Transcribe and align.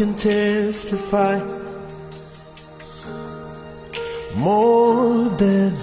can 0.00 0.14
testify. 0.14 1.36
More 4.34 5.28
than 5.36 5.76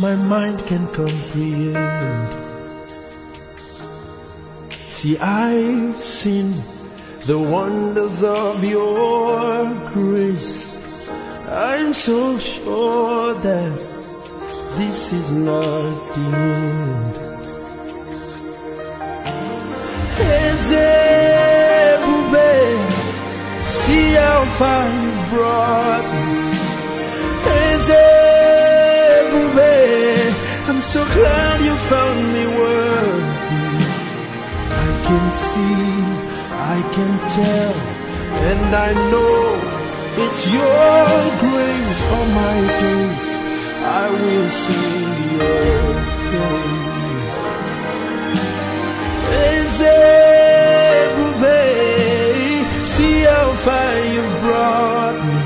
my 0.00 0.14
mind 0.14 0.64
can 0.68 0.86
comprehend. 0.94 2.28
See, 4.96 5.18
I've 5.18 6.00
seen 6.00 6.54
the 7.26 7.40
wonders 7.56 8.22
of 8.22 8.62
your 8.62 9.64
grace. 9.94 10.56
I'm 11.48 11.92
so 11.92 12.38
sure 12.38 13.34
that 13.34 13.78
this 14.78 15.12
is 15.12 15.32
not 15.32 15.90
the 16.14 16.26
end. 16.36 17.30
Ezebube, 20.20 20.99
how 24.22 24.40
far 24.58 24.84
you've 25.02 25.24
brought 25.32 26.06
me. 26.14 26.38
Ezebube, 27.80 29.48
I'm 30.68 30.80
so 30.82 31.00
glad 31.16 31.56
you 31.66 31.74
found 31.90 32.20
me 32.34 32.44
worthy. 32.60 33.84
I 34.84 34.88
can 35.06 35.24
see, 35.48 35.84
I 36.74 36.78
can 36.96 37.12
tell, 37.38 37.76
and 38.50 38.70
I 38.88 38.90
know 39.10 39.38
it's 40.24 40.42
your 40.56 41.08
grace 41.44 42.00
all 42.14 42.28
my 42.42 42.56
days. 42.84 43.30
I 44.02 44.04
will 44.20 44.50
sing 44.64 45.18
your 45.36 45.84
praise. 46.28 46.90
Ezebube, 49.46 50.49
far 53.64 53.94
you've 54.14 54.34
brought 54.42 55.18
me. 55.26 55.38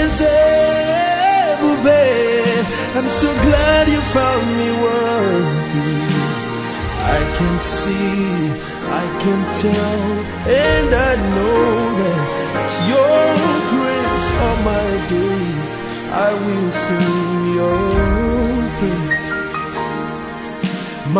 is 0.00 0.16
Ezebube, 0.20 1.76
I'm 2.96 3.08
so 3.22 3.30
glad 3.46 3.84
you 3.94 4.00
found 4.16 4.46
me 4.60 4.68
worthy. 4.86 5.94
I 7.18 7.20
can 7.36 7.54
see, 7.60 8.20
I 9.02 9.04
can 9.22 9.40
tell, 9.64 10.04
and 10.68 10.90
I 11.10 11.12
know 11.34 11.64
that 12.00 12.20
it's 12.60 12.78
your 12.92 13.24
grace 13.72 14.28
all 14.44 14.58
my 14.72 14.88
days. 15.16 15.72
I 16.28 16.30
will 16.44 16.70
sing 16.86 17.20
your 17.58 17.80
praise. 18.78 19.28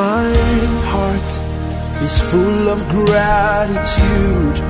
My 0.01 0.31
heart 0.93 1.31
is 2.07 2.15
full 2.31 2.65
of 2.75 2.79
gratitude 2.89 4.70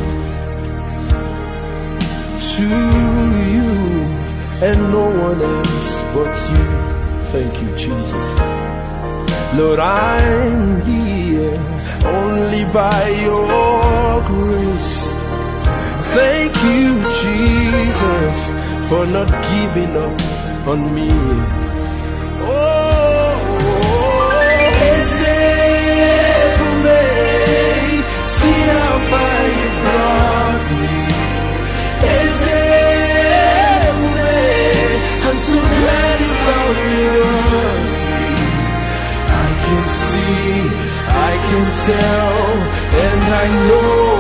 to 2.61 2.67
you 3.55 3.71
and 4.69 4.79
no 4.93 5.07
one 5.27 5.41
else 5.41 5.93
but 6.15 6.35
you. 6.53 6.67
Thank 7.33 7.53
you, 7.63 7.71
Jesus. 7.85 8.27
Lord, 9.59 9.79
I'm 9.79 10.83
here 10.83 11.57
only 12.21 12.65
by 12.81 13.03
your 13.29 14.21
grace. 14.33 15.15
Thank 16.17 16.55
you, 16.77 16.89
Jesus, 17.23 18.39
for 18.89 19.03
not 19.17 19.31
giving 19.51 19.93
up 20.07 20.21
on 20.73 20.81
me. 20.95 21.11
Oh, 22.43 23.41
see 28.39 28.61
how 28.75 28.95
far 29.11 29.41
you've 29.59 29.79
brought 29.85 30.67
me. 30.81 31.00
So 35.51 35.59
glad 35.59 36.17
you 36.25 36.33
found 36.47 36.77
me. 36.87 37.07
I 39.47 39.49
can 39.65 39.85
see, 40.05 40.53
I 41.31 41.33
can 41.49 41.67
tell, 41.91 42.39
and 43.05 43.21
I 43.43 43.47
know 43.69 44.15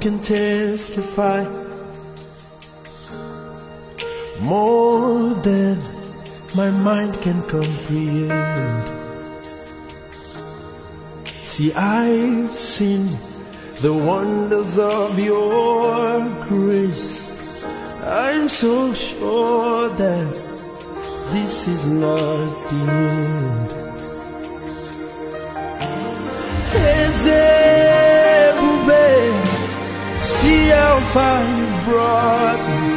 can 0.05 0.19
testify. 0.19 1.41
More 4.39 5.33
than 5.41 5.79
my 6.55 6.69
mind 6.69 7.19
can 7.23 7.41
comprehend. 7.49 8.87
See, 11.51 11.73
I've 11.73 12.55
seen 12.55 13.07
the 13.81 13.93
wonders 13.93 14.77
of 14.77 15.17
your 15.17 16.19
grace. 16.49 17.11
I'm 18.03 18.47
so 18.47 18.93
sure 18.93 19.89
that 19.89 20.33
this 21.33 21.67
is 21.67 21.87
not 21.87 22.45
the 22.69 22.91
end. 22.91 23.64
See 30.95 31.01
how 31.01 31.03
far 31.13 31.43
you've 31.57 31.83
brought 31.85 32.61
me. 32.69 32.93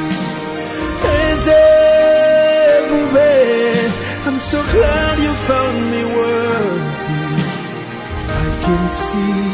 Ezebube, 1.29 1.97
I'm 4.27 4.39
so 4.41 4.63
glad 4.63 5.19
you 5.19 5.33
found 5.49 5.91
me 5.91 6.03
worthy. 6.05 7.43
I 8.29 8.47
can 8.65 8.83
see, 8.91 9.51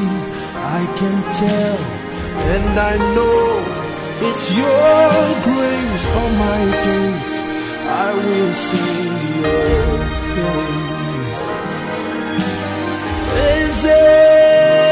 I 0.57 0.83
can 0.99 1.17
tell, 1.43 1.79
and 2.55 2.79
I 2.79 2.97
know 3.15 3.47
it's 4.29 4.47
your 4.53 5.13
grace 5.47 6.05
all 6.17 6.31
my 6.31 6.61
days. 6.85 7.35
I 7.87 8.09
will 8.15 8.53
sing 8.55 9.43
your. 9.43 10.05
Ezebube, 13.75 14.85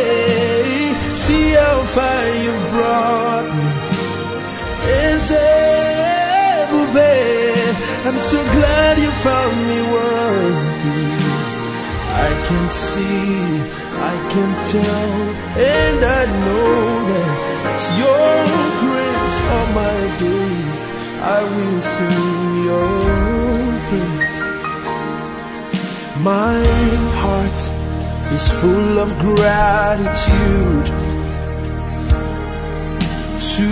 see 0.00 0.18
how 0.18 0.29
far 1.94 2.24
you've 2.44 2.64
brought 2.70 3.48
me. 3.56 3.68
is 5.06 5.26
Ezebube, 5.30 6.86
I'm 8.06 8.18
so 8.32 8.40
glad 8.56 8.94
you 9.04 9.10
found 9.26 9.56
me 9.70 9.78
worthy. 9.96 11.06
I 12.28 12.30
can 12.46 12.64
see, 12.86 13.30
I 14.12 14.14
can 14.32 14.50
tell, 14.74 15.14
and 15.78 16.00
I 16.20 16.22
know 16.44 16.74
that 17.10 17.28
it's 17.70 17.88
your 18.02 18.34
grace 18.82 19.38
all 19.54 19.68
my 19.82 19.98
days. 20.24 20.82
I 21.38 21.40
will 21.54 21.82
sing 21.94 22.30
your 22.68 22.92
praise. 23.86 24.38
My 26.30 26.60
heart 27.22 27.60
is 28.36 28.44
full 28.60 28.94
of 29.04 29.08
gratitude 29.26 30.99
to 33.56 33.64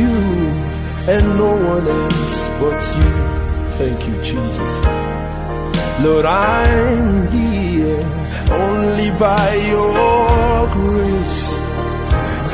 you 0.00 0.16
and 1.12 1.24
no 1.36 1.52
one 1.72 1.86
else 1.86 2.48
but 2.60 2.80
you. 2.98 3.12
Thank 3.78 4.08
you, 4.08 4.16
Jesus. 4.22 4.72
Lord, 6.02 6.24
I'm 6.24 7.28
here 7.28 8.02
only 8.50 9.10
by 9.18 9.54
your 9.72 10.68
grace. 10.72 11.58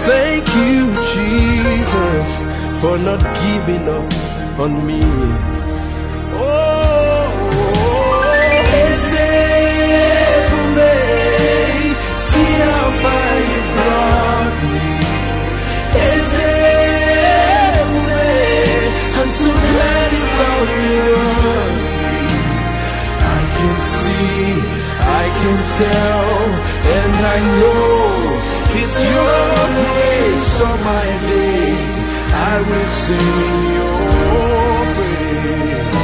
Thank 0.08 0.46
you, 0.66 0.80
Jesus, 1.14 2.30
for 2.80 2.98
not 2.98 3.22
giving 3.42 3.84
up 3.98 4.60
on 4.60 4.72
me. 4.86 5.02
Oh, 6.34 6.72
see 12.32 12.52
how 12.66 12.90
far 13.02 13.32
you've 13.50 13.70
brought 13.76 14.58
me. 14.72 14.91
Tell, 25.78 26.42
and 26.96 27.14
I 27.34 27.38
know 27.60 28.02
it's 28.80 28.96
your 29.14 29.52
grace 29.78 30.50
all 30.66 30.78
my 30.92 31.08
days. 31.32 31.94
I 32.50 32.54
will 32.68 32.90
sing 33.02 33.52
your 33.76 34.02
praise. 34.96 36.01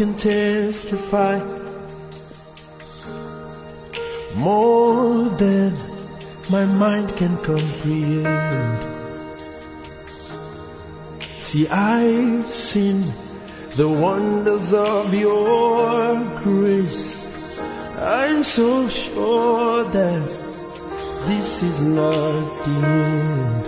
Can 0.00 0.14
testify, 0.14 1.36
more 4.34 5.28
than 5.36 5.74
my 6.50 6.64
mind 6.64 7.14
can 7.18 7.36
comprehend. 7.44 8.78
See, 11.44 11.68
I've 11.68 12.50
seen 12.50 13.04
the 13.76 13.88
wonders 13.88 14.72
of 14.72 15.12
your 15.12 16.18
grace. 16.44 17.20
I'm 18.00 18.42
so 18.42 18.88
sure 18.88 19.84
that 19.84 20.28
this 21.28 21.62
is 21.62 21.82
not 21.82 22.40
the 22.64 22.76
end. 22.86 23.60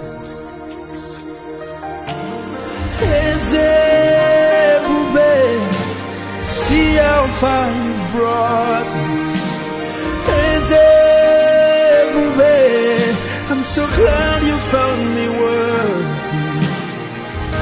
Ezebube, 3.20 3.81
see 7.22 7.30
far 7.42 7.66
you've 7.70 8.04
brought 8.14 8.90
me. 9.06 9.22
Ezebube, 10.62 11.26
I'm 13.50 13.62
so 13.62 13.82
glad 13.98 14.38
you 14.50 14.56
found 14.74 15.02
me 15.16 15.26
worthy. 15.42 16.66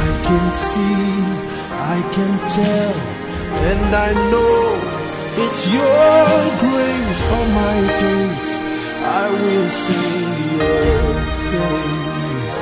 I 0.04 0.08
can 0.26 0.44
see, 0.66 1.08
I 1.94 1.98
can 2.16 2.32
tell, 2.58 2.96
and 3.70 3.90
I 4.08 4.10
know 4.30 4.60
it's 5.44 5.62
your 5.76 6.28
grace 6.64 7.20
all 7.34 7.48
my 7.62 7.78
days. 8.02 8.50
I 9.22 9.24
will 9.40 9.68
sing 9.84 10.38
your 10.60 11.04
praise. 11.48 12.60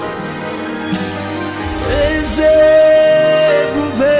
Ezebube, 3.98 4.16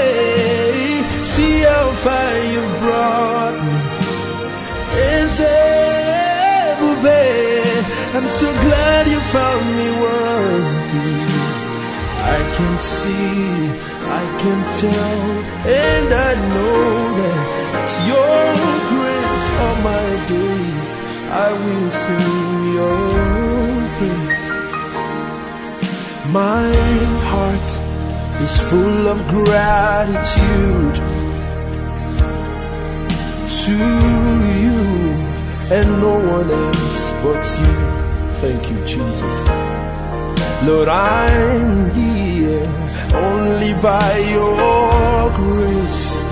see 1.33 1.55
how 1.71 1.87
far 2.03 2.31
you've 2.51 2.58
brought 2.81 3.57
me. 3.65 3.77
Ezebube, 5.19 6.05
I'm 8.15 8.27
so 8.41 8.49
glad 8.65 9.03
you 9.13 9.19
found 9.35 9.65
me 9.79 9.87
worthy. 10.05 11.13
I 12.37 12.39
can 12.55 12.73
see, 12.79 13.39
I 14.21 14.23
can 14.41 14.59
tell, 14.83 15.23
and 15.85 16.09
I 16.29 16.31
know 16.53 16.83
that 17.19 17.37
it's 17.79 17.95
your 18.11 18.43
grace 18.91 19.47
all 19.63 19.77
my 19.91 20.07
days. 20.33 20.91
I 21.47 21.49
will 21.63 21.91
sing 22.03 22.39
your 22.77 23.01
praise. 23.97 24.47
My 26.39 26.71
heart 27.31 27.69
is 28.45 28.53
full 28.69 29.03
of 29.13 29.17
gratitude 29.27 30.97
to 33.69 33.75
you 34.63 34.79
and 35.77 35.87
no 36.01 36.15
one 36.35 36.49
else 36.49 37.01
but 37.23 37.43
you. 37.61 37.75
Thank 38.41 38.61
you, 38.71 38.79
Jesus. 38.93 39.35
Lord, 40.67 40.87
I'm 40.87 41.91
here 41.91 42.65
only 43.29 43.73
by 43.89 44.11
your 44.37 45.29
grace. 45.41 46.23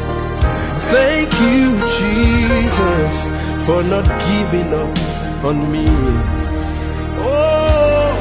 Thank 0.94 1.32
you, 1.53 1.65
Jesus, 2.00 3.15
for 3.65 3.79
not 3.94 4.08
giving 4.27 4.70
up 4.84 4.96
on 5.50 5.58
me. 5.72 5.88
Oh, 7.20 8.13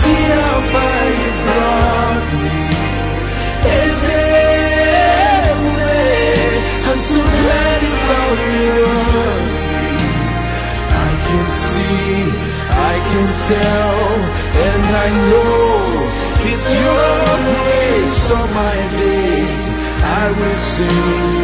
see 0.00 0.22
how 0.38 0.58
far 0.72 1.02
you've 1.20 1.40
brought 1.46 2.28
me. 2.42 2.61
So 7.02 7.18
glad 7.18 7.82
you 7.82 7.94
found 8.08 8.38
me 8.52 8.64
worthy. 8.78 10.02
I 11.08 11.12
can 11.26 11.46
see, 11.50 12.14
I 12.92 12.94
can 13.10 13.28
tell, 13.50 13.98
and 14.66 14.82
I 15.04 15.08
know 15.30 15.72
it's 16.48 16.66
your 16.84 17.26
grace 17.48 18.30
all 18.36 18.48
my 18.62 18.78
days. 19.02 19.64
I 20.20 20.24
will 20.38 20.58
sing 20.72 21.41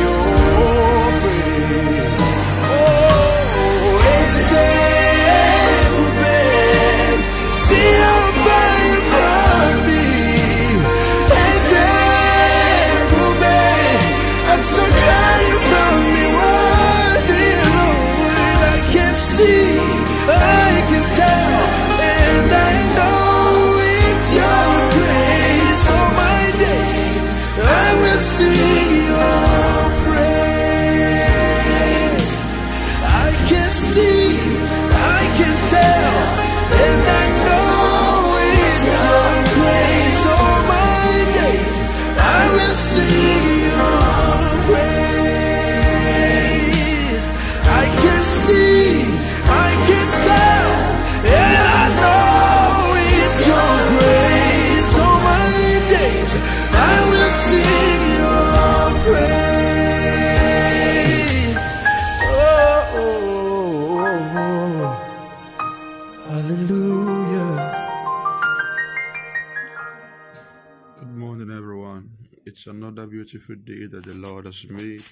beautiful 73.31 73.57
day 73.57 73.87
that 73.87 74.05
the 74.05 74.15
Lord 74.15 74.47
has 74.47 74.65
made, 74.71 75.05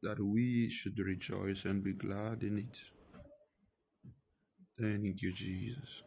that 0.00 0.20
we 0.20 0.70
should 0.70 0.96
rejoice 0.96 1.64
and 1.64 1.82
be 1.82 1.92
glad 1.92 2.44
in 2.44 2.58
it. 2.58 2.80
Thank 4.80 5.20
you, 5.20 5.32
Jesus. 5.32 6.04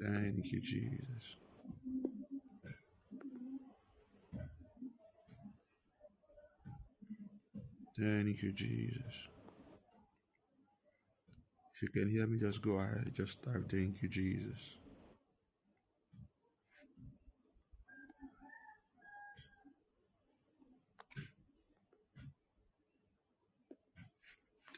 Thank 0.00 0.52
you, 0.52 0.60
Jesus. 0.62 1.36
Thank 7.98 8.42
you, 8.42 8.52
Jesus. 8.52 9.28
If 11.74 11.82
you 11.82 11.88
can 11.88 12.08
hear 12.08 12.26
me, 12.26 12.38
just 12.38 12.62
go 12.62 12.78
ahead. 12.78 13.10
Just 13.12 13.42
type, 13.42 13.68
Thank 13.68 14.00
you, 14.02 14.08
Jesus. 14.08 14.81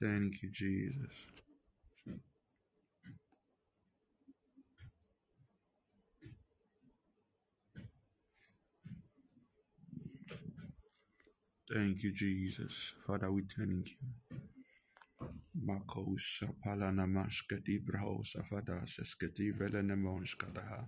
Thank 0.05 0.45
you, 0.45 0.51
Jesus. 0.53 1.27
Thank 11.73 12.03
you, 12.05 12.13
Jesus. 12.13 12.95
Father, 13.07 13.33
we 13.33 13.43
thank 13.43 13.87
you. 13.91 13.97
Mako 15.55 16.17
shapalana 16.19 17.07
mashkati 17.07 17.81
braho 17.81 18.25
safada 18.25 18.87
sesketi 18.87 19.53
velene 19.53 19.97
monskadaha. 19.97 20.87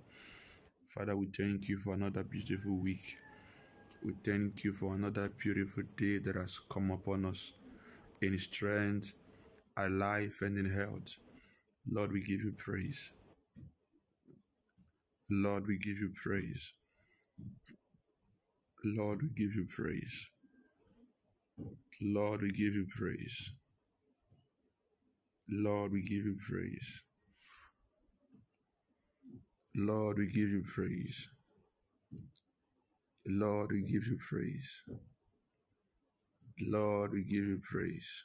Father, 0.86 1.16
we 1.16 1.26
thank 1.36 1.68
you 1.68 1.78
for 1.78 1.94
another 1.94 2.24
beautiful 2.24 2.78
week. 2.80 3.16
We 4.04 4.14
thank 4.24 4.64
you 4.64 4.72
for 4.72 4.94
another 4.94 5.30
beautiful 5.30 5.84
day 5.96 6.18
that 6.18 6.36
has 6.36 6.60
come 6.70 6.92
upon 6.92 7.26
us 7.26 7.52
in 8.22 8.38
strength, 8.38 9.14
in 9.78 9.98
life, 9.98 10.42
and 10.42 10.58
in 10.58 10.70
health. 10.70 11.16
Lord, 11.90 12.12
we 12.12 12.20
give 12.22 12.42
you 12.42 12.52
praise. 12.56 13.10
Lord, 15.30 15.66
we 15.66 15.78
give 15.78 15.98
you 15.98 16.12
praise. 16.22 16.72
Lord, 18.84 19.22
we 19.22 19.28
give 19.30 19.54
you 19.54 19.66
praise. 19.68 20.28
Lord, 22.02 22.42
we 22.42 22.50
give 22.52 22.74
you 22.74 22.86
praise. 22.88 23.50
Lord, 25.50 25.92
we 25.92 26.02
give 26.02 26.24
you 26.24 26.36
praise. 26.48 27.02
Lord, 29.76 30.18
we 30.18 30.26
give 30.26 30.50
you 30.50 30.62
praise. 30.74 31.28
Lord, 33.26 33.72
we 33.72 33.82
give 33.82 34.06
you 34.06 34.18
praise. 34.18 34.82
Lord, 36.60 37.12
we 37.12 37.24
give 37.24 37.44
you 37.44 37.60
praise. 37.62 38.24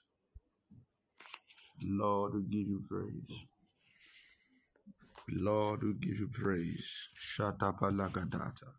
Lord, 1.84 2.34
we 2.36 2.44
give 2.44 2.68
you 2.68 2.82
praise. 2.90 3.40
Lord, 5.30 5.84
we 5.84 5.94
give 5.96 6.20
you 6.20 6.30
praise. 6.32 7.10
Shut 7.16 7.56
up, 7.62 7.80
Shatapalagadata. 7.82 8.72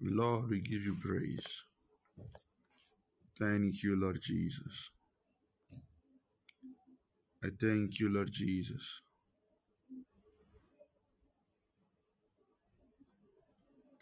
Lord, 0.00 0.50
we 0.50 0.60
give 0.60 0.82
you 0.82 0.96
praise. 1.00 1.64
Thank 3.38 3.82
you, 3.82 4.00
Lord 4.00 4.20
Jesus. 4.22 4.90
I 7.44 7.48
thank 7.60 8.00
you, 8.00 8.10
Lord 8.10 8.30
Jesus. 8.32 9.03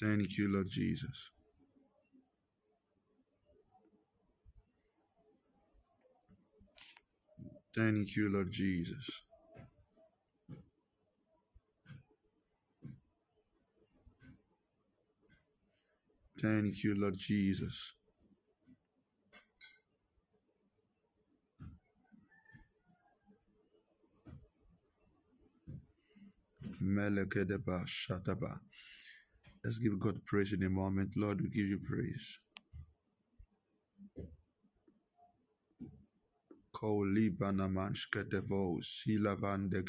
Thank 0.02 0.38
you, 0.38 0.48
Lord 0.52 0.68
Jesus. 0.70 1.30
Thank 7.76 8.16
you, 8.16 8.30
Lord 8.30 8.50
Jesus. 8.52 9.22
Thank 16.40 16.84
you, 16.84 16.94
Lord 16.96 17.16
Jesus. 17.18 17.94
Melekedeba 26.80 27.84
shataba. 27.86 28.60
Let's 29.64 29.78
give 29.78 29.98
God 30.00 30.24
praise 30.24 30.52
in 30.54 30.62
a 30.64 30.70
moment. 30.70 31.14
Lord, 31.16 31.40
we 31.42 31.48
give 31.50 31.66
you 31.66 31.78
praise. 31.78 32.38
Ko 36.72 37.04
libana 37.06 37.68
manshkedevo 37.68 38.80
silavan 38.82 39.70
de. 39.70 39.82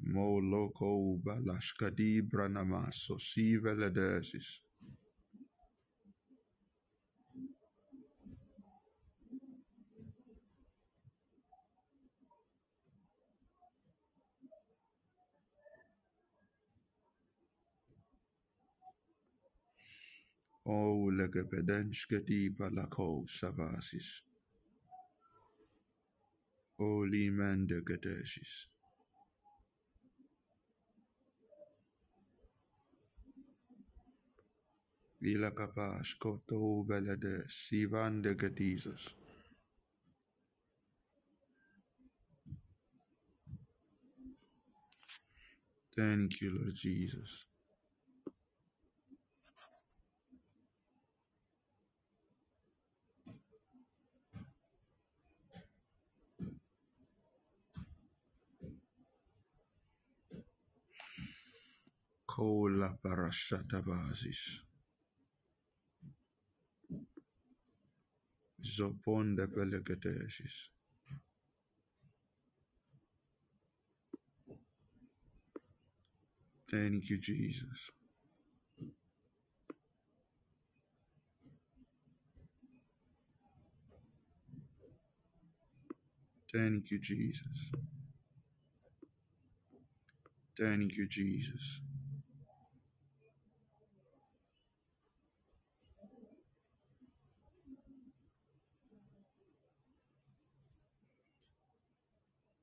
Mo 0.00 0.38
loco 0.38 1.18
balashkadi 1.24 2.22
branamaso 2.22 3.20
si 3.20 3.56
veledesis. 3.58 4.60
o 20.70 21.10
lege 21.10 21.44
bedenske 21.50 22.18
dipa 22.28 22.68
la 22.70 22.86
cosa. 22.86 23.52
O 26.78 27.04
li 27.04 27.30
mende 27.30 27.80
gedesis. 27.86 28.68
Vila 35.20 35.50
capas 35.50 36.14
coto 36.14 36.84
belede 36.88 37.36
sivan 37.48 38.22
de 38.22 38.34
gedisas. 38.34 39.14
Thank 45.96 46.40
you, 46.40 46.50
Lord 46.50 46.76
Jesus. 46.76 47.57
Kola 62.38 62.90
parashata 63.02 63.82
basis. 63.84 64.62
Zopon 68.62 69.36
de 69.36 69.46
pelegadesis. 69.48 70.70
Thank 76.70 77.10
you, 77.10 77.18
Jesus. 77.18 77.90
Thank 86.52 86.90
you, 86.92 87.00
Jesus. 87.00 87.72
Thank 90.58 90.96
you, 90.96 91.08
Jesus. 91.08 91.82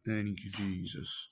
Thank 0.06 0.44
you, 0.44 0.52
Jesus. 0.52 1.30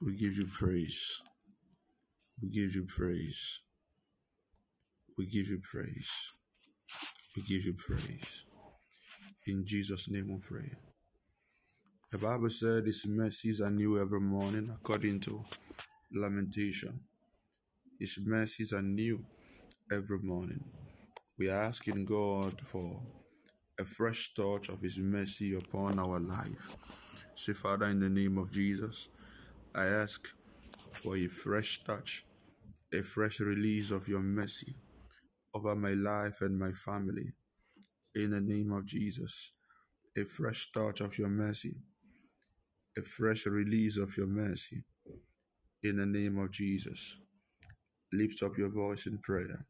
We 0.00 0.12
give 0.16 0.36
you 0.36 0.46
praise. 0.46 1.22
We 2.42 2.48
give 2.50 2.74
you 2.74 2.84
praise. 2.84 3.60
We 5.18 5.26
give 5.26 5.48
you 5.48 5.60
praise. 5.62 6.38
We 7.36 7.42
give 7.42 7.64
you 7.64 7.74
praise. 7.74 8.44
In 9.46 9.64
Jesus' 9.66 10.08
name 10.08 10.28
we 10.28 10.38
pray. 10.38 10.72
The 12.12 12.18
Bible 12.18 12.50
said 12.50 12.86
his 12.86 13.06
mercies 13.06 13.60
are 13.60 13.70
new 13.70 14.00
every 14.00 14.20
morning, 14.20 14.70
according 14.74 15.20
to 15.20 15.44
Lamentation. 16.12 17.00
His 17.98 18.18
mercies 18.24 18.72
are 18.72 18.82
new 18.82 19.24
every 19.92 20.18
morning. 20.18 20.64
We 21.36 21.50
are 21.50 21.62
asking 21.62 22.04
God 22.04 22.60
for 22.60 23.02
a 23.80 23.84
fresh 23.84 24.34
touch 24.34 24.68
of 24.68 24.80
His 24.80 24.98
mercy 24.98 25.56
upon 25.56 25.98
our 25.98 26.20
life. 26.20 26.76
Say, 27.34 27.54
Father, 27.54 27.86
in 27.86 27.98
the 27.98 28.08
name 28.08 28.38
of 28.38 28.52
Jesus, 28.52 29.08
I 29.74 29.86
ask 29.86 30.28
for 30.92 31.16
a 31.16 31.26
fresh 31.26 31.82
touch, 31.82 32.24
a 32.92 33.02
fresh 33.02 33.40
release 33.40 33.90
of 33.90 34.06
your 34.06 34.20
mercy 34.20 34.76
over 35.52 35.74
my 35.74 35.94
life 35.94 36.40
and 36.40 36.56
my 36.56 36.70
family. 36.70 37.32
In 38.14 38.30
the 38.30 38.40
name 38.40 38.70
of 38.70 38.86
Jesus, 38.86 39.50
a 40.16 40.24
fresh 40.24 40.70
touch 40.70 41.00
of 41.00 41.18
your 41.18 41.30
mercy, 41.30 41.74
a 42.96 43.02
fresh 43.02 43.46
release 43.46 43.98
of 43.98 44.16
your 44.16 44.28
mercy. 44.28 44.84
In 45.82 45.96
the 45.96 46.06
name 46.06 46.38
of 46.38 46.52
Jesus, 46.52 47.16
lift 48.12 48.40
up 48.44 48.56
your 48.56 48.70
voice 48.70 49.06
in 49.06 49.18
prayer. 49.18 49.66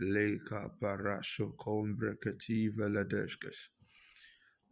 Leka 0.00 0.70
parasho 0.80 1.52
kombrekati 1.56 2.68
veladeshkes. 2.76 3.68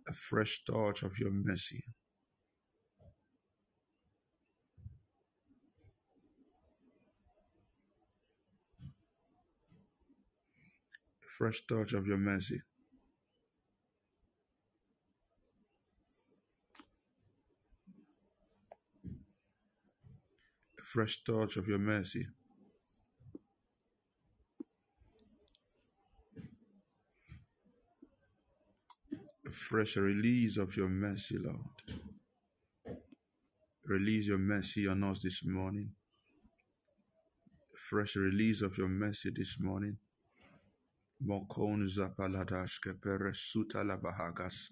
A 0.08 0.12
fresh 0.12 0.64
touch 0.64 1.02
of 1.04 1.18
your 1.18 1.30
mercy. 1.30 1.84
A 11.22 11.28
fresh 11.28 11.64
touch 11.66 11.92
of 11.92 12.06
your 12.08 12.18
mercy. 12.18 12.60
A 20.78 20.82
fresh 20.82 21.22
touch 21.24 21.56
of 21.56 21.68
your 21.68 21.78
mercy. 21.78 22.26
Fresh 29.50 29.96
release 29.96 30.56
of 30.56 30.76
your 30.76 30.88
mercy, 30.88 31.36
Lord. 31.38 32.00
Release 33.86 34.28
your 34.28 34.38
mercy 34.38 34.86
on 34.86 35.02
us 35.02 35.22
this 35.22 35.44
morning. 35.44 35.90
A 37.74 37.76
fresh 37.76 38.16
release 38.16 38.62
of 38.62 38.78
your 38.78 38.88
mercy 38.88 39.30
this 39.34 39.56
morning. 39.58 39.98
Mokon 41.26 41.88
zapaladashke 41.88 42.94
peresuta 43.00 43.84
lavahagas. 43.84 44.70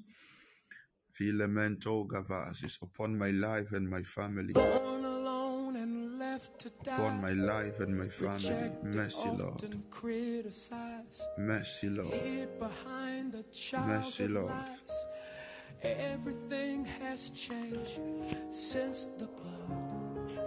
Filamento 1.13 2.07
gavazis 2.07 2.79
upon 2.83 3.19
my 3.19 3.31
life 3.31 3.73
and 3.73 3.89
my 3.91 4.03
family. 4.03 4.55
Upon 6.87 7.21
my 7.21 7.33
life 7.33 7.81
and 7.81 7.97
my 7.97 8.09
family. 8.09 8.71
Mercy, 8.83 9.29
Lord. 9.29 9.63
Mercy, 11.39 11.89
Lord. 11.89 12.15
Hid 12.15 12.59
behind 12.59 13.33
the 13.33 13.45
Mercy, 13.87 14.29
Lord. 14.29 14.53
Everything 15.83 16.85
has 17.01 17.31
changed 17.31 18.01
since 18.51 19.09
the 19.19 19.27
blood. 19.27 20.41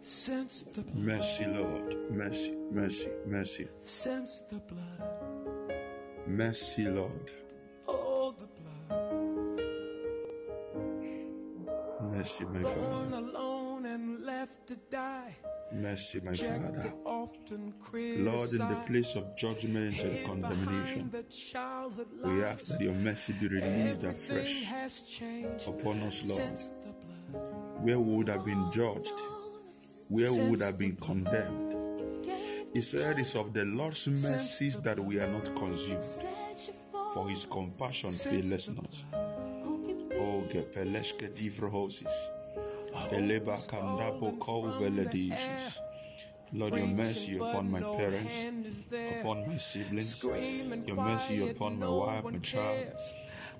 Since 0.00 0.64
the 0.72 0.82
blood. 0.82 0.96
Mercy, 0.96 1.46
Lord. 1.46 2.10
Mercy, 2.10 2.54
mercy, 2.70 3.08
mercy. 3.26 3.68
Since 3.82 4.42
the 4.50 4.58
blood. 4.60 5.74
Mercy, 6.26 6.88
Lord. 6.88 7.32
Oh, 7.86 8.34
the 8.38 8.46
blood. 8.46 9.14
Mercy, 12.12 12.44
my 12.46 12.62
Father. 12.62 13.20
Left 14.44 14.66
to 14.66 14.76
die. 14.90 15.34
Mercy, 15.72 16.20
my 16.22 16.34
Father. 16.34 16.92
Lord, 17.06 18.52
in 18.52 18.58
the 18.58 18.82
place 18.86 19.16
of 19.16 19.34
judgment 19.36 20.02
and 20.02 20.24
condemnation, 20.26 21.08
behind 21.08 21.12
the 21.12 21.22
childhood 21.22 22.08
we 22.22 22.44
ask 22.44 22.66
that 22.66 22.80
your 22.80 22.92
mercy 22.92 23.32
be 23.40 23.48
released 23.48 24.04
afresh 24.04 24.66
upon 25.66 26.00
us, 26.00 26.28
Lord. 26.28 26.58
Where 27.84 27.98
we 27.98 28.16
would 28.16 28.28
have 28.28 28.44
been 28.44 28.70
judged, 28.70 29.18
where 30.08 30.32
we 30.32 30.42
would 30.50 30.60
have 30.60 30.76
been 30.78 30.96
condemned. 30.96 31.74
He 32.74 32.82
said, 32.82 33.18
It's 33.18 33.34
of 33.34 33.54
the 33.54 33.64
Lord's 33.64 34.06
mercies 34.06 34.76
that 34.78 35.00
we 35.00 35.20
are 35.20 35.28
not 35.28 35.54
consumed, 35.56 36.04
for 37.14 37.28
his 37.30 37.46
compassion 37.46 38.10
faileth 38.10 38.68
not. 38.76 38.94
O 39.14 40.18
oh, 40.20 40.44
gepeleshke 40.52 41.28
divrohosis, 41.34 42.12
eleba 43.12 43.58
kandabo 43.66 44.30
koveledishis. 44.38 45.80
Lord, 46.52 46.74
your 46.74 46.86
mercy 46.86 47.36
upon 47.36 47.68
my 47.70 47.80
parents, 47.80 48.34
upon 49.20 49.46
my 49.48 49.58
siblings, 49.58 50.22
your 50.86 50.96
mercy 50.96 51.50
upon 51.50 51.78
my 51.80 51.88
wife, 51.88 52.24
my 52.24 52.38
child, 52.38 52.94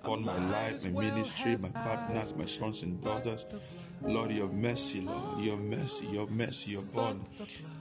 upon 0.02 0.24
my 0.24 0.38
life, 0.50 0.84
my 0.84 1.00
ministry, 1.00 1.56
my 1.56 1.70
partners, 1.70 2.34
my 2.36 2.44
sons 2.46 2.82
and 2.82 3.02
daughters. 3.02 3.46
Lord, 4.02 4.30
your 4.30 4.48
mercy, 4.48 5.00
Lord, 5.00 5.40
your 5.40 5.56
mercy, 5.56 6.06
your 6.06 6.28
mercy 6.28 6.76
upon 6.76 7.24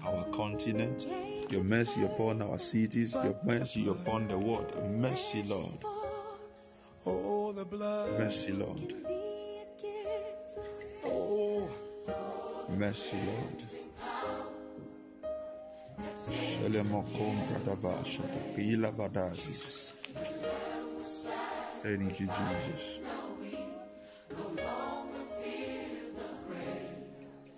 our 0.03 0.23
continent, 0.31 1.05
your 1.51 1.63
mercy 1.63 2.03
upon 2.05 2.41
our 2.41 2.57
cities, 2.57 3.13
your 3.13 3.37
mercy 3.43 3.87
upon 3.87 4.27
the 4.27 4.37
world. 4.39 4.73
Mercy, 4.97 5.43
Lord, 5.43 5.77
Oh, 7.05 7.51
the 7.51 7.65
blood. 7.65 8.17
mercy, 8.17 8.53
Lord, 8.53 8.95
Oh, 11.05 11.69
mercy, 12.77 13.17
Lord. 13.25 13.63
Shelemokom 16.31 17.37
bradabasha, 17.47 18.23
pila 18.55 18.91
vadazis. 18.91 19.93
Thank 21.81 22.19
you, 22.19 22.27
Jesus. 22.27 22.99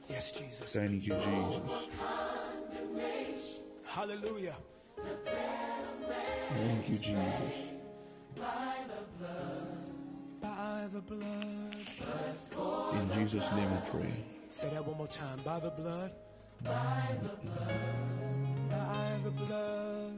Yes, 0.09 0.31
Jesus. 0.31 0.73
Thank 0.73 1.07
you, 1.07 1.15
Jesus. 1.15 1.89
Hallelujah. 3.85 4.57
Thank 6.49 6.89
you, 6.89 6.97
Jesus. 6.97 7.75
By 10.45 10.87
the 10.93 11.01
blood. 11.01 11.75
In 13.01 13.05
Jesus' 13.15 13.51
name 13.53 13.71
we 13.71 13.77
pray. 13.89 14.13
Say 14.47 14.69
that 14.69 14.85
one 14.85 14.97
more 14.97 15.07
time. 15.07 15.39
By 15.43 15.59
the 15.59 15.71
blood. 15.71 16.11
By 16.63 17.03
the 17.23 17.29
blood. 17.41 18.69
By 18.69 19.19
the 19.23 19.31
blood. 19.31 20.13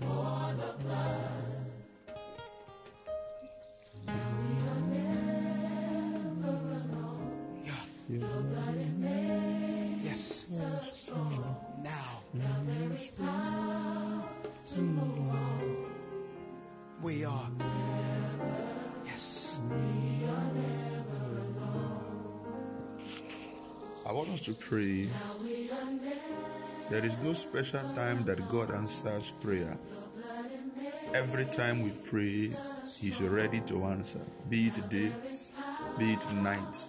for 0.00 0.54
the 0.60 0.72
blood. 0.82 1.66
Now 4.06 4.30
we 4.42 4.52
are 4.72 4.82
never 4.96 6.56
alone. 6.80 7.30
Yeah. 7.64 7.84
Yes. 10.02 10.60
Now. 11.80 12.22
Now 12.34 12.56
there 12.66 12.92
is 12.98 13.10
power 13.12 14.22
to 14.72 14.80
move 14.80 15.30
on. 15.30 15.76
We 17.02 17.24
are. 17.24 17.89
I 24.10 24.12
want 24.12 24.30
us 24.30 24.40
to 24.40 24.54
pray. 24.54 25.06
There 26.90 27.04
is 27.04 27.16
no 27.18 27.32
special 27.32 27.78
time 27.94 28.24
that 28.24 28.48
God 28.48 28.72
answers 28.72 29.32
prayer. 29.40 29.78
Every 31.14 31.44
time 31.44 31.82
we 31.82 31.90
pray, 31.90 32.52
He's 32.98 33.20
ready 33.22 33.60
to 33.60 33.84
answer, 33.84 34.18
be 34.48 34.66
it 34.66 34.88
day, 34.88 35.12
be 35.96 36.14
it 36.14 36.32
night. 36.32 36.88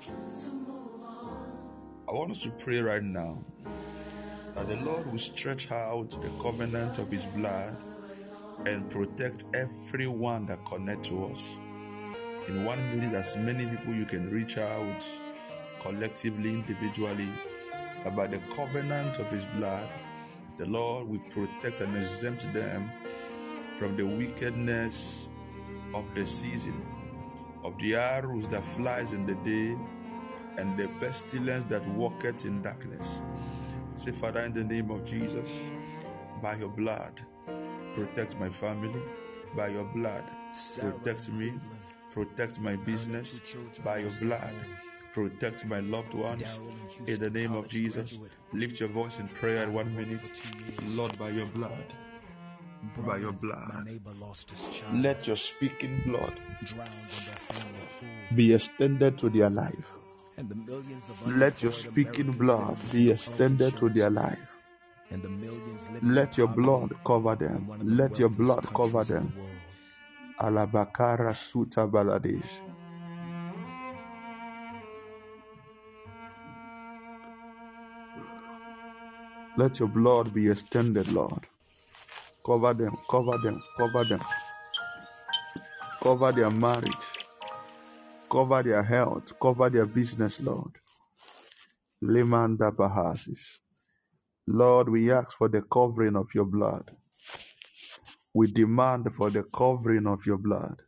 I 2.09 2.11
want 2.11 2.31
us 2.31 2.41
to 2.41 2.49
pray 2.49 2.81
right 2.81 3.03
now 3.03 3.37
that 4.55 4.67
the 4.67 4.77
Lord 4.77 5.11
will 5.11 5.19
stretch 5.19 5.71
out 5.71 6.09
the 6.23 6.29
covenant 6.41 6.97
of 6.97 7.11
His 7.11 7.27
blood 7.27 7.77
and 8.65 8.89
protect 8.89 9.45
everyone 9.53 10.47
that 10.47 10.65
connects 10.65 11.09
to 11.09 11.25
us. 11.25 11.59
In 12.47 12.65
one 12.65 12.81
minute, 12.97 13.13
as 13.13 13.37
many 13.37 13.67
people 13.67 13.93
you 13.93 14.05
can 14.05 14.31
reach 14.31 14.57
out 14.57 15.05
collectively, 15.81 16.49
individually, 16.49 17.27
about 18.05 18.31
the 18.31 18.39
covenant 18.55 19.17
of 19.19 19.29
His 19.31 19.45
blood. 19.57 19.89
The 20.57 20.65
Lord 20.67 21.07
will 21.07 21.23
protect 21.31 21.81
and 21.81 21.97
exempt 21.97 22.51
them 22.53 22.91
from 23.77 23.97
the 23.97 24.05
wickedness 24.05 25.27
of 25.93 26.05
the 26.13 26.25
season, 26.25 26.85
of 27.63 27.77
the 27.79 27.95
arrows 27.95 28.47
that 28.49 28.63
flies 28.63 29.13
in 29.13 29.25
the 29.25 29.35
day, 29.35 29.75
and 30.57 30.77
the 30.77 30.87
pestilence 30.99 31.63
that 31.65 31.85
walketh 31.89 32.45
in 32.45 32.61
darkness. 32.61 33.21
Say, 33.95 34.11
Father, 34.11 34.41
in 34.41 34.53
the 34.53 34.63
name 34.63 34.91
of 34.91 35.03
Jesus, 35.05 35.49
by 36.41 36.55
your 36.55 36.69
blood, 36.69 37.21
protect 37.93 38.39
my 38.39 38.49
family. 38.49 39.01
By 39.55 39.69
your 39.69 39.85
blood, 39.85 40.23
protect 40.79 41.29
me. 41.29 41.53
Protect 42.11 42.59
my 42.59 42.75
business. 42.75 43.41
By 43.83 43.99
your 43.99 44.11
blood, 44.11 44.53
protect 45.13 45.65
my 45.65 45.79
loved 45.79 46.13
ones. 46.13 46.59
In 47.07 47.19
the 47.19 47.29
name 47.29 47.53
of 47.53 47.67
Jesus, 47.67 48.19
lift 48.53 48.79
your 48.79 48.89
voice 48.89 49.19
in 49.19 49.27
prayer 49.29 49.69
one 49.69 49.95
minute. 49.95 50.31
Lord, 50.89 51.17
by 51.17 51.29
your 51.29 51.47
blood, 51.47 51.85
by 53.05 53.17
your 53.17 53.33
blood, 53.33 53.87
let 54.93 55.27
your 55.27 55.35
speaking 55.35 56.01
blood 56.05 56.33
be 58.35 58.53
extended 58.53 59.17
to 59.19 59.29
their 59.29 59.49
life. 59.49 59.97
Let 61.27 61.61
your 61.61 61.71
speaking 61.73 62.31
blood 62.31 62.77
be 62.91 63.11
extended 63.11 63.77
to 63.77 63.89
their 63.89 64.09
life. 64.09 64.57
Let 66.01 66.37
your 66.37 66.47
blood 66.47 66.93
cover 67.05 67.35
them. 67.35 67.69
Let 67.83 68.17
your 68.17 68.29
blood 68.29 68.65
cover 68.73 69.03
them. 69.03 69.33
Alabakara 70.39 71.35
Suta 71.35 71.85
Baladish. 71.85 72.61
Let 79.61 79.79
your 79.79 79.89
blood 79.89 80.33
be 80.33 80.49
extended, 80.49 81.11
Lord. 81.11 81.45
Cover 82.43 82.73
them, 82.73 82.97
cover 83.11 83.37
them, 83.37 83.61
cover 83.77 84.03
them. 84.05 84.21
Cover 86.01 86.31
their 86.31 86.49
marriage. 86.49 87.07
Cover 88.27 88.63
their 88.63 88.81
health. 88.81 89.33
Cover 89.39 89.69
their 89.69 89.85
business, 89.85 90.41
Lord. 90.41 90.71
Lemanda 92.03 92.75
Bahasis. 92.75 93.61
Lord, 94.47 94.89
we 94.89 95.11
ask 95.11 95.37
for 95.37 95.47
the 95.47 95.61
covering 95.61 96.15
of 96.15 96.29
your 96.33 96.45
blood. 96.45 96.89
We 98.33 98.47
demand 98.51 99.13
for 99.13 99.29
the 99.29 99.43
covering 99.43 100.07
of 100.07 100.25
your 100.25 100.39
blood. 100.39 100.81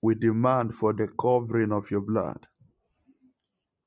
We 0.00 0.14
demand 0.14 0.74
for 0.76 0.94
the 0.94 1.08
covering 1.20 1.72
of 1.72 1.90
your 1.90 2.00
blood. 2.00 2.46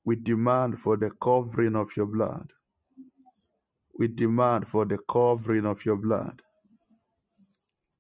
We 0.05 0.15
demand 0.15 0.77
for 0.77 0.95
the 0.95 1.09
covering 1.09 1.75
of 1.75 1.89
your 1.97 2.05
blood. 2.05 2.53
We 3.99 4.07
demand 4.09 4.67
for 4.67 4.85
the 4.85 4.99
covering 5.09 5.65
of 5.65 5.85
your 5.85 5.97
blood. 5.97 6.41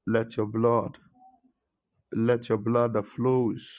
Let 0.07 0.37
your 0.37 0.47
blood, 0.47 0.99
let 2.13 2.49
your 2.49 2.59
blood 2.59 2.93
that 2.93 3.05
flows. 3.05 3.69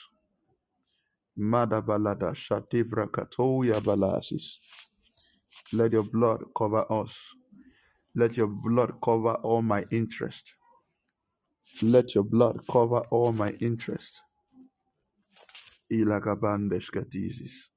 Madabalada 1.39 2.33
Shativra 2.35 3.07
Katoya 3.09 3.81
Balasis. 3.81 4.59
Let 5.73 5.93
your 5.93 6.03
blood 6.03 6.43
cover 6.57 6.85
us. 6.91 7.17
Let 8.15 8.37
your 8.37 8.47
blood 8.47 8.95
cover 9.03 9.35
all 9.35 9.61
my 9.63 9.85
interest. 9.91 10.53
Let 11.83 12.15
your 12.15 12.25
blood 12.25 12.61
cover 12.69 13.01
all 13.11 13.33
my 13.33 13.51
interest. 13.61 14.21
Ilagabandesh 15.91 16.91
Katizis. 16.91 17.69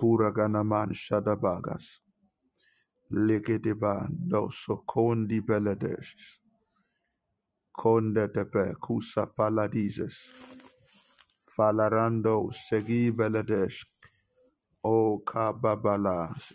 Puraganaman 0.00 0.92
Shadabagas. 0.94 2.00
Lekedeban 3.12 4.08
doso 4.30 4.84
kondi 4.86 5.40
beledesh. 5.42 6.40
Konde 7.76 8.28
tepe 8.34 8.74
kusa 8.80 9.26
paladises. 9.26 10.16
Falarando 11.56 12.50
segi 12.52 13.12
beledesh. 13.12 13.84
O 14.84 15.20
kababalas. 15.24 16.52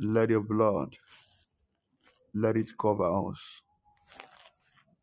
Let 0.00 0.30
your 0.30 0.42
blood, 0.42 0.96
let 2.34 2.56
it 2.56 2.70
cover 2.78 3.04
us. 3.30 3.62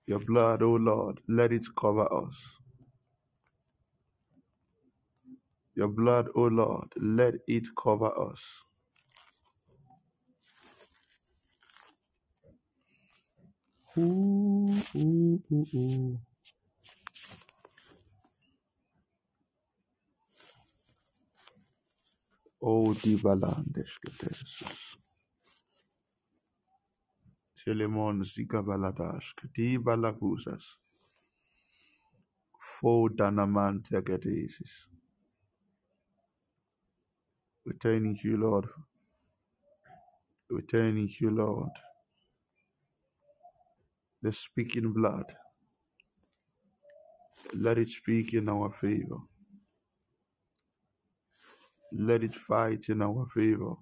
Your 0.08 0.20
blood, 0.20 0.64
O 0.64 0.74
Lord, 0.76 1.22
let 1.30 1.54
it 1.54 1.66
cover 1.76 2.08
us. 2.14 2.60
Your 5.76 5.90
blood, 5.90 6.30
O 6.36 6.44
Lord, 6.46 6.90
let 6.98 7.36
it 7.48 7.66
cover 7.78 8.12
us. 8.32 8.64
Ooh, 13.98 14.68
ooh, 14.96 15.42
ooh, 15.54 15.68
ooh. 15.76 16.20
Oh, 22.62 22.94
dibalandesh 22.94 24.00
ketesus. 24.04 24.64
Telemon 27.58 28.24
zikabaladash 28.26 29.34
kedibalagusas. 29.40 30.66
Fo 32.60 33.10
danaman 33.10 33.82
tegedesis. 33.84 34.88
We 37.66 37.74
thank 37.82 38.24
you, 38.26 38.38
Lord. 38.38 38.68
We 40.50 40.62
thank 40.64 41.22
you, 41.22 41.32
Lord. 41.32 41.72
The 44.24 44.34
speaking 44.34 44.94
blood, 44.94 45.36
let 47.56 47.78
it 47.80 47.90
speak 47.90 48.34
in 48.34 48.50
our 48.50 48.72
favor. 48.72 49.18
Let 51.94 52.24
it 52.24 52.36
fight 52.36 52.90
in 52.90 53.02
our 53.02 53.26
favor. 53.28 53.76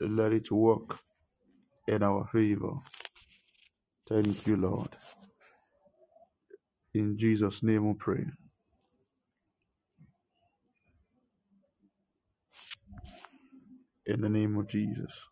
Let 0.00 0.32
it 0.32 0.50
work 0.52 1.00
in 1.88 2.02
our 2.02 2.26
favor. 2.26 2.74
Thank 4.08 4.46
you, 4.46 4.56
Lord. 4.58 4.90
In 6.94 7.18
Jesus' 7.18 7.62
name 7.62 7.88
we 7.88 7.94
pray. 7.94 8.26
In 14.06 14.22
the 14.22 14.30
name 14.30 14.58
of 14.58 14.68
Jesus. 14.68 15.28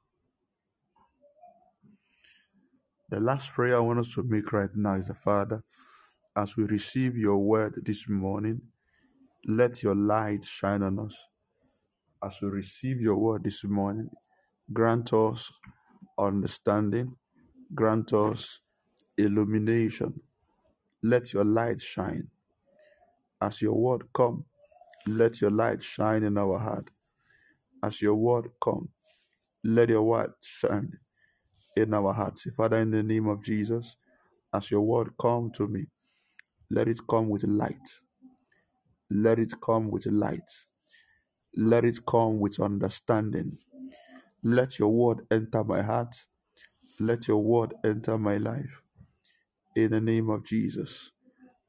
The 3.11 3.21
last 3.21 3.53
prayer 3.55 3.77
I 3.77 3.81
want 3.81 4.01
us 4.01 4.15
to 4.15 4.25
make 4.25 4.53
right 4.53 4.71
now 4.77 4.95
is 4.95 5.09
the 5.09 5.15
Father, 5.15 5.65
as 6.37 6.57
we 6.57 6.65
receive 6.65 7.17
your 7.17 7.39
word 7.39 7.75
this 7.85 8.09
morning, 8.09 8.63
Let 9.47 9.83
your 9.83 9.97
light 9.97 10.45
shine 10.45 10.83
on 10.85 11.01
us 11.01 11.19
as 12.25 12.39
we 12.43 12.49
receive 12.49 13.01
your 13.01 13.17
word 13.17 13.45
this 13.45 13.65
morning. 13.65 14.11
Grant 14.73 15.13
us 15.13 15.53
understanding, 16.19 17.17
grant 17.75 18.13
us 18.13 18.61
illumination. 19.19 20.21
Let 21.03 21.33
your 21.35 21.45
light 21.45 21.81
shine. 21.81 22.29
As 23.41 23.63
your 23.63 23.75
word 23.75 24.05
come, 24.15 24.47
let 25.09 25.41
your 25.41 25.51
light 25.53 25.83
shine 25.83 26.25
in 26.25 26.39
our 26.39 26.59
heart. 26.59 26.91
As 27.83 28.03
your 28.03 28.17
word 28.17 28.51
come, 28.63 28.91
let 29.65 29.91
your 29.91 30.03
word 30.05 30.33
shine 30.43 30.99
in 31.77 31.95
our 31.95 32.13
hearts. 32.15 32.47
Father, 32.57 32.79
in 32.79 32.93
the 32.93 33.03
name 33.03 33.29
of 33.29 33.45
Jesus, 33.45 33.97
as 34.55 34.71
your 34.71 34.83
word 34.83 35.11
come 35.21 35.51
to 35.57 35.69
me, 35.69 35.87
let 36.71 36.89
it 36.89 37.01
come 37.09 37.29
with 37.31 37.45
light. 37.45 37.89
Let 39.11 39.39
it 39.39 39.55
come 39.65 39.91
with 39.91 40.07
light. 40.07 40.51
Let 41.57 41.85
it 41.85 42.07
come 42.07 42.41
with 42.41 42.61
understanding. 42.61 43.59
Let 44.43 44.79
your 44.79 44.91
word 44.91 45.27
enter 45.31 45.65
my 45.65 45.83
heart. 45.83 46.17
Let 47.01 47.29
your 47.29 47.43
word 47.43 47.75
enter 47.85 48.19
my 48.19 48.39
life. 48.39 48.83
In 49.77 49.93
the 49.93 50.01
name 50.01 50.31
of 50.31 50.45
Jesus. 50.47 51.13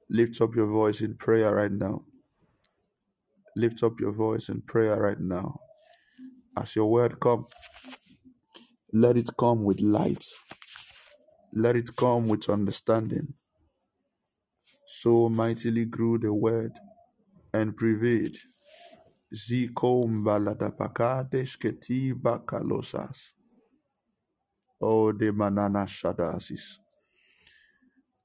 Lift 0.09 0.41
up 0.41 0.55
your 0.55 0.67
voice 0.67 1.01
in 1.01 1.15
prayer 1.15 1.55
right 1.55 1.71
now. 1.71 2.03
Lift 3.55 3.83
up 3.83 3.99
your 3.99 4.13
voice 4.13 4.49
in 4.49 4.61
prayer 4.61 4.97
right 5.01 5.19
now. 5.19 5.59
As 6.57 6.75
your 6.75 6.87
word 6.91 7.19
come, 7.21 7.45
let 8.93 9.17
it 9.17 9.29
come 9.37 9.63
with 9.63 9.81
light. 9.81 10.25
Let 11.53 11.75
it 11.77 11.95
come 11.95 12.27
with 12.29 12.49
understanding. 12.49 13.35
So 14.85 15.29
mightily 15.29 15.85
grew 15.85 16.19
the 16.19 16.33
word 16.33 16.73
and 17.53 17.75
prevailed. 17.77 18.37
Zikom 19.33 20.23
baladapakades 20.25 21.57
keti 21.57 22.13
bakalosas. 22.13 23.33
O 24.81 25.11
de 25.13 25.31
manana 25.31 25.85
shadasis. 25.87 26.79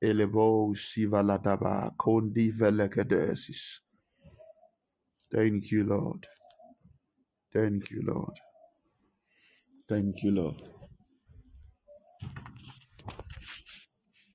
Elebo 0.02 0.74
sivaladaba 0.76 1.92
kondi 1.98 2.52
velekedesis. 2.52 3.80
Thank 5.32 5.72
you, 5.72 5.84
Lord. 5.84 6.26
Thank 7.52 7.90
you, 7.90 8.02
Lord. 8.06 8.38
Thank 9.88 10.22
you, 10.24 10.32
Lord. 10.32 10.62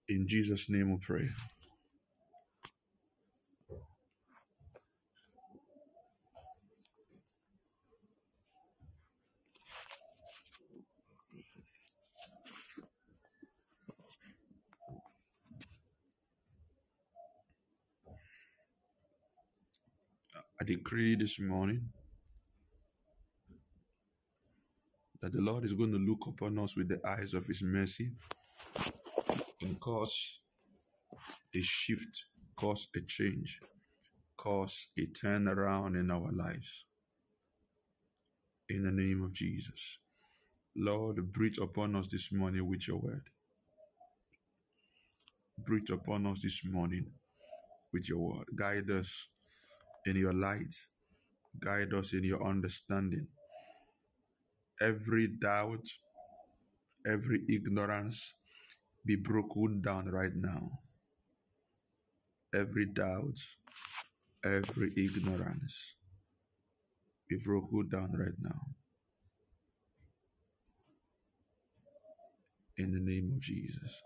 In 0.07 0.25
Jesus' 0.27 0.69
name 0.69 0.91
we 0.91 0.97
pray. 1.01 1.29
I 20.61 20.63
decree 20.63 21.15
this 21.15 21.39
morning 21.39 21.89
that 25.21 25.33
the 25.33 25.41
Lord 25.41 25.63
is 25.65 25.73
going 25.73 25.91
to 25.91 25.99
look 25.99 26.25
upon 26.27 26.57
us 26.59 26.75
with 26.75 26.89
the 26.89 26.99
eyes 27.07 27.33
of 27.33 27.45
His 27.45 27.61
mercy 27.61 28.11
and 29.61 29.79
cause 29.79 30.39
a 31.53 31.61
shift, 31.61 32.25
cause 32.55 32.87
a 32.95 33.01
change, 33.01 33.59
cause 34.35 34.87
a 34.97 35.05
turnaround 35.07 35.99
in 35.99 36.09
our 36.09 36.31
lives. 36.31 36.85
In 38.69 38.83
the 38.83 38.91
name 38.91 39.23
of 39.23 39.33
Jesus. 39.33 39.99
Lord, 40.75 41.31
breathe 41.31 41.57
upon 41.61 41.95
us 41.95 42.07
this 42.07 42.31
morning 42.31 42.67
with 42.67 42.87
your 42.87 42.97
word. 42.97 43.23
Breathe 45.57 45.91
upon 45.91 46.25
us 46.25 46.41
this 46.41 46.63
morning 46.65 47.11
with 47.93 48.07
your 48.09 48.19
word. 48.19 48.45
Guide 48.55 48.89
us 48.89 49.27
in 50.05 50.15
your 50.15 50.33
light. 50.33 50.73
Guide 51.59 51.93
us 51.93 52.13
in 52.13 52.23
your 52.23 52.43
understanding. 52.43 53.27
Every 54.81 55.27
doubt, 55.27 55.87
every 57.05 57.41
ignorance 57.47 58.33
be 59.05 59.15
broken 59.15 59.81
down 59.81 60.07
right 60.09 60.35
now. 60.35 60.79
Every 62.53 62.87
doubt, 62.87 63.37
every 64.43 64.91
ignorance 64.97 65.95
be 67.29 67.37
broken 67.43 67.89
down 67.89 68.11
right 68.13 68.37
now. 68.41 68.61
In 72.77 72.91
the 72.91 72.99
name 72.99 73.33
of 73.35 73.39
Jesus. 73.39 74.01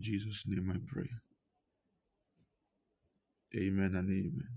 Jesus' 0.00 0.44
name 0.46 0.70
I 0.74 0.78
pray. 0.86 1.08
Amen 3.56 3.94
and 3.94 4.08
amen. 4.08 4.48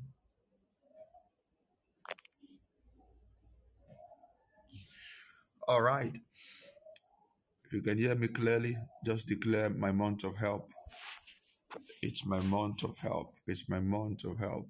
All 5.68 5.82
right. 5.82 6.14
If 7.66 7.74
you 7.74 7.82
can 7.82 7.98
hear 7.98 8.16
me 8.16 8.28
clearly, 8.28 8.78
just 9.06 9.28
declare 9.28 9.70
my 9.70 9.92
month 9.92 10.24
of 10.24 10.38
help. 10.38 10.70
It's 12.02 12.26
my 12.26 12.40
month 12.42 12.84
of 12.84 12.98
help. 13.00 13.36
It's 13.48 13.68
my 13.70 13.80
month 13.80 14.26
of 14.26 14.38
help. 14.40 14.68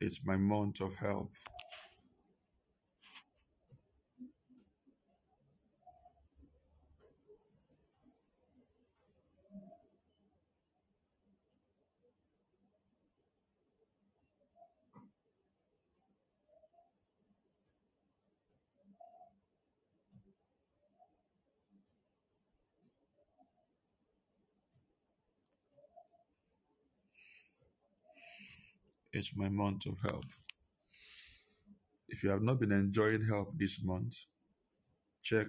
It's 0.00 0.20
my 0.24 0.36
month 0.36 0.80
of 0.80 0.94
help. 0.94 1.32
My 29.36 29.48
month 29.48 29.86
of 29.86 29.98
help. 30.02 30.24
If 32.08 32.24
you 32.24 32.30
have 32.30 32.42
not 32.42 32.58
been 32.60 32.72
enjoying 32.72 33.24
help 33.24 33.58
this 33.58 33.82
month, 33.82 34.16
check 35.22 35.46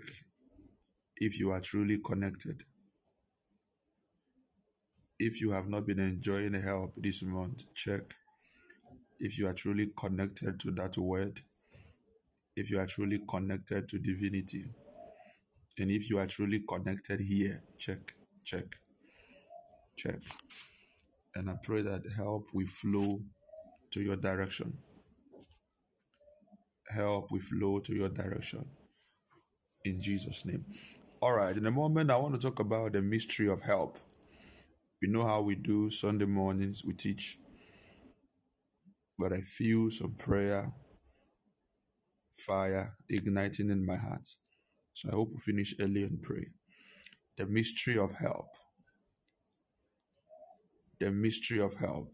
if 1.18 1.40
you 1.40 1.52
are 1.52 1.62
truly 1.62 2.00
connected. 2.00 2.64
If 5.18 5.40
you 5.40 5.52
have 5.52 5.70
not 5.70 5.86
been 5.88 6.00
enjoying 6.00 6.54
help 6.54 6.94
this 6.98 7.24
month, 7.24 7.64
check 7.74 8.02
if 9.20 9.38
you 9.38 9.48
are 9.48 9.54
truly 9.54 9.92
connected 9.96 10.60
to 10.60 10.72
that 10.72 10.98
word, 10.98 11.42
if 12.56 12.70
you 12.72 12.80
are 12.80 12.88
truly 12.88 13.22
connected 13.30 13.88
to 13.90 14.00
divinity, 14.00 14.66
and 15.78 15.92
if 15.92 16.10
you 16.10 16.18
are 16.18 16.28
truly 16.28 16.60
connected 16.68 17.20
here, 17.20 17.64
check, 17.78 18.16
check, 18.44 18.76
check. 19.96 20.20
And 21.36 21.50
I 21.50 21.56
pray 21.64 21.82
that 21.84 22.02
help 22.18 22.50
will 22.54 22.68
flow 22.68 23.22
to 23.92 24.02
your 24.02 24.16
direction. 24.16 24.78
Help 26.90 27.32
will 27.32 27.40
flow 27.42 27.80
to 27.80 27.94
your 27.94 28.10
direction. 28.10 28.66
In 29.86 30.02
Jesus' 30.02 30.46
name. 30.46 30.66
All 31.22 31.36
right, 31.36 31.56
in 31.56 31.66
a 31.66 31.72
moment, 31.72 32.12
I 32.12 32.18
want 32.18 32.34
to 32.34 32.42
talk 32.42 32.60
about 32.60 32.94
the 32.94 33.02
mystery 33.02 33.48
of 33.48 33.62
help. 33.62 34.00
You 35.02 35.10
know 35.12 35.26
how 35.26 35.42
we 35.42 35.56
do 35.56 35.90
Sunday 35.90 36.26
mornings, 36.26 36.84
we 36.86 36.94
teach, 36.94 37.38
but 39.18 39.34
I 39.34 39.42
feel 39.42 39.90
some 39.92 40.16
prayer, 40.16 40.74
fire 42.34 42.96
igniting 43.10 43.70
in 43.70 43.86
my 43.86 43.96
heart. 43.96 44.28
So 44.94 45.10
I 45.10 45.16
hope 45.16 45.30
we 45.34 45.40
finish 45.40 45.74
early 45.80 46.04
and 46.04 46.22
pray. 46.22 46.48
The 47.38 47.48
mystery 47.48 47.98
of 47.98 48.12
help. 48.14 48.48
The 51.00 51.12
mystery 51.12 51.62
of 51.62 51.76
help. 51.76 52.14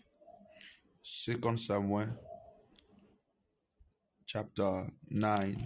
Second 1.10 1.58
Samuel 1.58 2.10
chapter 4.26 4.88
9. 5.10 5.64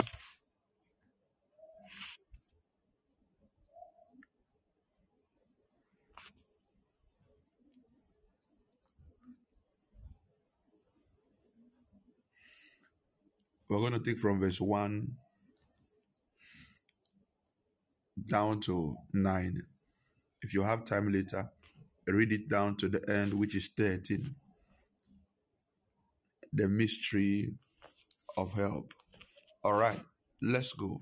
We're 13.67 13.79
going 13.79 13.93
to 13.93 13.99
take 13.99 14.19
from 14.19 14.39
verse 14.39 14.61
1 14.61 15.07
down 18.29 18.59
to 18.59 18.93
9. 19.11 19.61
If 20.43 20.53
you 20.53 20.61
have 20.61 20.85
time 20.85 21.11
later, 21.11 21.49
read 22.05 22.31
it 22.31 22.47
down 22.47 22.75
to 22.77 22.87
the 22.87 23.03
end, 23.09 23.33
which 23.33 23.55
is 23.55 23.69
13. 23.69 24.35
The 26.53 26.67
mystery 26.67 27.53
of 28.37 28.53
help. 28.53 28.93
All 29.63 29.73
right, 29.73 29.99
let's 30.41 30.73
go. 30.73 31.01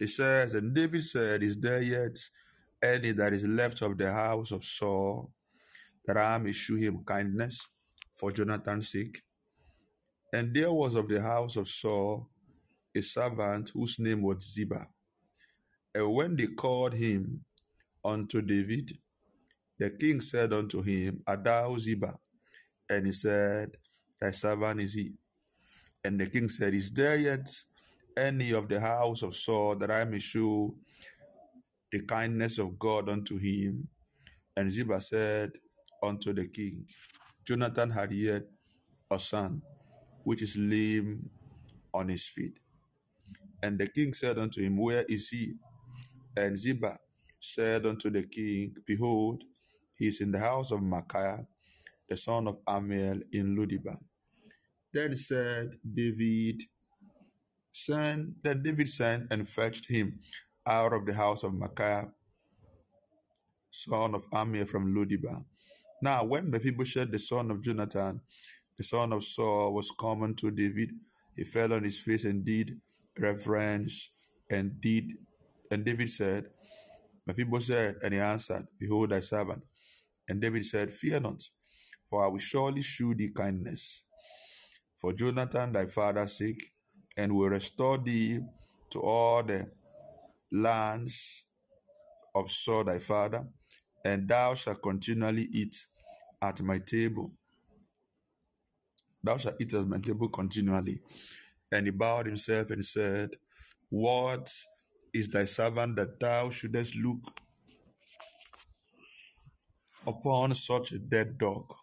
It 0.00 0.08
says, 0.08 0.54
And 0.54 0.74
David 0.74 1.04
said, 1.04 1.42
Is 1.42 1.56
there 1.56 1.82
yet 1.82 2.18
any 2.82 3.12
that 3.12 3.32
is 3.32 3.46
left 3.46 3.82
of 3.82 3.96
the 3.96 4.12
house 4.12 4.50
of 4.50 4.62
Saul 4.62 5.32
that 6.06 6.16
I 6.16 6.38
may 6.38 6.52
shew 6.52 6.76
him 6.76 7.04
kindness 7.04 7.66
for 8.12 8.32
Jonathan's 8.32 8.90
sake? 8.90 9.22
And 10.32 10.54
there 10.54 10.72
was 10.72 10.94
of 10.94 11.08
the 11.08 11.22
house 11.22 11.56
of 11.56 11.68
Saul 11.68 12.28
a 12.94 13.02
servant 13.02 13.70
whose 13.74 13.98
name 13.98 14.22
was 14.22 14.52
Ziba. 14.52 14.86
And 15.94 16.12
when 16.12 16.36
they 16.36 16.46
called 16.48 16.94
him 16.94 17.44
unto 18.04 18.42
David, 18.42 18.92
the 19.78 19.90
king 19.90 20.20
said 20.20 20.52
unto 20.52 20.82
him, 20.82 21.22
thou 21.26 21.76
Ziba? 21.78 22.18
And 22.88 23.06
he 23.06 23.12
said, 23.12 23.70
Thy 24.24 24.30
servant 24.30 24.80
is 24.80 24.94
he. 24.94 25.12
And 26.02 26.18
the 26.18 26.24
king 26.24 26.48
said, 26.48 26.72
Is 26.72 26.90
there 26.90 27.18
yet 27.18 27.46
any 28.16 28.54
of 28.54 28.70
the 28.70 28.80
house 28.80 29.20
of 29.20 29.36
Saul 29.36 29.76
that 29.76 29.90
I 29.90 30.06
may 30.06 30.18
show 30.18 30.74
the 31.92 32.00
kindness 32.00 32.56
of 32.56 32.78
God 32.78 33.10
unto 33.10 33.36
him? 33.36 33.86
And 34.56 34.72
Ziba 34.72 35.02
said 35.02 35.52
unto 36.02 36.32
the 36.32 36.46
king, 36.48 36.86
Jonathan 37.46 37.90
had 37.90 38.12
yet 38.12 38.44
a 39.10 39.18
son 39.18 39.60
which 40.22 40.40
is 40.40 40.56
lame 40.56 41.28
on 41.92 42.08
his 42.08 42.26
feet. 42.26 42.56
And 43.62 43.78
the 43.78 43.88
king 43.88 44.14
said 44.14 44.38
unto 44.38 44.62
him, 44.62 44.78
Where 44.78 45.04
is 45.06 45.28
he? 45.28 45.52
And 46.34 46.58
Ziba 46.58 46.96
said 47.38 47.84
unto 47.84 48.08
the 48.08 48.22
king, 48.22 48.74
Behold, 48.86 49.44
he 49.94 50.06
is 50.06 50.22
in 50.22 50.32
the 50.32 50.38
house 50.38 50.70
of 50.70 50.82
Micaiah, 50.82 51.46
the 52.08 52.16
son 52.16 52.48
of 52.48 52.64
Ammiel 52.64 53.20
in 53.30 53.54
Lodebar. 53.54 53.98
Then 54.94 55.16
said 55.16 55.72
David, 55.82 56.62
Send, 57.72 58.36
then 58.44 58.62
David 58.62 58.88
sent 58.88 59.26
and 59.32 59.48
fetched 59.48 59.90
him 59.90 60.20
out 60.64 60.92
of 60.92 61.04
the 61.04 61.12
house 61.12 61.42
of 61.42 61.52
Micaiah, 61.52 62.12
son 63.72 64.14
of 64.14 64.30
Ammiel 64.30 64.68
from 64.68 64.94
Lodebar. 64.94 65.44
Now, 66.00 66.22
when 66.22 66.48
Mephibosheth, 66.48 67.10
the 67.10 67.18
son 67.18 67.50
of 67.50 67.60
Jonathan, 67.60 68.20
the 68.78 68.84
son 68.84 69.12
of 69.12 69.24
Saul, 69.24 69.74
was 69.74 69.90
come 69.98 70.32
to 70.36 70.50
David, 70.52 70.90
he 71.34 71.42
fell 71.42 71.72
on 71.72 71.82
his 71.82 71.98
face 71.98 72.24
and 72.24 72.44
did 72.44 72.80
reverence 73.18 74.10
and 74.48 74.80
did. 74.80 75.14
And 75.72 75.84
David 75.84 76.10
said, 76.10 76.50
Mephibosheth, 77.26 77.96
and 78.04 78.14
he 78.14 78.20
answered, 78.20 78.68
Behold 78.78 79.10
thy 79.10 79.20
servant. 79.20 79.64
And 80.28 80.40
David 80.40 80.64
said, 80.64 80.92
Fear 80.92 81.20
not, 81.20 81.42
for 82.08 82.24
I 82.24 82.28
will 82.28 82.38
surely 82.38 82.82
shew 82.82 83.16
thee 83.16 83.30
kindness 83.30 84.04
for 85.04 85.12
Jonathan 85.12 85.70
thy 85.70 85.84
father's 85.84 86.38
sake, 86.38 86.72
and 87.14 87.36
will 87.36 87.50
restore 87.50 87.98
thee 87.98 88.38
to 88.88 89.00
all 89.00 89.42
the 89.42 89.70
lands 90.50 91.44
of 92.34 92.50
Saul 92.50 92.84
thy 92.84 92.98
father, 93.00 93.46
and 94.02 94.26
thou 94.26 94.54
shalt 94.54 94.80
continually 94.80 95.46
eat 95.52 95.88
at 96.40 96.62
my 96.62 96.78
table. 96.78 97.32
Thou 99.22 99.36
shalt 99.36 99.56
eat 99.60 99.74
at 99.74 99.86
my 99.86 99.98
table 99.98 100.30
continually. 100.30 101.00
And 101.70 101.86
he 101.86 101.90
bowed 101.90 102.24
himself 102.24 102.70
and 102.70 102.82
said, 102.82 103.36
What 103.90 104.50
is 105.12 105.28
thy 105.28 105.44
servant 105.44 105.96
that 105.96 106.18
thou 106.18 106.48
shouldest 106.48 106.96
look 106.96 107.20
upon 110.06 110.54
such 110.54 110.92
a 110.92 110.98
dead 110.98 111.36
dog? 111.36 111.74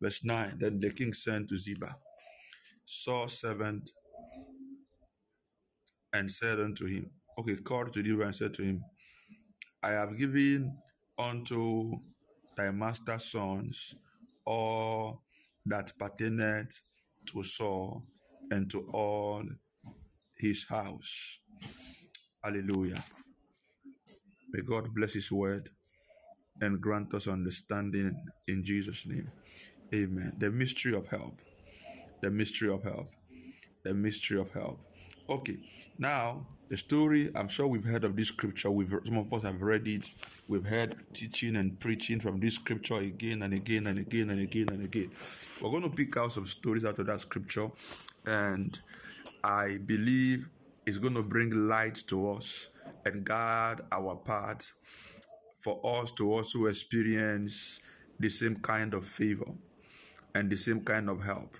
Verse 0.00 0.24
9 0.24 0.56
Then 0.58 0.80
the 0.80 0.90
king 0.90 1.12
sent 1.12 1.48
to 1.50 1.56
Ziba, 1.56 1.96
Saul's 2.86 3.40
servant, 3.40 3.90
and 6.12 6.30
said 6.30 6.60
unto 6.60 6.86
him, 6.86 7.10
Okay, 7.38 7.56
called 7.56 7.92
to 7.92 8.02
Ziba 8.02 8.22
and 8.22 8.34
said 8.34 8.54
to 8.54 8.62
him, 8.62 8.82
I 9.82 9.90
have 9.90 10.18
given 10.18 10.76
unto 11.18 11.92
thy 12.56 12.70
master's 12.70 13.24
sons 13.24 13.94
all 14.46 15.22
that 15.66 15.92
pertaineth 15.98 16.80
to 17.26 17.42
Saul 17.44 18.04
and 18.50 18.70
to 18.70 18.88
all 18.92 19.44
his 20.38 20.66
house. 20.66 21.40
Hallelujah. 22.42 23.02
May 24.52 24.62
God 24.62 24.94
bless 24.94 25.14
his 25.14 25.30
word 25.32 25.70
and 26.60 26.80
grant 26.80 27.12
us 27.14 27.28
understanding 27.28 28.16
in 28.48 28.64
Jesus' 28.64 29.06
name. 29.06 29.30
Amen. 29.94 30.32
The 30.38 30.50
mystery 30.50 30.94
of 30.94 31.08
help. 31.08 31.40
The 32.20 32.30
mystery 32.30 32.70
of 32.70 32.82
help. 32.82 33.10
The 33.82 33.94
mystery 33.94 34.40
of 34.40 34.50
help. 34.50 34.80
Okay, 35.28 35.58
now 35.98 36.46
the 36.68 36.76
story. 36.76 37.30
I'm 37.34 37.48
sure 37.48 37.66
we've 37.66 37.84
heard 37.84 38.04
of 38.04 38.16
this 38.16 38.28
scripture. 38.28 38.70
We've 38.70 38.92
some 39.04 39.18
of 39.18 39.32
us 39.32 39.42
have 39.42 39.62
read 39.62 39.86
it. 39.86 40.10
We've 40.48 40.66
heard 40.66 40.96
teaching 41.12 41.56
and 41.56 41.78
preaching 41.78 42.20
from 42.20 42.40
this 42.40 42.54
scripture 42.54 42.98
again 42.98 43.42
and 43.42 43.54
again 43.54 43.86
and 43.86 43.98
again 43.98 44.30
and 44.30 44.40
again 44.40 44.68
and 44.70 44.84
again. 44.84 45.10
We're 45.60 45.70
going 45.70 45.82
to 45.82 45.90
pick 45.90 46.16
out 46.16 46.32
some 46.32 46.46
stories 46.46 46.84
out 46.84 46.98
of 46.98 47.06
that 47.06 47.20
scripture, 47.20 47.70
and 48.24 48.78
I 49.42 49.78
believe 49.84 50.48
it's 50.86 50.98
going 50.98 51.14
to 51.14 51.22
bring 51.22 51.68
light 51.68 51.96
to 52.08 52.32
us 52.32 52.70
and 53.04 53.24
guard 53.24 53.80
our 53.90 54.16
path 54.16 54.72
for 55.56 55.80
us 55.84 56.12
to 56.12 56.32
also 56.32 56.66
experience 56.66 57.80
the 58.18 58.28
same 58.28 58.56
kind 58.56 58.94
of 58.94 59.06
favor 59.06 59.52
and 60.34 60.50
the 60.50 60.56
same 60.56 60.80
kind 60.80 61.10
of 61.10 61.24
help. 61.24 61.56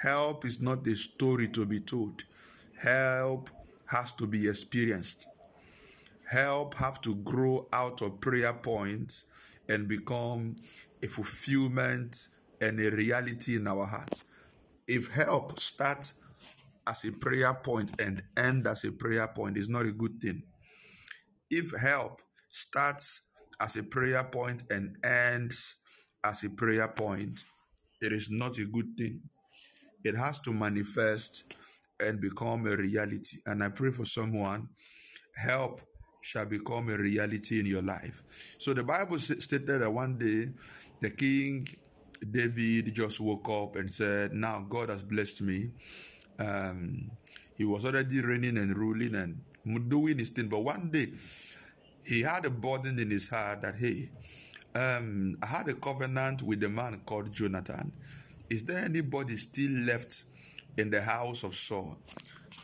Help 0.00 0.44
is 0.44 0.60
not 0.60 0.86
a 0.86 0.94
story 0.96 1.48
to 1.48 1.64
be 1.64 1.80
told. 1.80 2.24
Help 2.78 3.50
has 3.86 4.12
to 4.12 4.26
be 4.26 4.48
experienced. 4.48 5.26
Help 6.28 6.74
have 6.74 7.00
to 7.00 7.14
grow 7.16 7.66
out 7.72 8.02
of 8.02 8.20
prayer 8.20 8.52
points 8.52 9.24
and 9.68 9.88
become 9.88 10.56
a 11.02 11.06
fulfillment 11.06 12.28
and 12.60 12.80
a 12.80 12.90
reality 12.90 13.56
in 13.56 13.66
our 13.66 13.86
hearts. 13.86 14.24
If 14.86 15.08
help 15.12 15.58
starts 15.58 16.14
as 16.86 17.04
a 17.04 17.12
prayer 17.12 17.54
point 17.54 17.92
and 18.00 18.22
end 18.36 18.66
as 18.66 18.84
a 18.84 18.92
prayer 18.92 19.26
point, 19.28 19.56
it's 19.56 19.68
not 19.68 19.86
a 19.86 19.92
good 19.92 20.20
thing. 20.20 20.42
If 21.50 21.74
help 21.80 22.22
starts 22.48 23.22
as 23.60 23.76
a 23.76 23.82
prayer 23.82 24.24
point 24.24 24.64
and 24.70 24.96
ends 25.02 25.76
as 26.22 26.44
a 26.44 26.50
prayer 26.50 26.88
point, 26.88 27.44
it 28.00 28.12
is 28.12 28.30
not 28.30 28.58
a 28.58 28.64
good 28.64 28.96
thing. 28.96 29.22
It 30.06 30.16
has 30.16 30.38
to 30.40 30.52
manifest 30.52 31.56
and 31.98 32.20
become 32.20 32.66
a 32.66 32.76
reality. 32.76 33.38
And 33.46 33.64
I 33.64 33.70
pray 33.70 33.90
for 33.90 34.04
someone, 34.04 34.68
help 35.34 35.80
shall 36.20 36.46
become 36.46 36.88
a 36.88 36.96
reality 36.96 37.60
in 37.60 37.66
your 37.66 37.82
life. 37.82 38.22
So 38.58 38.74
the 38.74 38.84
Bible 38.84 39.18
stated 39.18 39.66
that 39.66 39.90
one 39.90 40.18
day 40.18 40.48
the 41.00 41.10
king 41.10 41.68
David 42.30 42.94
just 42.94 43.20
woke 43.20 43.48
up 43.48 43.76
and 43.76 43.90
said, 43.90 44.32
Now 44.32 44.64
God 44.68 44.88
has 44.88 45.02
blessed 45.02 45.42
me. 45.42 45.70
Um, 46.38 47.10
he 47.56 47.64
was 47.64 47.84
already 47.84 48.20
reigning 48.20 48.58
and 48.58 48.76
ruling 48.76 49.14
and 49.14 49.40
doing 49.88 50.18
his 50.18 50.30
thing. 50.30 50.48
But 50.48 50.60
one 50.64 50.90
day 50.90 51.12
he 52.04 52.22
had 52.22 52.44
a 52.44 52.50
burden 52.50 52.98
in 52.98 53.10
his 53.10 53.28
heart 53.28 53.62
that, 53.62 53.76
hey, 53.76 54.10
um, 54.74 55.36
I 55.42 55.46
had 55.46 55.68
a 55.68 55.74
covenant 55.74 56.42
with 56.42 56.62
a 56.64 56.68
man 56.68 57.00
called 57.06 57.32
Jonathan. 57.32 57.92
Is 58.48 58.62
there 58.64 58.84
anybody 58.84 59.36
still 59.36 59.72
left 59.72 60.22
in 60.76 60.90
the 60.90 61.02
house 61.02 61.42
of 61.42 61.54
Saul 61.54 61.98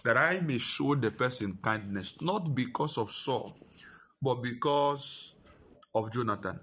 that 0.05 0.17
I 0.17 0.41
may 0.41 0.59
show 0.59 0.95
the 0.95 1.11
person 1.11 1.59
kindness, 1.61 2.21
not 2.21 2.55
because 2.55 2.99
of 2.99 3.11
Saul, 3.11 3.57
but 4.21 4.37
because 4.43 5.35
of 5.95 6.13
Jonathan? 6.13 6.61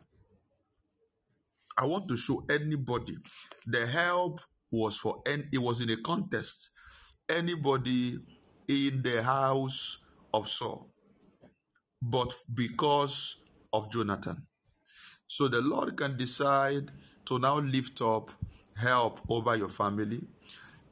I 1.78 1.86
want 1.86 2.08
to 2.10 2.18
show 2.18 2.46
anybody 2.50 3.18
the 3.66 3.88
help 3.88 4.40
was 4.72 4.98
for 4.98 5.22
and 5.28 5.48
it 5.52 5.58
was 5.58 5.82
in 5.82 5.90
a 5.90 5.98
contest. 5.98 6.70
Anybody 7.30 8.20
in 8.68 9.02
the 9.02 9.22
house 9.24 10.00
of 10.34 10.48
Saul, 10.48 10.90
but 12.02 12.34
because 12.54 13.38
of 13.74 13.92
Jonathan. 13.92 14.48
So 15.28 15.48
the 15.48 15.62
Lord 15.62 15.96
can 15.98 16.18
decide 16.18 16.92
to 17.26 17.38
now 17.38 17.60
lift 17.60 18.02
up 18.02 18.32
help 18.80 19.22
over 19.30 19.56
your 19.56 19.70
family. 19.70 20.22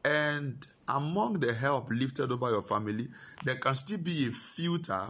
And 0.04 0.66
among 0.88 1.40
the 1.40 1.54
help 1.54 1.90
lifted 1.90 2.32
over 2.32 2.50
your 2.50 2.62
family, 2.62 3.08
there 3.44 3.56
can 3.56 3.76
still 3.76 3.98
be 3.98 4.28
a 4.28 4.32
filter 4.32 5.08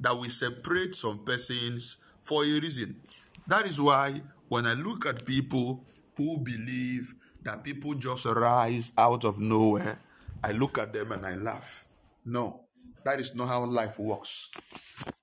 that 0.00 0.14
will 0.14 0.28
separate 0.28 0.94
some 0.94 1.24
persons 1.24 1.96
for 2.22 2.44
a 2.44 2.60
reason. 2.60 3.00
That 3.46 3.66
is 3.66 3.80
why 3.80 4.20
when 4.48 4.66
I 4.66 4.74
look 4.74 5.06
at 5.06 5.24
people 5.24 5.84
who 6.16 6.38
believe 6.38 7.14
that 7.42 7.64
people 7.64 7.94
just 7.94 8.24
rise 8.24 8.92
out 8.98 9.24
of 9.24 9.38
nowhere, 9.38 9.98
I 10.42 10.52
look 10.52 10.78
at 10.78 10.92
them 10.92 11.12
and 11.12 11.24
I 11.24 11.34
laugh. 11.34 11.86
No, 12.24 12.64
that 13.04 13.20
is 13.20 13.34
not 13.34 13.48
how 13.48 13.64
life 13.64 13.98
works. 13.98 14.50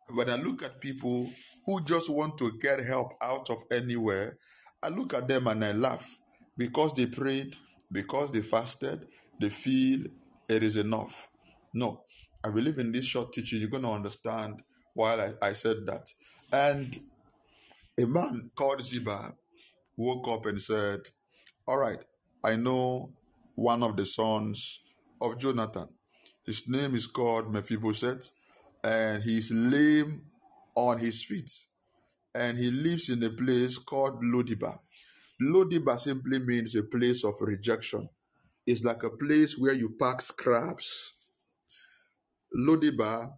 When 0.10 0.30
I 0.30 0.36
look 0.36 0.64
at 0.64 0.80
people 0.80 1.30
who 1.66 1.82
just 1.82 2.10
want 2.10 2.38
to 2.38 2.52
get 2.60 2.84
help 2.84 3.14
out 3.22 3.50
of 3.50 3.64
anywhere, 3.72 4.38
I 4.82 4.90
look 4.90 5.14
at 5.14 5.28
them 5.28 5.48
and 5.48 5.64
I 5.64 5.72
laugh 5.72 6.20
because 6.58 6.94
they 6.94 7.08
prayed, 7.08 7.56
because 7.92 8.32
they 8.32 8.42
fasted, 8.42 9.08
they 9.40 9.50
feel 9.50 10.06
it 10.50 10.64
is 10.64 10.78
enough. 10.78 11.30
No, 11.74 12.04
I 12.44 12.50
believe 12.50 12.78
in 12.78 12.92
this 12.92 13.06
short 13.06 13.34
teaching, 13.34 13.60
you're 13.60 13.70
going 13.70 13.84
to 13.84 13.90
understand 13.90 14.62
why 14.94 15.34
I, 15.42 15.48
I 15.50 15.54
said 15.54 15.86
that. 15.88 16.08
And 16.52 16.98
a 18.00 18.06
man 18.06 18.52
called 18.56 18.84
Ziba 18.84 19.34
woke 19.98 20.28
up 20.28 20.46
and 20.46 20.62
said, 20.62 21.00
All 21.68 21.78
right, 21.78 22.00
I 22.44 22.56
know 22.56 23.14
one 23.56 23.84
of 23.84 23.96
the 23.96 24.06
sons 24.06 24.82
of 25.22 25.38
Jonathan. 25.40 25.88
His 26.46 26.68
name 26.68 26.96
is 26.96 27.08
called 27.08 27.54
Mephibosheth, 27.54 28.32
and 28.84 29.24
he's 29.24 29.52
lame 29.52 30.24
on 30.76 30.98
his 30.98 31.24
feet. 31.24 31.50
And 32.36 32.58
he 32.58 32.72
lives 32.72 33.10
in 33.10 33.24
a 33.24 33.30
place 33.30 33.78
called 33.78 34.22
Lodebar. 34.24 34.80
Lodebar 35.44 36.00
simply 36.00 36.40
means 36.40 36.76
a 36.76 36.84
place 36.84 37.26
of 37.26 37.36
rejection. 37.42 38.08
It's 38.66 38.84
like 38.84 39.04
a 39.04 39.10
place 39.10 39.58
where 39.58 39.74
you 39.74 39.90
pack 40.00 40.22
scraps. 40.22 41.16
Lodebar 42.56 43.34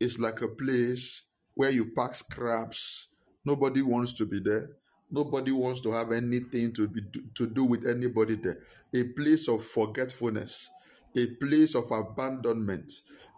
is 0.00 0.18
like 0.18 0.42
a 0.42 0.48
place 0.48 1.22
where 1.54 1.70
you 1.70 1.92
pack 1.94 2.14
scraps. 2.14 3.08
Nobody 3.44 3.82
wants 3.82 4.14
to 4.14 4.26
be 4.26 4.40
there. 4.40 4.70
Nobody 5.10 5.52
wants 5.52 5.80
to 5.82 5.92
have 5.92 6.10
anything 6.10 6.72
to 6.72 6.88
be 6.88 7.02
to 7.34 7.46
do 7.46 7.64
with 7.64 7.86
anybody 7.86 8.34
there. 8.34 8.58
A 8.92 9.04
place 9.12 9.48
of 9.48 9.62
forgetfulness, 9.62 10.70
a 11.16 11.26
place 11.36 11.76
of 11.76 11.84
abandonment, 11.92 12.90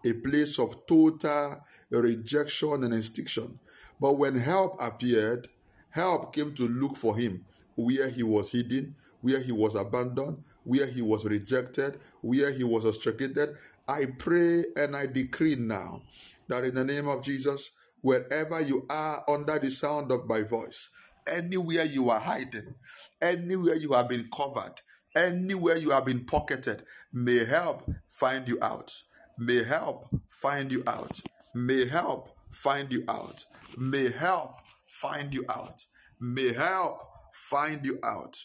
a 0.03 0.13
place 0.13 0.57
of 0.57 0.87
total 0.87 1.61
rejection 1.91 2.83
and 2.83 2.95
extinction. 2.95 3.59
But 3.99 4.13
when 4.17 4.37
help 4.37 4.81
appeared, 4.81 5.49
help 5.91 6.33
came 6.33 6.55
to 6.55 6.67
look 6.67 6.95
for 6.95 7.15
him 7.15 7.45
where 7.77 8.09
he 8.09 8.23
was 8.23 8.51
hidden, 8.51 8.95
where 9.21 9.41
he 9.41 9.53
was 9.53 9.75
abandoned, 9.75 10.43
where 10.63 10.87
he 10.87 11.01
was 11.01 11.23
rejected, 11.23 11.97
where 12.21 12.51
he 12.51 12.63
was 12.63 12.85
ostracized. 12.85 13.55
I 13.87 14.05
pray 14.17 14.65
and 14.75 14.95
I 14.97 15.05
decree 15.05 15.55
now 15.55 16.01
that 16.49 16.65
in 16.65 16.75
the 16.75 16.83
name 16.83 17.07
of 17.07 17.23
Jesus, 17.23 17.71
wherever 18.01 18.59
you 18.61 18.85
are 18.89 19.23
under 19.29 19.57
the 19.59 19.71
sound 19.71 20.11
of 20.11 20.27
my 20.27 20.41
voice, 20.41 20.89
anywhere 21.25 21.85
you 21.85 22.09
are 22.09 22.19
hiding, 22.19 22.75
anywhere 23.21 23.75
you 23.75 23.93
have 23.93 24.09
been 24.09 24.27
covered, 24.35 24.73
anywhere 25.15 25.77
you 25.77 25.91
have 25.91 26.05
been 26.05 26.25
pocketed, 26.25 26.83
may 27.13 27.45
help 27.45 27.89
find 28.09 28.47
you 28.49 28.57
out. 28.61 28.93
May 29.37 29.63
help 29.63 30.09
find 30.29 30.71
you 30.71 30.83
out. 30.87 31.21
May 31.53 31.87
help 31.87 32.29
find 32.49 32.91
you 32.91 33.03
out. 33.07 33.45
May 33.77 34.11
help 34.11 34.55
find 34.87 35.33
you 35.33 35.45
out. 35.49 35.85
May 36.19 36.53
help 36.53 37.01
find 37.37 37.85
you 37.85 37.99
out. 38.03 38.37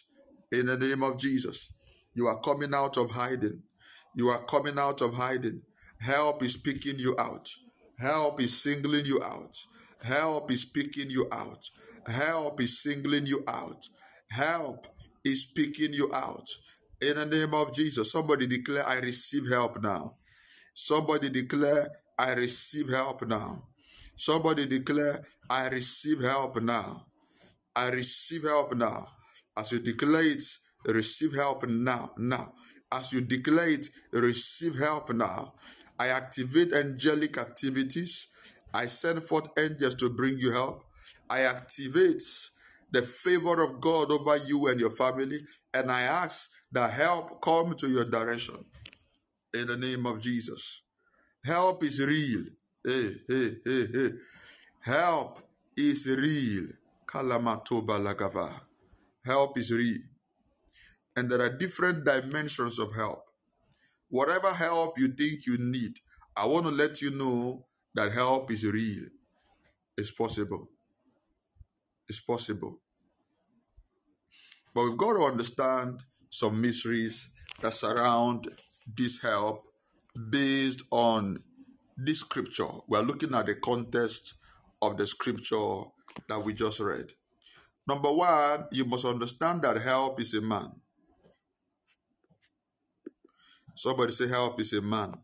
In 0.51 0.67
the 0.67 0.77
name 0.77 1.03
of 1.03 1.19
Jesus, 1.19 1.73
you 2.15 2.27
are 2.27 2.41
coming 2.41 2.75
out 2.75 2.99
of 2.99 3.11
hiding. 3.11 3.63
You 4.15 4.29
are 4.29 4.45
coming 4.45 4.79
out 4.79 5.01
of 5.01 5.15
hiding. 5.15 5.63
Help 5.99 6.43
is 6.43 6.57
picking 6.57 6.99
you 6.99 7.15
out. 7.19 7.49
Help 7.99 8.41
is 8.41 8.63
singling 8.63 9.07
you 9.07 9.21
out. 9.23 9.57
Help 10.03 10.51
is 10.51 10.65
picking 10.65 11.11
you 11.11 11.27
out. 11.33 11.71
Help 12.07 12.61
is 12.61 12.83
singling 12.83 13.27
you 13.27 13.43
out. 13.49 13.89
Help 14.31 14.87
is 15.25 15.45
picking 15.45 15.95
you 15.95 16.11
out. 16.13 16.49
In 17.01 17.17
the 17.17 17.27
name 17.27 17.55
of 17.55 17.75
Jesus, 17.75 18.13
somebody 18.13 18.47
declare, 18.47 18.87
I 18.87 18.99
receive 18.99 19.49
help 19.49 19.83
now. 19.83 20.17
Somebody 20.75 21.31
declare, 21.31 21.89
I 22.19 22.33
receive 22.35 22.89
help 22.89 23.27
now. 23.27 23.65
Somebody 24.17 24.67
declare, 24.67 25.23
I 25.49 25.69
receive 25.69 26.21
help 26.21 26.61
now. 26.63 27.07
I 27.75 27.89
receive 27.91 28.43
help 28.45 28.75
now. 28.75 29.09
As 29.57 29.73
you 29.73 29.79
declare 29.79 30.23
it, 30.25 30.45
receive 30.87 31.35
help 31.35 31.67
now. 31.69 32.13
Now. 32.19 32.53
As 32.91 33.13
you 33.13 33.23
declare 33.23 33.71
it, 33.71 33.89
receive 34.13 34.79
help 34.79 35.13
now. 35.13 35.55
I 35.99 36.09
activate 36.09 36.75
angelic 36.75 37.39
activities. 37.39 38.29
I 38.75 38.87
send 38.87 39.23
forth 39.23 39.49
angels 39.59 39.95
to 39.97 40.11
bring 40.11 40.37
you 40.39 40.53
help. 40.53 40.85
I 41.31 41.43
activate 41.43 42.23
the 42.91 43.03
favor 43.03 43.63
of 43.63 43.81
God 43.81 44.11
over 44.13 44.37
you 44.37 44.67
and 44.69 44.79
your 44.79 44.91
family, 44.91 45.39
and 45.73 45.91
I 45.91 46.03
ask 46.03 46.51
that 46.73 46.93
help 46.93 47.41
come 47.41 47.75
to 47.77 47.89
your 47.89 48.05
direction. 48.05 48.65
In 49.55 49.67
the 49.67 49.77
name 49.77 50.07
of 50.07 50.21
Jesus. 50.21 50.83
Help 51.45 51.83
is 51.85 52.05
real. 52.05 52.45
Hey, 52.85 53.17
hey, 53.29 53.57
hey, 53.65 53.87
hey. 53.93 54.11
Help 54.81 55.39
is 55.77 56.07
real. 56.09 56.69
Kalamatoba 57.13 57.99
lagava. 57.99 58.63
Help 59.25 59.59
is 59.59 59.71
real. 59.71 60.01
And 61.15 61.31
there 61.31 61.43
are 61.43 61.55
different 61.59 62.05
dimensions 62.05 62.79
of 62.79 62.95
help. 62.95 63.25
Whatever 64.09 64.53
help 64.55 64.99
you 64.99 65.09
think 65.09 65.47
you 65.47 65.59
need, 65.59 65.99
I 66.35 66.47
want 66.47 66.67
to 66.67 66.73
let 66.73 67.03
you 67.03 67.11
know 67.11 67.67
that 67.95 68.13
help 68.13 68.51
is 68.51 68.65
real. 68.65 69.05
It's 69.99 70.11
possible. 70.11 70.71
It's 72.09 72.21
possible. 72.21 72.81
But 74.75 74.85
we've 74.85 74.97
got 74.97 75.13
to 75.13 75.25
understand 75.25 76.01
some 76.31 76.63
mysteries 76.63 77.29
that 77.61 77.75
surround 77.75 78.49
this 78.87 79.21
help 79.21 79.65
based 80.31 80.83
on 80.91 81.43
this 81.95 82.21
scripture. 82.21 82.69
We're 82.89 83.03
looking 83.03 83.35
at 83.35 83.47
the 83.47 83.55
context 83.57 84.35
of 84.81 84.97
the 84.97 85.07
scripture 85.07 85.85
that 86.29 86.45
we 86.45 86.53
just 86.53 86.81
read. 86.81 87.13
Number 87.87 88.13
one, 88.13 88.67
you 88.71 88.85
must 88.85 89.05
understand 89.05 89.63
that 89.63 89.81
help 89.81 90.21
is 90.21 90.35
a 90.35 90.41
man. 90.41 90.71
Somebody 93.75 94.13
say, 94.13 94.29
Help 94.29 94.61
is 94.61 94.73
a 94.75 94.81
man. 94.81 95.15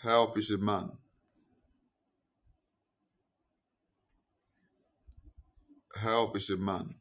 Help 0.00 0.38
is 0.38 0.50
a 0.50 0.58
man. 0.58 0.90
Help 5.96 6.36
is 6.36 6.50
a 6.50 6.56
man. 6.56 6.94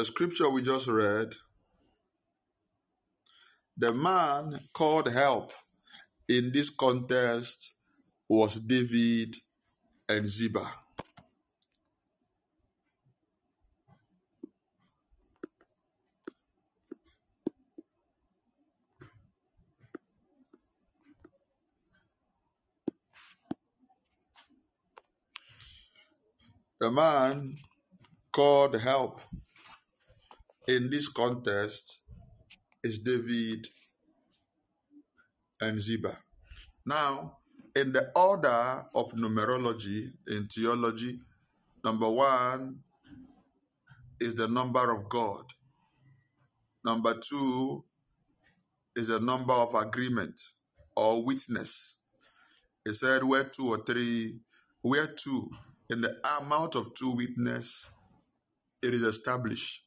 The 0.00 0.06
scripture 0.06 0.48
we 0.48 0.62
just 0.62 0.88
read, 0.88 1.34
the 3.76 3.92
man 3.92 4.58
called 4.72 5.12
help 5.12 5.52
in 6.26 6.52
this 6.54 6.70
contest 6.70 7.74
was 8.26 8.58
David 8.60 9.36
and 10.08 10.26
Ziba. 10.26 10.66
The 26.80 26.90
man 26.90 27.56
called 28.32 28.80
help 28.80 29.20
in 30.70 30.88
this 30.88 31.08
contest 31.08 31.98
is 32.84 33.00
David 33.00 33.66
and 35.60 35.80
Ziba. 35.80 36.16
Now, 36.86 37.38
in 37.74 37.92
the 37.92 38.12
order 38.14 38.84
of 38.94 39.10
numerology 39.14 40.12
in 40.28 40.46
theology, 40.46 41.18
number 41.84 42.08
one 42.08 42.78
is 44.20 44.36
the 44.36 44.46
number 44.46 44.94
of 44.94 45.08
God. 45.08 45.42
Number 46.84 47.14
two 47.14 47.84
is 48.94 49.08
the 49.08 49.18
number 49.18 49.52
of 49.52 49.74
agreement 49.74 50.40
or 50.94 51.24
witness. 51.24 51.96
It 52.86 52.94
said 52.94 53.24
where 53.24 53.42
two 53.42 53.70
or 53.70 53.78
three, 53.78 54.38
where 54.82 55.08
two, 55.08 55.50
in 55.90 56.00
the 56.00 56.16
amount 56.40 56.76
of 56.76 56.94
two 56.94 57.10
witness, 57.16 57.90
it 58.82 58.94
is 58.94 59.02
established. 59.02 59.82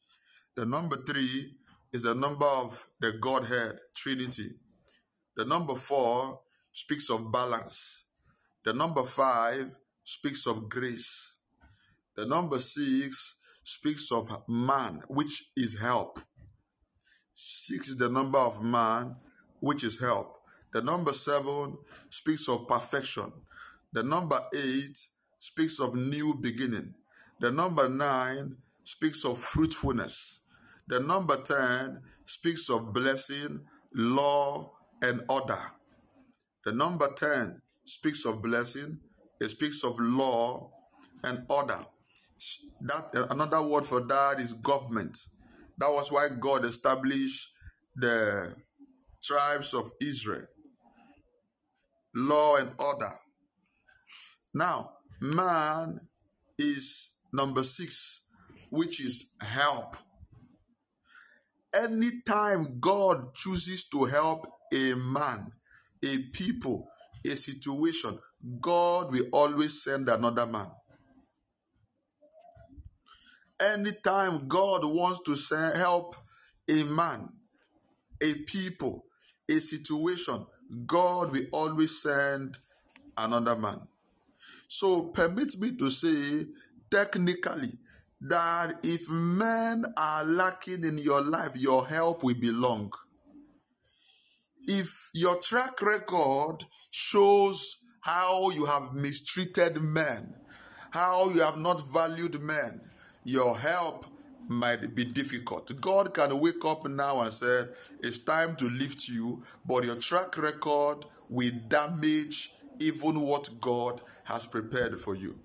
The 0.56 0.64
number 0.64 0.96
three 0.96 1.56
is 1.92 2.02
the 2.02 2.14
number 2.14 2.46
of 2.46 2.86
the 3.00 3.14
Godhead, 3.20 3.80
Trinity. 3.92 4.54
The 5.36 5.44
number 5.44 5.74
four 5.74 6.42
speaks 6.70 7.10
of 7.10 7.32
balance. 7.32 8.04
The 8.64 8.72
number 8.72 9.02
five 9.02 9.76
speaks 10.04 10.46
of 10.46 10.68
grace. 10.68 11.38
The 12.14 12.26
number 12.26 12.60
six 12.60 13.34
speaks 13.64 14.12
of 14.12 14.48
man, 14.48 15.02
which 15.08 15.50
is 15.56 15.80
help. 15.80 16.20
Six 17.32 17.88
is 17.88 17.96
the 17.96 18.08
number 18.08 18.38
of 18.38 18.62
man, 18.62 19.16
which 19.58 19.82
is 19.82 19.98
help. 20.00 20.40
The 20.72 20.82
number 20.82 21.12
seven 21.12 21.78
speaks 22.10 22.48
of 22.48 22.68
perfection. 22.68 23.32
The 23.92 24.04
number 24.04 24.38
eight 24.54 25.04
speaks 25.38 25.80
of 25.80 25.96
new 25.96 26.36
beginning. 26.40 26.94
The 27.40 27.50
number 27.50 27.88
nine 27.88 28.58
speaks 28.84 29.24
of 29.24 29.38
fruitfulness. 29.38 30.38
The 30.86 31.00
number 31.00 31.36
10 31.36 32.00
speaks 32.24 32.68
of 32.68 32.92
blessing, 32.92 33.60
law, 33.94 34.72
and 35.02 35.22
order. 35.28 35.58
The 36.64 36.72
number 36.72 37.08
10 37.16 37.60
speaks 37.84 38.24
of 38.24 38.42
blessing, 38.42 38.98
it 39.40 39.48
speaks 39.50 39.84
of 39.84 39.96
law 39.98 40.70
and 41.22 41.44
order. 41.48 41.86
That 42.82 43.26
another 43.30 43.62
word 43.62 43.86
for 43.86 44.00
that 44.00 44.40
is 44.40 44.52
government. 44.52 45.18
That 45.78 45.90
was 45.90 46.12
why 46.12 46.28
God 46.38 46.64
established 46.64 47.48
the 47.96 48.54
tribes 49.22 49.74
of 49.74 49.90
Israel. 50.00 50.46
Law 52.14 52.56
and 52.56 52.70
order. 52.78 53.12
Now, 54.52 54.92
man 55.20 56.00
is 56.58 57.10
number 57.32 57.64
six, 57.64 58.22
which 58.70 59.00
is 59.00 59.32
help. 59.40 59.96
Anytime 61.74 62.78
God 62.80 63.34
chooses 63.34 63.84
to 63.90 64.04
help 64.04 64.46
a 64.72 64.94
man, 64.94 65.52
a 66.04 66.18
people, 66.32 66.88
a 67.26 67.30
situation, 67.30 68.18
God 68.60 69.10
will 69.12 69.26
always 69.32 69.82
send 69.82 70.08
another 70.08 70.46
man. 70.46 70.66
Anytime 73.60 74.46
God 74.46 74.84
wants 74.84 75.20
to 75.24 75.36
send, 75.36 75.76
help 75.78 76.16
a 76.68 76.84
man, 76.84 77.28
a 78.22 78.34
people, 78.46 79.04
a 79.48 79.54
situation, 79.54 80.46
God 80.86 81.32
will 81.32 81.46
always 81.52 82.02
send 82.02 82.58
another 83.16 83.56
man. 83.56 83.80
So 84.68 85.04
permit 85.04 85.58
me 85.58 85.76
to 85.76 85.90
say, 85.90 86.46
technically, 86.90 87.78
that 88.26 88.76
if 88.82 89.10
men 89.10 89.84
are 89.98 90.24
lacking 90.24 90.82
in 90.82 90.96
your 90.96 91.20
life, 91.20 91.52
your 91.56 91.86
help 91.86 92.22
will 92.22 92.34
be 92.34 92.50
long. 92.50 92.90
If 94.66 95.10
your 95.12 95.36
track 95.36 95.82
record 95.82 96.64
shows 96.90 97.78
how 98.00 98.48
you 98.50 98.64
have 98.64 98.94
mistreated 98.94 99.80
men, 99.82 100.34
how 100.90 101.30
you 101.30 101.40
have 101.40 101.58
not 101.58 101.82
valued 101.92 102.40
men, 102.40 102.80
your 103.24 103.58
help 103.58 104.06
might 104.48 104.94
be 104.94 105.04
difficult. 105.04 105.78
God 105.80 106.14
can 106.14 106.40
wake 106.40 106.64
up 106.64 106.88
now 106.88 107.20
and 107.20 107.32
say, 107.32 107.64
It's 108.02 108.18
time 108.20 108.56
to 108.56 108.64
lift 108.70 109.06
you, 109.08 109.42
but 109.66 109.84
your 109.84 109.96
track 109.96 110.38
record 110.38 111.04
will 111.28 111.52
damage 111.68 112.52
even 112.78 113.20
what 113.20 113.50
God 113.60 114.00
has 114.24 114.46
prepared 114.46 114.98
for 114.98 115.14
you. 115.14 115.38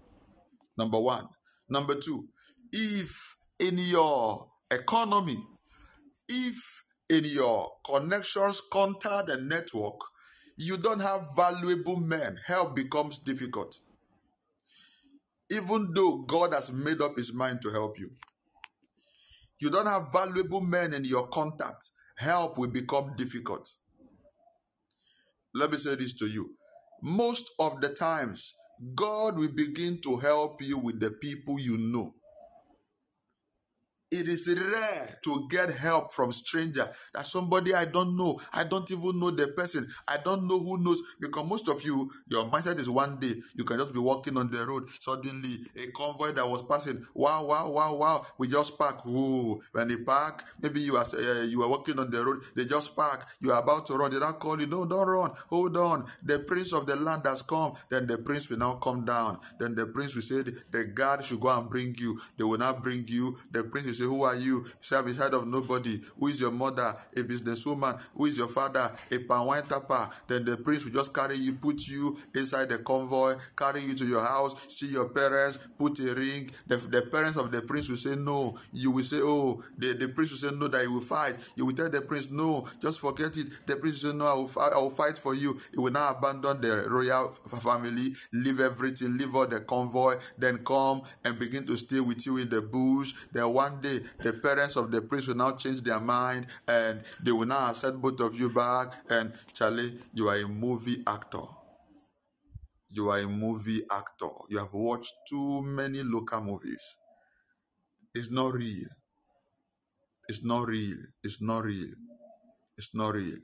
Number 0.77 0.99
one. 0.99 1.27
Number 1.69 1.93
two, 1.95 2.29
if 2.71 3.35
in 3.59 3.77
your 3.77 4.47
economy, 4.71 5.37
if 6.27 6.55
in 7.09 7.25
your 7.25 7.69
connections, 7.85 8.61
contact, 8.71 9.29
and 9.29 9.49
network, 9.49 9.99
you 10.57 10.77
don't 10.77 11.01
have 11.01 11.21
valuable 11.35 11.97
men, 11.97 12.37
help 12.45 12.75
becomes 12.75 13.19
difficult. 13.19 13.79
Even 15.51 15.91
though 15.95 16.17
God 16.27 16.53
has 16.53 16.71
made 16.71 17.01
up 17.01 17.15
his 17.15 17.33
mind 17.33 17.61
to 17.63 17.71
help 17.71 17.97
you, 17.97 18.11
you 19.59 19.69
don't 19.69 19.87
have 19.87 20.11
valuable 20.13 20.61
men 20.61 20.93
in 20.93 21.03
your 21.03 21.27
contact, 21.27 21.89
help 22.17 22.57
will 22.57 22.69
become 22.69 23.15
difficult. 23.17 23.73
Let 25.55 25.71
me 25.71 25.77
say 25.77 25.95
this 25.95 26.13
to 26.15 26.27
you. 26.27 26.55
Most 27.01 27.49
of 27.59 27.81
the 27.81 27.89
times, 27.89 28.53
God 28.95 29.37
will 29.37 29.51
begin 29.51 29.99
to 30.01 30.17
help 30.17 30.61
you 30.61 30.77
with 30.77 30.99
the 30.99 31.11
people 31.11 31.59
you 31.59 31.77
know 31.77 32.13
it 34.11 34.27
is 34.27 34.47
rare 34.47 35.19
to 35.23 35.47
get 35.49 35.69
help 35.69 36.11
from 36.11 36.31
stranger 36.31 36.87
that 37.13 37.25
somebody 37.25 37.73
i 37.73 37.85
don't 37.85 38.15
know 38.15 38.39
i 38.53 38.63
don't 38.63 38.89
even 38.91 39.19
know 39.19 39.29
the 39.29 39.47
person 39.49 39.87
i 40.07 40.17
don't 40.23 40.47
know 40.47 40.57
who 40.59 40.77
knows 40.79 41.01
because 41.19 41.45
most 41.45 41.67
of 41.67 41.81
you 41.83 42.09
your 42.27 42.45
mindset 42.45 42.79
is 42.79 42.89
one 42.89 43.19
day 43.19 43.33
you 43.55 43.63
can 43.63 43.77
just 43.77 43.93
be 43.93 43.99
walking 43.99 44.35
on 44.37 44.49
the 44.49 44.65
road 44.65 44.89
suddenly 44.99 45.59
a 45.77 45.87
convoy 45.91 46.31
that 46.31 46.47
was 46.47 46.63
passing 46.63 47.05
wow 47.13 47.43
wow 47.45 47.69
wow 47.69 47.93
wow 47.93 48.25
we 48.37 48.47
just 48.47 48.77
park 48.77 49.05
Ooh. 49.07 49.59
when 49.73 49.87
they 49.87 49.97
park 49.97 50.43
maybe 50.61 50.79
you 50.79 50.97
are 50.97 51.05
uh, 51.13 51.43
you 51.43 51.61
are 51.61 51.69
walking 51.69 51.99
on 51.99 52.09
the 52.09 52.23
road 52.23 52.41
they 52.55 52.65
just 52.65 52.95
park 52.95 53.25
you 53.41 53.51
are 53.51 53.61
about 53.61 53.85
to 53.85 53.93
run 53.93 54.11
they 54.11 54.19
don't 54.19 54.39
call 54.39 54.59
you 54.59 54.67
no 54.67 54.85
don't 54.85 55.07
run 55.07 55.31
hold 55.49 55.77
on 55.77 56.05
the 56.23 56.39
prince 56.39 56.73
of 56.73 56.85
the 56.87 56.95
land 56.95 57.21
has 57.25 57.43
come 57.43 57.73
then 57.89 58.07
the 58.07 58.17
prince 58.17 58.49
will 58.49 58.57
now 58.57 58.73
come 58.75 59.05
down 59.05 59.39
then 59.59 59.75
the 59.75 59.85
prince 59.85 60.15
will 60.15 60.21
say 60.21 60.41
the 60.71 60.85
guard 60.93 61.23
should 61.23 61.39
go 61.39 61.49
and 61.55 61.69
bring 61.69 61.95
you 61.99 62.17
they 62.37 62.43
will 62.43 62.57
not 62.57 62.81
bring 62.81 63.05
you 63.07 63.37
the 63.51 63.63
prince 63.63 63.85
will 63.87 63.98
say, 63.99 64.05
Who 64.05 64.23
are 64.23 64.35
you? 64.35 64.65
You 64.89 64.97
I've 64.97 65.15
heard 65.17 65.33
of 65.33 65.47
nobody. 65.47 66.01
Who 66.19 66.27
is 66.27 66.41
your 66.41 66.51
mother? 66.51 66.93
A 67.15 67.19
businesswoman. 67.21 67.99
Who 68.15 68.25
is 68.25 68.37
your 68.37 68.47
father? 68.47 68.91
A 69.11 69.19
pan 69.19 69.45
wine 69.45 69.63
tapper. 69.63 70.09
Then 70.27 70.45
the 70.45 70.57
prince 70.57 70.85
will 70.85 70.91
just 70.91 71.13
carry 71.13 71.37
you, 71.37 71.53
put 71.53 71.87
you 71.87 72.17
inside 72.35 72.69
the 72.69 72.79
convoy, 72.79 73.35
carry 73.55 73.81
you 73.81 73.93
to 73.95 74.05
your 74.05 74.21
house, 74.25 74.55
see 74.67 74.87
your 74.87 75.09
parents, 75.09 75.59
put 75.77 75.99
a 75.99 76.13
ring. 76.15 76.49
The, 76.67 76.77
the 76.77 77.01
parents 77.03 77.37
of 77.37 77.51
the 77.51 77.61
prince 77.61 77.89
will 77.89 77.97
say, 77.97 78.15
No. 78.15 78.57
You 78.73 78.91
will 78.91 79.03
say, 79.03 79.19
Oh, 79.21 79.63
the, 79.77 79.93
the 79.93 80.09
prince 80.09 80.31
will 80.31 80.49
say, 80.49 80.55
No, 80.55 80.67
that 80.67 80.81
he 80.81 80.87
will 80.87 81.01
fight. 81.01 81.37
You 81.55 81.65
will 81.65 81.73
tell 81.73 81.89
the 81.89 82.01
prince, 82.01 82.29
No, 82.29 82.65
just 82.81 82.99
forget 82.99 83.35
it. 83.37 83.47
The 83.65 83.75
prince 83.77 84.03
will 84.03 84.11
say, 84.11 84.17
No, 84.17 84.25
I 84.25 84.33
will, 84.33 84.51
I 84.59 84.77
will 84.77 84.89
fight 84.91 85.17
for 85.17 85.35
you. 85.35 85.57
He 85.71 85.79
will 85.79 85.91
now 85.91 86.09
abandon 86.17 86.61
the 86.61 86.85
royal 86.89 87.29
family, 87.61 88.13
leave 88.31 88.59
everything, 88.59 89.17
leave 89.17 89.35
all 89.35 89.47
the 89.47 89.59
convoy, 89.61 90.15
then 90.37 90.57
come 90.59 91.01
and 91.23 91.37
begin 91.39 91.65
to 91.67 91.77
stay 91.77 91.99
with 91.99 92.25
you 92.25 92.37
in 92.37 92.49
the 92.49 92.61
bush. 92.61 93.13
Then 93.31 93.51
one 93.53 93.81
day, 93.81 93.88
the 93.97 94.39
parents 94.41 94.75
of 94.75 94.91
the 94.91 95.01
prince 95.01 95.27
will 95.27 95.35
now 95.35 95.51
change 95.51 95.81
their 95.81 95.99
mind 95.99 96.45
and 96.67 97.01
they 97.23 97.31
will 97.31 97.47
now 97.47 97.69
accept 97.69 97.99
both 98.01 98.19
of 98.19 98.39
you 98.39 98.49
back. 98.49 98.93
And 99.09 99.33
Charlie, 99.53 99.93
you 100.13 100.29
are 100.29 100.35
a 100.37 100.47
movie 100.47 101.03
actor. 101.07 101.47
You 102.91 103.09
are 103.09 103.19
a 103.19 103.27
movie 103.27 103.81
actor. 103.91 104.29
You 104.49 104.59
have 104.59 104.73
watched 104.73 105.13
too 105.27 105.61
many 105.61 106.01
local 106.03 106.41
movies. 106.41 106.97
It's 108.13 108.31
not 108.31 108.53
real. 108.53 108.87
It's 110.27 110.43
not 110.43 110.67
real. 110.67 110.97
It's 111.23 111.41
not 111.41 111.63
real. 111.63 111.93
It's 112.77 112.93
not 112.93 113.13
real. 113.13 113.37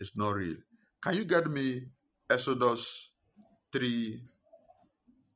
It's 0.00 0.16
not 0.16 0.34
real. 0.34 0.56
Can 1.02 1.14
you 1.14 1.24
get 1.24 1.46
me 1.46 1.82
Exodus 2.30 3.10
3 3.72 4.20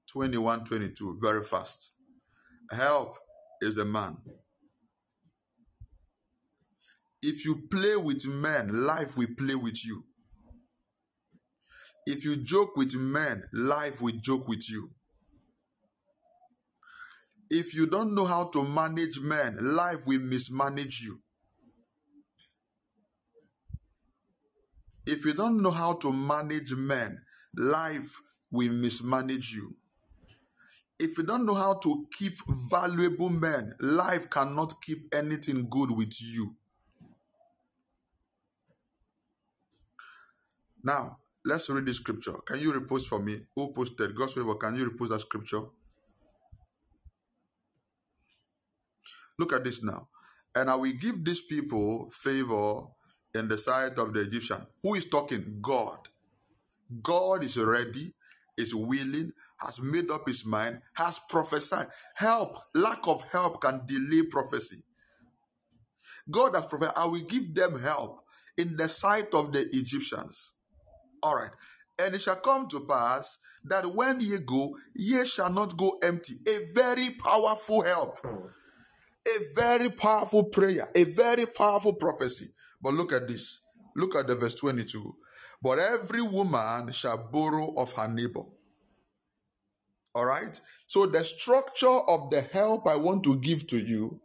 21 0.07 0.65
22 0.65 1.19
very 1.21 1.43
fast? 1.43 1.93
Help 2.71 3.17
is 3.63 3.79
a 3.79 3.85
man. 3.85 4.17
If 7.23 7.45
you 7.45 7.63
play 7.71 7.97
with 7.97 8.27
men, 8.27 8.69
life 8.69 9.17
will 9.17 9.35
play 9.37 9.55
with 9.55 9.85
you. 9.85 10.05
If 12.07 12.25
you 12.25 12.37
joke 12.37 12.77
with 12.77 12.95
men, 12.95 13.45
life 13.53 14.01
will 14.01 14.15
joke 14.21 14.47
with 14.49 14.71
you. 14.71 14.91
If 17.51 17.75
you 17.75 17.87
don't 17.87 18.15
know 18.15 18.27
how 18.27 18.51
to 18.51 18.65
manage 18.65 19.21
men, 19.21 19.57
life 19.61 20.07
will 20.07 20.21
mismanage 20.21 21.01
you. 21.01 21.21
If 25.07 25.25
you 25.25 25.33
don't 25.33 25.63
know 25.63 25.71
how 25.71 25.95
to 25.95 26.13
manage 26.13 26.75
men, 26.75 27.19
life 27.57 28.13
will 28.51 28.73
mismanage 28.73 29.53
you 29.53 29.78
if 30.99 31.17
you 31.19 31.25
don't 31.25 31.47
know 31.47 31.55
how 31.55 31.75
to 31.75 32.07
keep 32.17 32.35
valuable 32.71 33.31
men, 33.31 33.75
life 33.81 34.29
cannot 34.31 34.83
keep 34.83 35.15
anything 35.15 35.69
good 35.71 35.91
with 35.91 36.21
you. 36.21 36.57
Now, 40.83 41.19
let's 41.45 41.71
read 41.71 41.87
the 41.87 41.95
scripture. 41.95 42.35
Can 42.47 42.61
you 42.61 42.73
repost 42.73 43.07
for 43.07 43.21
me? 43.21 43.41
Who 43.57 43.73
posted? 43.73 44.15
God's 44.15 44.35
favor, 44.35 44.55
can 44.55 44.75
you 44.75 44.91
repost 44.91 45.11
that 45.11 45.21
scripture? 45.21 45.63
Look 49.39 49.53
at 49.53 49.65
this 49.65 49.83
now. 49.83 50.09
And 50.55 50.71
I 50.71 50.75
will 50.77 50.93
give 50.93 51.25
these 51.25 51.41
people 51.43 52.11
favor 52.11 52.83
in 53.35 53.49
the 53.49 53.59
sight 53.59 53.99
of 53.99 54.13
the 54.13 54.23
Egyptian. 54.23 54.67
Who 54.83 54.95
is 54.95 55.05
talking? 55.05 55.59
God. 55.61 56.09
God 57.03 57.45
is 57.45 57.59
ready, 57.59 58.15
is 58.59 58.75
willing, 58.75 59.33
has 59.61 59.81
made 59.81 60.11
up 60.11 60.27
his 60.27 60.45
mind, 60.45 60.81
has 60.95 61.21
prophesied. 61.29 61.89
Help, 62.15 62.57
lack 62.75 63.07
of 63.07 63.23
help 63.31 63.61
can 63.63 63.83
delay 63.87 64.23
prophecy. 64.31 64.83
God 66.31 66.55
has 66.55 66.67
prophesied, 66.67 66.95
I 66.97 67.07
will 67.07 67.23
give 67.23 67.55
them 67.55 67.81
help 67.81 68.21
in 68.57 68.77
the 68.77 68.89
sight 68.89 69.33
of 69.35 69.53
the 69.53 69.67
Egyptians. 69.73 70.55
All 71.23 71.37
right. 71.37 71.51
And 72.01 72.15
it 72.15 72.23
shall 72.23 72.37
come 72.37 72.69
to 72.69 72.81
pass 72.81 73.39
that 73.65 73.87
when 73.87 74.21
ye 74.21 74.39
go, 74.39 74.77
ye 74.95 75.25
shall 75.27 75.51
not 75.51 75.77
go 75.77 75.99
empty. 76.03 76.35
A 76.47 76.61
very 76.75 77.11
powerful 77.11 77.83
help, 77.83 78.19
a 78.25 79.39
very 79.57 79.91
powerful 79.91 80.45
prayer, 80.45 80.89
a 80.95 81.05
very 81.05 81.47
powerful 81.47 81.95
prophecy. 81.95 82.47
But 82.81 82.95
look 82.95 83.13
at 83.13 83.27
this. 83.29 83.61
Look 83.97 84.15
at 84.15 84.29
the 84.29 84.37
verse 84.37 84.55
22. 84.55 85.17
But 85.61 85.79
every 85.79 86.23
woman 86.23 86.93
shall 86.93 87.19
borrow 87.19 87.75
of 87.77 87.93
her 87.93 88.09
neighbor. 88.09 88.43
All 90.15 90.25
right? 90.25 90.61
So, 90.87 91.07
the 91.07 91.23
structure 91.23 91.87
of 91.87 92.31
the 92.31 92.41
help 92.41 92.87
I 92.89 92.97
want 92.97 93.25
to 93.25 93.39
give 93.39 93.67
to 93.69 93.79
you, 93.79 94.21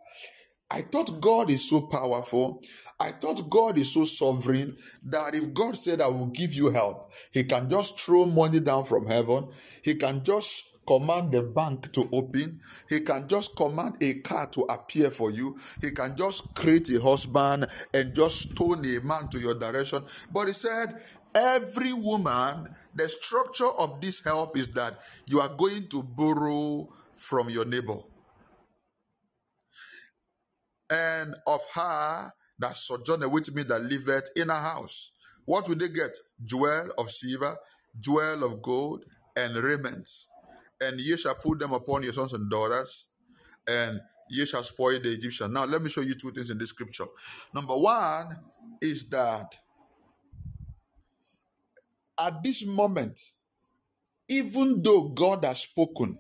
I 0.70 0.82
thought 0.82 1.22
God 1.22 1.52
is 1.52 1.70
so 1.70 1.82
powerful. 1.82 2.62
I 3.00 3.12
thought 3.12 3.50
God 3.50 3.78
is 3.78 3.94
so 3.94 4.06
sovereign 4.06 4.78
that 5.04 5.36
if 5.36 5.54
God 5.54 5.78
said, 5.78 6.02
I 6.02 6.08
will 6.08 6.28
give 6.28 6.54
you 6.54 6.72
help, 6.72 7.12
He 7.32 7.44
can 7.44 7.70
just 7.70 8.00
throw 8.00 8.26
money 8.26 8.60
down 8.60 8.86
from 8.86 9.08
heaven. 9.08 9.50
He 9.82 9.96
can 9.96 10.24
just 10.24 10.74
command 10.86 11.32
the 11.32 11.44
bank 11.44 11.92
to 11.94 12.10
open. 12.12 12.60
He 12.90 13.02
can 13.02 13.28
just 13.28 13.56
command 13.56 13.98
a 14.02 14.16
car 14.16 14.48
to 14.48 14.62
appear 14.62 15.12
for 15.12 15.32
you. 15.32 15.58
He 15.82 15.92
can 15.92 16.16
just 16.16 16.56
create 16.56 16.90
a 16.90 17.02
husband 17.02 17.68
and 17.94 18.16
just 18.16 18.52
stone 18.52 18.86
a 18.86 19.00
man 19.02 19.28
to 19.30 19.40
your 19.40 19.56
direction. 19.56 20.04
But 20.32 20.48
he 20.48 20.54
said, 20.54 21.00
every 21.36 21.94
woman, 21.94 22.76
the 22.96 23.10
structure 23.10 23.70
of 23.78 24.02
this 24.02 24.24
help 24.24 24.58
is 24.58 24.68
that 24.70 25.00
you 25.28 25.40
are 25.40 25.50
going 25.50 25.88
to 25.90 26.04
borrow 26.04 26.90
from 27.16 27.50
your 27.50 27.66
neighbor. 27.66 27.98
And 30.90 31.36
of 31.48 31.62
her 31.74 32.32
that 32.60 32.76
sojourned 32.76 33.32
with 33.32 33.54
me 33.56 33.64
that 33.64 33.82
liveth 33.82 34.30
in 34.36 34.50
a 34.50 34.60
house. 34.60 35.12
What 35.46 35.68
will 35.68 35.76
they 35.76 35.90
get? 35.90 36.12
Jewel 36.46 36.92
of 36.98 37.10
silver, 37.10 37.58
jewel 38.00 38.44
of 38.44 38.62
gold, 38.62 39.04
and 39.36 39.56
raiment 39.56 40.10
and 40.84 41.00
ye 41.00 41.18
shall 41.18 41.36
put 41.36 41.60
them 41.60 41.74
upon 41.74 42.04
your 42.04 42.14
sons 42.14 42.34
and 42.34 42.50
daughters, 42.50 43.08
and 43.68 44.02
ye 44.30 44.46
shall 44.46 44.64
spoil 44.64 45.00
the 45.00 45.12
Egyptian. 45.14 45.54
Now, 45.54 45.66
let 45.66 45.82
me 45.82 45.90
show 45.90 46.02
you 46.02 46.16
two 46.16 46.32
things 46.32 46.50
in 46.50 46.58
this 46.58 46.70
scripture. 46.70 47.06
Number 47.54 47.76
one 47.78 48.38
is 48.82 49.10
that 49.10 49.56
at 52.24 52.44
this 52.44 52.66
moment, 52.66 53.20
even 54.30 54.82
though 54.84 55.10
God 55.10 55.46
has 55.46 55.62
spoken, 55.64 56.18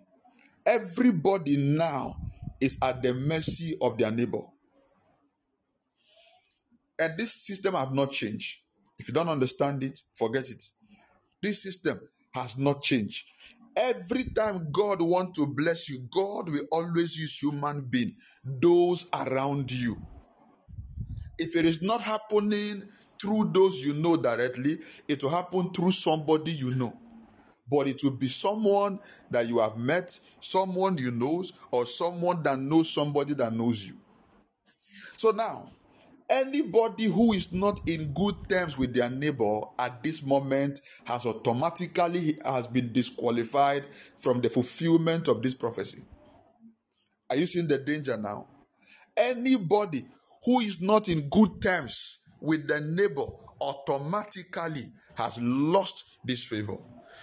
everybody 0.66 1.58
now 1.58 2.18
is 2.62 2.78
at 2.84 3.04
the 3.04 3.14
mercy 3.14 3.78
of 3.82 3.97
their 3.97 4.12
neighbor. 4.12 4.41
And 6.99 7.18
this 7.18 7.34
system 7.45 7.76
has 7.76 7.91
not 7.91 8.12
changed. 8.12 8.62
If 8.99 9.08
you 9.10 9.14
don't 9.14 9.30
understand 9.30 9.84
it, 9.84 9.99
forget 10.14 10.49
it. 10.49 10.64
This 11.41 11.64
system 11.64 11.99
has 12.36 12.58
not 12.58 12.84
changed. 12.84 13.26
Every 13.78 14.26
time 14.26 14.70
God 14.72 15.01
wants 15.01 15.39
to 15.39 15.47
bless 15.47 15.89
you, 15.89 16.08
God 16.12 16.49
will 16.49 16.66
always 16.72 17.18
use 17.18 17.39
human 17.41 17.82
being, 17.82 18.16
those 18.45 19.08
around 19.14 19.72
you. 19.72 19.97
If 21.39 21.56
it 21.56 21.66
is 21.66 21.82
not 21.82 22.01
happening 22.01 22.84
through 23.24 23.51
those 23.53 23.80
you 23.82 23.93
know 23.93 24.17
directly, 24.17 24.80
it 25.07 25.24
will 25.24 25.30
happen 25.30 25.71
through 25.71 25.91
somebody 25.91 26.51
you 26.51 26.76
know. 26.76 26.91
But 27.71 27.88
it 27.88 28.03
will 28.03 28.11
be 28.11 28.28
someone 28.28 28.99
that 29.32 29.47
you 29.47 29.59
have 29.59 29.78
met, 29.78 30.19
someone 30.41 30.97
you 30.97 31.11
knows, 31.11 31.53
or 31.71 31.86
someone 31.86 32.43
that 32.43 32.59
knows 32.59 32.89
somebody 32.89 33.34
that 33.36 33.53
knows 33.53 33.86
you. 33.86 33.95
So 35.15 35.32
now, 35.32 35.71
Anybody 36.30 37.03
who 37.05 37.34
is 37.34 37.51
not 37.51 37.88
in 37.88 38.13
good 38.13 38.36
terms 38.49 38.78
with 38.78 38.93
their 38.93 39.09
neighbor 39.09 39.59
at 39.78 40.01
this 40.01 40.24
moment 40.24 40.80
has 41.05 41.26
automatically 41.26 42.39
has 42.45 42.65
been 42.65 42.91
disqualified 42.93 43.84
from 44.17 44.39
the 44.41 44.49
fulfillment 44.49 45.28
of 45.28 45.43
this 45.43 45.53
prophecy. 45.53 46.01
Are 47.30 47.36
you 47.36 47.45
seeing 47.45 47.67
the 47.67 47.78
danger 47.78 48.17
now? 48.17 48.47
Anybody 49.15 50.05
who 50.45 50.61
is 50.61 50.82
not 50.82 51.09
in 51.09 51.30
good 51.30 51.61
terms 51.61 52.19
with 52.44 52.68
the 52.68 52.82
neighbor 52.82 53.26
automatically 53.62 54.91
has 55.16 55.39
lost 55.41 56.18
this 56.26 56.44
favor. 56.44 56.78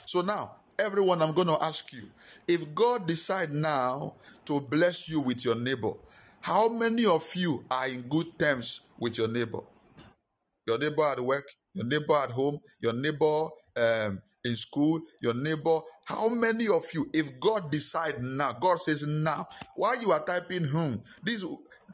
So 0.06 0.22
now, 0.22 0.56
everyone, 0.78 1.20
I'm 1.20 1.32
going 1.32 1.48
to 1.48 1.58
ask 1.62 1.92
you 1.92 2.08
if 2.48 2.74
God 2.74 3.06
decide 3.06 3.52
now 3.52 4.14
to 4.46 4.60
bless 4.60 5.08
you 5.08 5.20
with 5.20 5.44
your 5.44 5.56
neighbor, 5.56 5.92
how 6.40 6.68
many 6.70 7.04
of 7.04 7.28
you 7.36 7.64
are 7.70 7.86
in 7.86 8.02
good 8.02 8.38
terms 8.38 8.80
with 8.98 9.18
your 9.18 9.28
neighbor? 9.28 9.60
Your 10.66 10.78
neighbor 10.78 11.04
at 11.04 11.20
work, 11.20 11.46
your 11.74 11.84
neighbor 11.84 12.14
at 12.14 12.30
home, 12.30 12.58
your 12.80 12.94
neighbor 12.94 13.48
um, 13.76 14.22
in 14.44 14.56
school, 14.56 15.00
your 15.20 15.34
neighbor. 15.34 15.80
How 16.04 16.28
many 16.28 16.66
of 16.68 16.84
you, 16.94 17.10
if 17.12 17.38
God 17.38 17.70
decide 17.70 18.22
now, 18.22 18.52
God 18.52 18.80
says 18.80 19.06
now, 19.06 19.46
while 19.76 20.00
you 20.00 20.12
are 20.12 20.24
typing 20.24 20.64
home, 20.64 21.02
this 21.22 21.44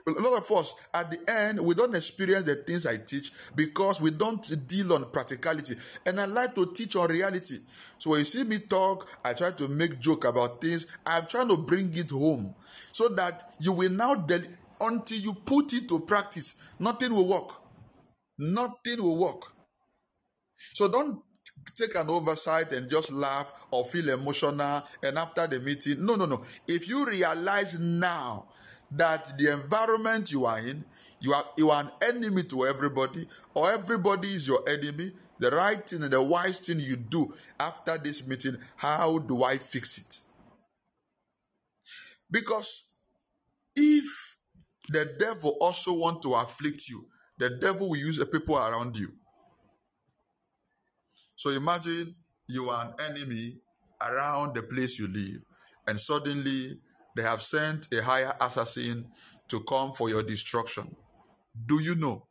a 0.06 0.10
lot 0.12 0.38
of 0.38 0.50
us 0.52 0.74
at 0.94 1.10
the 1.10 1.18
end 1.30 1.60
we 1.60 1.74
don't 1.74 1.94
experience 1.96 2.44
the 2.44 2.54
things 2.54 2.86
I 2.86 2.96
teach 2.96 3.32
because 3.56 4.00
we 4.00 4.12
don't 4.12 4.68
deal 4.68 4.92
on 4.92 5.10
practicality. 5.10 5.74
And 6.04 6.20
I 6.20 6.26
like 6.26 6.54
to 6.54 6.72
teach 6.72 6.94
on 6.94 7.10
reality. 7.10 7.58
So 7.98 8.10
when 8.10 8.20
you 8.20 8.24
see 8.24 8.44
me 8.44 8.58
talk, 8.58 9.08
I 9.24 9.32
try 9.32 9.50
to 9.50 9.66
make 9.68 9.98
joke 9.98 10.24
about 10.24 10.60
things. 10.60 10.86
I'm 11.04 11.26
trying 11.26 11.48
to 11.48 11.56
bring 11.56 11.92
it 11.96 12.10
home 12.10 12.54
so 12.92 13.08
that 13.08 13.54
you 13.58 13.72
will 13.72 13.90
now 13.90 14.14
del- 14.14 14.42
until 14.80 15.18
you 15.18 15.32
put 15.34 15.72
it 15.72 15.88
to 15.88 15.98
practice, 16.00 16.54
nothing 16.78 17.12
will 17.12 17.26
work. 17.26 17.50
Nothing 18.38 19.02
will 19.02 19.18
work. 19.18 19.42
So 20.74 20.86
don't 20.86 21.20
take 21.74 21.96
an 21.96 22.08
oversight 22.10 22.72
and 22.72 22.88
just 22.88 23.10
laugh 23.10 23.66
or 23.72 23.84
feel 23.84 24.10
emotional 24.10 24.82
and 25.02 25.18
after 25.18 25.46
the 25.48 25.58
meeting. 25.58 26.04
No, 26.04 26.14
no, 26.14 26.26
no. 26.26 26.44
If 26.68 26.88
you 26.88 27.04
realize 27.06 27.78
now 27.80 28.48
that 28.96 29.36
the 29.38 29.52
environment 29.52 30.32
you 30.32 30.46
are 30.46 30.58
in, 30.58 30.84
you 31.20 31.32
are 31.32 31.44
you 31.56 31.70
are 31.70 31.82
an 31.82 31.90
enemy 32.02 32.42
to 32.44 32.66
everybody, 32.66 33.26
or 33.54 33.70
everybody 33.70 34.28
is 34.28 34.46
your 34.48 34.68
enemy. 34.68 35.12
The 35.38 35.50
right 35.50 35.86
thing 35.86 36.02
and 36.02 36.12
the 36.12 36.22
wise 36.22 36.60
thing 36.60 36.80
you 36.80 36.96
do 36.96 37.32
after 37.60 37.98
this 37.98 38.26
meeting, 38.26 38.56
how 38.76 39.18
do 39.18 39.44
I 39.44 39.58
fix 39.58 39.98
it? 39.98 40.20
Because 42.30 42.84
if 43.74 44.38
the 44.88 45.14
devil 45.18 45.56
also 45.60 45.92
want 45.92 46.22
to 46.22 46.34
afflict 46.34 46.88
you, 46.88 47.06
the 47.38 47.50
devil 47.50 47.90
will 47.90 47.96
use 47.98 48.16
the 48.16 48.24
people 48.24 48.56
around 48.56 48.96
you. 48.96 49.12
So 51.34 51.50
imagine 51.50 52.14
you 52.46 52.70
are 52.70 52.86
an 52.86 53.10
enemy 53.10 53.58
around 54.00 54.54
the 54.54 54.62
place 54.62 54.98
you 54.98 55.08
live, 55.08 55.44
and 55.86 56.00
suddenly 56.00 56.80
they 57.16 57.22
have 57.22 57.40
sent 57.40 57.88
a 57.92 58.02
higher 58.02 58.34
assassin 58.40 59.06
to 59.48 59.60
come 59.60 59.92
for 59.92 60.10
your 60.10 60.22
destruction. 60.22 60.94
Do 61.66 61.82
you 61.82 61.94
know? 61.96 62.26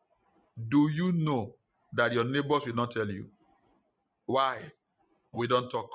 Do 0.70 0.90
you 0.92 1.12
know 1.12 1.56
that 1.94 2.14
your 2.14 2.24
neighbors 2.24 2.68
will 2.68 2.76
not 2.76 2.92
tell 2.92 3.10
you? 3.10 3.28
Why? 4.28 4.58
We 5.34 5.48
don't 5.48 5.70
talk. 5.70 5.90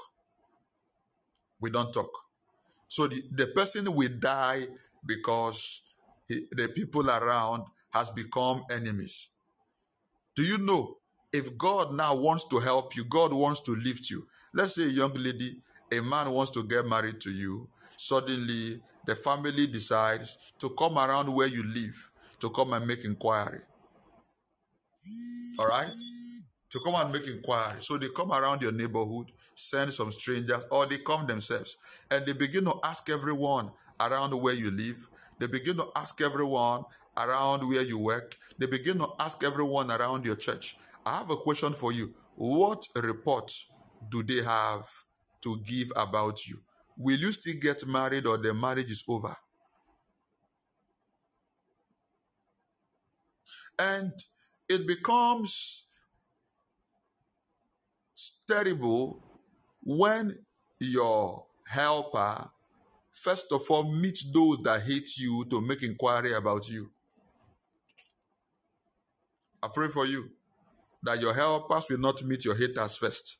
We 1.60 1.70
don't 1.70 1.92
talk. 1.92 2.10
So 2.88 3.06
the, 3.06 3.22
the 3.30 3.46
person 3.48 3.94
will 3.94 4.10
die 4.18 4.66
because 5.06 5.82
he, 6.28 6.46
the 6.50 6.68
people 6.68 7.08
around 7.08 7.64
has 7.92 8.10
become 8.10 8.64
enemies. 8.70 9.30
Do 10.34 10.42
you 10.42 10.58
know 10.58 10.96
if 11.32 11.56
God 11.56 11.94
now 11.94 12.16
wants 12.16 12.44
to 12.48 12.58
help 12.58 12.96
you, 12.96 13.04
God 13.04 13.32
wants 13.32 13.60
to 13.62 13.76
lift 13.76 14.10
you. 14.10 14.26
Let's 14.52 14.74
say 14.74 14.84
a 14.84 14.88
young 14.88 15.14
lady, 15.14 15.62
a 15.92 16.00
man 16.00 16.30
wants 16.32 16.50
to 16.52 16.64
get 16.64 16.86
married 16.86 17.20
to 17.20 17.30
you, 17.30 17.68
suddenly 18.00 18.80
the 19.06 19.14
family 19.14 19.66
decides 19.66 20.54
to 20.58 20.70
come 20.70 20.96
around 20.96 21.28
where 21.28 21.46
you 21.46 21.62
live 21.62 22.10
to 22.38 22.48
come 22.48 22.72
and 22.72 22.86
make 22.86 23.04
inquiry. 23.04 23.60
All 25.58 25.66
right? 25.66 25.92
To 26.70 26.80
come 26.82 26.94
and 26.94 27.12
make 27.12 27.26
inquiry. 27.26 27.76
So 27.80 27.98
they 27.98 28.08
come 28.08 28.32
around 28.32 28.62
your 28.62 28.72
neighborhood, 28.72 29.32
send 29.54 29.92
some 29.92 30.10
strangers, 30.10 30.66
or 30.70 30.86
they 30.86 30.96
come 30.96 31.26
themselves 31.26 31.76
and 32.10 32.24
they 32.24 32.32
begin 32.32 32.64
to 32.64 32.74
ask 32.82 33.10
everyone 33.10 33.70
around 34.00 34.32
where 34.32 34.54
you 34.54 34.70
live. 34.70 35.06
They 35.38 35.46
begin 35.46 35.76
to 35.76 35.88
ask 35.94 36.18
everyone 36.22 36.84
around 37.18 37.68
where 37.68 37.82
you 37.82 37.98
work. 37.98 38.34
They 38.56 38.66
begin 38.66 38.98
to 39.00 39.08
ask 39.18 39.44
everyone 39.44 39.90
around 39.90 40.24
your 40.24 40.36
church. 40.36 40.78
I 41.04 41.18
have 41.18 41.30
a 41.30 41.36
question 41.36 41.74
for 41.74 41.92
you. 41.92 42.14
What 42.36 42.88
report 42.94 43.52
do 44.08 44.22
they 44.22 44.42
have 44.42 44.88
to 45.42 45.58
give 45.58 45.92
about 45.96 46.46
you? 46.48 46.60
Will 47.00 47.18
you 47.18 47.32
still 47.32 47.54
get 47.58 47.86
married 47.86 48.26
or 48.26 48.36
the 48.36 48.52
marriage 48.52 48.90
is 48.90 49.02
over? 49.08 49.34
And 53.78 54.12
it 54.68 54.86
becomes 54.86 55.86
terrible 58.46 59.22
when 59.82 60.44
your 60.78 61.46
helper, 61.66 62.50
first 63.10 63.50
of 63.50 63.62
all, 63.70 63.90
meets 63.90 64.30
those 64.30 64.58
that 64.58 64.82
hate 64.82 65.16
you 65.16 65.46
to 65.46 65.62
make 65.62 65.82
inquiry 65.82 66.34
about 66.34 66.68
you. 66.68 66.90
I 69.62 69.68
pray 69.72 69.88
for 69.88 70.04
you 70.04 70.28
that 71.02 71.18
your 71.18 71.32
helpers 71.32 71.86
will 71.88 71.98
not 71.98 72.22
meet 72.24 72.44
your 72.44 72.56
haters 72.56 72.98
first. 72.98 73.39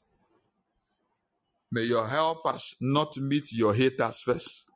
May 1.72 1.82
your 1.82 2.06
helpers 2.08 2.74
not 2.80 3.16
meet 3.18 3.52
your 3.52 3.74
haters 3.74 4.22
first. 4.22 4.66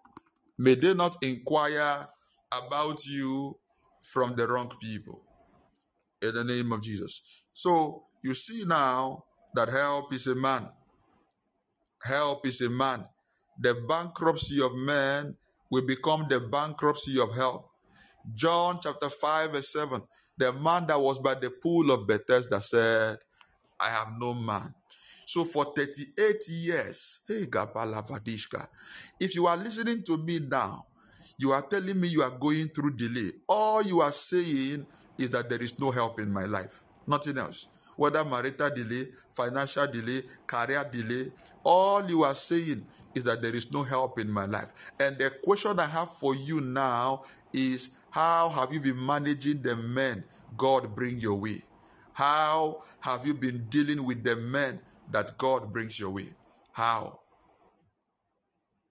May 0.56 0.76
they 0.76 0.94
not 0.94 1.16
inquire 1.22 2.06
about 2.52 3.04
you 3.06 3.58
from 4.00 4.36
the 4.36 4.46
wrong 4.46 4.70
people. 4.80 5.22
In 6.22 6.34
the 6.34 6.44
name 6.44 6.72
of 6.72 6.82
Jesus. 6.82 7.22
So 7.52 8.04
you 8.22 8.34
see 8.34 8.64
now, 8.64 9.24
that 9.54 9.68
help 9.68 10.12
is 10.12 10.26
a 10.26 10.34
man. 10.34 10.68
Help 12.02 12.46
is 12.46 12.60
a 12.60 12.70
man. 12.70 13.04
The 13.58 13.74
bankruptcy 13.88 14.60
of 14.60 14.74
man 14.76 15.36
will 15.70 15.86
become 15.86 16.26
the 16.28 16.40
bankruptcy 16.40 17.20
of 17.20 17.34
help. 17.34 17.70
John 18.32 18.78
chapter 18.82 19.08
5, 19.08 19.52
verse 19.52 19.72
7. 19.72 20.02
The 20.36 20.52
man 20.52 20.86
that 20.88 21.00
was 21.00 21.18
by 21.18 21.34
the 21.34 21.50
pool 21.50 21.90
of 21.90 22.06
Bethesda 22.06 22.60
said, 22.60 23.18
I 23.78 23.90
have 23.90 24.08
no 24.18 24.34
man. 24.34 24.74
So 25.34 25.44
for 25.44 25.64
38 25.74 26.46
years, 26.48 27.18
hey 27.26 27.46
Gabalavadishka, 27.46 28.68
if 29.18 29.34
you 29.34 29.48
are 29.48 29.56
listening 29.56 30.04
to 30.04 30.16
me 30.16 30.38
now, 30.38 30.86
you 31.36 31.50
are 31.50 31.60
telling 31.62 31.98
me 31.98 32.06
you 32.06 32.22
are 32.22 32.30
going 32.30 32.68
through 32.68 32.92
delay. 32.94 33.32
All 33.48 33.82
you 33.82 34.00
are 34.00 34.12
saying 34.12 34.86
is 35.18 35.30
that 35.30 35.50
there 35.50 35.60
is 35.60 35.76
no 35.80 35.90
help 35.90 36.20
in 36.20 36.30
my 36.32 36.44
life. 36.44 36.84
Nothing 37.04 37.38
else. 37.38 37.66
Whether 37.96 38.24
marital 38.24 38.70
delay, 38.70 39.08
financial 39.28 39.88
delay, 39.88 40.22
career 40.46 40.88
delay, 40.88 41.32
all 41.64 42.08
you 42.08 42.22
are 42.22 42.36
saying 42.36 42.86
is 43.12 43.24
that 43.24 43.42
there 43.42 43.56
is 43.56 43.72
no 43.72 43.82
help 43.82 44.20
in 44.20 44.30
my 44.30 44.44
life. 44.46 44.92
And 45.00 45.18
the 45.18 45.30
question 45.30 45.80
I 45.80 45.86
have 45.86 46.12
for 46.12 46.36
you 46.36 46.60
now 46.60 47.24
is 47.52 47.90
how 48.10 48.50
have 48.50 48.72
you 48.72 48.78
been 48.78 49.04
managing 49.04 49.62
the 49.62 49.74
men 49.74 50.22
God 50.56 50.94
bring 50.94 51.18
your 51.18 51.34
way? 51.40 51.64
How 52.12 52.84
have 53.00 53.26
you 53.26 53.34
been 53.34 53.66
dealing 53.68 54.04
with 54.06 54.22
the 54.22 54.36
men 54.36 54.78
that 55.12 55.38
God 55.38 55.72
brings 55.72 55.98
your 55.98 56.10
way? 56.10 56.30
How? 56.72 57.20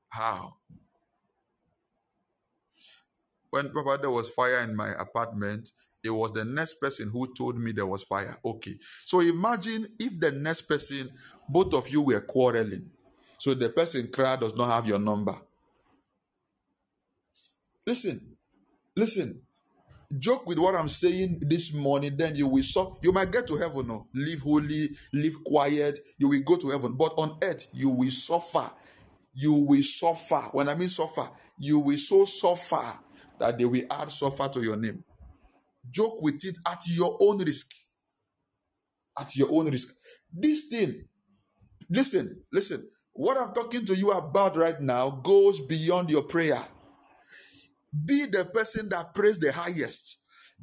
How? 0.09 0.57
When 3.51 3.71
Papa, 3.71 3.99
there 4.01 4.11
was 4.11 4.29
fire 4.29 4.61
in 4.61 4.75
my 4.75 4.89
apartment, 4.99 5.71
it 6.03 6.09
was 6.09 6.31
the 6.33 6.43
next 6.43 6.75
person 6.81 7.09
who 7.13 7.33
told 7.33 7.57
me 7.57 7.71
there 7.71 7.85
was 7.85 8.03
fire. 8.03 8.37
Okay. 8.43 8.77
So 9.05 9.21
imagine 9.21 9.87
if 9.99 10.19
the 10.19 10.31
next 10.31 10.61
person, 10.63 11.11
both 11.47 11.73
of 11.73 11.87
you 11.89 12.01
were 12.01 12.21
quarreling. 12.21 12.89
So 13.37 13.53
the 13.53 13.69
person 13.69 14.09
cried 14.11 14.39
does 14.41 14.55
not 14.55 14.69
have 14.69 14.87
your 14.87 14.99
number. 14.99 15.35
Listen, 17.87 18.37
listen. 18.95 19.42
Joke 20.19 20.45
with 20.47 20.59
what 20.59 20.75
I'm 20.75 20.89
saying 20.89 21.39
this 21.41 21.73
morning, 21.73 22.15
then 22.17 22.35
you 22.35 22.47
will 22.47 22.63
suffer. 22.63 22.91
You 23.01 23.11
might 23.11 23.31
get 23.31 23.47
to 23.47 23.55
heaven, 23.57 23.87
no? 23.87 24.05
Live 24.13 24.41
holy, 24.41 24.89
live 25.13 25.43
quiet. 25.43 25.99
You 26.17 26.29
will 26.29 26.41
go 26.41 26.55
to 26.57 26.69
heaven. 26.69 26.93
But 26.93 27.13
on 27.17 27.37
earth, 27.41 27.67
you 27.73 27.89
will 27.89 28.11
suffer. 28.11 28.69
You 29.33 29.53
will 29.53 29.83
suffer. 29.83 30.49
When 30.51 30.69
I 30.69 30.75
mean 30.75 30.89
suffer, 30.89 31.29
you 31.57 31.79
will 31.79 31.97
so 31.97 32.25
suffer 32.25 32.99
that 33.39 33.57
they 33.57 33.65
will 33.65 33.83
add 33.89 34.11
suffer 34.11 34.47
to 34.49 34.61
your 34.61 34.77
name. 34.77 35.03
Joke 35.89 36.21
with 36.21 36.43
it 36.45 36.57
at 36.67 36.81
your 36.87 37.17
own 37.19 37.39
risk. 37.39 37.71
At 39.17 39.35
your 39.35 39.49
own 39.51 39.69
risk. 39.69 39.95
This 40.31 40.67
thing, 40.67 41.05
listen, 41.89 42.41
listen. 42.51 42.89
What 43.13 43.37
I'm 43.37 43.53
talking 43.53 43.85
to 43.85 43.95
you 43.95 44.11
about 44.11 44.55
right 44.57 44.79
now 44.81 45.09
goes 45.11 45.59
beyond 45.59 46.09
your 46.09 46.23
prayer. 46.23 46.63
Be 47.93 48.25
the 48.25 48.45
person 48.45 48.89
that 48.89 49.13
prays 49.13 49.37
the 49.37 49.51
highest. 49.51 50.17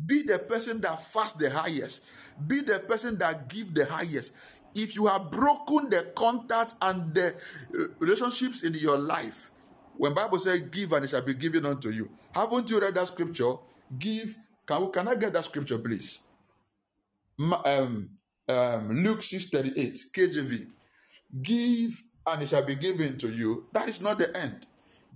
Be 0.05 0.23
the 0.23 0.39
person 0.39 0.81
that 0.81 1.01
fasts 1.03 1.39
the 1.39 1.51
highest. 1.51 2.05
Be 2.47 2.61
the 2.61 2.81
person 2.81 3.19
that 3.19 3.49
give 3.49 3.75
the 3.75 3.85
highest. 3.85 4.35
If 4.75 4.95
you 4.97 5.07
have 5.07 5.31
broken 5.31 5.91
the 5.91 6.13
contact 6.15 6.75
and 6.81 7.15
the 7.15 7.35
uh, 7.79 7.83
relationships 7.99 8.63
in 8.63 8.75
your 8.75 8.99
life, 8.99 9.51
when 9.97 10.15
Bible 10.15 10.39
says 10.39 10.63
give 10.63 10.93
and 10.93 11.05
it 11.05 11.11
shall 11.11 11.23
be 11.23 11.35
given 11.35 11.67
unto 11.67 11.91
you, 11.91 12.09
haven't 12.35 12.71
you 12.71 12.81
read 12.81 12.95
that 12.95 13.09
scripture? 13.09 13.55
Give. 13.99 14.35
Can, 14.67 14.91
can 14.91 15.09
I 15.09 15.15
get 15.17 15.33
that 15.33 15.45
scripture, 15.45 15.79
please? 15.79 16.21
Um, 17.65 18.11
um, 18.49 19.03
Luke 19.03 19.23
6 19.23 19.49
38, 19.51 19.99
KJV. 20.15 20.67
Give 21.43 22.03
and 22.27 22.43
it 22.43 22.49
shall 22.49 22.65
be 22.65 22.75
given 22.75 23.19
to 23.19 23.29
you. 23.29 23.67
That 23.73 23.89
is 23.89 24.01
not 24.01 24.19
the 24.19 24.35
end. 24.37 24.67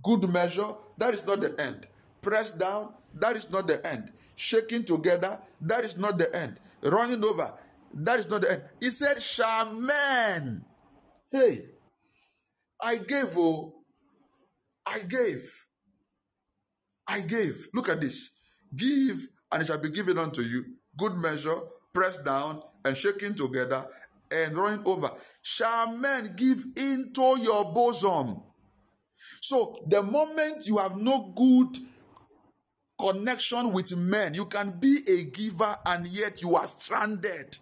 Good 0.03 0.29
measure, 0.29 0.73
that 0.97 1.13
is 1.13 1.25
not 1.25 1.41
the 1.41 1.59
end. 1.59 1.87
Pressed 2.25 2.57
down, 2.57 2.91
that 3.13 3.35
is 3.35 3.51
not 3.51 3.67
the 3.67 3.85
end. 3.85 4.11
Shaking 4.35 4.83
together, 4.83 5.39
that 5.61 5.85
is 5.85 5.95
not 5.95 6.17
the 6.17 6.35
end. 6.35 6.57
Running 6.81 7.23
over, 7.23 7.53
that 7.93 8.19
is 8.19 8.27
not 8.27 8.41
the 8.41 8.53
end. 8.53 8.63
He 8.81 8.89
said, 8.89 9.21
Shaman. 9.21 10.65
Hey, 11.31 11.65
I 12.81 12.97
gave, 12.97 13.37
oh, 13.37 13.75
I 14.87 15.01
gave. 15.07 15.67
I 17.07 17.19
gave. 17.21 17.67
Look 17.75 17.89
at 17.89 18.01
this. 18.01 18.31
Give, 18.75 19.27
and 19.51 19.61
it 19.61 19.67
shall 19.67 19.77
be 19.77 19.91
given 19.91 20.17
unto 20.17 20.41
you. 20.41 20.65
Good 20.97 21.13
measure, 21.17 21.59
pressed 21.93 22.25
down, 22.25 22.63
and 22.83 22.97
shaking 22.97 23.35
together, 23.35 23.85
and 24.31 24.57
running 24.57 24.81
over, 24.87 25.11
shall 25.43 25.95
men 25.95 26.33
give 26.35 26.65
into 26.75 27.39
your 27.43 27.71
bosom. 27.71 28.41
So 29.41 29.77
the 29.87 30.01
moment 30.01 30.65
you 30.65 30.79
have 30.79 30.97
no 30.97 31.31
good 31.35 31.84
connection 32.99 33.71
with 33.71 33.95
men, 33.95 34.33
you 34.33 34.45
can 34.45 34.71
be 34.71 34.99
a 35.07 35.25
giver 35.25 35.75
and 35.85 36.07
yet 36.07 36.41
you 36.41 36.55
are 36.55 36.67
stranded. 36.67 37.57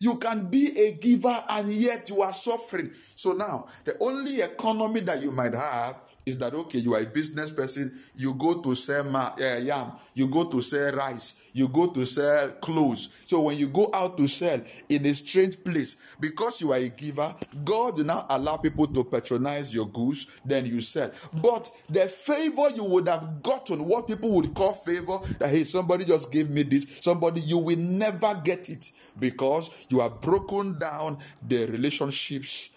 You 0.00 0.16
can 0.16 0.46
be 0.48 0.78
a 0.78 0.92
giver 0.92 1.44
and 1.48 1.72
yet 1.72 2.10
you 2.10 2.22
are 2.22 2.32
suffering. 2.32 2.90
So 3.14 3.32
now, 3.32 3.66
the 3.84 3.96
only 4.00 4.40
economy 4.40 5.00
that 5.00 5.22
you 5.22 5.30
might 5.30 5.54
have 5.54 5.96
is 6.26 6.38
that 6.38 6.54
okay 6.54 6.78
you 6.78 6.94
are 6.94 7.00
a 7.00 7.06
business 7.06 7.50
person 7.50 7.92
you 8.14 8.32
go 8.34 8.60
to 8.62 8.74
sell 8.74 9.04
ma- 9.04 9.34
uh, 9.40 9.56
yam 9.58 9.92
you 10.14 10.26
go 10.26 10.44
to 10.44 10.62
sell 10.62 10.92
rice 10.92 11.40
you 11.52 11.68
go 11.68 11.86
to 11.86 12.04
sell 12.04 12.48
clothes. 12.60 13.10
So 13.24 13.42
when 13.42 13.56
you 13.56 13.68
go 13.68 13.88
out 13.94 14.16
to 14.18 14.26
sell 14.26 14.60
in 14.88 15.06
a 15.06 15.14
strange 15.14 15.62
place 15.62 15.96
because 16.18 16.60
you 16.60 16.72
are 16.72 16.78
a 16.78 16.88
giver 16.88 17.34
god 17.64 18.04
now 18.04 18.26
allow 18.28 18.56
people 18.56 18.86
to 18.88 19.04
patronize 19.04 19.72
your 19.74 19.86
goods 19.86 20.26
then 20.44 20.66
you 20.66 20.80
sell. 20.80 21.10
But 21.42 21.70
the 21.88 22.08
favor 22.08 22.70
you 22.74 22.84
would 22.84 23.08
have 23.08 23.42
gotten 23.42 23.84
what 23.84 24.08
people 24.08 24.30
would 24.30 24.54
call 24.54 24.72
favor 24.72 25.18
that 25.38 25.50
hey 25.50 25.64
somebody 25.64 26.04
just 26.04 26.32
gave 26.32 26.50
me 26.50 26.62
this 26.62 26.86
somebody 27.00 27.40
you 27.42 27.58
will 27.58 27.78
never 27.78 28.34
get 28.42 28.68
it 28.68 28.92
because 29.18 29.86
you 29.90 30.00
have 30.00 30.20
broken 30.20 30.78
down 30.78 31.18
the 31.46 31.66
relationships 31.66 32.70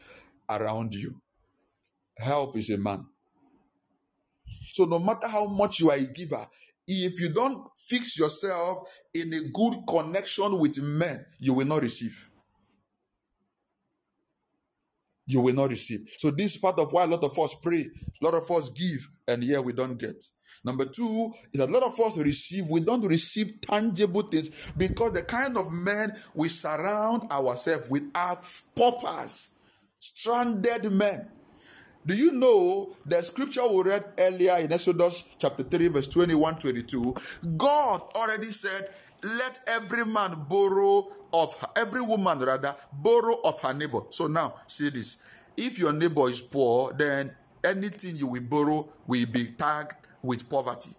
around 0.49 0.93
you. 0.93 1.15
Help 2.17 2.55
is 2.57 2.69
a 2.69 2.77
man 2.77 3.05
so 4.77 4.85
no 4.85 4.99
matter 4.99 5.27
how 5.27 5.47
much 5.47 5.79
you 5.79 5.89
are 5.89 5.97
a 5.97 6.03
giver, 6.03 6.45
if 6.87 7.19
you 7.19 7.29
don't 7.29 7.67
fix 7.75 8.17
yourself 8.17 8.87
in 9.11 9.33
a 9.33 9.41
good 9.49 9.73
connection 9.89 10.59
with 10.59 10.79
men, 10.79 11.25
you 11.39 11.55
will 11.55 11.65
not 11.65 11.81
receive. 11.81 12.29
You 15.25 15.41
will 15.41 15.55
not 15.55 15.71
receive. 15.71 16.07
So 16.19 16.29
this 16.29 16.53
is 16.53 16.61
part 16.61 16.77
of 16.77 16.93
why 16.93 17.05
a 17.05 17.07
lot 17.07 17.23
of 17.23 17.37
us 17.39 17.55
pray, 17.55 17.87
a 18.21 18.23
lot 18.25 18.35
of 18.35 18.49
us 18.51 18.69
give, 18.69 19.09
and 19.27 19.41
here 19.41 19.63
we 19.63 19.73
don't 19.73 19.97
get. 19.97 20.23
Number 20.63 20.85
two 20.85 21.33
is 21.51 21.59
a 21.59 21.65
lot 21.65 21.81
of 21.81 21.99
us 21.99 22.19
receive, 22.19 22.67
we 22.67 22.79
don't 22.81 23.03
receive 23.03 23.59
tangible 23.59 24.21
things 24.21 24.51
because 24.77 25.13
the 25.13 25.23
kind 25.23 25.57
of 25.57 25.73
men 25.73 26.13
we 26.35 26.49
surround 26.49 27.31
ourselves 27.31 27.89
with 27.89 28.03
are 28.13 28.39
paupers, 28.75 29.51
stranded 29.97 30.91
men. 30.91 31.31
Do 32.07 32.15
you 32.15 32.31
know 32.31 32.95
the 33.05 33.21
scripture 33.21 33.67
we 33.67 33.83
read 33.83 34.05
earlier 34.17 34.55
in 34.59 34.71
Exodus 34.71 35.25
chapter 35.37 35.61
3, 35.61 35.89
verse 35.89 36.07
21 36.07 36.55
22? 36.57 37.13
God 37.57 38.01
already 38.15 38.45
said, 38.45 38.89
Let 39.23 39.59
every 39.67 40.05
man 40.05 40.45
borrow 40.47 41.09
of 41.33 41.53
every 41.75 41.99
woman 41.99 42.39
rather 42.39 42.73
borrow 42.93 43.41
of 43.43 43.59
her 43.59 43.73
neighbor. 43.73 43.99
So 44.09 44.27
now 44.27 44.55
see 44.67 44.89
this. 44.89 45.17
If 45.57 45.77
your 45.77 45.91
neighbor 45.91 46.29
is 46.29 46.39
poor, 46.39 46.93
then 46.93 47.35
anything 47.61 48.15
you 48.15 48.27
will 48.27 48.41
borrow 48.41 48.87
will 49.05 49.25
be 49.25 49.47
tagged 49.47 50.07
with 50.21 50.49
poverty. 50.49 50.91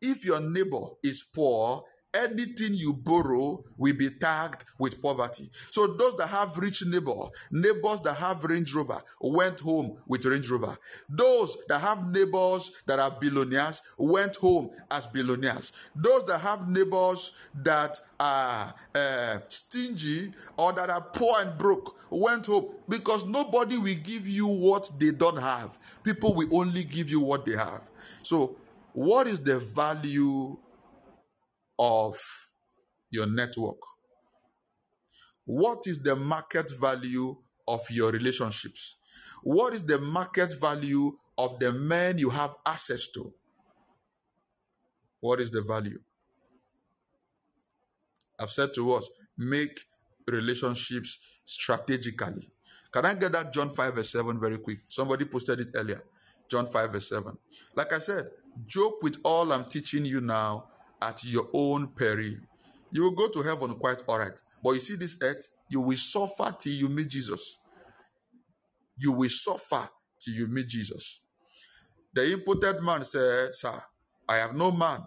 If 0.00 0.24
your 0.24 0.40
neighbor 0.40 0.96
is 1.02 1.22
poor, 1.22 1.84
anything 2.14 2.74
you 2.74 2.92
borrow 2.92 3.64
will 3.76 3.94
be 3.94 4.10
tagged 4.10 4.64
with 4.78 5.00
poverty. 5.00 5.50
So 5.70 5.86
those 5.86 6.16
that 6.16 6.28
have 6.28 6.56
rich 6.58 6.84
neighbor, 6.86 7.12
neighbors 7.50 8.00
that 8.00 8.14
have 8.16 8.44
Range 8.44 8.72
Rover 8.74 9.02
went 9.20 9.60
home 9.60 9.98
with 10.06 10.24
Range 10.24 10.48
Rover. 10.50 10.76
Those 11.08 11.56
that 11.68 11.80
have 11.80 12.10
neighbors 12.10 12.82
that 12.86 12.98
are 12.98 13.10
billionaires 13.10 13.82
went 13.96 14.36
home 14.36 14.70
as 14.90 15.06
billionaires. 15.06 15.72
Those 15.94 16.24
that 16.26 16.40
have 16.40 16.68
neighbors 16.68 17.36
that 17.62 17.98
are 18.20 18.74
uh, 18.94 19.38
stingy 19.48 20.32
or 20.56 20.72
that 20.72 20.90
are 20.90 21.00
poor 21.00 21.40
and 21.40 21.56
broke 21.58 21.96
went 22.10 22.46
home 22.46 22.66
because 22.88 23.24
nobody 23.26 23.78
will 23.78 23.96
give 24.02 24.28
you 24.28 24.46
what 24.46 24.90
they 24.98 25.10
don't 25.10 25.40
have. 25.40 25.78
People 26.02 26.34
will 26.34 26.54
only 26.56 26.84
give 26.84 27.08
you 27.08 27.20
what 27.20 27.46
they 27.46 27.56
have. 27.56 27.80
So 28.22 28.56
what 28.92 29.26
is 29.26 29.40
the 29.40 29.58
value 29.58 30.56
of 31.82 32.16
your 33.10 33.26
network? 33.26 33.80
What 35.44 35.80
is 35.86 35.98
the 35.98 36.14
market 36.14 36.70
value 36.80 37.36
of 37.66 37.80
your 37.90 38.12
relationships? 38.12 38.96
What 39.42 39.74
is 39.74 39.84
the 39.84 39.98
market 39.98 40.54
value 40.60 41.18
of 41.36 41.58
the 41.58 41.72
men 41.72 42.18
you 42.18 42.30
have 42.30 42.54
access 42.64 43.08
to? 43.08 43.34
What 45.18 45.40
is 45.40 45.50
the 45.50 45.62
value? 45.62 45.98
I've 48.38 48.50
said 48.50 48.72
to 48.74 48.94
us, 48.94 49.10
make 49.36 49.80
relationships 50.28 51.18
strategically. 51.44 52.48
Can 52.92 53.06
I 53.06 53.14
get 53.14 53.32
that 53.32 53.52
John 53.52 53.70
5 53.70 53.94
verse 53.94 54.10
7 54.10 54.38
very 54.38 54.58
quick? 54.58 54.78
Somebody 54.86 55.24
posted 55.24 55.58
it 55.58 55.70
earlier. 55.74 56.02
John 56.48 56.66
5 56.66 56.92
verse 56.92 57.08
7. 57.08 57.36
Like 57.74 57.92
I 57.92 57.98
said, 57.98 58.30
joke 58.64 59.02
with 59.02 59.16
all 59.24 59.52
I'm 59.52 59.64
teaching 59.64 60.04
you 60.04 60.20
now 60.20 60.68
at 61.02 61.24
your 61.24 61.48
own 61.52 61.88
peril. 61.88 62.34
You 62.92 63.02
will 63.04 63.12
go 63.12 63.28
to 63.28 63.42
heaven 63.42 63.74
quite 63.74 64.02
all 64.06 64.18
right. 64.18 64.40
But 64.62 64.72
you 64.72 64.80
see 64.80 64.96
this 64.96 65.16
earth, 65.22 65.48
you 65.68 65.80
will 65.80 65.96
suffer 65.96 66.54
till 66.58 66.72
you 66.72 66.88
meet 66.88 67.08
Jesus. 67.08 67.58
You 68.96 69.12
will 69.12 69.30
suffer 69.30 69.88
till 70.20 70.34
you 70.34 70.46
meet 70.46 70.68
Jesus. 70.68 71.20
The 72.14 72.32
impotent 72.32 72.82
man 72.84 73.02
said, 73.02 73.54
Sir, 73.54 73.82
I 74.28 74.36
have 74.36 74.54
no 74.54 74.70
man. 74.70 75.00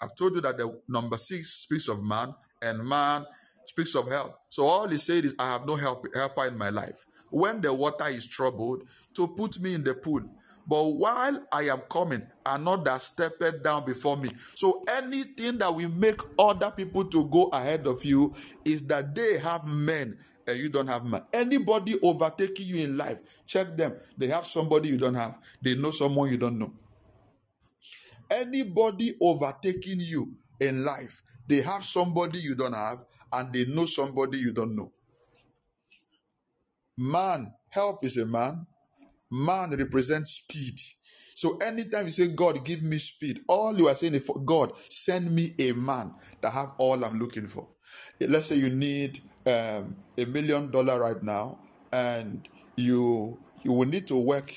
I've 0.00 0.14
told 0.14 0.34
you 0.34 0.40
that 0.42 0.58
the 0.58 0.80
number 0.88 1.16
six 1.16 1.50
speaks 1.50 1.88
of 1.88 2.02
man, 2.02 2.34
and 2.60 2.84
man 2.86 3.24
speaks 3.66 3.94
of 3.94 4.08
help. 4.10 4.36
So 4.50 4.64
all 4.66 4.88
he 4.88 4.98
said 4.98 5.24
is, 5.24 5.34
I 5.38 5.52
have 5.52 5.66
no 5.66 5.76
help, 5.76 6.06
helper 6.14 6.46
in 6.46 6.58
my 6.58 6.70
life. 6.70 7.06
When 7.30 7.60
the 7.60 7.72
water 7.72 8.06
is 8.08 8.26
troubled, 8.26 8.82
to 9.14 9.28
put 9.28 9.60
me 9.60 9.74
in 9.74 9.84
the 9.84 9.94
pool. 9.94 10.22
But 10.66 10.84
while 10.84 11.46
I 11.52 11.62
am 11.64 11.80
coming, 11.90 12.22
another 12.46 12.98
stepped 12.98 13.62
down 13.62 13.84
before 13.84 14.16
me. 14.16 14.30
So 14.54 14.82
anything 14.98 15.58
that 15.58 15.74
will 15.74 15.90
make 15.90 16.20
other 16.38 16.70
people 16.70 17.04
to 17.06 17.24
go 17.26 17.46
ahead 17.46 17.86
of 17.86 18.04
you 18.04 18.34
is 18.64 18.82
that 18.86 19.14
they 19.14 19.38
have 19.38 19.66
men 19.66 20.18
and 20.46 20.58
you 20.58 20.68
don't 20.68 20.86
have 20.88 21.04
man. 21.04 21.22
Anybody 21.32 21.98
overtaking 22.02 22.66
you 22.66 22.84
in 22.84 22.96
life, 22.96 23.18
check 23.46 23.76
them. 23.76 23.96
They 24.16 24.28
have 24.28 24.46
somebody 24.46 24.88
you 24.88 24.98
don't 24.98 25.14
have. 25.14 25.38
They 25.62 25.74
know 25.74 25.90
someone 25.90 26.30
you 26.30 26.36
don't 26.38 26.58
know. 26.58 26.72
Anybody 28.30 29.14
overtaking 29.20 30.00
you 30.00 30.34
in 30.60 30.84
life, 30.84 31.22
they 31.46 31.60
have 31.60 31.84
somebody 31.84 32.38
you 32.38 32.54
don't 32.54 32.74
have, 32.74 33.04
and 33.32 33.52
they 33.52 33.64
know 33.66 33.84
somebody 33.84 34.38
you 34.38 34.52
don't 34.52 34.74
know. 34.74 34.92
Man, 36.96 37.52
help 37.70 38.04
is 38.04 38.16
a 38.16 38.26
man. 38.26 38.66
Man 39.32 39.70
represents 39.70 40.32
speed. 40.32 40.78
So 41.34 41.56
anytime 41.56 42.04
you 42.04 42.12
say, 42.12 42.28
God, 42.28 42.62
give 42.66 42.82
me 42.82 42.98
speed, 42.98 43.40
all 43.48 43.76
you 43.76 43.88
are 43.88 43.94
saying 43.94 44.14
is, 44.14 44.30
God, 44.44 44.72
send 44.90 45.34
me 45.34 45.54
a 45.58 45.72
man 45.72 46.12
that 46.42 46.52
have 46.52 46.72
all 46.76 47.02
I'm 47.02 47.18
looking 47.18 47.46
for. 47.46 47.66
Let's 48.20 48.46
say 48.48 48.56
you 48.56 48.68
need 48.68 49.22
um, 49.46 49.96
a 50.18 50.26
million 50.26 50.70
dollar 50.70 51.00
right 51.00 51.22
now, 51.22 51.58
and 51.90 52.46
you 52.76 53.38
you 53.64 53.72
will 53.72 53.88
need 53.88 54.06
to 54.08 54.18
work. 54.22 54.52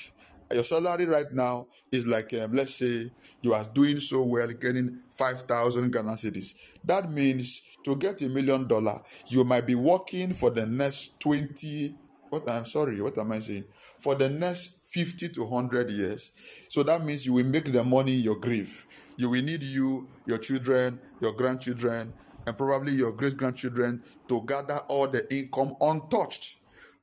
Your 0.52 0.62
salary 0.62 1.06
right 1.06 1.32
now 1.32 1.66
is 1.90 2.06
like 2.06 2.32
um, 2.34 2.52
let's 2.52 2.74
say 2.74 3.10
you 3.40 3.54
are 3.54 3.64
doing 3.74 3.98
so 3.98 4.22
well, 4.22 4.48
getting 4.48 5.00
five 5.10 5.40
thousand 5.42 5.90
Ghana 5.90 6.12
cedis. 6.12 6.52
That 6.84 7.10
means 7.10 7.62
to 7.84 7.96
get 7.96 8.20
a 8.22 8.28
million 8.28 8.68
dollar, 8.68 9.00
you 9.28 9.42
might 9.42 9.66
be 9.66 9.74
working 9.74 10.34
for 10.34 10.50
the 10.50 10.66
next 10.66 11.18
twenty. 11.18 11.96
What 12.30 12.50
I'm 12.50 12.64
sorry, 12.64 13.00
what 13.00 13.16
am 13.18 13.32
I 13.32 13.38
saying? 13.38 13.64
For 14.00 14.14
the 14.14 14.28
next 14.28 14.80
fifty 14.86 15.28
to 15.28 15.46
hundred 15.46 15.90
years. 15.90 16.32
So 16.68 16.82
that 16.82 17.04
means 17.04 17.24
you 17.24 17.34
will 17.34 17.44
make 17.44 17.72
the 17.72 17.84
money 17.84 18.12
your 18.12 18.36
grave. 18.36 18.86
You 19.16 19.30
will 19.30 19.42
need 19.42 19.62
you, 19.62 20.08
your 20.26 20.38
children, 20.38 20.98
your 21.20 21.32
grandchildren, 21.32 22.12
and 22.46 22.56
probably 22.58 22.92
your 22.92 23.12
great 23.12 23.36
grandchildren 23.36 24.02
to 24.28 24.42
gather 24.42 24.78
all 24.88 25.06
the 25.08 25.32
income 25.34 25.76
untouched 25.80 26.56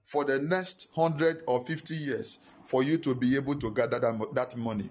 for 0.03 0.23
the 0.25 0.39
next 0.39 0.89
100 0.93 1.43
or 1.47 1.61
50 1.63 1.93
years 1.95 2.39
for 2.63 2.83
you 2.83 2.97
to 2.97 3.15
be 3.15 3.35
able 3.35 3.55
to 3.55 3.71
gather 3.71 3.99
that, 3.99 4.33
that 4.33 4.55
money. 4.57 4.89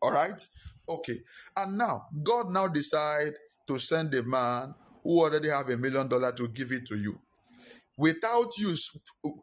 All 0.00 0.12
right? 0.12 0.46
Okay. 0.88 1.20
And 1.56 1.78
now, 1.78 2.06
God 2.22 2.50
now 2.50 2.68
decide 2.68 3.34
to 3.66 3.78
send 3.78 4.14
a 4.14 4.22
man 4.22 4.74
who 5.02 5.20
already 5.20 5.48
have 5.48 5.68
a 5.68 5.76
million 5.76 6.08
dollar 6.08 6.32
to 6.32 6.48
give 6.48 6.72
it 6.72 6.86
to 6.86 6.96
you. 6.96 7.18
Without 7.96 8.58
you 8.58 8.74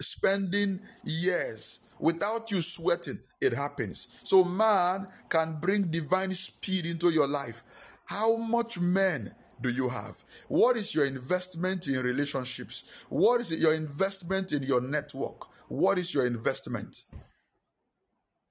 spending 0.02 0.80
years, 1.04 1.80
without 2.00 2.52
you 2.52 2.62
sweating, 2.62 3.20
it 3.42 3.54
happens. 3.54 4.20
So 4.24 4.44
man 4.44 5.08
can 5.30 5.60
bring 5.60 5.90
divine 5.90 6.32
speed 6.32 6.86
into 6.86 7.10
your 7.10 7.28
life. 7.28 7.64
How 8.06 8.36
much 8.38 8.80
men 8.80 9.34
do 9.62 9.70
you 9.70 9.90
have? 9.90 10.24
What 10.48 10.78
is 10.78 10.94
your 10.94 11.06
investment 11.06 11.88
in 11.88 12.02
relationships? 12.02 13.06
What 13.10 13.42
is 13.42 13.60
your 13.60 13.74
investment 13.74 14.52
in 14.52 14.64
your 14.64 14.82
network? 14.82 15.48
What 15.70 15.98
is 15.98 16.14
your 16.14 16.28
investment? 16.28 17.04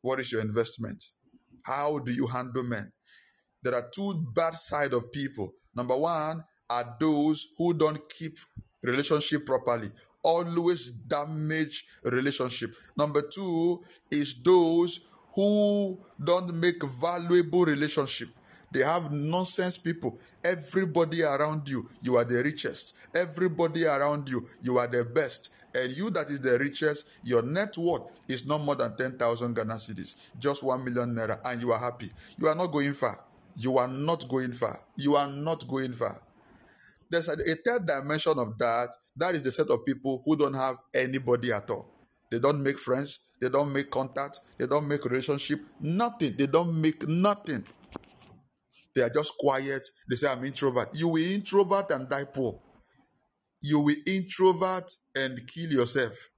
What 0.01 0.19
is 0.19 0.33
your 0.33 0.41
investment? 0.41 1.05
How 1.65 2.01
do 2.01 2.13
you 2.13 2.27
handle 2.27 2.65
men? 2.65 2.93
There 3.63 3.75
are 3.75 3.89
two 3.95 4.27
bad 4.35 4.55
side 4.55 4.93
of 4.93 5.13
people. 5.13 5.53
Number 5.77 5.97
one 5.97 6.43
are 6.69 6.97
those 6.99 7.47
who 7.57 7.75
don't 7.75 8.01
keep 8.09 8.37
relationship 8.83 9.47
properly, 9.47 9.91
always 10.23 10.91
damage 10.91 11.87
relationship. 12.05 12.75
Number 12.97 13.23
two 13.23 13.83
is 14.11 14.35
those 14.43 15.01
who 15.35 15.99
don't 16.23 16.53
make 16.55 16.83
valuable 16.85 17.65
relationship. 17.65 18.29
They 18.73 18.81
have 18.81 19.13
nonsense 19.13 19.77
people. 19.77 20.19
Everybody 20.43 21.23
around 21.23 21.69
you, 21.69 21.89
you 22.01 22.17
are 22.17 22.25
the 22.25 22.43
richest. 22.43 22.95
Everybody 23.15 23.85
around 23.85 24.29
you, 24.29 24.47
you 24.63 24.79
are 24.79 24.87
the 24.87 25.05
best. 25.05 25.51
And 25.75 25.93
you 25.93 26.11
that 26.11 26.31
is 26.31 26.41
the 26.41 26.59
richest, 26.59 27.07
your 27.25 27.43
net 27.43 27.77
worth 27.79 28.03
is 28.29 28.47
not 28.47 28.63
more 28.63 28.75
than 28.75 28.97
10,000 28.97 29.55
Ghana 29.55 29.75
cedis, 29.75 30.17
just 30.39 30.63
1 30.63 30.85
million 30.85 31.15
naira, 31.15 31.39
and 31.45 31.61
you 31.63 31.73
are 31.73 31.79
happy. 31.79 32.11
You 32.39 32.49
are 32.49 32.55
not 32.55 32.73
going 32.73 32.93
far. 32.93 33.19
You 33.57 33.79
are 33.79 33.89
not 33.89 34.29
going 34.29 34.53
far. 34.53 34.81
You 34.97 35.17
are 35.17 35.29
not 35.29 35.67
going 35.69 35.93
far. 35.93 36.21
There's 37.13 37.29
a, 37.29 37.33
a 37.33 37.55
third 37.57 37.87
dimension 37.87 38.39
of 38.39 38.57
that. 38.57 38.89
That 39.17 39.35
is 39.35 39.43
the 39.43 39.53
set 39.53 39.69
of 39.69 39.85
people 39.85 40.23
who 40.25 40.35
don't 40.35 40.55
have 40.55 40.77
anybody 40.95 41.53
at 41.53 41.69
all. 41.69 41.87
They 42.31 42.39
don't 42.39 42.63
make 42.63 42.79
friends. 42.79 43.19
They 43.39 43.51
don't 43.51 43.71
make 43.71 43.91
contact. 43.91 44.41
They 44.57 44.67
don't 44.67 44.89
make 44.89 45.05
relationship. 45.05 45.61
Nothing. 45.79 46.35
They 46.39 46.47
don't 46.47 46.81
make 46.81 47.07
nothing. 47.07 47.67
They 48.95 49.03
are 49.03 49.11
just 49.11 49.35
quiet. 49.39 49.87
They 50.09 50.17
say, 50.17 50.29
I'm 50.33 50.43
introvert. 50.43 50.89
You 50.95 51.09
will 51.09 51.23
introvert 51.23 51.91
and 51.91 52.09
die 52.09 52.25
poor. 52.25 52.59
You 53.61 53.81
will 53.81 53.97
introvert 54.07 54.91
and 55.15 55.39
kill 55.47 55.71
yourself. 55.71 56.31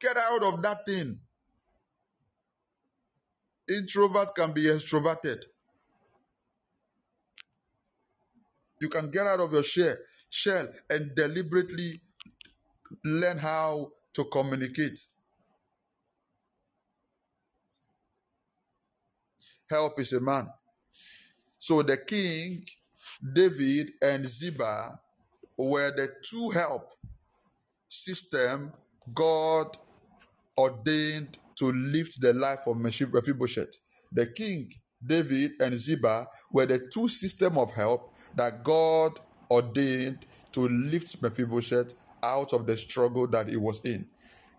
Get 0.00 0.16
out 0.16 0.42
of 0.42 0.62
that 0.62 0.84
thing. 0.84 1.20
Introvert 3.70 4.34
can 4.34 4.50
be 4.50 4.62
extroverted. 4.62 5.44
You 8.80 8.88
can 8.88 9.10
get 9.10 9.26
out 9.26 9.40
of 9.40 9.52
your 9.52 9.62
shell, 9.62 9.94
shell 10.30 10.68
and 10.88 11.14
deliberately 11.14 12.00
learn 13.04 13.38
how 13.38 13.92
to 14.14 14.24
communicate. 14.24 14.98
Help 19.68 20.00
is 20.00 20.12
a 20.12 20.20
man. 20.20 20.46
So 21.58 21.82
the 21.82 21.96
king, 21.96 22.64
David, 23.32 23.90
and 24.00 24.24
Ziba 24.24 25.00
were 25.56 25.90
the 25.90 26.08
two 26.24 26.50
help 26.50 26.94
system 27.88 28.72
God 29.14 29.76
ordained 30.56 31.38
to 31.56 31.72
lift 31.72 32.20
the 32.20 32.32
life 32.32 32.66
of 32.66 32.76
Mephibosheth. 32.76 33.78
The 34.12 34.26
king, 34.26 34.70
David, 35.04 35.52
and 35.60 35.74
Ziba 35.74 36.26
were 36.52 36.66
the 36.66 36.78
two 36.78 37.08
system 37.08 37.56
of 37.58 37.72
help 37.72 38.14
that 38.34 38.64
God 38.64 39.20
ordained 39.50 40.26
to 40.52 40.68
lift 40.68 41.22
Mephibosheth 41.22 41.94
out 42.22 42.52
of 42.52 42.66
the 42.66 42.76
struggle 42.76 43.26
that 43.28 43.48
he 43.48 43.56
was 43.56 43.80
in. 43.84 44.06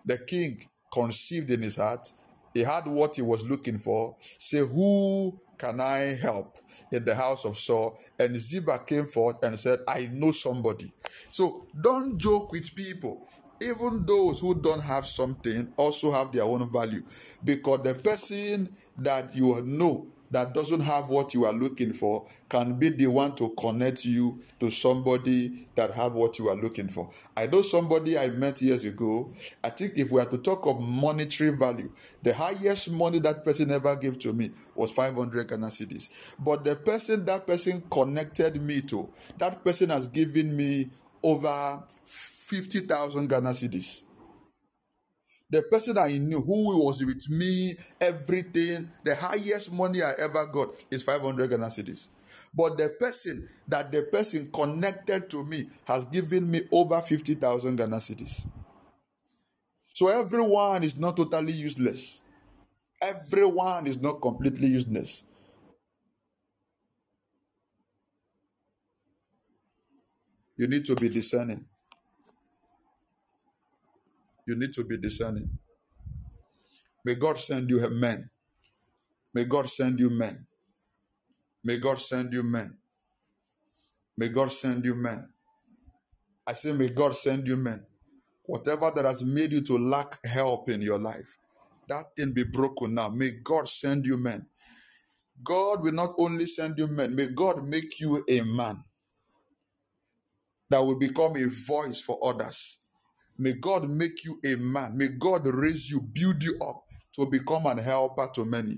The 0.05 0.17
king 0.17 0.65
conceived 0.91 1.49
in 1.51 1.61
his 1.61 1.75
heart, 1.75 2.11
he 2.53 2.61
had 2.61 2.85
what 2.87 3.15
he 3.15 3.21
was 3.21 3.47
looking 3.47 3.77
for. 3.77 4.15
Say, 4.37 4.59
who 4.59 5.39
can 5.57 5.79
I 5.81 6.15
help 6.19 6.57
in 6.91 7.05
the 7.05 7.13
house 7.13 7.45
of 7.45 7.57
Saul? 7.57 7.99
And 8.17 8.35
Ziba 8.35 8.79
came 8.85 9.05
forth 9.05 9.43
and 9.43 9.59
said, 9.59 9.79
I 9.87 10.09
know 10.11 10.31
somebody. 10.31 10.91
So 11.29 11.67
don't 11.79 12.17
joke 12.17 12.51
with 12.51 12.73
people. 12.73 13.27
Even 13.61 14.05
those 14.05 14.39
who 14.39 14.55
don't 14.55 14.79
have 14.81 15.05
something 15.05 15.73
also 15.75 16.11
have 16.13 16.31
their 16.31 16.43
own 16.43 16.65
value 16.71 17.03
because 17.43 17.81
the 17.83 17.93
person 17.93 18.73
that 18.97 19.35
you 19.35 19.61
know 19.65 20.07
that 20.31 20.53
doesn't 20.53 20.81
have 20.81 21.09
what 21.09 21.33
you 21.33 21.45
are 21.45 21.53
looking 21.53 21.93
for 21.93 22.25
can 22.49 22.73
be 22.77 22.89
the 22.89 23.07
one 23.07 23.35
to 23.35 23.49
connect 23.57 24.05
you 24.05 24.39
to 24.59 24.69
somebody 24.69 25.67
that 25.75 25.91
have 25.91 26.13
what 26.13 26.37
you 26.39 26.49
are 26.49 26.55
looking 26.55 26.87
for. 26.87 27.09
I 27.35 27.47
know 27.47 27.61
somebody 27.61 28.17
I 28.17 28.29
met 28.29 28.61
years 28.61 28.83
ago. 28.85 29.31
I 29.63 29.69
think 29.69 29.93
if 29.97 30.11
we 30.11 30.21
are 30.21 30.25
to 30.25 30.37
talk 30.37 30.65
of 30.67 30.81
monetary 30.81 31.51
value, 31.51 31.91
the 32.21 32.33
highest 32.33 32.91
money 32.91 33.19
that 33.19 33.43
person 33.43 33.71
ever 33.71 33.95
gave 33.95 34.19
to 34.19 34.33
me 34.33 34.51
was 34.75 34.91
500 34.91 35.47
Ghana 35.47 35.67
cedis. 35.67 36.09
But 36.37 36.63
the 36.63 36.75
person 36.75 37.25
that 37.25 37.47
person 37.47 37.83
connected 37.89 38.61
me 38.61 38.81
to, 38.81 39.09
that 39.37 39.63
person 39.63 39.89
has 39.89 40.07
given 40.07 40.55
me 40.55 40.89
over 41.23 41.83
50,000 42.03 43.27
Ghana 43.27 43.49
cedis. 43.49 44.03
The 45.51 45.63
person 45.63 45.97
I 45.97 46.17
knew 46.19 46.41
who 46.41 46.77
was 46.85 47.03
with 47.03 47.27
me, 47.29 47.75
everything, 47.99 48.91
the 49.03 49.15
highest 49.15 49.71
money 49.71 50.03
I 50.03 50.13
ever 50.19 50.45
got 50.45 50.69
is 50.91 51.01
500 51.01 51.49
Ghana 51.49 51.67
cedis. 51.67 52.07
But 52.53 52.77
the 52.77 52.89
person 52.99 53.49
that 53.67 53.91
the 53.91 54.03
person 54.03 54.51
connected 54.53 55.29
to 55.31 55.43
me 55.43 55.67
has 55.85 56.05
given 56.05 56.49
me 56.49 56.61
over 56.71 57.01
50,000 57.01 57.75
Ghana 57.75 57.97
cedis. 57.97 58.45
So 59.93 60.07
everyone 60.07 60.83
is 60.83 60.97
not 60.97 61.17
totally 61.17 61.53
useless. 61.53 62.21
Everyone 63.01 63.87
is 63.87 63.99
not 64.01 64.21
completely 64.21 64.67
useless. 64.67 65.23
You 70.57 70.67
need 70.67 70.85
to 70.85 70.95
be 70.95 71.09
discerning. 71.09 71.65
You 74.49 74.55
need 74.57 74.73
to 74.73 74.83
be 74.83 74.97
discerning. 74.97 75.47
May 77.05 77.15
God 77.15 77.37
send 77.37 77.69
you 77.69 77.87
men. 77.91 78.31
May 79.35 79.45
God 79.45 79.69
send 79.69 79.99
you 79.99 80.09
men. 80.09 80.47
May 81.63 81.77
God 81.77 81.99
send 81.99 82.33
you 82.33 82.41
men. 82.41 82.77
May 84.17 84.29
God 84.29 84.51
send 84.51 84.85
you 84.85 84.95
men. 84.95 85.29
I 86.47 86.53
say, 86.53 86.73
may 86.73 86.89
God 86.89 87.15
send 87.15 87.47
you 87.47 87.57
men. 87.57 87.85
Whatever 88.45 88.91
that 88.95 89.05
has 89.05 89.23
made 89.23 89.51
you 89.53 89.61
to 89.61 89.77
lack 89.77 90.17
help 90.25 90.69
in 90.71 90.81
your 90.81 90.99
life, 90.99 91.37
that 91.87 92.05
thing 92.17 92.33
be 92.33 92.43
broken 92.43 92.95
now. 92.95 93.09
May 93.09 93.33
God 93.43 93.69
send 93.69 94.07
you 94.07 94.17
men. 94.17 94.47
God 95.43 95.83
will 95.83 95.93
not 95.93 96.15
only 96.17 96.47
send 96.47 96.79
you 96.79 96.87
men, 96.87 97.15
may 97.15 97.27
God 97.27 97.63
make 97.67 97.99
you 97.99 98.23
a 98.27 98.41
man 98.41 98.83
that 100.69 100.79
will 100.81 100.97
become 100.99 101.35
a 101.37 101.45
voice 101.47 102.01
for 102.01 102.19
others. 102.23 102.78
May 103.39 103.53
God 103.53 103.89
make 103.89 104.25
you 104.25 104.37
a 104.45 104.57
man. 104.57 104.97
May 104.97 105.07
God 105.07 105.47
raise 105.47 105.89
you, 105.89 106.01
build 106.01 106.43
you 106.43 106.57
up 106.61 106.83
to 107.13 107.25
become 107.25 107.65
an 107.67 107.77
helper 107.77 108.27
to 108.35 108.43
many. 108.43 108.75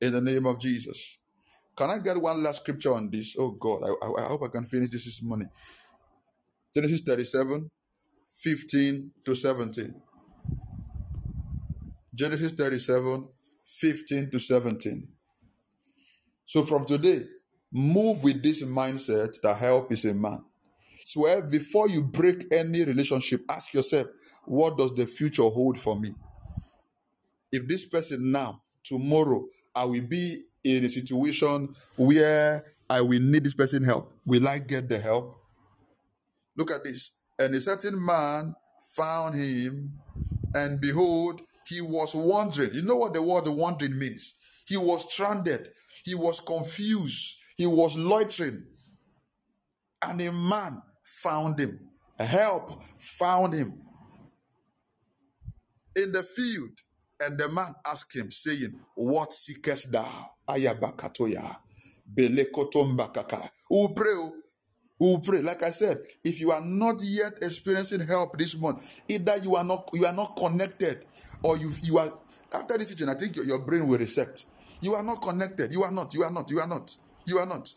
In 0.00 0.12
the 0.12 0.20
name 0.20 0.46
of 0.46 0.60
Jesus. 0.60 1.18
Can 1.76 1.90
I 1.90 1.98
get 2.00 2.20
one 2.20 2.42
last 2.42 2.62
scripture 2.62 2.92
on 2.92 3.08
this? 3.10 3.36
Oh 3.38 3.52
God, 3.52 3.82
I, 3.84 4.06
I, 4.06 4.24
I 4.24 4.28
hope 4.28 4.42
I 4.42 4.48
can 4.48 4.66
finish 4.66 4.90
this 4.90 5.04
this 5.04 5.22
morning. 5.22 5.48
Genesis 6.74 7.02
37, 7.02 7.70
15 8.30 9.10
to 9.24 9.34
17. 9.34 9.94
Genesis 12.12 12.52
37, 12.52 13.28
15 13.64 14.30
to 14.30 14.38
17. 14.40 15.08
So 16.44 16.64
from 16.64 16.84
today, 16.84 17.26
move 17.72 18.24
with 18.24 18.42
this 18.42 18.64
mindset 18.64 19.40
that 19.42 19.56
help 19.56 19.92
is 19.92 20.04
a 20.04 20.14
man. 20.14 20.44
So 21.14 21.40
before 21.42 21.88
you 21.88 22.02
break 22.02 22.52
any 22.52 22.82
relationship, 22.82 23.44
ask 23.48 23.72
yourself, 23.72 24.08
what 24.46 24.76
does 24.76 24.92
the 24.92 25.06
future 25.06 25.44
hold 25.44 25.78
for 25.78 25.94
me? 25.94 26.12
If 27.52 27.68
this 27.68 27.84
person 27.84 28.32
now, 28.32 28.62
tomorrow, 28.82 29.44
I 29.72 29.84
will 29.84 30.02
be 30.02 30.42
in 30.64 30.84
a 30.84 30.88
situation 30.88 31.72
where 31.96 32.64
I 32.90 33.00
will 33.00 33.20
need 33.20 33.44
this 33.44 33.54
person 33.54 33.84
help. 33.84 34.12
Will 34.26 34.48
I 34.48 34.58
get 34.58 34.88
the 34.88 34.98
help? 34.98 35.36
Look 36.56 36.72
at 36.72 36.82
this. 36.82 37.12
And 37.38 37.54
a 37.54 37.60
certain 37.60 38.04
man 38.04 38.56
found 38.96 39.36
him, 39.36 39.92
and 40.52 40.80
behold, 40.80 41.42
he 41.64 41.80
was 41.80 42.16
wandering. 42.16 42.74
You 42.74 42.82
know 42.82 42.96
what 42.96 43.14
the 43.14 43.22
word 43.22 43.46
wandering 43.46 43.96
means? 43.96 44.34
He 44.66 44.76
was 44.76 45.12
stranded, 45.12 45.68
he 46.04 46.16
was 46.16 46.40
confused, 46.40 47.36
he 47.56 47.66
was 47.66 47.96
loitering. 47.96 48.64
And 50.02 50.20
a 50.20 50.32
man 50.32 50.82
found 51.04 51.60
him. 51.60 51.80
Help 52.18 52.82
found 52.98 53.54
him 53.54 53.80
in 55.96 56.12
the 56.12 56.22
field. 56.22 56.70
And 57.20 57.38
the 57.38 57.48
man 57.48 57.74
asked 57.86 58.14
him, 58.14 58.30
saying, 58.30 58.74
What 58.96 59.32
seekest 59.32 59.92
thou? 59.92 60.30
Ayabakatoya. 60.48 61.56
Belekotombakaka. 62.12 63.48
Who 63.68 63.88
pray? 63.94 64.10
oh. 64.14 64.32
Who 64.98 65.18
pray? 65.20 65.40
Like 65.40 65.62
I 65.62 65.70
said, 65.70 65.98
if 66.22 66.40
you 66.40 66.52
are 66.52 66.60
not 66.60 67.02
yet 67.02 67.34
experiencing 67.42 68.00
help 68.06 68.38
this 68.38 68.56
month, 68.56 68.84
either 69.08 69.36
you 69.38 69.56
are 69.56 69.64
not 69.64 69.90
you 69.92 70.06
are 70.06 70.12
not 70.12 70.36
connected, 70.36 71.04
or 71.42 71.56
you 71.58 71.72
you 71.82 71.98
are 71.98 72.08
after 72.52 72.78
this 72.78 72.90
teaching, 72.90 73.08
I 73.08 73.14
think 73.14 73.36
your, 73.36 73.44
your 73.44 73.58
brain 73.58 73.88
will 73.88 73.98
reset. 73.98 74.44
You 74.80 74.94
are 74.94 75.02
not 75.02 75.20
connected. 75.22 75.72
You 75.72 75.82
are 75.82 75.90
not. 75.92 76.14
You 76.14 76.22
are 76.22 76.30
not. 76.30 76.50
You 76.50 76.60
are 76.60 76.66
not. 76.66 76.96
You 77.26 77.38
are 77.38 77.46
not. 77.46 77.74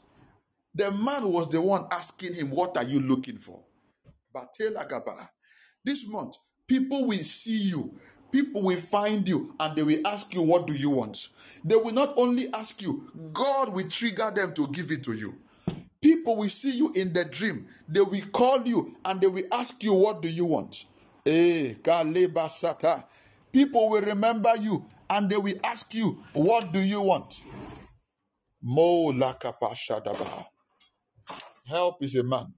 The 0.78 0.92
man 0.92 1.32
was 1.32 1.50
the 1.50 1.60
one 1.60 1.88
asking 1.92 2.36
him, 2.36 2.52
What 2.52 2.78
are 2.78 2.84
you 2.84 3.00
looking 3.00 3.40
for? 3.40 3.64
Batela 4.34 4.88
Gaba. 4.88 5.28
This 5.84 6.08
month, 6.08 6.36
people 6.68 7.08
will 7.08 7.24
see 7.24 7.70
you, 7.70 7.98
people 8.32 8.62
will 8.62 8.78
find 8.78 9.28
you, 9.28 9.56
and 9.60 9.76
they 9.76 9.82
will 9.82 10.06
ask 10.06 10.32
you, 10.36 10.44
What 10.44 10.68
do 10.68 10.74
you 10.74 10.92
want? 10.92 11.30
They 11.66 11.76
will 11.76 11.94
not 11.94 12.14
only 12.16 12.54
ask 12.54 12.80
you, 12.84 13.10
God 13.34 13.70
will 13.74 13.90
trigger 13.90 14.30
them 14.30 14.54
to 14.54 14.68
give 14.68 14.92
it 14.92 15.04
to 15.06 15.14
you. 15.14 15.34
People 16.00 16.36
will 16.38 16.50
see 16.50 16.78
you 16.78 16.92
in 16.94 17.12
the 17.12 17.26
dream, 17.26 17.66
they 17.90 18.02
will 18.02 18.22
call 18.32 18.62
you 18.62 18.96
and 19.04 19.20
they 19.20 19.28
will 19.28 19.46
ask 19.52 19.84
you, 19.84 19.96
What 19.96 20.22
do 20.22 20.30
you 20.30 20.46
want? 20.46 20.86
Eh. 21.26 21.74
People 23.52 23.90
will 23.90 24.02
remember 24.02 24.56
you 24.60 24.86
and 25.10 25.28
they 25.28 25.38
will 25.38 25.58
ask 25.64 25.92
you, 25.96 26.20
What 26.34 26.72
do 26.72 26.80
you 26.80 27.02
want? 27.02 27.42
Mo 28.62 29.12
lakapashadaba. 29.12 30.46
Help 31.68 32.02
is 32.02 32.16
a 32.16 32.24
man. 32.24 32.54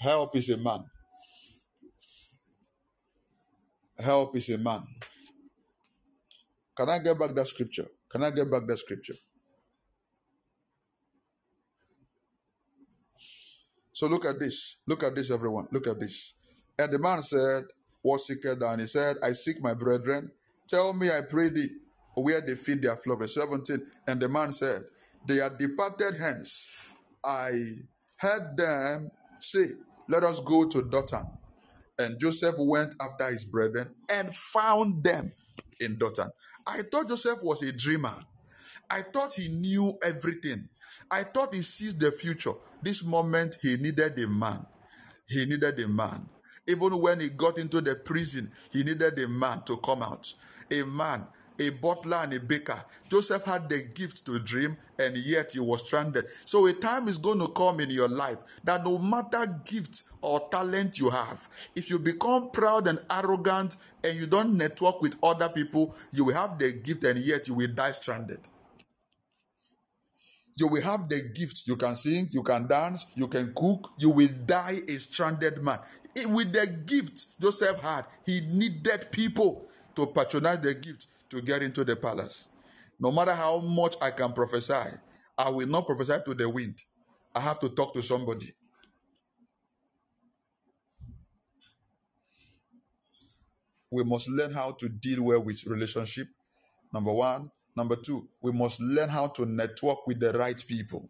Help 0.00 0.34
is 0.36 0.50
a 0.50 0.56
man. 0.56 0.84
Help 4.02 4.36
is 4.36 4.50
a 4.50 4.58
man. 4.58 4.82
Can 6.76 6.88
I 6.88 6.98
get 6.98 7.16
back 7.18 7.30
that 7.34 7.46
scripture? 7.46 7.86
Can 8.10 8.24
I 8.24 8.30
get 8.30 8.50
back 8.50 8.66
that 8.66 8.78
scripture? 8.78 9.14
So 13.92 14.08
look 14.08 14.24
at 14.24 14.40
this. 14.40 14.76
Look 14.88 15.04
at 15.04 15.14
this, 15.14 15.30
everyone. 15.30 15.68
Look 15.70 15.86
at 15.86 16.00
this. 16.00 16.34
And 16.76 16.92
the 16.92 16.98
man 16.98 17.20
said, 17.20 17.64
What 18.00 18.20
seeketh 18.20 18.58
thou? 18.58 18.72
And 18.72 18.80
he 18.80 18.86
said, 18.88 19.16
I 19.22 19.32
seek 19.32 19.62
my 19.62 19.74
brethren. 19.74 20.32
Tell 20.66 20.92
me, 20.92 21.08
I 21.08 21.20
pray 21.20 21.50
thee, 21.50 21.68
where 22.14 22.40
they 22.40 22.56
feed 22.56 22.82
their 22.82 22.96
flock. 22.96 23.20
Verse 23.20 23.34
17. 23.34 23.80
And 24.08 24.20
the 24.20 24.28
man 24.28 24.50
said, 24.50 24.80
They 25.26 25.40
are 25.40 25.50
departed 25.50 26.14
hence. 26.18 26.66
I 27.24 27.50
heard 28.18 28.56
them 28.56 29.10
say, 29.38 29.64
Let 30.08 30.24
us 30.24 30.40
go 30.40 30.66
to 30.68 30.82
Dothan. 30.82 31.26
And 31.98 32.18
Joseph 32.18 32.56
went 32.58 32.94
after 33.00 33.26
his 33.30 33.44
brethren 33.44 33.94
and 34.10 34.34
found 34.34 35.04
them 35.04 35.32
in 35.80 35.98
Dothan. 35.98 36.30
I 36.66 36.82
thought 36.90 37.08
Joseph 37.08 37.42
was 37.42 37.62
a 37.62 37.72
dreamer. 37.72 38.14
I 38.90 39.02
thought 39.02 39.34
he 39.34 39.48
knew 39.48 39.92
everything. 40.04 40.68
I 41.10 41.22
thought 41.22 41.54
he 41.54 41.62
sees 41.62 41.96
the 41.96 42.10
future. 42.12 42.52
This 42.82 43.04
moment, 43.04 43.58
he 43.62 43.76
needed 43.76 44.18
a 44.18 44.26
man. 44.26 44.66
He 45.28 45.46
needed 45.46 45.78
a 45.80 45.88
man. 45.88 46.28
Even 46.66 46.98
when 47.00 47.20
he 47.20 47.28
got 47.28 47.58
into 47.58 47.80
the 47.80 47.96
prison, 47.96 48.50
he 48.70 48.82
needed 48.84 49.18
a 49.18 49.28
man 49.28 49.62
to 49.64 49.76
come 49.78 50.02
out. 50.02 50.32
A 50.70 50.82
man, 50.84 51.26
a 51.58 51.70
butler, 51.70 52.18
and 52.22 52.34
a 52.34 52.40
baker. 52.40 52.82
Joseph 53.08 53.44
had 53.44 53.68
the 53.68 53.82
gift 53.82 54.24
to 54.26 54.38
dream, 54.38 54.76
and 54.98 55.16
yet 55.16 55.52
he 55.52 55.60
was 55.60 55.86
stranded. 55.86 56.26
So, 56.44 56.66
a 56.66 56.72
time 56.72 57.08
is 57.08 57.18
going 57.18 57.40
to 57.40 57.48
come 57.48 57.80
in 57.80 57.90
your 57.90 58.08
life 58.08 58.38
that 58.64 58.84
no 58.84 58.98
matter 58.98 59.60
gift 59.64 60.02
or 60.20 60.48
talent 60.50 60.98
you 60.98 61.10
have, 61.10 61.48
if 61.74 61.90
you 61.90 61.98
become 61.98 62.50
proud 62.50 62.86
and 62.86 63.00
arrogant 63.10 63.76
and 64.04 64.16
you 64.18 64.26
don't 64.26 64.56
network 64.56 65.02
with 65.02 65.16
other 65.22 65.48
people, 65.48 65.94
you 66.12 66.24
will 66.24 66.34
have 66.34 66.58
the 66.58 66.72
gift, 66.72 67.04
and 67.04 67.18
yet 67.18 67.48
you 67.48 67.54
will 67.54 67.68
die 67.68 67.92
stranded 67.92 68.40
you 70.56 70.68
will 70.68 70.82
have 70.82 71.08
the 71.08 71.20
gift. 71.34 71.66
You 71.66 71.76
can 71.76 71.94
sing, 71.94 72.28
you 72.30 72.42
can 72.42 72.66
dance, 72.66 73.06
you 73.14 73.26
can 73.26 73.52
cook, 73.54 73.92
you 73.98 74.10
will 74.10 74.28
die 74.46 74.76
a 74.88 74.92
stranded 74.92 75.62
man. 75.62 75.78
With 76.26 76.52
the 76.52 76.66
gift 76.66 77.40
Joseph 77.40 77.80
had, 77.80 78.04
he 78.26 78.40
needed 78.40 79.10
people 79.10 79.66
to 79.94 80.06
patronize 80.06 80.60
the 80.60 80.74
gift 80.74 81.06
to 81.32 81.40
get 81.40 81.62
into 81.62 81.82
the 81.82 81.96
palace. 81.96 82.48
No 83.00 83.10
matter 83.10 83.32
how 83.32 83.60
much 83.60 83.96
I 84.02 84.10
can 84.10 84.32
prophesy, 84.32 84.98
I 85.36 85.48
will 85.48 85.66
not 85.66 85.86
prophesy 85.86 86.18
to 86.26 86.34
the 86.34 86.48
wind. 86.48 86.78
I 87.34 87.40
have 87.40 87.58
to 87.60 87.70
talk 87.70 87.94
to 87.94 88.02
somebody. 88.02 88.54
We 93.90 94.04
must 94.04 94.28
learn 94.28 94.52
how 94.52 94.72
to 94.72 94.88
deal 94.88 95.24
well 95.24 95.42
with 95.42 95.66
relationship. 95.66 96.28
Number 96.92 97.12
one. 97.12 97.50
Number 97.74 97.96
two, 97.96 98.28
we 98.42 98.52
must 98.52 98.82
learn 98.82 99.08
how 99.08 99.28
to 99.28 99.46
network 99.46 100.06
with 100.06 100.20
the 100.20 100.32
right 100.32 100.62
people. 100.68 101.08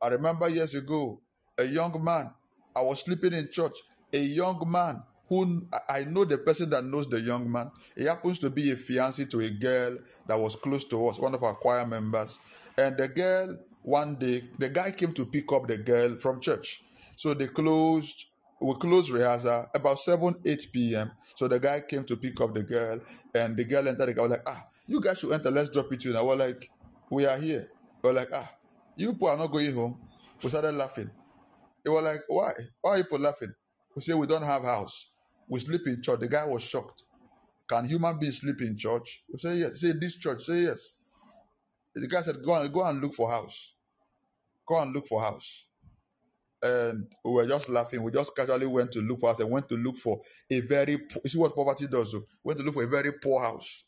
I 0.00 0.06
remember 0.06 0.48
years 0.48 0.74
ago, 0.76 1.20
a 1.58 1.64
young 1.64 2.02
man, 2.04 2.32
I 2.76 2.82
was 2.82 3.00
sleeping 3.00 3.32
in 3.32 3.48
church, 3.50 3.72
a 4.12 4.18
young 4.18 4.62
man 4.70 5.02
who 5.30 5.66
I- 5.72 6.00
I 6.00 6.04
know 6.04 6.26
the 6.26 6.38
person 6.38 6.68
that 6.70 6.84
knows 6.84 7.08
the 7.08 7.20
young 7.20 7.50
man. 7.50 7.70
He 7.96 8.04
happens 8.04 8.38
to 8.40 8.50
be 8.50 8.70
a 8.72 8.76
fiancé 8.76 9.30
to 9.30 9.40
a 9.40 9.50
girl 9.50 9.96
that 10.26 10.38
was 10.38 10.56
close 10.56 10.84
to 10.86 11.08
us, 11.08 11.18
one 11.18 11.34
of 11.34 11.42
our 11.42 11.54
choir 11.54 11.86
members. 11.86 12.38
And 12.76 12.98
the 12.98 13.08
girl, 13.08 13.56
one 13.82 14.16
day, 14.16 14.42
the 14.58 14.68
guy 14.68 14.90
came 14.92 15.14
to 15.14 15.26
pick 15.26 15.50
up 15.52 15.68
the 15.68 15.78
girl 15.78 16.16
from 16.18 16.40
church. 16.42 16.82
So 17.16 17.34
they 17.34 17.46
closed 17.46 18.26
we 18.62 18.74
closed 18.74 19.10
rehearsal 19.10 19.70
about 19.74 19.98
7, 19.98 20.34
8 20.44 20.94
p.m. 20.94 21.12
So 21.34 21.48
the 21.48 21.58
guy 21.58 21.80
came 21.80 22.04
to 22.04 22.16
pick 22.18 22.38
up 22.42 22.54
the 22.54 22.62
girl, 22.62 23.00
and 23.34 23.56
the 23.56 23.64
girl 23.64 23.88
entered 23.88 24.06
the 24.10 24.14
car. 24.14 24.28
was 24.28 24.32
like, 24.36 24.46
ah, 24.46 24.62
you 24.86 25.00
guys 25.00 25.18
should 25.18 25.32
enter. 25.32 25.50
Let's 25.50 25.70
drop 25.70 25.90
it 25.92 26.00
to. 26.00 26.10
And 26.10 26.18
I 26.18 26.22
was 26.22 26.38
like, 26.38 26.70
we 27.10 27.24
are 27.26 27.38
here. 27.38 27.68
We 28.02 28.10
are 28.10 28.12
like, 28.12 28.28
ah, 28.34 28.50
you 28.96 29.12
people 29.14 29.28
are 29.28 29.36
not 29.38 29.50
going 29.50 29.74
home. 29.74 29.98
We 30.42 30.50
started 30.50 30.72
laughing. 30.74 31.10
They 31.84 31.90
were 31.90 32.02
like, 32.02 32.20
why? 32.28 32.52
Why 32.80 32.90
are 32.92 32.98
you 32.98 33.04
people 33.04 33.20
laughing? 33.20 33.52
We 33.94 34.02
say 34.02 34.14
we 34.14 34.26
don't 34.26 34.44
have 34.44 34.62
house. 34.62 35.09
We 35.50 35.60
sleep 35.60 35.86
in 35.86 36.00
church. 36.00 36.20
The 36.20 36.28
guy 36.28 36.46
was 36.46 36.62
shocked. 36.62 37.04
Can 37.68 37.84
human 37.84 38.18
beings 38.18 38.40
sleep 38.40 38.62
in 38.62 38.76
church? 38.76 39.24
We 39.30 39.38
say 39.38 39.56
yes. 39.56 39.80
Say 39.80 39.92
this 39.92 40.16
church. 40.16 40.42
Say 40.42 40.62
yes. 40.62 40.94
The 41.94 42.06
guy 42.06 42.22
said, 42.22 42.42
go 42.42 42.60
and 42.60 42.72
go 42.72 42.84
and 42.86 43.00
look 43.02 43.14
for 43.14 43.30
house. 43.30 43.74
Go 44.66 44.80
and 44.80 44.92
look 44.94 45.06
for 45.06 45.20
house 45.20 45.66
and 46.62 47.06
we 47.24 47.32
were 47.32 47.46
just 47.46 47.68
laughing. 47.68 48.02
We 48.02 48.12
just 48.12 48.36
casually 48.36 48.66
went 48.66 48.92
to 48.92 49.00
look 49.00 49.20
for 49.20 49.30
us 49.30 49.40
and 49.40 49.50
went 49.50 49.68
to 49.70 49.76
look 49.76 49.96
for 49.96 50.20
a 50.50 50.60
very 50.60 50.92
you 50.92 51.30
see 51.30 51.38
what 51.38 51.54
poverty 51.54 51.86
does. 51.86 52.12
So 52.12 52.24
went 52.44 52.58
to 52.58 52.64
look 52.64 52.74
for 52.74 52.84
a 52.84 52.88
very 52.88 53.12
poor 53.12 53.42
house. 53.42 53.84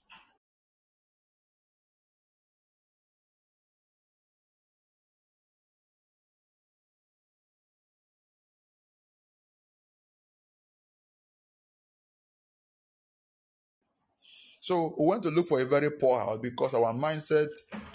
So 14.62 14.94
we 14.96 15.06
went 15.06 15.24
to 15.24 15.28
look 15.30 15.48
for 15.48 15.60
a 15.60 15.64
very 15.64 15.90
poor 15.90 16.20
house 16.20 16.38
because 16.40 16.72
our 16.72 16.94
mindset 16.94 17.48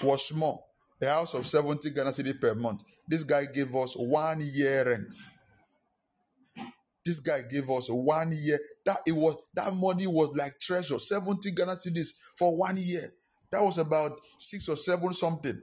was 0.03 0.28
small 0.28 0.68
a 1.01 1.05
house 1.05 1.34
of 1.34 1.45
70 1.45 1.91
Ghana 1.91 2.11
cedi 2.11 2.39
per 2.39 2.55
month. 2.55 2.84
This 3.07 3.24
guy 3.24 3.45
gave 3.45 3.74
us 3.76 3.95
one 3.95 4.41
year 4.41 4.84
rent. 4.86 5.13
This 7.05 7.20
guy 7.20 7.41
gave 7.49 7.70
us 7.70 7.88
one 7.89 8.32
year. 8.34 8.59
That 8.86 8.97
it 9.05 9.13
was 9.13 9.38
that 9.53 9.74
money 9.74 10.07
was 10.07 10.36
like 10.36 10.59
treasure. 10.59 10.99
70 10.99 11.51
Ghana 11.51 11.74
cedis 11.74 12.09
for 12.36 12.57
one 12.57 12.76
year. 12.78 13.13
That 13.51 13.61
was 13.61 13.78
about 13.78 14.20
six 14.38 14.68
or 14.68 14.76
seven 14.76 15.13
something. 15.13 15.61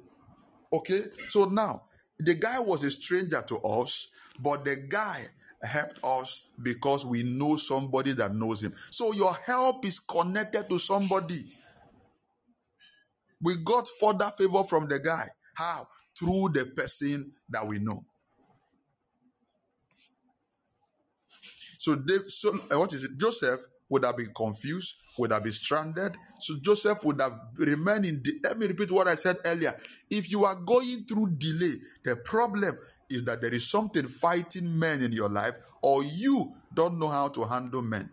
Okay, 0.73 1.01
so 1.29 1.45
now 1.45 1.83
the 2.19 2.35
guy 2.35 2.61
was 2.61 2.83
a 2.83 2.91
stranger 2.91 3.43
to 3.47 3.57
us, 3.59 4.09
but 4.41 4.65
the 4.65 4.77
guy 4.89 5.27
helped 5.65 6.01
us 6.05 6.43
because 6.63 7.07
we 7.07 7.23
know 7.23 7.57
somebody 7.57 8.13
that 8.15 8.35
knows 8.35 8.63
him. 8.63 8.75
So 8.91 9.13
your 9.13 9.35
help 9.35 9.85
is 9.87 9.99
connected 9.99 10.69
to 10.71 10.79
somebody. 10.79 11.45
We 13.41 13.57
got 13.59 13.89
further 14.01 14.33
favor 14.37 14.65
from 14.65 14.89
the 14.89 14.99
guy. 14.99 15.29
How? 15.55 15.89
Through 16.19 16.51
the 16.55 16.67
person 16.77 17.33
that 17.51 17.67
we 17.67 17.79
know. 17.79 18.05
So, 21.79 21.97
Dave, 21.97 22.25
so 22.29 22.55
uh, 22.73 22.79
what 22.79 22.93
is 22.93 23.05
it? 23.05 23.19
Joseph 23.19 23.61
would 23.89 24.05
have 24.05 24.17
been 24.17 24.33
confused, 24.35 24.97
would 25.19 25.33
have 25.33 25.45
been 25.45 25.53
stranded. 25.53 26.17
So 26.41 26.57
Joseph 26.63 27.05
would 27.05 27.21
have 27.21 27.39
remained 27.59 28.07
in. 28.07 28.23
De- 28.23 28.41
Let 28.45 28.59
me 28.59 28.67
repeat 28.67 28.91
what 28.91 29.09
I 29.09 29.15
said 29.15 29.37
earlier. 29.45 29.75
If 30.11 30.31
you 30.31 30.45
are 30.45 30.57
going 30.57 31.05
through 31.05 31.37
delay, 31.39 31.75
the 32.05 32.17
problem 32.25 32.79
is 33.11 33.25
that 33.25 33.41
there 33.41 33.55
is 33.55 33.71
something 33.71 34.07
fighting 34.07 34.79
men 34.79 35.03
in 35.03 35.13
your 35.13 35.29
life, 35.29 35.57
or 35.83 36.05
you 36.05 36.53
don't 36.75 36.99
know 36.99 37.09
how 37.09 37.29
to 37.29 37.45
handle 37.45 37.83
men. 37.83 38.11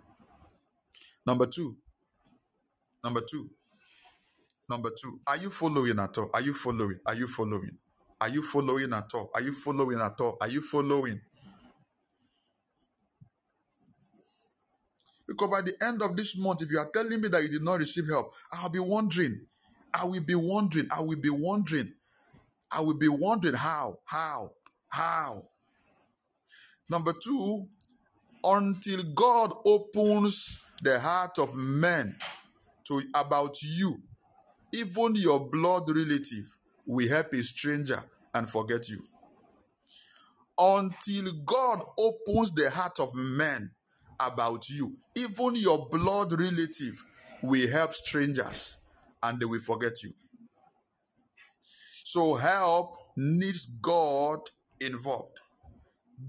Number 1.26 1.46
two. 1.46 1.78
Number 3.04 3.22
two. 3.22 3.50
Number 4.70 4.89
two, 4.89 5.20
are 5.28 5.36
you 5.36 5.50
following 5.50 6.00
at 6.00 6.18
all? 6.18 6.30
Are 6.34 6.39
you 6.39 6.54
following? 6.54 6.98
Are 7.06 7.14
you 7.14 7.28
following? 7.28 7.78
Are 8.22 8.30
you 8.30 8.42
following 8.42 8.94
at 8.94 9.14
all? 9.14 9.30
Are 9.36 9.42
you 9.42 9.54
following 9.54 10.00
at 10.00 10.22
all? 10.22 10.38
Are 10.39 10.48
you 10.48 10.62
following? 10.62 11.20
Because 15.28 15.50
by 15.50 15.62
the 15.62 15.74
end 15.86 16.02
of 16.02 16.16
this 16.16 16.38
month, 16.38 16.62
if 16.62 16.72
you 16.72 16.80
are 16.80 16.89
telling 16.94 17.20
me 17.20 17.28
that 17.28 17.44
you 17.44 17.50
did 17.50 17.64
not 17.64 17.80
receive 17.80 18.08
help, 18.08 18.32
I'll 18.54 18.70
be 18.70 18.80
wondering. 18.80 19.42
I 19.94 20.06
will 20.06 20.22
be 20.22 20.36
wondering. 20.36 20.88
I 20.89 21.02
will 21.02 21.20
be 21.20 21.30
wondering. 21.30 21.94
I 22.72 22.80
will 22.80 22.98
be 22.98 23.10
wondering 23.10 23.56
how, 23.56 24.00
how, 24.06 24.52
how. 24.92 25.48
Number 26.89 27.14
two, 27.14 27.68
until 28.44 29.04
God 29.14 29.54
opens 29.66 30.62
the 30.82 31.00
heart 31.00 31.39
of 31.39 31.56
men 31.56 32.18
to 32.86 33.02
about 33.14 33.62
you, 33.62 34.02
even 34.74 35.16
your 35.16 35.50
blood 35.50 35.84
relative 35.89 36.57
will 36.86 37.07
help 37.07 37.34
a 37.34 37.41
stranger 37.44 38.03
and 38.34 38.49
forget 38.49 38.90
you. 38.90 39.03
Until 40.57 41.32
God 41.45 41.84
opens 41.98 42.52
the 42.52 42.70
heart 42.70 42.99
of 42.99 43.15
men 43.15 43.72
about 44.20 44.70
you, 44.70 44.98
even 45.15 45.56
your 45.56 45.88
blood 45.90 46.38
relative 46.40 47.03
will 47.41 47.70
help 47.70 47.94
strangers 47.94 48.78
and 49.24 49.40
they 49.40 49.45
will 49.45 49.60
forget 49.60 50.03
you. 50.03 50.14
So, 52.03 52.36
help 52.36 52.95
needs 53.15 53.65
God 53.65 54.41
involved. 54.82 55.40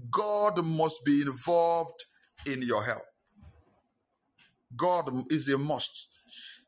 God 0.09 0.63
must 0.65 1.03
be 1.05 1.21
involved 1.21 2.05
in 2.45 2.61
your 2.61 2.83
help. 2.83 3.03
God 4.75 5.31
is 5.31 5.49
a 5.49 5.57
must. 5.57 6.07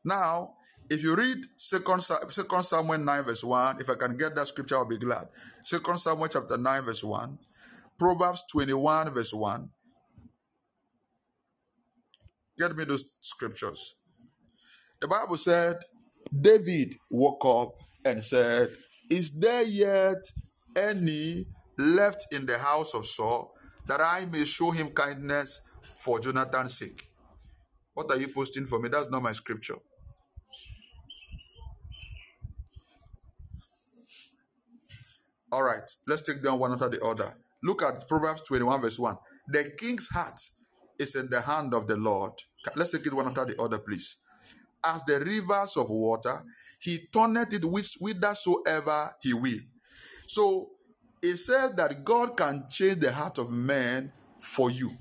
Now, 0.04 0.54
if 0.88 1.02
you 1.02 1.16
read 1.16 1.38
Second, 1.56 2.00
Samuel 2.00 2.98
9, 2.98 3.22
verse 3.24 3.42
1, 3.42 3.80
if 3.80 3.90
I 3.90 3.94
can 3.94 4.16
get 4.16 4.36
that 4.36 4.46
scripture, 4.46 4.76
I'll 4.76 4.84
be 4.86 4.98
glad. 4.98 5.26
Second 5.62 5.98
Samuel 5.98 6.28
chapter 6.28 6.56
9, 6.56 6.82
verse 6.82 7.02
1, 7.02 7.38
Proverbs 7.98 8.44
21, 8.52 9.10
verse 9.10 9.34
1. 9.34 9.68
Get 12.58 12.76
me 12.76 12.84
those 12.84 13.04
scriptures. 13.20 13.96
The 15.00 15.08
Bible 15.08 15.36
said, 15.36 15.76
David 16.40 16.94
woke 17.10 17.44
up 17.44 17.74
and 18.04 18.22
said, 18.22 18.70
Is 19.10 19.32
there 19.32 19.64
yet 19.64 20.24
any 20.76 21.46
left 21.78 22.26
in 22.32 22.46
the 22.46 22.58
house 22.58 22.94
of 22.94 23.06
Saul 23.06 23.54
that 23.86 24.00
I 24.00 24.26
may 24.26 24.44
show 24.44 24.70
him 24.70 24.88
kindness 24.88 25.60
for 25.94 26.20
Jonathan's 26.20 26.78
sake? 26.78 27.08
What 27.94 28.10
are 28.10 28.18
you 28.18 28.28
posting 28.28 28.66
for 28.66 28.78
me? 28.78 28.88
That's 28.88 29.08
not 29.08 29.22
my 29.22 29.32
scripture. 29.32 29.76
All 35.52 35.62
right, 35.62 35.90
let's 36.06 36.22
take 36.22 36.42
them 36.42 36.58
one 36.58 36.72
after 36.72 36.88
the 36.88 37.02
other. 37.02 37.32
Look 37.62 37.82
at 37.82 38.06
Proverbs 38.08 38.42
21, 38.42 38.80
verse 38.80 38.98
1. 38.98 39.16
The 39.48 39.72
king's 39.78 40.08
heart 40.08 40.40
is 40.98 41.14
in 41.14 41.30
the 41.30 41.40
hand 41.40 41.72
of 41.72 41.86
the 41.86 41.96
Lord. 41.96 42.32
Let's 42.74 42.90
take 42.90 43.06
it 43.06 43.14
one 43.14 43.26
after 43.26 43.44
the 43.44 43.60
other, 43.60 43.78
please. 43.78 44.16
As 44.84 45.02
the 45.04 45.20
rivers 45.20 45.76
of 45.76 45.88
water, 45.88 46.44
he 46.80 47.06
turneth 47.12 47.54
it 47.54 47.64
with 47.64 47.90
whithersoever 48.00 49.12
he 49.22 49.32
will. 49.32 49.60
So 50.26 50.70
it 51.22 51.36
says 51.36 51.72
that 51.72 52.04
God 52.04 52.36
can 52.36 52.64
change 52.68 52.98
the 52.98 53.12
heart 53.12 53.38
of 53.38 53.52
man 53.52 54.12
for 54.38 54.70
you. 54.70 54.96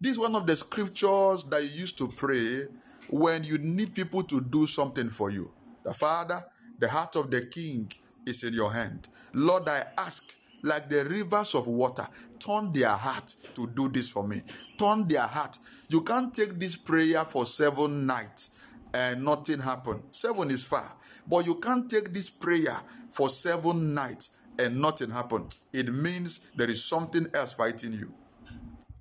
This 0.00 0.12
is 0.12 0.18
one 0.18 0.34
of 0.34 0.46
the 0.46 0.56
scriptures 0.56 1.44
that 1.44 1.62
you 1.62 1.80
used 1.80 1.98
to 1.98 2.08
pray 2.08 2.64
when 3.10 3.44
you 3.44 3.58
need 3.58 3.94
people 3.94 4.22
to 4.24 4.40
do 4.40 4.66
something 4.66 5.10
for 5.10 5.30
you. 5.30 5.52
The 5.84 5.92
Father, 5.92 6.44
the 6.78 6.88
heart 6.88 7.16
of 7.16 7.30
the 7.30 7.44
king 7.46 7.92
is 8.24 8.44
in 8.44 8.54
your 8.54 8.72
hand. 8.72 9.08
Lord, 9.34 9.68
I 9.68 9.84
ask, 9.98 10.34
like 10.62 10.88
the 10.88 11.04
rivers 11.04 11.54
of 11.54 11.66
water, 11.66 12.06
turn 12.38 12.72
their 12.72 12.88
heart 12.88 13.34
to 13.54 13.66
do 13.66 13.88
this 13.88 14.08
for 14.08 14.26
me. 14.26 14.42
Turn 14.78 15.06
their 15.06 15.26
heart. 15.26 15.58
You 15.88 16.02
can't 16.02 16.32
take 16.32 16.58
this 16.58 16.76
prayer 16.76 17.24
for 17.24 17.44
seven 17.44 18.06
nights 18.06 18.50
and 18.94 19.24
nothing 19.24 19.60
happen. 19.60 20.02
Seven 20.10 20.50
is 20.50 20.64
far, 20.64 20.96
but 21.26 21.46
you 21.46 21.56
can't 21.56 21.90
take 21.90 22.12
this 22.12 22.30
prayer 22.30 22.80
for 23.10 23.28
seven 23.28 23.94
nights 23.94 24.30
and 24.60 24.80
nothing 24.80 25.10
happened, 25.10 25.54
It 25.72 25.92
means 25.92 26.40
there 26.54 26.68
is 26.68 26.84
something 26.84 27.26
else 27.32 27.54
fighting 27.54 27.94
you. 27.94 28.12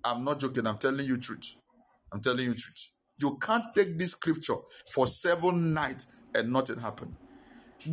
I'm 0.04 0.24
not 0.24 0.40
joking. 0.40 0.66
I'm 0.66 0.78
telling 0.78 1.06
you 1.06 1.18
truth. 1.18 1.56
I'm 2.14 2.22
telling 2.22 2.46
you 2.46 2.54
truth. 2.54 2.90
You 3.18 3.38
can't 3.42 3.66
take 3.76 4.00
this 4.00 4.12
scripture 4.12 4.56
for 4.94 5.06
seven 5.06 5.74
nights 5.74 6.08
and 6.34 6.52
nothing 6.54 6.80
happen. 6.80 7.16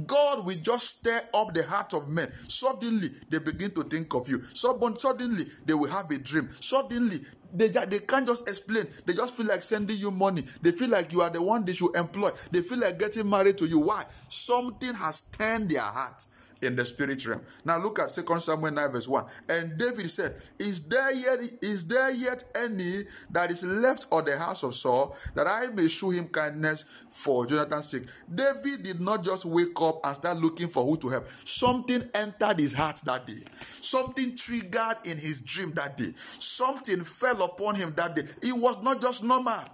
God 0.06 0.46
will 0.46 0.56
just 0.56 0.98
stir 0.98 1.20
up 1.34 1.54
the 1.54 1.64
heart 1.64 1.92
of 1.94 2.08
men. 2.08 2.32
Suddenly, 2.48 3.08
they 3.30 3.38
begin 3.38 3.70
to 3.72 3.82
think 3.82 4.14
of 4.14 4.28
you. 4.28 4.42
Suddenly, 4.54 5.44
they 5.64 5.74
will 5.74 5.90
have 5.90 6.10
a 6.10 6.18
dream. 6.18 6.48
Suddenly, 6.60 7.18
they, 7.52 7.68
they 7.68 8.00
can't 8.00 8.26
just 8.26 8.48
explain. 8.48 8.86
They 9.04 9.14
just 9.14 9.34
feel 9.34 9.46
like 9.46 9.62
sending 9.62 9.96
you 9.96 10.10
money. 10.10 10.42
They 10.62 10.72
feel 10.72 10.90
like 10.90 11.12
you 11.12 11.20
are 11.22 11.30
the 11.30 11.42
one 11.42 11.64
they 11.64 11.72
should 11.72 11.94
employ. 11.96 12.30
They 12.50 12.62
feel 12.62 12.78
like 12.78 12.98
getting 12.98 13.28
married 13.28 13.58
to 13.58 13.66
you. 13.66 13.78
Why? 13.80 14.04
Something 14.28 14.94
has 14.94 15.22
turned 15.22 15.70
their 15.70 15.80
heart. 15.82 16.26
In 16.62 16.76
the 16.76 16.84
spirit 16.84 17.24
realm. 17.26 17.42
Now 17.64 17.78
look 17.78 17.98
at 17.98 18.08
2 18.08 18.24
Samuel 18.40 18.72
9, 18.72 18.92
verse 18.92 19.08
1. 19.08 19.24
And 19.48 19.78
David 19.78 20.10
said, 20.10 20.36
Is 20.58 20.80
there 20.82 21.12
yet 21.12 21.38
is 21.62 21.86
there 21.86 22.10
yet 22.10 22.44
any 22.54 23.04
that 23.30 23.50
is 23.50 23.64
left 23.64 24.06
of 24.10 24.24
the 24.24 24.38
house 24.38 24.62
of 24.62 24.74
Saul 24.74 25.16
that 25.34 25.46
I 25.46 25.66
may 25.74 25.88
show 25.88 26.10
him 26.10 26.28
kindness 26.28 26.84
for 27.10 27.46
Jonathan's 27.46 27.88
sake? 27.88 28.04
David 28.32 28.82
did 28.82 29.00
not 29.00 29.24
just 29.24 29.44
wake 29.44 29.80
up 29.80 30.00
and 30.04 30.16
start 30.16 30.38
looking 30.38 30.68
for 30.68 30.84
who 30.84 30.96
to 30.98 31.08
help. 31.08 31.28
Something 31.44 32.08
entered 32.14 32.58
his 32.58 32.72
heart 32.72 33.00
that 33.04 33.26
day. 33.26 33.42
Something 33.80 34.34
triggered 34.34 34.98
in 35.04 35.18
his 35.18 35.40
dream 35.40 35.72
that 35.72 35.96
day. 35.96 36.12
Something 36.16 37.04
fell 37.04 37.42
upon 37.42 37.74
him 37.74 37.92
that 37.96 38.16
day. 38.16 38.22
It 38.42 38.52
was 38.52 38.82
not 38.82 39.00
just 39.00 39.22
normal. 39.22 39.64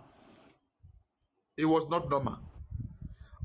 It 1.56 1.66
was 1.66 1.88
not 1.88 2.10
normal. 2.10 2.38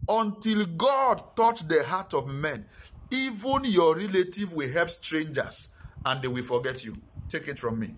Until 0.09 0.65
God 0.65 1.35
touched 1.35 1.67
the 1.67 1.83
heart 1.83 2.13
of 2.13 2.27
men, 2.33 2.65
even 3.11 3.65
your 3.65 3.95
relative 3.95 4.53
will 4.53 4.71
help 4.71 4.89
strangers 4.89 5.69
and 6.05 6.21
they 6.21 6.27
will 6.27 6.43
forget 6.43 6.83
you. 6.83 6.95
Take 7.27 7.47
it 7.47 7.59
from 7.59 7.79
me. 7.79 7.95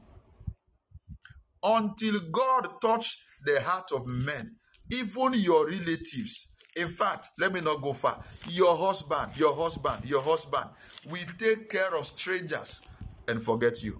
Until 1.63 2.19
God 2.31 2.69
touched 2.81 3.19
the 3.45 3.61
heart 3.61 3.91
of 3.93 4.07
men, 4.07 4.55
even 4.91 5.33
your 5.35 5.67
relatives, 5.67 6.47
in 6.75 6.87
fact, 6.87 7.29
let 7.37 7.53
me 7.53 7.61
not 7.61 7.81
go 7.81 7.93
far. 7.93 8.23
Your 8.49 8.77
husband, 8.77 9.31
your 9.35 9.55
husband, 9.55 10.05
your 10.05 10.21
husband 10.21 10.69
will 11.09 11.27
take 11.37 11.69
care 11.69 11.95
of 11.95 12.07
strangers 12.07 12.81
and 13.27 13.43
forget 13.43 13.83
you. 13.83 13.99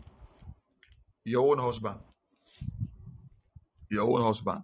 Your 1.25 1.51
own 1.51 1.59
husband. 1.59 1.99
Your 3.89 4.09
own 4.09 4.21
husband. 4.21 4.61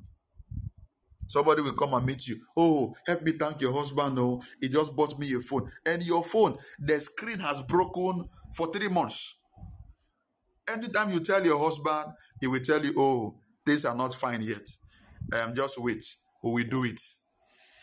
Somebody 1.28 1.62
will 1.62 1.74
come 1.74 1.94
and 1.94 2.06
meet 2.06 2.28
you. 2.28 2.38
Oh, 2.56 2.96
help 3.08 3.22
me 3.24 3.34
thank 3.34 3.62
your 3.62 3.74
husband. 3.74 4.18
Oh, 4.20 4.42
he 4.62 4.70
just 4.70 4.96
bought 4.96 5.18
me 5.20 5.34
a 5.34 5.40
phone. 5.40 5.70
And 5.86 6.04
your 6.04 6.24
phone, 6.24 6.58
the 6.80 7.00
screen 7.02 7.40
has 7.40 7.62
broken 7.64 8.30
for 8.56 8.72
three 8.72 8.90
months. 8.90 9.36
Anytime 10.68 11.12
you 11.12 11.20
tell 11.20 11.44
your 11.46 11.60
husband, 11.60 12.14
he 12.40 12.48
will 12.48 12.60
tell 12.60 12.84
you, 12.84 12.94
Oh, 12.98 13.36
things 13.66 13.86
are 13.86 13.96
not 13.96 14.14
fine 14.14 14.42
yet. 14.42 14.68
Um, 15.34 15.54
just 15.54 15.80
wait. 15.80 16.04
We 16.44 16.52
will 16.52 16.70
do 16.70 16.84
it. 16.84 17.02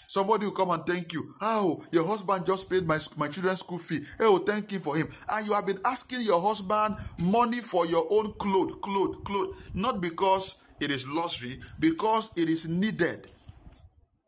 Somebody 0.07 0.45
will 0.45 0.53
come 0.53 0.71
and 0.71 0.85
thank 0.85 1.13
you. 1.15 1.35
Oh, 1.41 1.83
your 1.91 2.07
husband 2.07 2.45
just 2.45 2.69
paid 2.69 2.87
my, 2.87 2.99
my 3.17 3.29
children's 3.29 3.61
school 3.61 3.79
fee. 3.79 4.01
Oh, 4.21 4.39
thank 4.39 4.71
you 4.73 4.79
for 4.79 4.95
him. 4.95 5.09
And 5.29 5.47
you 5.47 5.55
have 5.55 5.67
been 5.67 5.81
asking 5.87 6.21
your 6.23 6.41
husband 6.43 6.97
money 7.19 7.61
for 7.61 7.87
your 7.87 8.07
own 8.11 8.35
clothes, 8.35 8.75
clothes, 8.83 9.17
clothes. 9.25 9.55
Not 9.73 10.03
because 10.03 10.57
it 10.83 10.91
is 10.91 11.07
luxury 11.07 11.61
because 11.79 12.31
it 12.37 12.49
is 12.49 12.69
needed. 12.69 13.31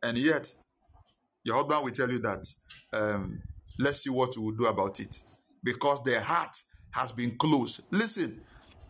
And 0.03 0.17
yet, 0.17 0.53
your 1.45 1.57
husband 1.57 1.85
will 1.85 1.91
tell 1.91 2.11
you 2.11 2.19
that, 2.21 2.47
um, 2.93 3.43
let's 3.79 4.05
see 4.05 4.11
what 4.11 4.37
we 4.37 4.45
will 4.45 4.53
do 4.53 4.67
about 4.67 5.01
it. 5.01 5.21
Because 5.63 6.03
their 6.05 6.21
heart 6.21 6.57
has 6.93 7.11
been 7.11 7.37
closed. 7.37 7.83
Listen, 7.91 8.41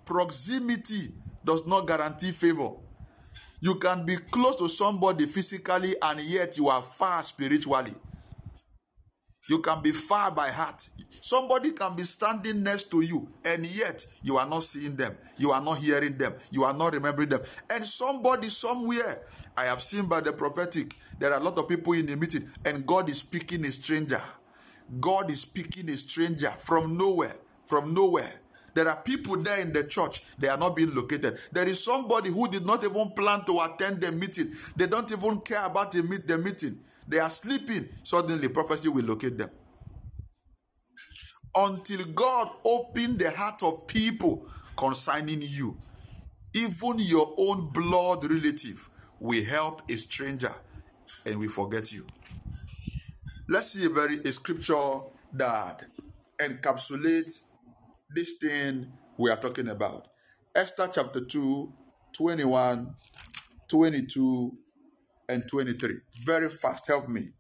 proximity 0.05 1.15
does 1.45 1.67
not 1.67 1.87
guarantee 1.87 2.33
favor. 2.33 2.71
You 3.61 3.77
can 3.77 4.05
be 4.05 4.17
close 4.17 4.57
to 4.57 4.69
somebody 4.69 5.27
physically 5.27 5.95
and 6.03 6.21
yet 6.21 6.59
you 6.59 6.69
are 6.69 6.83
far 6.83 7.23
spiritually. 7.23 7.95
You 9.47 9.59
can 9.59 9.83
be 9.83 9.93
far 9.93 10.31
by 10.31 10.51
heart. 10.51 10.89
Somebody 11.21 11.73
can 11.73 11.95
be 11.95 12.03
standing 12.05 12.63
next 12.63 12.91
to 12.91 13.01
you 13.03 13.29
and 13.45 13.67
yet 13.67 14.05
you 14.23 14.37
are 14.39 14.49
not 14.49 14.63
seeing 14.63 14.97
them. 14.97 15.17
You 15.37 15.53
are 15.53 15.61
not 15.63 15.79
hearing 15.79 16.17
them. 16.17 16.35
You 16.51 16.65
are 16.65 16.73
not 16.73 16.95
remembering 16.95 17.29
them. 17.29 17.43
And 17.69 17.85
somebody 17.85 18.49
somewhere, 18.49 19.23
I 19.57 19.65
have 19.67 19.83
seen 19.83 20.07
by 20.07 20.21
the 20.21 20.33
prophetic, 20.33 20.95
there 21.19 21.33
are 21.33 21.41
a 21.41 21.43
lot 21.43 21.59
of 21.59 21.69
people 21.69 21.93
in 21.93 22.07
the 22.07 22.17
meeting 22.17 22.49
and 22.65 22.87
God 22.87 23.09
is 23.11 23.19
speaking 23.19 23.65
a 23.65 23.73
stranger. 23.73 24.23
God 25.01 25.31
is 25.31 25.43
speaking 25.43 25.89
a 25.91 25.97
stranger 25.97 26.51
from 26.51 26.97
nowhere. 26.97 27.37
From 27.65 27.95
nowhere. 27.95 28.33
There 28.75 28.89
are 28.89 28.97
people 28.97 29.37
there 29.37 29.61
in 29.61 29.73
the 29.73 29.85
church, 29.85 30.25
they 30.37 30.49
are 30.49 30.59
not 30.59 30.75
being 30.75 30.93
located. 30.95 31.39
There 31.53 31.67
is 31.67 31.83
somebody 31.83 32.31
who 32.31 32.49
did 32.49 32.67
not 32.67 32.83
even 32.83 33.11
plan 33.11 33.45
to 33.45 33.61
attend 33.61 34.01
the 34.01 34.11
meeting. 34.11 34.53
They 34.75 34.89
don't 34.89 35.11
even 35.13 35.41
care 35.41 35.65
about 35.65 35.93
the, 35.93 36.03
meet, 36.03 36.27
the 36.27 36.37
meeting. 36.39 36.81
They 37.07 37.19
are 37.19 37.31
sleeping. 37.31 37.89
Suddenly, 38.03 38.49
prophecy 38.49 38.89
will 38.89 39.05
locate 39.05 39.39
them. 39.39 39.51
Until 41.55 42.05
God 42.07 42.51
opened 42.65 43.19
the 43.21 43.31
heart 43.31 43.63
of 43.63 43.87
people 43.87 44.49
concerning 44.77 45.41
you, 45.43 45.77
even 46.55 46.99
your 46.99 47.35
own 47.37 47.71
blood 47.73 48.25
relative 48.29 48.89
will 49.21 49.45
help 49.45 49.89
a 49.91 49.97
stranger 49.97 50.53
and 51.25 51.39
we 51.39 51.49
forget 51.49 51.93
you. 51.93 52.07
Let's 53.49 53.73
see 53.73 53.85
a 53.85 53.89
very 53.89 54.19
a 54.19 54.33
scripture 54.33 55.01
that 55.35 55.87
encapsulates 56.41 57.43
this 58.15 58.35
thing 58.41 58.93
we 59.19 59.31
are 59.31 59.37
talking 59.37 59.69
about. 59.69 60.09
Esther 60.55 60.89
chapter 60.93 61.25
2, 61.25 61.73
21, 62.17 62.95
22, 63.69 64.53
and 65.29 65.45
23. 65.49 65.95
Very 66.25 66.49
fast, 66.49 66.87
help 66.87 67.09
me. 67.09 67.31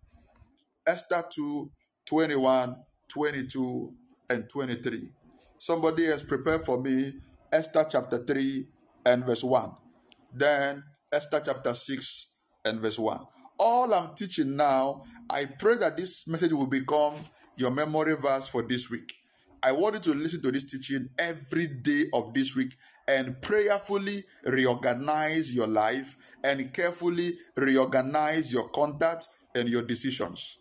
Esther 0.86 1.22
2, 1.30 1.70
21, 2.06 2.76
22, 3.08 3.92
and 4.30 4.48
23. 4.48 5.08
Somebody 5.58 6.04
has 6.06 6.22
prepared 6.22 6.62
for 6.62 6.80
me 6.80 7.14
Esther 7.52 7.86
chapter 7.88 8.18
3 8.18 8.66
and 9.06 9.24
verse 9.24 9.44
1. 9.44 9.70
Then 10.34 10.82
Esther 11.12 11.40
chapter 11.44 11.74
6 11.74 12.26
and 12.64 12.80
verse 12.80 12.98
1. 12.98 13.20
All 13.58 13.94
I'm 13.94 14.14
teaching 14.14 14.56
now, 14.56 15.02
I 15.30 15.44
pray 15.46 15.76
that 15.76 15.96
this 15.96 16.26
message 16.26 16.52
will 16.52 16.66
become 16.66 17.14
your 17.56 17.70
memory 17.70 18.16
verse 18.16 18.48
for 18.48 18.62
this 18.62 18.90
week. 18.90 19.12
I 19.64 19.72
want 19.72 19.94
you 19.94 20.12
to 20.12 20.18
listen 20.18 20.42
to 20.42 20.52
this 20.52 20.64
teaching 20.64 21.08
every 21.18 21.66
day 21.66 22.04
of 22.12 22.34
this 22.34 22.54
week 22.54 22.76
and 23.08 23.40
prayerfully 23.40 24.24
reorganize 24.44 25.54
your 25.54 25.66
life 25.66 26.18
and 26.44 26.70
carefully 26.70 27.38
reorganize 27.56 28.52
your 28.52 28.68
conduct 28.68 29.28
and 29.54 29.66
your 29.66 29.80
decisions. 29.80 30.58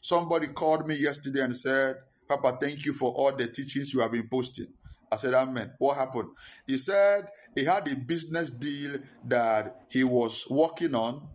Somebody 0.00 0.46
called 0.46 0.86
me 0.86 0.94
yesterday 0.94 1.40
and 1.40 1.56
said, 1.56 1.96
Papa, 2.28 2.56
thank 2.60 2.86
you 2.86 2.92
for 2.92 3.10
all 3.10 3.32
the 3.32 3.48
teachings 3.48 3.92
you 3.92 3.98
have 3.98 4.12
been 4.12 4.28
posting. 4.28 4.68
I 5.10 5.16
said, 5.16 5.34
Amen. 5.34 5.72
What 5.78 5.96
happened? 5.96 6.28
He 6.68 6.78
said 6.78 7.28
he 7.56 7.64
had 7.64 7.90
a 7.90 7.96
business 7.96 8.50
deal 8.50 8.92
that 9.26 9.82
he 9.88 10.04
was 10.04 10.46
working 10.48 10.94
on 10.94 11.26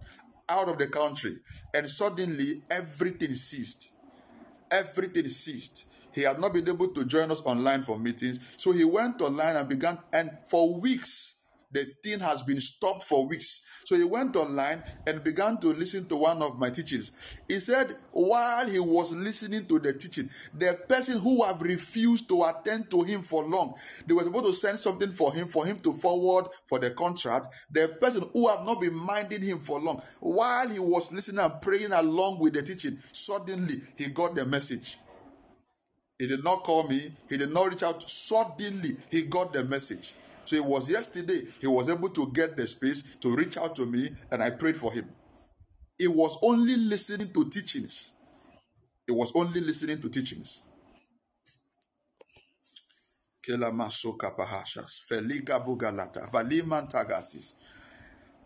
out 0.47 0.69
of 0.69 0.77
the 0.77 0.87
country, 0.87 1.39
and 1.73 1.85
suddenly 1.85 2.61
everything 2.71 3.33
ceased. 3.33 3.91
Everything 4.71 5.25
ceased. 5.25 5.87
He 6.15 6.21
had 6.21 6.39
not 6.39 6.53
been 6.53 6.67
able 6.67 6.87
to 6.87 7.05
join 7.05 7.29
us 7.29 7.41
online 7.41 7.83
for 7.83 7.99
meetings. 7.99 8.39
So 8.57 8.71
he 8.71 8.85
went 8.85 9.21
online 9.21 9.57
and 9.57 9.67
began, 9.67 9.99
and 10.13 10.31
for 10.47 10.79
weeks, 10.79 11.33
the 11.73 11.85
thing 12.01 12.19
has 12.21 12.41
been 12.41 12.61
stopped 12.61 13.03
for 13.03 13.27
weeks. 13.27 13.61
So 13.83 13.97
he 13.97 14.05
went 14.05 14.37
online 14.37 14.81
and 15.05 15.21
began 15.21 15.57
to 15.57 15.73
listen 15.73 16.07
to 16.07 16.15
one 16.15 16.41
of 16.41 16.57
my 16.57 16.69
teachings. 16.69 17.11
He 17.49 17.59
said, 17.59 17.97
while 18.11 18.65
he 18.65 18.79
was 18.79 19.13
listening 19.13 19.65
to 19.65 19.79
the 19.79 19.91
teaching, 19.91 20.29
the 20.53 20.79
person 20.87 21.19
who 21.19 21.43
have 21.43 21.61
refused 21.61 22.29
to 22.29 22.43
attend 22.43 22.89
to 22.91 23.03
him 23.03 23.21
for 23.21 23.43
long, 23.43 23.75
they 24.07 24.13
were 24.13 24.23
supposed 24.23 24.45
to 24.45 24.53
send 24.53 24.79
something 24.79 25.11
for 25.11 25.33
him, 25.33 25.49
for 25.49 25.65
him 25.65 25.75
to 25.79 25.91
forward 25.91 26.45
for 26.63 26.79
the 26.79 26.91
contract. 26.91 27.47
The 27.69 27.89
person 27.99 28.29
who 28.31 28.47
have 28.47 28.65
not 28.65 28.79
been 28.79 28.95
minding 28.95 29.41
him 29.41 29.59
for 29.59 29.81
long, 29.81 30.01
while 30.21 30.69
he 30.69 30.79
was 30.79 31.11
listening 31.11 31.43
and 31.43 31.59
praying 31.61 31.91
along 31.91 32.39
with 32.39 32.53
the 32.53 32.61
teaching, 32.61 32.97
suddenly 33.11 33.81
he 33.97 34.07
got 34.07 34.33
the 34.33 34.45
message. 34.45 34.97
He 36.17 36.27
did 36.27 36.43
not 36.43 36.63
call 36.63 36.87
me. 36.87 37.11
He 37.29 37.37
did 37.37 37.51
not 37.51 37.69
reach 37.69 37.83
out. 37.83 38.09
Suddenly, 38.09 38.97
he 39.11 39.23
got 39.23 39.53
the 39.53 39.65
message. 39.65 40.13
So 40.45 40.55
it 40.55 40.63
was 40.65 40.89
yesterday 40.89 41.41
he 41.59 41.67
was 41.67 41.89
able 41.89 42.09
to 42.09 42.31
get 42.31 42.55
the 42.55 42.67
space 42.67 43.15
to 43.17 43.35
reach 43.35 43.57
out 43.57 43.75
to 43.77 43.85
me 43.85 44.09
and 44.31 44.43
I 44.43 44.51
prayed 44.51 44.77
for 44.77 44.93
him. 44.93 45.09
He 45.97 46.07
was 46.07 46.37
only 46.41 46.77
listening 46.77 47.31
to 47.33 47.49
teachings. 47.49 48.13
He 49.07 49.13
was 49.13 49.31
only 49.35 49.59
listening 49.59 50.01
to 50.01 50.09
teachings. 50.09 50.61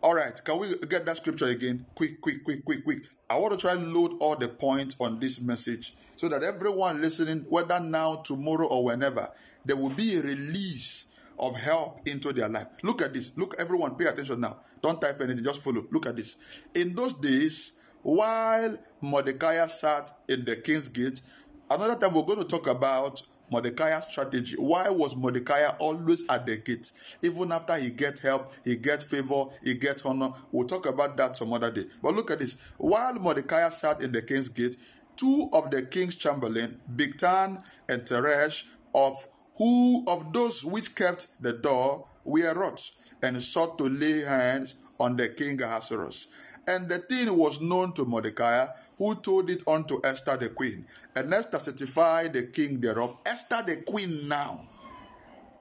All 0.02 0.14
right, 0.14 0.42
can 0.44 0.58
we 0.58 0.74
get 0.88 1.04
that 1.04 1.18
scripture 1.18 1.46
again? 1.46 1.84
Quick, 1.94 2.20
quick, 2.20 2.42
quick, 2.44 2.64
quick, 2.64 2.84
quick. 2.84 3.02
I 3.28 3.38
want 3.38 3.52
to 3.52 3.58
try 3.58 3.72
and 3.72 3.92
load 3.92 4.14
all 4.20 4.36
the 4.36 4.48
points 4.48 4.96
on 4.98 5.20
this 5.20 5.40
message 5.40 5.94
so 6.20 6.28
that 6.28 6.42
everyone 6.42 7.00
listening, 7.00 7.46
whether 7.48 7.80
now, 7.80 8.16
tomorrow, 8.16 8.66
or 8.66 8.84
whenever, 8.84 9.26
there 9.64 9.74
will 9.74 9.88
be 9.88 10.18
a 10.18 10.20
release 10.20 11.06
of 11.38 11.56
help 11.56 12.06
into 12.06 12.30
their 12.30 12.46
life. 12.46 12.66
Look 12.82 13.00
at 13.00 13.14
this. 13.14 13.34
Look, 13.38 13.54
everyone, 13.58 13.94
pay 13.94 14.04
attention 14.04 14.38
now. 14.38 14.58
Don't 14.82 15.00
type 15.00 15.18
anything, 15.22 15.42
just 15.42 15.62
follow. 15.62 15.82
Look 15.90 16.06
at 16.06 16.18
this. 16.18 16.36
In 16.74 16.94
those 16.94 17.14
days, 17.14 17.72
while 18.02 18.76
Mordecai 19.00 19.66
sat 19.68 20.10
in 20.28 20.44
the 20.44 20.56
king's 20.56 20.90
gate, 20.90 21.22
another 21.70 21.94
time 21.94 22.12
we're 22.12 22.24
going 22.24 22.40
to 22.40 22.44
talk 22.44 22.66
about 22.66 23.22
Mordecai's 23.50 24.04
strategy. 24.04 24.56
Why 24.58 24.90
was 24.90 25.16
Mordecai 25.16 25.68
always 25.78 26.24
at 26.28 26.46
the 26.46 26.58
gate? 26.58 26.92
Even 27.22 27.50
after 27.50 27.78
he 27.78 27.88
get 27.88 28.18
help, 28.18 28.52
he 28.62 28.76
get 28.76 29.02
favor, 29.02 29.46
he 29.64 29.72
get 29.72 30.04
honor. 30.04 30.32
We'll 30.52 30.68
talk 30.68 30.86
about 30.86 31.16
that 31.16 31.38
some 31.38 31.54
other 31.54 31.70
day. 31.70 31.86
But 32.02 32.14
look 32.14 32.30
at 32.30 32.40
this. 32.40 32.58
While 32.76 33.14
Mordecai 33.14 33.70
sat 33.70 34.02
in 34.02 34.12
the 34.12 34.20
king's 34.20 34.50
gate, 34.50 34.76
two 35.20 35.50
of 35.52 35.70
the 35.70 35.82
king's 35.82 36.16
chamberlain, 36.16 36.80
Bigthan 36.96 37.62
and 37.88 38.02
Teresh, 38.02 38.64
of 38.94 39.28
who 39.58 40.02
of 40.08 40.32
those 40.32 40.64
which 40.64 40.94
kept 40.94 41.26
the 41.40 41.52
door 41.52 42.08
were 42.24 42.54
wrought, 42.54 42.90
and 43.22 43.40
sought 43.42 43.76
to 43.76 43.84
lay 43.84 44.22
hands 44.22 44.76
on 44.98 45.16
the 45.16 45.28
king 45.28 45.60
Ahasuerus. 45.60 46.28
And 46.66 46.88
the 46.88 46.98
thing 46.98 47.36
was 47.36 47.60
known 47.60 47.92
to 47.94 48.06
Mordecai, 48.06 48.66
who 48.96 49.14
told 49.16 49.50
it 49.50 49.62
unto 49.68 50.00
Esther 50.02 50.38
the 50.38 50.48
queen. 50.48 50.86
And 51.14 51.32
Esther 51.34 51.58
certified 51.58 52.32
the 52.32 52.44
king 52.44 52.80
thereof. 52.80 53.18
Esther 53.26 53.62
the 53.66 53.76
queen 53.82 54.26
now 54.28 54.60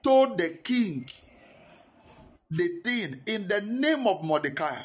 told 0.04 0.38
the 0.38 0.50
king 0.50 1.06
the 2.50 2.68
thing 2.84 3.22
in 3.26 3.48
the 3.48 3.62
name 3.62 4.08
of 4.08 4.24
Mordecai 4.24 4.76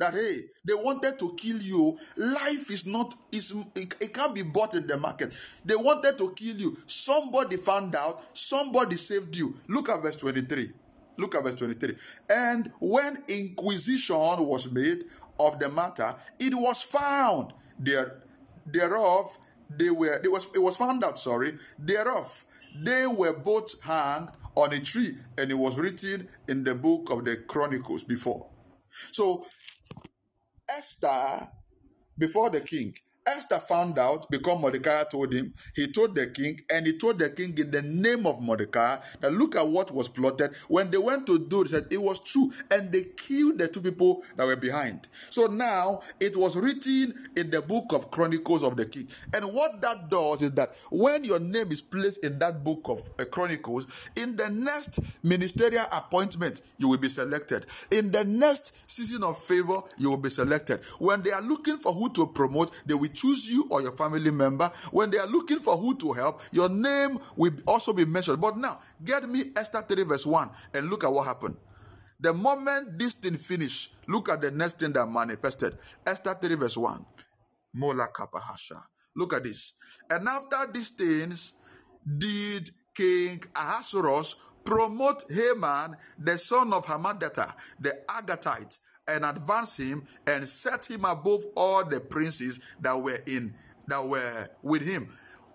that 0.00 0.14
hey 0.14 0.40
they 0.64 0.74
wanted 0.74 1.18
to 1.18 1.34
kill 1.36 1.58
you. 1.58 1.96
Life 2.16 2.70
is 2.70 2.86
not 2.86 3.14
is 3.32 3.54
it, 3.76 3.94
it, 4.00 4.12
can't 4.14 4.34
be 4.34 4.42
bought 4.42 4.74
in 4.74 4.86
the 4.86 4.98
market. 4.98 5.36
They 5.64 5.76
wanted 5.76 6.18
to 6.18 6.32
kill 6.32 6.56
you. 6.56 6.76
Somebody 6.86 7.56
found 7.56 7.94
out. 7.94 8.36
Somebody 8.36 8.96
saved 8.96 9.36
you. 9.36 9.54
Look 9.68 9.88
at 9.88 10.02
verse 10.02 10.16
23 10.16 10.72
look 11.18 11.34
at 11.34 11.42
verse 11.42 11.56
23 11.56 11.96
and 12.30 12.72
when 12.80 13.22
inquisition 13.28 14.16
was 14.16 14.72
made 14.72 15.04
of 15.38 15.58
the 15.58 15.68
matter 15.68 16.14
it 16.38 16.54
was 16.54 16.80
found 16.80 17.52
there 17.78 18.22
thereof 18.64 19.36
they 19.76 19.90
were 19.90 20.18
it 20.24 20.32
was 20.32 20.46
it 20.54 20.60
was 20.60 20.78
found 20.78 21.04
out 21.04 21.18
sorry 21.18 21.52
thereof 21.78 22.46
they 22.74 23.06
were 23.06 23.32
both 23.32 23.82
hanged 23.82 24.30
on 24.56 24.72
a 24.72 24.80
tree 24.80 25.16
and 25.38 25.50
it 25.50 25.58
was 25.58 25.78
written 25.78 26.28
in 26.48 26.64
the 26.64 26.74
book 26.74 27.10
of 27.10 27.24
the 27.24 27.36
chronicles 27.36 28.04
before. 28.04 28.46
So 29.12 29.46
Esther 30.78 31.48
before 32.18 32.50
the 32.50 32.60
king. 32.60 32.94
Esther 33.36 33.58
found 33.58 33.98
out 33.98 34.30
because 34.30 34.60
Mordecai 34.60 35.04
told 35.04 35.32
him. 35.32 35.52
He 35.74 35.86
told 35.90 36.14
the 36.14 36.26
king, 36.28 36.60
and 36.72 36.86
he 36.86 36.98
told 36.98 37.18
the 37.18 37.30
king 37.30 37.56
in 37.58 37.70
the 37.70 37.82
name 37.82 38.26
of 38.26 38.40
Mordecai 38.40 38.96
that 39.20 39.32
look 39.32 39.56
at 39.56 39.66
what 39.66 39.90
was 39.92 40.08
plotted. 40.08 40.54
When 40.68 40.90
they 40.90 40.98
went 40.98 41.26
to 41.26 41.38
do 41.38 41.62
it, 41.62 41.70
said 41.70 41.86
it 41.90 42.00
was 42.00 42.20
true, 42.20 42.50
and 42.70 42.90
they 42.92 43.04
killed 43.16 43.58
the 43.58 43.68
two 43.68 43.80
people 43.80 44.22
that 44.36 44.46
were 44.46 44.56
behind. 44.56 45.08
So 45.30 45.46
now 45.46 46.00
it 46.18 46.36
was 46.36 46.56
written 46.56 47.14
in 47.36 47.50
the 47.50 47.62
book 47.62 47.92
of 47.92 48.10
Chronicles 48.10 48.62
of 48.62 48.76
the 48.76 48.84
king. 48.86 49.08
And 49.34 49.44
what 49.52 49.80
that 49.80 50.10
does 50.10 50.42
is 50.42 50.52
that 50.52 50.74
when 50.90 51.24
your 51.24 51.38
name 51.38 51.70
is 51.72 51.82
placed 51.82 52.24
in 52.24 52.38
that 52.40 52.64
book 52.64 52.82
of 52.84 53.08
uh, 53.18 53.24
Chronicles, 53.24 53.86
in 54.16 54.36
the 54.36 54.48
next 54.50 55.00
ministerial 55.22 55.84
appointment, 55.92 56.62
you 56.78 56.88
will 56.88 56.98
be 56.98 57.08
selected. 57.08 57.66
In 57.90 58.10
the 58.10 58.24
next 58.24 58.74
season 58.90 59.22
of 59.22 59.38
favor, 59.38 59.80
you 59.98 60.10
will 60.10 60.16
be 60.16 60.30
selected. 60.30 60.80
When 60.98 61.22
they 61.22 61.30
are 61.30 61.42
looking 61.42 61.76
for 61.78 61.92
who 61.92 62.10
to 62.14 62.26
promote, 62.26 62.70
they 62.86 62.94
will 62.94 63.08
choose 63.20 63.48
you 63.48 63.66
or 63.70 63.82
your 63.82 63.92
family 63.92 64.30
member. 64.30 64.70
When 64.90 65.10
they 65.10 65.18
are 65.18 65.26
looking 65.26 65.58
for 65.58 65.76
who 65.76 65.96
to 65.96 66.12
help, 66.12 66.40
your 66.52 66.68
name 66.68 67.18
will 67.36 67.52
also 67.66 67.92
be 67.92 68.04
mentioned. 68.04 68.40
But 68.40 68.56
now, 68.56 68.80
get 69.04 69.28
me 69.28 69.52
Esther 69.56 69.82
3 69.82 70.04
verse 70.04 70.26
1 70.26 70.50
and 70.74 70.88
look 70.88 71.04
at 71.04 71.12
what 71.12 71.26
happened. 71.26 71.56
The 72.18 72.34
moment 72.34 72.98
this 72.98 73.14
thing 73.14 73.36
finished, 73.36 73.94
look 74.06 74.28
at 74.28 74.40
the 74.42 74.50
next 74.50 74.78
thing 74.78 74.92
that 74.92 75.06
manifested. 75.06 75.78
Esther 76.06 76.34
3 76.34 76.54
verse 76.54 76.76
1. 76.76 77.04
Mola 77.74 78.08
kapahasha. 78.08 78.80
Look 79.16 79.34
at 79.34 79.44
this. 79.44 79.74
And 80.08 80.28
after 80.28 80.72
these 80.72 80.90
things, 80.90 81.54
did 82.18 82.70
King 82.94 83.42
Ahasuerus 83.54 84.36
promote 84.64 85.24
Haman, 85.30 85.96
the 86.18 86.38
son 86.38 86.72
of 86.72 86.86
Hammedatha, 86.86 87.54
the 87.80 87.98
Agagite, 88.08 88.78
and 89.10 89.24
advance 89.24 89.76
him 89.76 90.04
and 90.26 90.44
set 90.44 90.90
him 90.90 91.04
above 91.04 91.44
all 91.54 91.84
the 91.84 92.00
princes 92.00 92.60
that 92.80 92.94
were 93.00 93.18
in 93.26 93.54
that 93.86 94.04
were 94.06 94.48
with 94.62 94.82
him. 94.82 95.08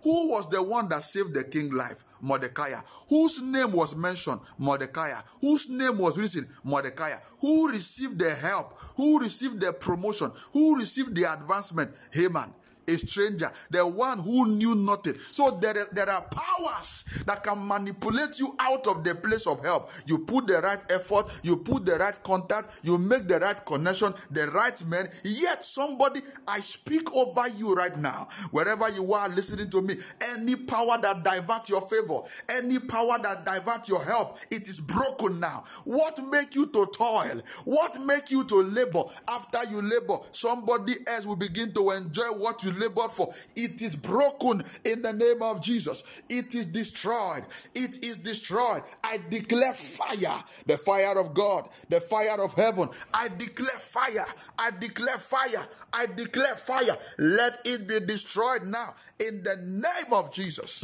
Who 0.03 0.29
was 0.29 0.47
the 0.49 0.61
one 0.61 0.87
that 0.89 1.03
saved 1.03 1.33
the 1.33 1.43
king 1.43 1.71
life? 1.71 2.03
Mordecai. 2.21 2.73
Whose 3.09 3.41
name 3.41 3.71
was 3.71 3.95
mentioned? 3.95 4.39
Mordecai. 4.57 5.13
Whose 5.41 5.67
name 5.67 5.97
was 5.97 6.17
written? 6.17 6.47
Mordecai. 6.63 7.13
Who 7.41 7.71
received 7.71 8.19
the 8.19 8.29
help? 8.35 8.77
Who 8.97 9.19
received 9.19 9.61
the 9.61 9.73
promotion? 9.73 10.31
Who 10.53 10.77
received 10.77 11.15
the 11.15 11.31
advancement? 11.31 11.91
Haman 12.11 12.53
a 12.87 12.97
stranger, 12.97 13.49
the 13.69 13.85
one 13.85 14.19
who 14.19 14.47
knew 14.47 14.75
nothing. 14.75 15.15
So 15.31 15.51
there, 15.61 15.85
there 15.91 16.09
are 16.09 16.21
powers 16.21 17.05
that 17.25 17.43
can 17.43 17.67
manipulate 17.67 18.39
you 18.39 18.55
out 18.59 18.87
of 18.87 19.03
the 19.03 19.15
place 19.15 19.47
of 19.47 19.63
help. 19.63 19.89
You 20.05 20.19
put 20.19 20.47
the 20.47 20.61
right 20.61 20.79
effort, 20.91 21.27
you 21.43 21.57
put 21.57 21.85
the 21.85 21.97
right 21.97 22.17
contact, 22.23 22.69
you 22.83 22.97
make 22.97 23.27
the 23.27 23.39
right 23.39 23.63
connection, 23.65 24.13
the 24.31 24.47
right 24.47 24.83
man. 24.85 25.09
Yet 25.23 25.63
somebody, 25.63 26.21
I 26.47 26.59
speak 26.59 27.13
over 27.13 27.47
you 27.49 27.73
right 27.73 27.97
now, 27.97 28.27
wherever 28.51 28.89
you 28.89 29.13
are 29.13 29.29
listening 29.29 29.69
to 29.71 29.81
me, 29.81 29.95
any 30.33 30.55
power 30.55 30.97
that 31.01 31.23
divert 31.23 31.69
your 31.69 31.81
favor, 31.81 32.19
any 32.49 32.79
power 32.79 33.17
that 33.21 33.45
divert 33.45 33.87
your 33.87 34.03
help, 34.03 34.37
it 34.51 34.67
is 34.67 34.79
broken 34.79 35.39
now. 35.39 35.63
What 35.83 36.23
make 36.29 36.55
you 36.55 36.67
to 36.67 36.85
toil? 36.87 37.41
What 37.65 38.01
make 38.01 38.31
you 38.31 38.43
to 38.45 38.55
labor? 38.61 39.03
After 39.27 39.59
you 39.69 39.81
labor, 39.81 40.17
somebody 40.31 40.93
else 41.07 41.25
will 41.25 41.35
begin 41.35 41.71
to 41.73 41.91
enjoy 41.91 42.27
what 42.37 42.63
you 42.63 42.71
labored 42.75 43.11
for. 43.11 43.33
It 43.55 43.81
is 43.81 43.95
broken 43.95 44.63
in 44.83 45.01
the 45.01 45.13
name 45.13 45.41
of 45.41 45.61
Jesus. 45.61 46.03
It 46.29 46.53
is 46.55 46.65
destroyed. 46.65 47.45
It 47.73 48.03
is 48.03 48.17
destroyed. 48.17 48.83
I 49.03 49.19
declare 49.29 49.73
fire, 49.73 50.43
the 50.65 50.77
fire 50.77 51.17
of 51.17 51.33
God, 51.33 51.69
the 51.89 52.01
fire 52.01 52.41
of 52.41 52.53
heaven. 52.53 52.89
I 53.13 53.29
declare 53.29 53.79
fire. 53.79 54.25
I 54.57 54.71
declare 54.71 55.17
fire. 55.17 55.67
I 55.93 56.05
declare 56.07 56.55
fire. 56.55 56.97
Let 57.17 57.59
it 57.65 57.87
be 57.87 57.99
destroyed 58.01 58.65
now 58.65 58.95
in 59.19 59.43
the 59.43 59.57
name 59.57 60.13
of 60.13 60.33
Jesus. 60.33 60.83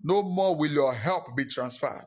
No 0.00 0.22
more 0.22 0.56
will 0.56 0.70
your 0.70 0.94
help 0.94 1.36
be 1.36 1.44
transferred. 1.44 2.06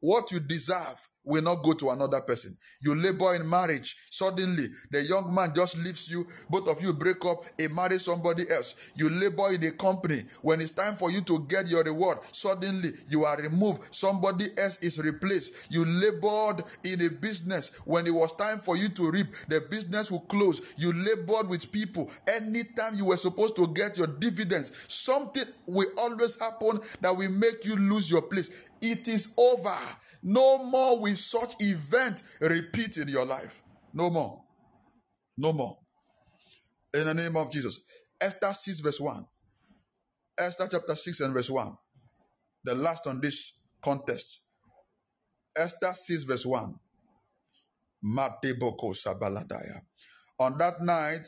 What 0.00 0.32
you 0.32 0.40
deserve 0.40 1.09
will 1.24 1.42
not 1.42 1.62
go 1.62 1.72
to 1.74 1.90
another 1.90 2.20
person. 2.20 2.56
You 2.80 2.94
labor 2.94 3.34
in 3.34 3.48
marriage. 3.48 3.96
Suddenly, 4.10 4.66
the 4.90 5.02
young 5.02 5.34
man 5.34 5.52
just 5.54 5.76
leaves 5.78 6.10
you. 6.10 6.26
Both 6.48 6.68
of 6.68 6.82
you 6.82 6.92
break 6.92 7.24
up 7.24 7.44
and 7.58 7.74
marry 7.74 7.98
somebody 7.98 8.44
else. 8.50 8.74
You 8.94 9.08
labor 9.10 9.52
in 9.52 9.64
a 9.64 9.72
company. 9.72 10.24
When 10.42 10.60
it's 10.60 10.70
time 10.70 10.94
for 10.94 11.10
you 11.10 11.20
to 11.22 11.40
get 11.48 11.68
your 11.68 11.82
reward, 11.84 12.18
suddenly 12.32 12.90
you 13.08 13.24
are 13.24 13.36
removed. 13.36 13.82
Somebody 13.94 14.46
else 14.58 14.78
is 14.82 14.98
replaced. 14.98 15.72
You 15.72 15.84
labored 15.84 16.62
in 16.84 17.02
a 17.02 17.10
business. 17.10 17.72
When 17.84 18.06
it 18.06 18.14
was 18.14 18.32
time 18.32 18.58
for 18.58 18.76
you 18.76 18.88
to 18.90 19.10
reap, 19.10 19.28
the 19.48 19.60
business 19.70 20.10
will 20.10 20.20
close. 20.20 20.62
You 20.76 20.92
labored 20.92 21.48
with 21.48 21.70
people. 21.72 22.10
Anytime 22.26 22.94
you 22.94 23.06
were 23.06 23.16
supposed 23.16 23.56
to 23.56 23.66
get 23.68 23.98
your 23.98 24.06
dividends, 24.06 24.72
something 24.88 25.44
will 25.66 25.88
always 25.98 26.38
happen 26.38 26.80
that 27.00 27.16
will 27.16 27.30
make 27.30 27.64
you 27.64 27.76
lose 27.76 28.10
your 28.10 28.22
place. 28.22 28.50
It 28.80 29.08
is 29.08 29.34
over. 29.36 29.76
No 30.22 30.64
more 30.64 31.00
will 31.00 31.16
such 31.16 31.54
event 31.60 32.22
repeat 32.40 32.96
in 32.96 33.08
your 33.08 33.24
life. 33.24 33.62
No 33.92 34.10
more. 34.10 34.44
No 35.36 35.52
more. 35.52 35.78
In 36.94 37.06
the 37.06 37.14
name 37.14 37.36
of 37.36 37.50
Jesus. 37.50 37.80
Esther 38.20 38.52
6, 38.52 38.80
verse 38.80 39.00
1. 39.00 39.26
Esther 40.38 40.68
chapter 40.70 40.96
6 40.96 41.20
and 41.20 41.34
verse 41.34 41.50
1. 41.50 41.76
The 42.64 42.74
last 42.74 43.06
on 43.06 43.20
this 43.20 43.52
contest. 43.82 44.42
Esther 45.56 45.92
6, 45.94 46.24
verse 46.24 46.46
1. 46.46 46.74
Mateboko 48.04 48.94
Sabaladaya. 48.94 49.82
On 50.38 50.56
that 50.58 50.80
night 50.82 51.26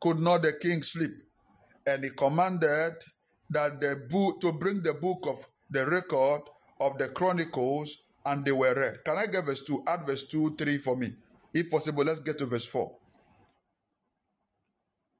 could 0.00 0.18
not 0.18 0.42
the 0.42 0.52
king 0.60 0.82
sleep, 0.82 1.12
and 1.86 2.04
he 2.04 2.10
commanded 2.10 2.92
that 3.50 3.80
the 3.80 4.06
book 4.10 4.40
to 4.40 4.52
bring 4.52 4.82
the 4.82 4.94
book 4.94 5.26
of 5.28 5.46
the 5.70 5.86
record 5.86 6.42
of 6.80 6.98
the 6.98 7.08
chronicles 7.08 7.98
and 8.26 8.44
they 8.44 8.52
were 8.52 8.74
read. 8.74 9.04
Can 9.04 9.18
I 9.18 9.26
get 9.26 9.44
verse 9.44 9.62
2? 9.62 9.84
Add 9.86 10.06
verse 10.06 10.24
2, 10.24 10.56
3 10.56 10.78
for 10.78 10.96
me. 10.96 11.08
If 11.52 11.70
possible, 11.70 12.04
let's 12.04 12.20
get 12.20 12.38
to 12.38 12.46
verse 12.46 12.66
4. 12.66 12.94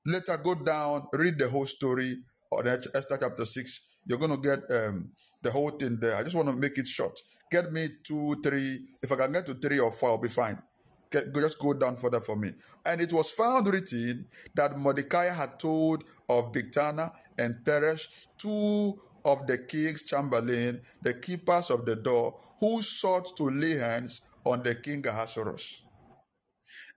Later, 0.07 0.39
go 0.43 0.55
down, 0.55 1.07
read 1.13 1.39
the 1.39 1.49
whole 1.49 1.67
story 1.67 2.17
on 2.51 2.67
Esther 2.67 3.19
chapter 3.21 3.45
6. 3.45 3.81
You're 4.07 4.19
going 4.19 4.31
to 4.31 4.37
get 4.37 4.61
um, 4.71 5.11
the 5.43 5.51
whole 5.51 5.71
thing 5.71 5.99
there. 6.01 6.17
I 6.17 6.23
just 6.23 6.37
want 6.37 6.49
to 6.49 6.57
make 6.57 6.79
it 6.79 6.87
short. 6.87 7.19
Get 7.51 7.73
me 7.73 7.89
2, 8.05 8.37
3. 8.43 8.79
If 9.03 9.13
I 9.13 9.17
can 9.17 9.33
get 9.33 9.47
to 9.47 9.55
3 9.55 9.81
or 9.81 9.93
4, 9.93 10.09
I'll 10.09 10.19
be 10.19 10.29
fine. 10.29 10.63
Get, 11.11 11.35
just 11.35 11.59
go 11.59 11.73
down 11.73 11.97
further 11.97 12.21
for 12.21 12.37
me. 12.37 12.53
And 12.85 13.01
it 13.01 13.13
was 13.13 13.31
found 13.31 13.67
written 13.69 14.27
that 14.55 14.79
Mordecai 14.79 15.27
had 15.27 15.59
told 15.59 16.05
of 16.29 16.53
Bigthana 16.53 17.11
and 17.39 17.57
Teresh, 17.65 18.27
two 18.37 19.01
of 19.25 19.47
the 19.47 19.59
king's 19.59 20.03
chamberlain, 20.05 20.81
the 21.03 21.15
keepers 21.15 21.71
of 21.71 21.85
the 21.87 21.97
door, 21.97 22.39
who 22.61 22.83
sought 22.83 23.37
to 23.37 23.45
lay 23.51 23.77
hands 23.79 24.23
on 24.45 24.63
the 24.63 24.75
king 24.75 25.07
Ahasuerus. 25.07 25.83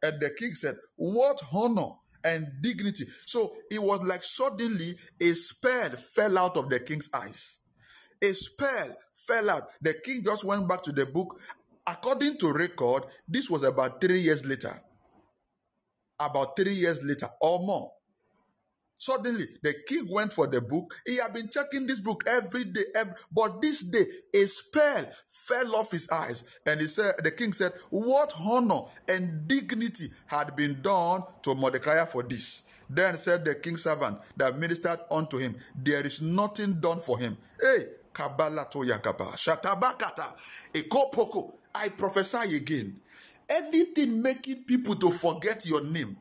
And 0.04 0.20
the 0.22 0.32
king 0.32 0.52
said, 0.54 0.78
What 0.96 1.42
honor 1.54 1.94
and 2.24 2.48
dignity. 2.62 3.06
So 3.26 3.56
it 3.72 3.82
was 3.82 4.02
like 4.08 4.24
suddenly 4.24 4.96
a 5.22 5.30
spell 5.34 5.90
fell 5.92 6.38
out 6.38 6.58
of 6.58 6.70
the 6.70 6.80
king's 6.80 7.10
eyes. 7.14 7.60
A 8.22 8.34
spell 8.34 8.96
fell 9.14 9.50
out. 9.50 9.64
The 9.82 9.96
king 9.96 10.24
just 10.24 10.44
went 10.44 10.68
back 10.68 10.84
to 10.84 10.92
the 10.92 11.06
book. 11.08 11.40
According 11.88 12.38
to 12.40 12.54
record, 12.54 13.06
this 13.28 13.50
was 13.50 13.64
about 13.64 14.02
three 14.02 14.20
years 14.20 14.46
later. 14.46 14.80
about 16.20 16.56
three 16.56 16.74
years 16.74 17.04
later 17.04 17.28
or 17.42 17.60
more. 17.60 17.92
Suddenly, 19.02 19.46
the 19.64 19.74
king 19.88 20.06
went 20.12 20.32
for 20.32 20.46
the 20.46 20.62
book. 20.62 20.94
He 21.08 21.18
had 21.18 21.34
been 21.34 21.48
checking 21.50 21.88
this 21.88 22.00
book 22.00 22.22
every 22.28 22.66
day, 22.66 22.84
every, 22.96 23.16
but 23.32 23.60
this 23.60 23.82
day 23.82 24.06
a 24.32 24.46
spell 24.46 25.08
fell 25.28 25.76
off 25.76 25.90
his 25.90 26.08
eyes, 26.12 26.44
and 26.68 26.80
he 26.80 26.86
said, 26.86 27.16
"The 27.24 27.32
king 27.32 27.52
said, 27.52 27.74
What 27.90 28.32
honor 28.40 28.82
and 29.08 29.48
dignity 29.48 30.12
had 30.28 30.56
been 30.56 30.84
done 30.84 31.24
to 31.42 31.56
Mordecai 31.56 32.06
for 32.06 32.22
this?" 32.22 32.62
Then 32.92 33.18
said 33.18 33.44
the 33.44 33.56
king's 33.56 33.82
servant 33.82 34.20
that 34.38 34.60
ministered 34.60 35.00
unto 35.10 35.40
him, 35.40 35.56
There 35.76 36.06
is 36.06 36.22
nothing 36.22 36.74
done 36.80 37.00
for 37.00 37.18
him. 37.18 37.40
Hey, 37.60 37.88
Kabbalah 38.14 38.68
to 38.72 38.80
Yakaba, 38.80 39.34
Shatabakata, 39.34 40.34
Ekopoko. 40.76 41.54
I 41.74 41.90
prophesy 41.90 42.56
again. 42.56 43.02
Anything 43.50 44.22
making 44.22 44.66
people 44.66 44.94
to 44.96 45.10
forget 45.10 45.66
your 45.66 45.84
name, 45.86 46.18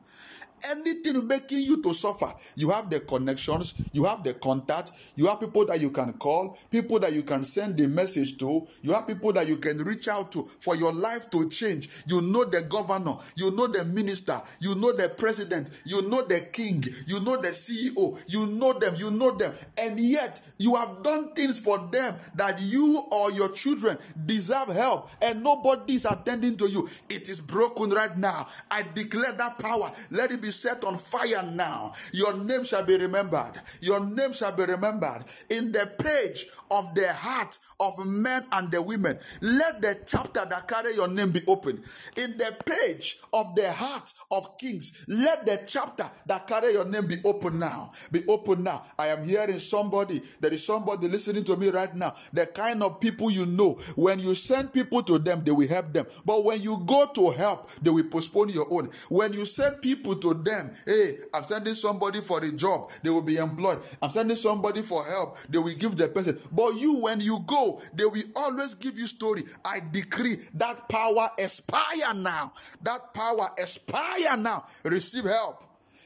anything 0.69 1.25
making 1.27 1.59
you 1.59 1.81
to 1.81 1.93
suffer 1.93 2.33
you 2.55 2.69
have 2.69 2.89
the 2.89 2.99
connections 2.99 3.73
you 3.91 4.03
have 4.05 4.23
the 4.23 4.33
contact 4.35 4.91
you 5.15 5.27
have 5.27 5.39
people 5.39 5.65
that 5.65 5.79
you 5.81 5.89
can 5.89 6.13
call 6.13 6.57
people 6.69 6.99
that 6.99 7.13
you 7.13 7.23
can 7.23 7.43
send 7.43 7.77
the 7.77 7.87
message 7.87 8.37
to 8.37 8.67
you 8.81 8.93
have 8.93 9.07
people 9.07 9.33
that 9.33 9.47
you 9.47 9.57
can 9.57 9.77
reach 9.79 10.07
out 10.07 10.31
to 10.31 10.43
for 10.59 10.75
your 10.75 10.93
life 10.93 11.29
to 11.29 11.49
change. 11.49 11.89
You 12.07 12.21
know 12.21 12.43
the 12.45 12.61
governor 12.61 13.15
you 13.35 13.51
know 13.51 13.67
the 13.67 13.83
minister 13.85 14.41
you 14.59 14.75
know 14.75 14.91
the 14.93 15.09
president 15.17 15.69
you 15.85 16.01
know 16.09 16.21
the 16.23 16.41
king 16.41 16.83
you 17.07 17.19
know 17.21 17.37
the 17.41 17.49
ceo 17.49 18.17
you 18.27 18.47
know 18.47 18.73
them 18.73 18.95
you 18.97 19.11
know 19.11 19.31
them. 19.31 19.53
And 19.77 19.99
yet 19.99 20.41
you 20.57 20.75
have 20.75 21.01
done 21.03 21.33
things 21.33 21.57
for 21.59 21.77
them 21.91 22.15
that 22.35 22.61
you 22.61 23.03
or 23.11 23.31
your 23.31 23.49
children 23.49 23.97
deserve 24.25 24.69
help 24.69 25.09
and 25.21 25.43
nobody 25.43 25.93
is 25.95 26.05
attending 26.05 26.57
to 26.57 26.69
you. 26.69 26.87
It 27.09 27.29
is 27.29 27.41
broken 27.41 27.89
right 27.89 28.15
now. 28.17 28.47
I 28.69 28.83
declare 28.83 29.31
that 29.33 29.59
power. 29.59 29.91
Let 30.11 30.31
it 30.31 30.41
be 30.41 30.50
set 30.51 30.83
on 30.83 30.97
fire 30.97 31.43
now. 31.53 31.93
Your 32.13 32.33
name 32.35 32.63
shall 32.63 32.85
be 32.85 32.97
remembered. 32.97 33.53
Your 33.81 33.99
name 33.99 34.33
shall 34.33 34.55
be 34.55 34.63
remembered 34.65 35.23
in 35.49 35.71
the 35.71 35.91
page 35.97 36.47
of 36.69 36.93
the 36.95 37.11
heart 37.13 37.57
of 37.81 38.05
men 38.05 38.45
and 38.51 38.71
the 38.71 38.81
women. 38.81 39.17
Let 39.41 39.81
the 39.81 39.97
chapter 40.05 40.45
that 40.45 40.67
carry 40.67 40.93
your 40.95 41.07
name 41.07 41.31
be 41.31 41.41
open. 41.47 41.83
In 42.15 42.37
the 42.37 42.55
page 42.65 43.17
of 43.33 43.55
the 43.55 43.71
heart 43.71 44.13
of 44.29 44.57
kings, 44.57 45.03
let 45.07 45.45
the 45.45 45.61
chapter 45.67 46.09
that 46.27 46.47
carry 46.47 46.73
your 46.73 46.85
name 46.85 47.07
be 47.07 47.17
open 47.25 47.59
now. 47.59 47.91
Be 48.11 48.23
open 48.27 48.63
now. 48.63 48.83
I 48.97 49.07
am 49.07 49.27
hearing 49.27 49.59
somebody. 49.59 50.21
There 50.39 50.53
is 50.53 50.65
somebody 50.65 51.07
listening 51.07 51.43
to 51.45 51.57
me 51.57 51.69
right 51.69 51.93
now. 51.95 52.13
The 52.31 52.45
kind 52.45 52.83
of 52.83 52.99
people 52.99 53.31
you 53.31 53.45
know. 53.47 53.71
When 53.95 54.19
you 54.19 54.35
send 54.35 54.71
people 54.71 55.01
to 55.03 55.17
them, 55.17 55.43
they 55.43 55.51
will 55.51 55.67
help 55.67 55.91
them. 55.91 56.05
But 56.23 56.43
when 56.45 56.61
you 56.61 56.83
go 56.85 57.07
to 57.15 57.31
help, 57.31 57.69
they 57.81 57.89
will 57.89 58.03
postpone 58.05 58.49
your 58.49 58.67
own. 58.71 58.89
When 59.09 59.33
you 59.33 59.45
send 59.45 59.81
people 59.81 60.15
to 60.17 60.35
them, 60.43 60.71
hey, 60.85 61.17
I'm 61.33 61.43
sending 61.43 61.73
somebody 61.73 62.21
for 62.21 62.43
a 62.43 62.51
job, 62.51 62.91
they 63.03 63.09
will 63.09 63.21
be 63.21 63.37
employed. 63.37 63.79
I'm 64.01 64.09
sending 64.09 64.37
somebody 64.37 64.81
for 64.81 65.05
help, 65.05 65.37
they 65.49 65.57
will 65.57 65.75
give 65.75 65.97
the 65.97 66.07
person. 66.07 66.39
But 66.51 66.75
you, 66.75 66.99
when 66.99 67.21
you 67.21 67.39
go, 67.45 67.81
they 67.93 68.05
will 68.05 68.23
always 68.35 68.75
give 68.75 68.97
you 68.97 69.07
story. 69.07 69.43
I 69.63 69.81
decree 69.91 70.37
that 70.55 70.89
power 70.89 71.29
expire 71.37 72.13
now. 72.15 72.53
That 72.81 73.13
power 73.13 73.49
expire 73.57 74.37
now. 74.37 74.65
Receive 74.83 75.25
help. 75.25 75.63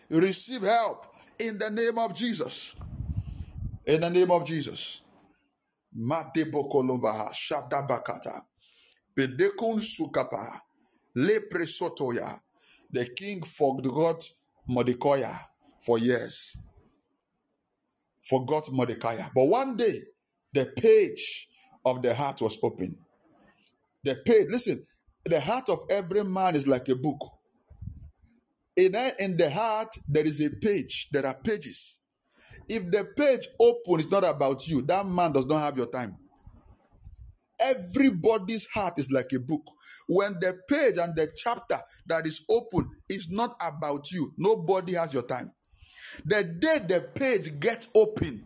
Receive 0.10 0.62
help 0.62 1.08
in 1.40 1.58
the 1.58 1.70
name 1.70 1.98
of 1.98 2.16
Jesus. 2.16 2.76
In 3.86 4.02
the 4.02 4.10
name 4.10 4.32
of 4.32 4.46
Jesus. 4.46 5.02
Shadabakata. 5.96 8.42
Sukapa. 9.18 10.62
The 12.92 13.06
king 13.06 13.44
forgot 13.44 14.24
Mordecai 14.68 15.24
for 15.86 15.98
years. 15.98 16.58
Forgot 18.24 18.72
Mordecai. 18.72 19.18
But 19.36 19.46
one 19.46 19.78
day, 19.78 19.94
the 20.54 20.66
page 20.66 21.48
of 21.86 22.02
the 22.02 22.16
heart 22.16 22.42
was 22.42 22.58
open. 22.64 22.98
The 24.04 24.16
page, 24.26 24.48
listen, 24.50 24.86
the 25.26 25.40
heart 25.40 25.70
of 25.70 25.80
every 25.90 26.24
man 26.24 26.56
is 26.56 26.68
like 26.68 26.88
a 26.90 26.96
book. 26.96 27.20
In, 28.76 28.96
in 29.20 29.38
the 29.38 29.50
heart, 29.50 29.90
there 30.08 30.26
is 30.26 30.44
a 30.44 30.50
page, 30.50 31.10
there 31.12 31.26
are 31.26 31.36
pages. 31.36 32.00
If 32.68 32.90
the 32.92 33.06
page 33.16 33.48
open 33.60 34.00
is 34.00 34.10
not 34.10 34.24
about 34.24 34.68
you, 34.68 34.82
that 34.84 35.06
man 35.06 35.32
does 35.32 35.46
not 35.46 35.60
have 35.60 35.78
your 35.78 35.88
time. 35.88 36.18
Everybody's 37.60 38.68
heart 38.68 38.96
is 38.98 39.12
like 39.12 39.32
a 39.34 39.40
book. 39.40 39.64
When 40.08 40.34
the 40.40 40.60
page 40.68 40.98
and 40.98 41.16
the 41.16 41.32
chapter 41.36 41.78
that 42.08 42.26
is 42.28 42.46
open 42.50 42.90
is 43.10 43.30
not 43.30 43.56
about 43.60 44.12
you, 44.12 44.34
nobody 44.38 44.94
has 44.94 45.14
your 45.14 45.24
time. 45.24 45.52
The 46.26 46.44
day 46.44 46.80
the 46.88 47.02
page 47.14 47.60
gets 47.60 47.88
open, 47.96 48.46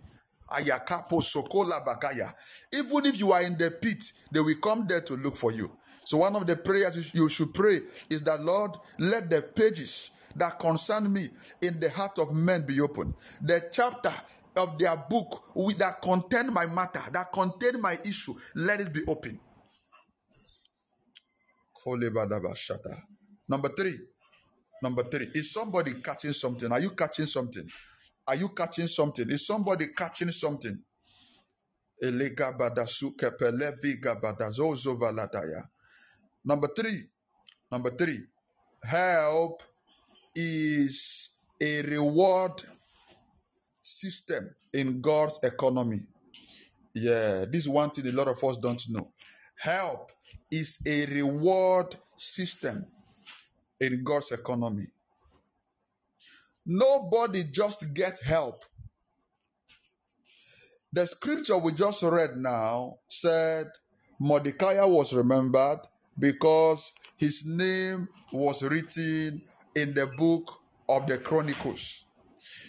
Ayakapo 0.49 1.21
Sokola 1.21 1.85
Bakaya. 1.85 2.33
Even 2.73 3.05
if 3.05 3.19
you 3.19 3.31
are 3.31 3.41
in 3.41 3.57
the 3.57 3.71
pit, 3.71 4.03
they 4.31 4.39
will 4.39 4.55
come 4.61 4.85
there 4.87 5.01
to 5.01 5.15
look 5.15 5.35
for 5.35 5.51
you. 5.51 5.71
So, 6.03 6.17
one 6.17 6.35
of 6.35 6.47
the 6.47 6.55
prayers 6.55 7.13
you 7.13 7.29
should 7.29 7.53
pray 7.53 7.81
is 8.09 8.23
that, 8.23 8.41
Lord, 8.43 8.71
let 8.97 9.29
the 9.29 9.41
pages 9.43 10.11
that 10.35 10.57
concern 10.59 11.11
me 11.11 11.27
in 11.61 11.79
the 11.79 11.89
heart 11.91 12.17
of 12.17 12.33
men 12.33 12.65
be 12.65 12.81
open. 12.81 13.13
The 13.41 13.69
chapter 13.71 14.11
of 14.55 14.77
their 14.79 14.95
book 15.09 15.43
that 15.77 16.01
contain 16.01 16.51
my 16.51 16.65
matter, 16.65 17.01
that 17.11 17.31
contain 17.31 17.79
my 17.81 17.97
issue, 18.03 18.33
let 18.55 18.81
it 18.81 18.91
be 18.93 19.01
open. 19.07 19.39
Number 23.47 23.69
three. 23.69 23.97
Number 24.81 25.03
three. 25.03 25.29
Is 25.33 25.51
somebody 25.53 25.93
catching 26.01 26.33
something? 26.33 26.71
Are 26.71 26.79
you 26.81 26.91
catching 26.91 27.25
something? 27.25 27.67
Are 28.27 28.35
you 28.35 28.49
catching 28.49 28.87
something? 28.87 29.29
Is 29.29 29.45
somebody 29.47 29.87
catching 29.95 30.31
something? 30.31 30.79
Number 36.45 36.67
three. 36.75 37.09
Number 37.71 37.89
three. 37.91 38.19
Help 38.83 39.63
is 40.35 41.31
a 41.61 41.81
reward 41.81 42.63
system 43.81 44.55
in 44.73 45.01
God's 45.01 45.39
economy. 45.43 46.07
Yeah, 46.93 47.45
this 47.51 47.61
is 47.63 47.69
one 47.69 47.89
thing 47.89 48.07
a 48.07 48.11
lot 48.11 48.27
of 48.27 48.43
us 48.43 48.57
don't 48.57 48.81
know. 48.89 49.11
Help 49.61 50.11
is 50.49 50.79
a 50.85 51.05
reward 51.07 51.95
system 52.15 52.85
in 53.79 54.03
God's 54.03 54.31
economy. 54.31 54.87
Nobody 56.65 57.43
just 57.43 57.93
get 57.93 58.19
help. 58.23 58.63
The 60.93 61.05
scripture 61.07 61.57
we 61.57 61.73
just 61.73 62.03
read 62.03 62.37
now 62.37 62.99
said 63.07 63.67
Mordecai 64.19 64.83
was 64.85 65.13
remembered 65.13 65.79
because 66.17 66.93
his 67.17 67.45
name 67.45 68.07
was 68.31 68.63
written 68.63 69.41
in 69.75 69.93
the 69.93 70.07
book 70.07 70.61
of 70.87 71.05
the 71.05 71.17
Chronicles. 71.17 72.05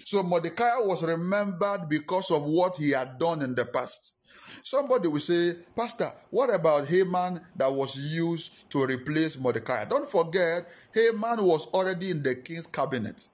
So 0.05 0.23
Mordecai 0.25 0.79
was 0.79 1.05
remembered 1.05 1.89
because 1.89 2.31
of 2.33 2.43
what 2.43 2.77
he 2.77 2.91
had 2.91 3.19
done 3.19 3.43
in 3.43 3.55
the 3.55 3.65
past. 3.65 4.15
Somebody 4.62 5.09
will 5.09 5.20
say, 5.20 5.55
Pastor, 5.77 6.10
what 6.31 6.52
about 6.55 6.86
Haman 6.89 7.40
that 7.56 7.72
was 7.72 7.98
used 7.98 8.70
to 8.70 8.85
replace 8.85 9.39
Mordecai? 9.39 9.85
Don't 9.85 10.09
forget, 10.09 10.66
Haman 10.93 11.44
was 11.44 11.66
already 11.68 12.10
in 12.10 12.22
the 12.22 12.35
king's 12.35 12.66
cabinet. 12.66 13.27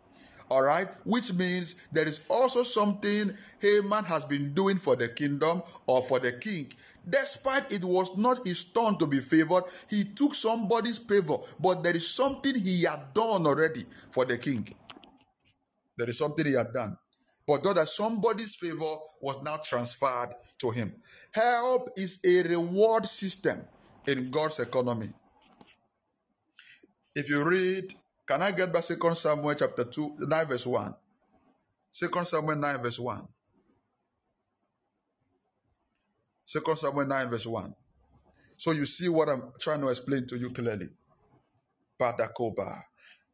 All 0.49 0.63
right, 0.63 0.87
which 1.05 1.33
means 1.33 1.75
there 1.91 2.07
is 2.07 2.21
also 2.29 2.63
something 2.63 3.35
Haman 3.61 4.05
has 4.05 4.25
been 4.25 4.55
doing 4.55 4.79
for 4.79 4.95
the 4.95 5.09
kingdom 5.09 5.63
or 5.87 6.03
for 6.03 6.21
the 6.21 6.33
king. 6.33 6.71
Despite 7.09 7.73
it 7.73 7.85
was 7.85 8.17
not 8.17 8.47
his 8.47 8.65
turn 8.65 8.97
to 8.99 9.07
be 9.07 9.21
favored, 9.21 9.65
he 9.91 10.05
took 10.05 10.35
somebody's 10.35 10.99
favor, 10.99 11.39
but 11.59 11.83
there 11.83 11.97
is 11.97 12.09
something 12.09 12.55
he 12.55 12.83
had 12.83 13.13
done 13.13 13.47
already 13.47 13.85
for 14.11 14.25
the 14.25 14.39
king. 14.39 14.69
There 15.99 16.09
is 16.09 16.19
something 16.19 16.45
he 16.47 16.55
had 16.55 16.73
done. 16.73 16.97
But 17.47 17.63
though 17.63 17.75
that 17.75 17.89
somebody's 17.89 18.57
favor 18.57 18.97
was 19.21 19.43
now 19.43 19.59
transferred 19.59 20.35
to 20.59 20.71
him. 20.71 20.95
Help 21.33 21.91
is 21.97 22.19
a 22.25 22.43
reward 22.43 23.07
system 23.07 23.61
in 24.07 24.31
God's 24.31 24.59
economy. 24.59 25.11
If 27.15 27.29
you 27.29 27.49
read, 27.49 27.95
can 28.27 28.43
I 28.43 28.51
get 28.51 28.73
back 28.73 28.83
Second 28.83 29.17
Samuel 29.17 29.55
chapter 29.55 29.85
2, 29.85 30.17
9 30.21 30.47
verse 30.47 30.67
1? 30.67 30.95
2 31.93 32.25
Samuel 32.25 32.57
9 32.57 32.79
verse 32.79 32.99
1. 32.99 33.29
2 36.47 36.77
Samuel 36.77 37.07
9 37.07 37.29
verse 37.29 37.47
1. 37.47 37.75
So 38.57 38.73
you 38.73 38.87
see 38.87 39.09
what 39.09 39.29
I'm 39.29 39.53
trying 39.61 39.81
to 39.83 39.89
explain 39.89 40.27
to 40.27 40.37
you 40.37 40.51
clearly. 40.51 40.89
Padakoba. 42.01 42.83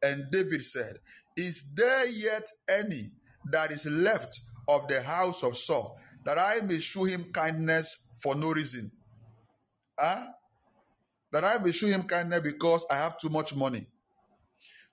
And 0.01 0.29
David 0.31 0.61
said, 0.63 0.97
Is 1.35 1.73
there 1.73 2.07
yet 2.07 2.47
any 2.69 3.11
that 3.51 3.71
is 3.71 3.85
left 3.85 4.39
of 4.67 4.87
the 4.87 5.01
house 5.01 5.43
of 5.43 5.57
Saul, 5.57 5.97
that 6.25 6.37
I 6.37 6.65
may 6.65 6.79
show 6.79 7.03
him 7.03 7.31
kindness 7.33 8.05
for 8.21 8.35
no 8.35 8.51
reason? 8.51 8.91
Huh? 9.99 10.25
That 11.31 11.43
I 11.43 11.57
may 11.57 11.71
show 11.71 11.87
him 11.87 12.03
kindness 12.03 12.39
because 12.41 12.85
I 12.89 12.95
have 12.95 13.17
too 13.17 13.29
much 13.29 13.55
money. 13.55 13.87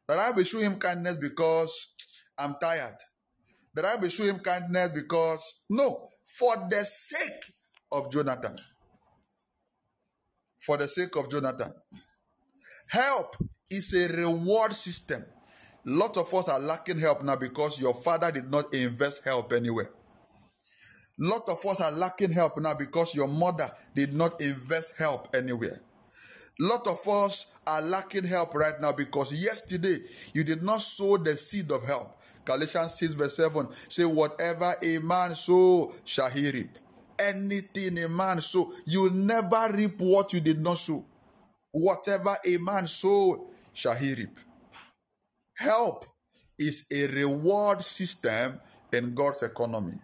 That 0.09 0.18
I 0.18 0.31
will 0.31 0.44
show 0.44 0.59
him 0.59 0.77
kindness 0.77 1.16
because 1.16 1.94
I'm 2.39 2.56
tired. 2.60 2.97
That 3.74 3.85
I 3.85 3.97
will 3.97 4.09
show 4.09 4.24
him 4.24 4.39
kindness 4.40 4.89
because, 4.89 5.62
no, 5.68 6.09
for 6.24 6.56
the 6.68 6.85
sake 6.85 7.44
of 7.93 8.10
Jonathan. 8.10 8.56
For 10.59 10.77
the 10.77 10.89
sake 10.89 11.14
of 11.16 11.31
Jonathan. 11.31 11.72
Help 12.89 13.36
is 13.70 13.94
a 13.94 14.09
reward 14.09 14.74
system. 14.74 15.24
Lot 15.85 16.16
of 16.16 16.32
us 16.35 16.48
are 16.48 16.61
lacking 16.61 16.98
help 16.98 17.23
now 17.23 17.36
because 17.36 17.81
your 17.81 17.94
father 17.94 18.31
did 18.31 18.51
not 18.51 18.73
invest 18.74 19.24
help 19.24 19.52
anywhere. 19.52 19.90
Lot 21.19 21.48
of 21.48 21.65
us 21.66 21.81
are 21.81 21.93
lacking 21.93 22.32
help 22.32 22.59
now 22.59 22.74
because 22.74 23.15
your 23.15 23.28
mother 23.28 23.70
did 23.94 24.15
not 24.15 24.40
invest 24.40 24.94
help 24.98 25.35
anywhere. 25.35 25.81
Lot 26.59 26.86
of 26.86 27.07
us 27.09 27.52
are 27.66 27.81
lacking 27.81 28.24
help 28.24 28.55
right 28.55 28.78
now 28.81 28.93
because 28.93 29.32
yesterday 29.32 29.98
you 30.35 30.44
did 30.44 30.62
not 30.62 30.82
sow 30.82 31.16
the 31.16 31.36
seed 31.36 31.70
of 31.70 31.85
help. 31.85 32.20
Galatians 32.44 32.94
6 32.98 33.15
verse 33.15 33.36
7 33.36 33.69
say, 33.89 34.05
Whatever 34.05 34.74
a 34.82 34.98
man 34.98 35.35
sow 35.35 35.93
shall 36.05 36.28
he 36.28 36.51
reap. 36.51 36.78
Anything 37.19 37.98
a 37.98 38.09
man 38.09 38.39
sow, 38.39 38.73
you 38.86 39.11
never 39.11 39.70
reap 39.73 39.98
what 40.01 40.32
you 40.32 40.40
did 40.40 40.61
not 40.61 40.78
sow. 40.78 41.05
Whatever 41.73 42.36
a 42.47 42.57
man 42.59 42.86
sow 42.86 43.47
shall 43.73 43.94
he 43.94 44.15
reap. 44.15 44.39
Help 45.61 46.07
is 46.59 46.87
a 46.91 47.07
reward 47.09 47.82
system 47.82 48.59
in 48.95 49.15
God's 49.15 49.43
economy. 49.43 49.99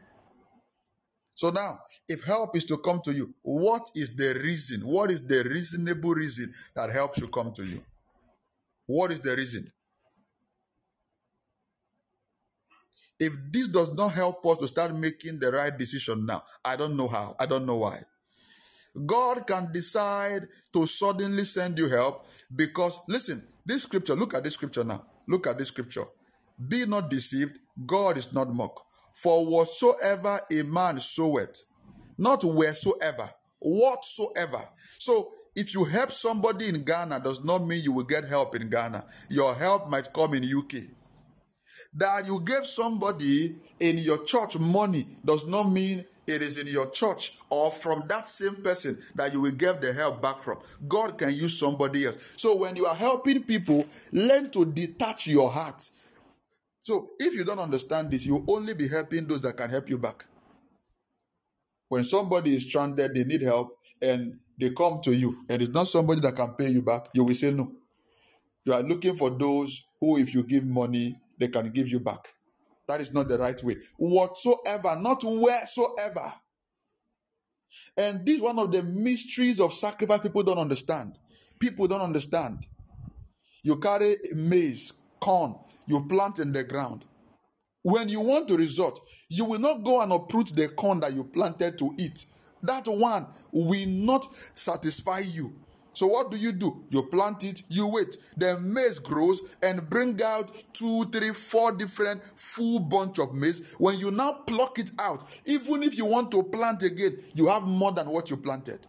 So 1.35 1.49
now, 1.49 1.81
if 2.07 2.25
help 2.25 2.55
is 2.57 2.67
to 2.67 2.77
come 2.77 3.01
to 3.05 3.13
you, 3.15 3.35
what 3.41 3.89
is 3.95 4.15
the 4.17 4.39
reason? 4.43 4.83
What 4.83 5.11
is 5.11 5.27
the 5.27 5.45
reasonable 5.45 6.11
reason 6.11 6.53
that 6.75 6.91
help 6.91 7.15
should 7.15 7.33
come 7.33 7.55
to 7.55 7.65
you? 7.65 7.83
What 8.85 9.11
is 9.11 9.21
the 9.21 9.35
reason? 9.35 9.73
If 13.19 13.33
this 13.51 13.69
does 13.69 13.95
not 13.95 14.13
help 14.13 14.45
us 14.45 14.59
to 14.59 14.69
start 14.69 14.95
making 14.95 15.39
the 15.39 15.51
right 15.53 15.77
decision 15.77 16.27
now, 16.27 16.43
I 16.63 16.77
don't 16.77 16.99
know 16.99 17.09
how, 17.09 17.35
I 17.41 17.47
don't 17.47 17.65
know 17.65 17.77
why. 17.77 18.03
God 19.07 19.47
can 19.47 19.73
decide 19.73 20.49
to 20.75 20.87
suddenly 20.87 21.45
send 21.45 21.79
you 21.79 21.89
help 21.89 22.27
because, 22.55 22.99
listen, 23.09 23.43
this 23.65 23.85
scripture, 23.85 24.15
look 24.15 24.35
at 24.35 24.45
this 24.45 24.53
scripture 24.53 24.85
now. 24.85 25.03
Look 25.27 25.47
at 25.47 25.59
this 25.59 25.69
scripture. 25.69 26.05
Be 26.69 26.87
not 26.87 27.11
deceived, 27.11 27.59
God 27.85 28.17
is 28.17 28.33
not 28.33 28.53
mocked. 28.53 28.81
For 29.15 29.47
whatsoever 29.47 30.41
a 30.51 30.63
man 30.63 30.99
soweth, 30.99 31.63
not 32.19 32.45
wheresoever, 32.45 33.31
whatsoever. 33.59 34.69
So 34.99 35.33
if 35.55 35.73
you 35.75 35.85
help 35.85 36.13
somebody 36.13 36.69
in 36.69 36.85
Ghana, 36.85 37.21
does 37.21 37.43
not 37.43 37.67
mean 37.67 37.83
you 37.83 37.93
will 37.93 38.05
get 38.05 38.25
help 38.25 38.55
in 38.55 38.69
Ghana. 38.69 39.05
Your 39.31 39.55
help 39.55 39.89
might 39.89 40.13
come 40.13 40.35
in 40.35 40.45
UK. 40.45 40.83
That 41.95 42.27
you 42.27 42.41
gave 42.41 42.67
somebody 42.67 43.57
in 43.81 43.99
your 43.99 44.23
church 44.25 44.59
money 44.59 45.07
does 45.25 45.47
not 45.47 45.65
mean 45.65 46.05
it 46.27 46.43
is 46.43 46.59
in 46.59 46.67
your 46.67 46.91
church 46.91 47.39
or 47.51 47.71
from 47.71 48.05
that 48.09 48.29
same 48.29 48.57
person 48.57 48.99
that 49.15 49.33
you 49.33 49.41
will 49.41 49.53
get 49.53 49.81
the 49.81 49.93
help 49.93 50.21
back 50.21 50.39
from. 50.39 50.59
God 50.89 51.19
can 51.19 51.33
use 51.33 51.59
somebody 51.59 52.07
else. 52.07 52.19
So 52.37 52.57
when 52.57 52.77
you 52.77 52.87
are 52.87 52.95
helping 52.95 53.43
people, 53.45 53.87
learn 54.13 54.51
to 54.51 54.65
detach 54.65 55.27
your 55.29 55.51
heart. 55.51 55.89
So 56.83 57.11
if 57.19 57.35
you 57.35 57.45
don't 57.45 57.59
understand 57.59 58.11
this, 58.11 58.27
you 58.27 58.35
will 58.35 58.57
only 58.57 58.75
be 58.75 58.89
helping 58.89 59.27
those 59.27 59.41
that 59.43 59.57
can 59.57 59.71
help 59.71 59.89
you 59.89 59.99
back. 59.99 60.25
When 61.89 62.05
somebody 62.05 62.57
is 62.57 62.65
stranded, 62.65 63.15
they 63.15 63.25
need 63.25 63.43
help, 63.43 63.79
and 64.03 64.39
they 64.59 64.71
come 64.71 65.01
to 65.03 65.15
you, 65.15 65.45
and 65.49 65.63
it's 65.63 65.73
not 65.73 65.89
somebody 65.89 66.21
that 66.23 66.37
can 66.37 66.55
pay 66.55 66.69
you 66.69 66.83
back, 66.83 67.09
you 67.15 67.25
will 67.25 67.35
say 67.35 67.53
no. 67.53 67.73
You 68.65 68.75
are 68.75 68.83
looking 68.83 69.17
for 69.17 69.31
those 69.31 69.87
who, 70.01 70.19
if 70.19 70.35
you 70.35 70.43
give 70.43 70.67
money, 70.67 71.17
they 71.39 71.49
can 71.49 71.71
give 71.71 71.89
you 71.89 72.01
back. 72.01 72.36
That 72.89 73.01
is 73.01 73.13
not 73.13 73.29
the 73.29 73.39
right 73.39 73.63
way. 73.63 73.77
Whatsoever, 73.97 74.97
not 75.01 75.23
wheresoever. 75.25 76.33
And 77.97 78.25
this 78.25 78.37
is 78.37 78.43
one 78.43 78.59
of 78.59 78.73
the 78.73 78.83
mysteries 78.83 79.61
of 79.61 79.73
sacrifice 79.73 80.21
people 80.21 80.43
don't 80.43 80.59
understand. 80.59 81.19
People 81.59 81.89
don't 81.89 82.01
understand. 82.01 82.67
You 83.63 83.77
carry 83.79 84.17
maize, 84.35 84.93
corn, 85.21 85.57
you 85.87 86.05
plant 86.07 86.39
in 86.39 86.53
the 86.53 86.65
ground. 86.65 87.05
When 87.83 88.09
you 88.09 88.21
want 88.21 88.49
to 88.49 88.57
resort, 88.57 88.99
you 89.29 89.45
will 89.45 89.61
not 89.61 89.85
go 89.85 90.01
and 90.01 90.13
uproot 90.13 90.55
the 90.55 90.69
corn 90.69 91.01
that 91.01 91.15
you 91.15 91.25
planted 91.25 91.79
to 91.79 91.95
eat. 91.99 92.27
That 92.63 92.87
one 92.87 93.27
will 93.53 93.89
not 93.89 94.27
satisfy 94.55 95.21
you. 95.21 95.55
So 95.97 96.07
what 96.07 96.31
do 96.31 96.37
you 96.37 96.53
do? 96.53 96.85
You 96.91 97.05
plant 97.05 97.43
it, 97.43 97.63
you 97.71 97.89
wait. 97.89 98.19
The 98.37 98.61
maize 98.61 98.99
grows 98.99 99.41
and 99.63 99.89
bring 99.89 100.21
out 100.23 100.53
two, 100.75 101.07
three, 101.07 101.31
four 101.31 101.73
different 101.73 102.23
full 102.39 102.81
bunch 102.81 103.19
of 103.19 103.33
maize. 103.33 103.73
When 103.79 103.99
you 103.99 104.11
now 104.11 104.43
pluck 104.47 104.79
it 104.79 104.91
out, 104.99 105.27
even 105.47 105.83
if 105.83 105.97
you 105.97 106.05
want 106.05 106.31
to 106.33 106.43
plant 106.43 106.83
again, 106.83 107.17
you 107.33 107.47
have 107.47 107.63
more 107.63 107.93
than 107.93 108.11
what 108.11 108.29
you 108.29 108.37
planted. 108.37 108.81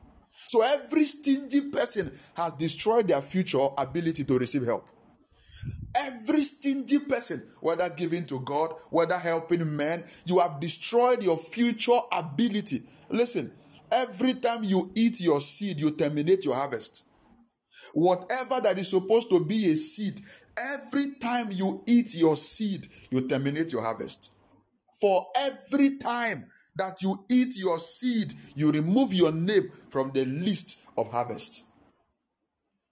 So 0.49 0.61
every 0.61 1.05
stingy 1.05 1.61
person 1.61 2.11
has 2.35 2.51
destroyed 2.51 3.07
their 3.07 3.21
future 3.21 3.67
ability 3.77 4.25
to 4.25 4.37
receive 4.37 4.65
help. 4.65 4.89
Every 5.95 6.43
stingy 6.43 6.99
person, 6.99 7.41
whether 7.61 7.87
giving 7.89 8.25
to 8.25 8.41
God, 8.41 8.73
whether 8.89 9.17
helping 9.17 9.77
men, 9.77 10.03
you 10.25 10.39
have 10.39 10.59
destroyed 10.59 11.23
your 11.23 11.37
future 11.37 11.99
ability. 12.11 12.83
Listen, 13.09 13.53
every 13.91 14.33
time 14.33 14.63
you 14.63 14.91
eat 14.95 15.19
your 15.21 15.41
seed, 15.41 15.79
you 15.79 15.91
terminate 15.91 16.45
your 16.45 16.55
harvest. 16.55 17.05
Whatever 17.93 18.61
that 18.61 18.77
is 18.77 18.89
supposed 18.89 19.29
to 19.29 19.43
be 19.43 19.71
a 19.71 19.75
seed, 19.75 20.21
every 20.57 21.15
time 21.15 21.49
you 21.51 21.83
eat 21.85 22.15
your 22.15 22.35
seed, 22.35 22.87
you 23.09 23.27
terminate 23.27 23.71
your 23.71 23.81
harvest. 23.81 24.31
For 24.99 25.27
every 25.35 25.97
time 25.97 26.49
that 26.75 27.01
you 27.01 27.25
eat 27.29 27.55
your 27.57 27.79
seed, 27.79 28.33
you 28.55 28.71
remove 28.71 29.13
your 29.13 29.31
name 29.31 29.71
from 29.89 30.11
the 30.13 30.25
list 30.25 30.79
of 30.97 31.11
harvest. 31.11 31.63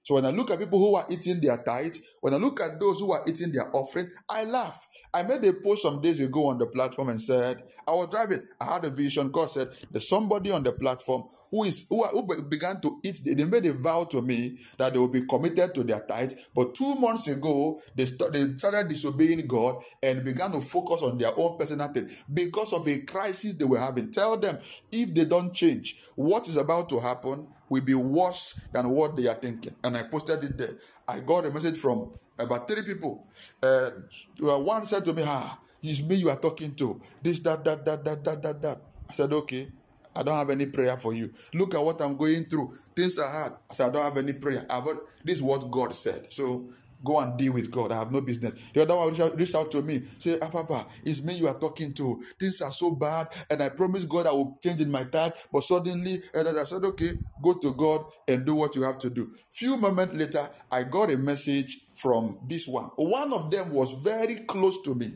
So 0.05 0.13
when 0.13 0.25
I 0.25 0.29
look 0.29 0.51
at 0.51 0.59
people 0.59 0.77
who 0.77 0.95
are 0.95 1.05
eating 1.09 1.41
their 1.41 1.57
tithe, 1.63 1.95
when 2.21 2.35
I 2.35 2.37
look 2.37 2.61
at 2.61 2.79
those 2.79 2.99
who 2.99 3.11
are 3.11 3.21
eating 3.27 3.51
their 3.51 3.75
offering, 3.75 4.11
I 4.29 4.43
laugh. 4.43 4.87
I 5.11 5.23
made 5.23 5.43
a 5.45 5.53
post 5.53 5.81
some 5.81 5.99
days 5.99 6.19
ago 6.19 6.45
on 6.49 6.59
the 6.59 6.67
platform 6.67 7.09
and 7.09 7.19
said, 7.19 7.63
I 7.87 7.91
was 7.91 8.09
driving, 8.09 8.43
I 8.61 8.65
had 8.65 8.85
a 8.85 8.91
vision. 8.91 9.31
God 9.31 9.49
said, 9.49 9.69
There's 9.89 10.07
somebody 10.07 10.51
on 10.51 10.61
the 10.61 10.73
platform 10.73 11.23
who 11.49 11.63
is 11.63 11.87
who, 11.89 12.03
who 12.03 12.43
began 12.43 12.79
to 12.81 12.99
eat. 13.03 13.21
They 13.25 13.45
made 13.45 13.65
a 13.65 13.73
vow 13.73 14.03
to 14.05 14.21
me 14.21 14.59
that 14.77 14.93
they 14.93 14.99
will 14.99 15.07
be 15.07 15.25
committed 15.25 15.73
to 15.73 15.83
their 15.83 16.01
tithe. 16.01 16.33
But 16.53 16.75
two 16.75 16.93
months 16.95 17.27
ago, 17.27 17.79
they, 17.95 18.05
st- 18.05 18.31
they 18.31 18.55
started 18.57 18.89
disobeying 18.89 19.47
God 19.47 19.81
and 20.03 20.23
began 20.23 20.51
to 20.51 20.61
focus 20.61 21.01
on 21.01 21.17
their 21.17 21.31
own 21.35 21.57
personal 21.57 21.87
thing 21.87 22.09
because 22.31 22.73
of 22.73 22.87
a 22.87 22.99
crisis 22.99 23.55
they 23.55 23.65
were 23.65 23.79
having. 23.79 24.11
Tell 24.11 24.37
them 24.37 24.59
if 24.91 25.15
they 25.15 25.25
don't 25.25 25.51
change, 25.51 25.97
what 26.15 26.47
is 26.47 26.57
about 26.57 26.89
to 26.89 26.99
happen 26.99 27.47
will 27.69 27.81
be 27.81 27.93
worse 27.95 28.59
than 28.71 28.89
what 28.89 29.15
they 29.17 29.27
are 29.27 29.35
thinking. 29.35 29.75
And 29.83 29.97
I 29.97 30.03
posted 30.03 30.43
it 30.43 30.57
there. 30.57 30.75
I 31.07 31.19
got 31.19 31.45
a 31.45 31.51
message 31.51 31.77
from 31.77 32.11
about 32.37 32.67
three 32.67 32.83
people. 32.83 33.27
Uh, 33.61 33.91
one 34.39 34.85
said 34.85 35.05
to 35.05 35.13
me, 35.13 35.23
Ah, 35.25 35.59
it's 35.81 36.01
me 36.01 36.15
you 36.15 36.29
are 36.29 36.37
talking 36.37 36.75
to. 36.75 36.99
This, 37.21 37.39
that, 37.41 37.63
that, 37.65 37.85
that, 37.85 38.03
that, 38.05 38.23
that, 38.23 38.43
that, 38.43 38.61
that. 38.61 38.81
I 39.09 39.13
said, 39.13 39.33
Okay. 39.33 39.71
I 40.15 40.23
don't 40.23 40.35
have 40.37 40.49
any 40.49 40.65
prayer 40.67 40.95
for 40.95 41.13
you. 41.13 41.33
Look 41.53 41.75
at 41.75 41.83
what 41.83 42.01
I'm 42.01 42.15
going 42.15 42.45
through. 42.45 42.73
Things 42.95 43.19
are 43.19 43.29
hard. 43.29 43.53
I 43.69 43.73
said, 43.73 43.89
I 43.89 43.91
don't 43.91 44.03
have 44.03 44.17
any 44.17 44.31
prayer. 44.31 44.65
I've, 44.69 44.85
this 45.25 45.35
is 45.37 45.43
what 45.43 45.69
God 45.69 45.93
said. 45.93 46.27
So 46.31 46.69
Go 47.05 47.19
and 47.19 47.37
deal 47.37 47.53
with 47.53 47.71
God. 47.71 47.91
I 47.93 47.97
have 47.97 48.11
no 48.11 48.21
business. 48.21 48.55
The 48.73 48.81
other 48.81 48.95
one 48.97 49.13
reached 49.37 49.55
out, 49.55 49.71
to 49.71 49.83
me, 49.83 50.01
say, 50.17 50.37
ah, 50.41 50.49
Papa, 50.49 50.87
it's 51.05 51.23
me 51.23 51.35
you 51.35 51.47
are 51.47 51.59
talking 51.59 51.93
to. 51.93 52.21
Things 52.39 52.61
are 52.61 52.71
so 52.71 52.91
bad, 52.91 53.27
and 53.49 53.61
I 53.63 53.69
promised 53.69 54.09
God 54.09 54.27
I 54.27 54.31
will 54.31 54.59
change 54.63 54.81
in 54.81 54.91
my 54.91 55.05
tithe. 55.05 55.33
But 55.53 55.63
suddenly, 55.63 56.21
and 56.33 56.47
I 56.47 56.63
said, 56.65 56.83
okay, 56.83 57.11
go 57.41 57.53
to 57.53 57.71
God 57.73 58.05
and 58.27 58.45
do 58.45 58.55
what 58.55 58.75
you 58.75 58.83
have 58.83 58.97
to 58.99 59.09
do. 59.11 59.31
Few 59.51 59.77
moments 59.77 60.15
later, 60.15 60.49
I 60.71 60.83
got 60.83 61.11
a 61.13 61.17
message 61.17 61.81
from 61.95 62.39
this 62.47 62.67
one. 62.67 62.89
One 62.95 63.31
of 63.33 63.51
them 63.51 63.71
was 63.71 64.03
very 64.03 64.35
close 64.37 64.81
to 64.83 64.95
me 64.95 65.13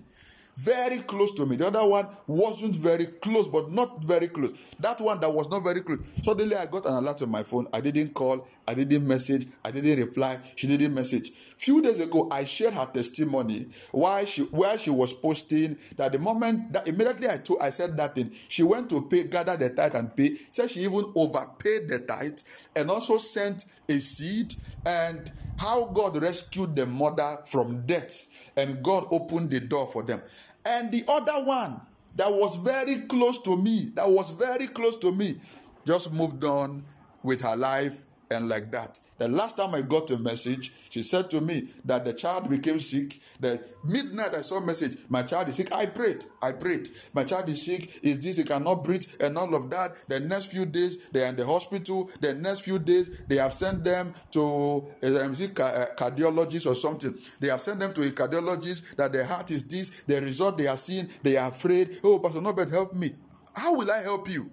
very 0.60 1.00
close 1.00 1.32
to 1.32 1.46
me. 1.46 1.56
The 1.56 1.68
other 1.68 1.88
one 1.88 2.08
wasn't 2.28 2.76
very 2.76 3.06
close, 3.06 3.48
but 3.48 3.72
not 3.72 4.04
very 4.04 4.28
close. 4.28 4.52
That 4.80 5.00
one 5.00 5.20
that 5.22 5.34
was 5.34 5.50
not 5.50 5.64
very 5.64 5.82
close. 5.82 6.00
Suddenly, 6.22 6.56
I 6.58 6.66
got 6.66 6.86
an 6.86 6.96
alert 6.96 7.22
on 7.22 7.30
my 7.30 7.44
phone. 7.44 7.68
I 7.72 7.80
didn't 7.80 8.14
call, 8.14 8.46
I 8.68 8.74
didn't 8.74 9.08
message, 9.08 9.48
I 9.64 9.72
didn't 9.72 9.98
reply. 10.00 10.38
She 10.56 10.68
didn't 10.68 10.94
message. 10.94 11.32
Few 11.58 11.82
days 11.82 12.02
ago, 12.02 12.28
I 12.30 12.44
shared 12.44 12.74
her 12.74 12.86
testimony 12.86 13.70
why 13.92 14.26
she 14.26 14.42
where 14.44 14.78
she 14.78 14.90
was 14.90 15.14
posting 15.14 15.78
that 15.96 16.12
the 16.12 16.20
moment 16.20 16.74
that 16.74 16.88
immediately 16.90 17.30
I 17.30 17.38
told 17.38 17.62
I 17.62 17.70
said 17.70 17.96
that 17.96 18.16
thing, 18.16 18.32
she 18.50 18.64
went 18.64 18.90
to 18.90 19.04
pay, 19.04 19.24
gather 19.24 19.56
the 19.56 19.70
tithe 19.70 19.96
and 19.96 20.14
pay. 20.14 20.36
Said 20.50 20.72
she 20.72 20.82
even 20.82 21.12
overpaid 21.16 21.88
the 21.88 22.00
tithe 22.00 22.40
and 22.76 22.92
also 22.92 23.18
sent 23.18 23.64
a 23.88 23.98
seed 24.00 24.56
and 24.86 25.32
how 25.58 25.86
God 25.86 26.22
rescued 26.22 26.76
the 26.76 26.86
mother 26.86 27.38
from 27.46 27.86
death 27.86 28.28
and 28.56 28.84
God 28.84 29.08
opened 29.12 29.52
the 29.52 29.60
door 29.60 29.88
for 29.88 30.04
them. 30.04 30.22
And 30.66 30.92
the 30.92 31.04
other 31.08 31.44
one 31.44 31.82
that 32.16 32.32
was 32.32 32.56
very 32.56 32.98
close 33.02 33.42
to 33.44 33.56
me, 33.58 33.92
that 33.96 34.10
was 34.10 34.30
very 34.32 34.68
close 34.68 34.98
to 34.98 35.12
me, 35.12 35.40
just 35.86 36.12
moved 36.12 36.44
on 36.44 36.84
with 37.24 37.42
her 37.42 37.56
life 37.56 38.06
and 38.30 38.50
like 38.50 38.72
that. 38.72 39.00
The 39.20 39.28
last 39.28 39.58
time 39.58 39.76
I 39.76 39.82
got 39.82 40.10
a 40.12 40.18
message, 40.18 40.72
she 40.90 41.04
said 41.04 41.30
to 41.32 41.42
me 41.42 41.68
that 41.86 42.06
the 42.06 42.14
child 42.14 42.50
became 42.50 42.80
sick. 42.80 43.20
The 43.40 43.62
midnight 43.84 44.34
I 44.34 44.42
saw 44.42 44.58
a 44.58 44.66
message, 44.66 44.98
my 45.10 45.24
child 45.24 45.50
is 45.50 45.56
sick. 45.56 45.74
I 45.76 45.86
prayed. 45.86 46.24
I 46.42 46.54
prayed. 46.54 46.90
My 47.14 47.26
child 47.26 47.50
is 47.50 47.66
sick. 47.66 48.00
Is 48.02 48.20
this? 48.20 48.38
He 48.38 48.44
cannot 48.44 48.84
breathe 48.84 49.06
and 49.20 49.38
all 49.38 49.54
of 49.56 49.70
that. 49.72 49.92
The 50.08 50.22
next 50.22 50.46
few 50.46 50.66
days 50.66 51.10
they 51.10 51.24
are 51.24 51.28
in 51.28 51.36
the 51.36 51.46
hospital. 51.46 52.10
The 52.22 52.34
next 52.34 52.62
few 52.62 52.80
days 52.80 53.22
they 53.28 53.36
have 53.36 53.54
sent 53.54 53.84
them 53.84 54.14
to 54.32 54.88
a 55.04 55.08
uh, 55.08 55.86
cardiologist 55.96 56.66
or 56.66 56.76
something. 56.76 57.14
They 57.42 57.50
have 57.50 57.62
sent 57.62 57.82
them 57.82 57.94
to 57.94 58.02
a 58.02 58.12
cardiologist 58.12 58.96
that 58.96 59.12
their 59.12 59.26
heart 59.26 59.52
is 59.52 59.66
this. 59.66 59.90
The 60.08 60.22
result 60.22 60.58
they 60.58 60.68
are 60.68 60.78
seeing, 60.78 61.10
they 61.22 61.36
are 61.36 61.50
afraid. 61.50 62.00
Oh, 62.04 62.20
Pastor 62.20 62.42
Norbert, 62.42 62.70
help 62.70 62.94
me. 62.94 63.16
How 63.54 63.76
will 63.76 63.92
I 63.92 64.02
help 64.02 64.30
you? 64.30 64.50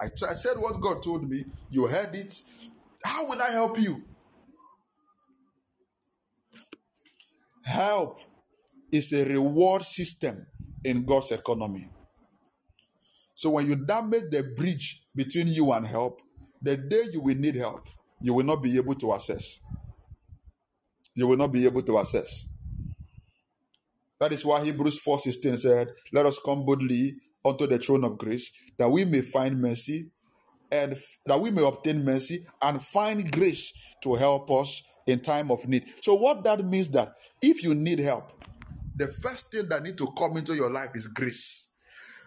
I, 0.00 0.06
t- 0.08 0.26
I 0.28 0.34
said 0.34 0.56
what 0.58 0.80
God 0.80 1.02
told 1.02 1.28
me. 1.28 1.44
You 1.70 1.86
heard 1.86 2.14
it. 2.14 2.42
How 3.04 3.26
will 3.28 3.40
I 3.40 3.50
help 3.50 3.78
you? 3.78 4.02
Help 7.64 8.20
is 8.92 9.12
a 9.12 9.24
reward 9.24 9.84
system 9.84 10.46
in 10.84 11.04
God's 11.04 11.32
economy. 11.32 11.88
So 13.34 13.50
when 13.50 13.66
you 13.66 13.76
damage 13.76 14.30
the 14.30 14.52
bridge 14.56 15.04
between 15.14 15.48
you 15.48 15.72
and 15.72 15.86
help, 15.86 16.20
the 16.62 16.76
day 16.76 17.04
you 17.12 17.20
will 17.22 17.36
need 17.36 17.56
help, 17.56 17.88
you 18.20 18.34
will 18.34 18.44
not 18.44 18.62
be 18.62 18.76
able 18.76 18.94
to 18.94 19.14
access. 19.14 19.60
You 21.14 21.26
will 21.26 21.36
not 21.36 21.52
be 21.52 21.64
able 21.66 21.82
to 21.82 21.98
access. 21.98 22.46
That 24.20 24.32
is 24.32 24.44
why 24.44 24.64
Hebrews 24.64 25.00
4:16 25.02 25.58
said, 25.58 25.88
Let 26.12 26.26
us 26.26 26.38
come 26.44 26.64
boldly 26.64 27.16
unto 27.44 27.66
the 27.66 27.78
throne 27.78 28.04
of 28.04 28.18
grace, 28.18 28.50
that 28.78 28.88
we 28.90 29.04
may 29.04 29.20
find 29.20 29.60
mercy 29.60 30.10
and 30.70 30.92
f- 30.92 31.18
that 31.26 31.40
we 31.40 31.50
may 31.50 31.66
obtain 31.66 32.04
mercy 32.04 32.46
and 32.62 32.82
find 32.82 33.30
grace 33.32 33.72
to 34.02 34.14
help 34.14 34.50
us 34.50 34.82
in 35.06 35.20
time 35.20 35.50
of 35.50 35.66
need. 35.66 35.84
So 36.02 36.14
what 36.14 36.44
that 36.44 36.64
means 36.64 36.88
that 36.90 37.14
if 37.42 37.62
you 37.62 37.74
need 37.74 37.98
help, 37.98 38.32
the 38.96 39.06
first 39.08 39.50
thing 39.50 39.68
that 39.68 39.82
need 39.82 39.96
to 39.98 40.08
come 40.16 40.36
into 40.36 40.54
your 40.54 40.70
life 40.70 40.90
is 40.94 41.06
grace. 41.06 41.68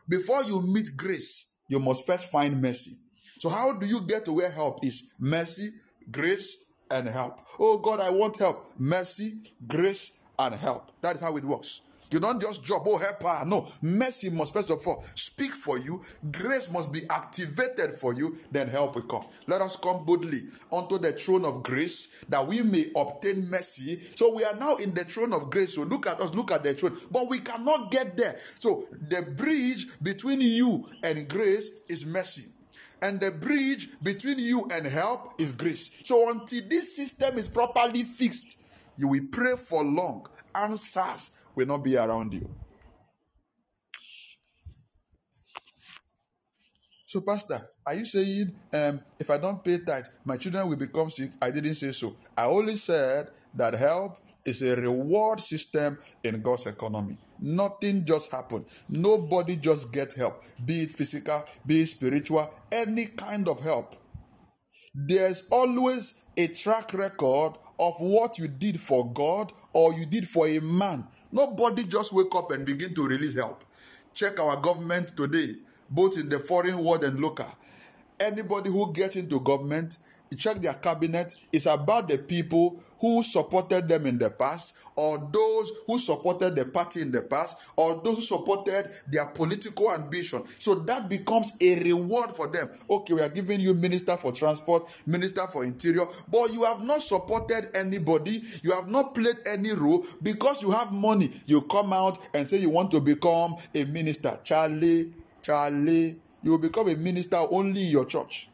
Before 0.07 0.43
you 0.43 0.61
meet 0.61 0.89
grace, 0.97 1.49
you 1.67 1.79
must 1.79 2.05
first 2.05 2.31
find 2.31 2.61
mercy. 2.61 2.97
So 3.39 3.49
how 3.49 3.73
do 3.73 3.85
you 3.85 4.01
get 4.01 4.25
to 4.25 4.33
where 4.33 4.51
help 4.51 4.83
is? 4.83 5.11
Mercy, 5.19 5.71
grace, 6.11 6.57
and 6.91 7.07
help. 7.07 7.39
Oh 7.59 7.77
God, 7.77 7.99
I 7.99 8.09
want 8.09 8.37
help. 8.37 8.67
Mercy, 8.77 9.35
grace, 9.67 10.11
and 10.37 10.55
help. 10.55 10.91
That 11.01 11.15
is 11.15 11.21
how 11.21 11.35
it 11.37 11.43
works. 11.43 11.81
You 12.13 12.19
don't 12.19 12.39
just 12.39 12.63
drop, 12.63 12.83
oh, 12.85 12.97
help 12.97 13.23
her. 13.23 13.43
No, 13.43 13.67
mercy 13.81 14.29
must 14.29 14.53
first 14.53 14.69
of 14.69 14.85
all 14.85 15.03
speak 15.15 15.51
for 15.51 15.79
you. 15.79 15.99
Grace 16.31 16.69
must 16.69 16.91
be 16.91 17.01
activated 17.09 17.95
for 17.95 18.13
you. 18.13 18.37
Then 18.51 18.67
help 18.67 18.93
will 18.93 19.01
come. 19.01 19.25
Let 19.47 19.61
us 19.61 19.75
come 19.75 20.05
boldly 20.05 20.41
unto 20.71 20.99
the 20.99 21.13
throne 21.13 21.43
of 21.43 21.63
grace 21.63 22.23
that 22.29 22.47
we 22.47 22.61
may 22.61 22.85
obtain 22.95 23.49
mercy. 23.49 23.99
So 24.15 24.35
we 24.35 24.43
are 24.43 24.55
now 24.55 24.75
in 24.75 24.93
the 24.93 25.03
throne 25.05 25.33
of 25.33 25.49
grace. 25.49 25.73
So 25.73 25.81
look 25.81 26.05
at 26.05 26.21
us, 26.21 26.35
look 26.35 26.51
at 26.51 26.63
the 26.63 26.75
throne. 26.75 26.95
But 27.09 27.29
we 27.29 27.39
cannot 27.39 27.89
get 27.89 28.15
there. 28.15 28.37
So 28.59 28.83
the 29.09 29.23
bridge 29.23 29.87
between 30.03 30.41
you 30.41 30.87
and 31.03 31.27
grace 31.27 31.71
is 31.89 32.05
mercy 32.05 32.45
and 33.01 33.19
the 33.19 33.31
bridge 33.31 33.89
between 34.01 34.37
you 34.39 34.67
and 34.71 34.85
help 34.85 35.33
is 35.41 35.51
grace. 35.51 35.89
So 36.05 36.29
until 36.29 36.61
this 36.69 36.95
system 36.95 37.37
is 37.37 37.47
properly 37.47 38.03
fixed, 38.03 38.57
you 38.97 39.07
will 39.07 39.27
pray 39.31 39.55
for 39.57 39.83
long. 39.83 40.27
Answers 40.55 41.31
will 41.55 41.67
not 41.67 41.83
be 41.83 41.97
around 41.97 42.33
you. 42.33 42.49
So, 47.05 47.21
Pastor, 47.21 47.69
are 47.85 47.93
you 47.93 48.05
saying 48.05 48.55
um, 48.73 48.99
if 49.19 49.29
I 49.29 49.37
don't 49.37 49.63
pay 49.63 49.77
tithe, 49.77 50.05
my 50.25 50.35
children 50.35 50.67
will 50.67 50.77
become 50.77 51.11
sick? 51.11 51.29
I 51.39 51.51
didn't 51.51 51.75
say 51.75 51.91
so. 51.91 52.15
I 52.35 52.45
only 52.45 52.75
said 52.75 53.27
that 53.53 53.75
help 53.75 54.17
is 54.43 54.63
a 54.63 54.75
reward 54.75 55.39
system 55.39 55.99
in 56.23 56.41
God's 56.41 56.65
economy. 56.65 57.17
Nothing 57.39 58.03
just 58.03 58.31
happened. 58.31 58.65
Nobody 58.89 59.57
just 59.57 59.93
get 59.93 60.13
help, 60.13 60.43
be 60.65 60.81
it 60.81 60.91
physical, 60.91 61.43
be 61.65 61.81
it 61.81 61.87
spiritual, 61.87 62.51
any 62.71 63.05
kind 63.05 63.47
of 63.47 63.59
help. 63.59 63.95
There's 64.95 65.43
always 65.51 66.15
a 66.37 66.47
track 66.47 66.93
record 66.93 67.53
of 67.79 67.95
what 67.99 68.37
you 68.37 68.47
did 68.47 68.79
for 68.79 69.11
God 69.11 69.51
or 69.73 69.93
you 69.93 70.05
did 70.05 70.27
for 70.27 70.47
a 70.47 70.59
man. 70.59 71.05
Nobody 71.33 71.85
just 71.85 72.13
wake 72.13 72.35
up 72.35 72.51
and 72.51 72.63
begin 72.63 72.93
to 72.93 73.07
release 73.07 73.33
help. 73.33 73.63
Check 74.13 74.39
our 74.39 74.55
government 74.55 75.17
today, 75.17 75.55
both 75.89 76.15
in 76.15 76.29
the 76.29 76.37
foreign 76.37 76.77
world 76.77 77.03
and 77.03 77.19
local. 77.19 77.47
Anybody 78.19 78.69
who 78.69 78.93
gets 78.93 79.15
into 79.15 79.39
government 79.39 79.97
check 80.35 80.57
their 80.57 80.73
cabinet 80.73 81.35
is 81.51 81.65
about 81.65 82.07
the 82.07 82.17
people 82.17 82.81
who 82.99 83.21
supported 83.21 83.89
them 83.89 84.05
in 84.05 84.17
the 84.17 84.29
past 84.29 84.75
or 84.95 85.17
those 85.33 85.71
who 85.87 85.99
supported 85.99 86.55
the 86.55 86.63
party 86.63 87.01
in 87.01 87.11
the 87.11 87.21
past 87.21 87.57
or 87.75 88.01
those 88.03 88.15
who 88.15 88.21
supported 88.21 88.89
their 89.11 89.25
political 89.25 89.91
ambition. 89.91 90.41
So 90.57 90.75
that 90.75 91.09
becomes 91.09 91.51
a 91.59 91.83
reward 91.83 92.31
for 92.31 92.47
them. 92.47 92.69
Okay 92.89 93.13
we 93.13 93.21
are 93.21 93.27
giving 93.29 93.59
you 93.59 93.73
minister 93.73 94.15
for 94.15 94.31
transport 94.31 94.87
minister 95.05 95.45
for 95.47 95.65
interior 95.65 96.05
but 96.31 96.53
you 96.53 96.63
have 96.63 96.81
not 96.81 97.03
supported 97.03 97.75
anybody. 97.75 98.41
You 98.61 98.71
have 98.71 98.87
not 98.87 99.13
played 99.13 99.37
any 99.45 99.73
role. 99.73 100.05
Because 100.21 100.61
you 100.61 100.71
have 100.71 100.93
money 100.93 101.29
you 101.45 101.61
come 101.63 101.91
out 101.91 102.17
and 102.33 102.47
say 102.47 102.57
you 102.57 102.69
want 102.69 102.91
to 102.91 103.01
become 103.01 103.57
a 103.75 103.83
minister. 103.85 104.39
Charlie 104.43 105.11
charlie 105.41 106.15
you 106.41 106.51
will 106.51 106.57
become 106.57 106.87
a 106.89 106.95
minister 106.95 107.37
only 107.51 107.83
in 107.85 107.91
your 107.91 108.05
church 108.05 108.47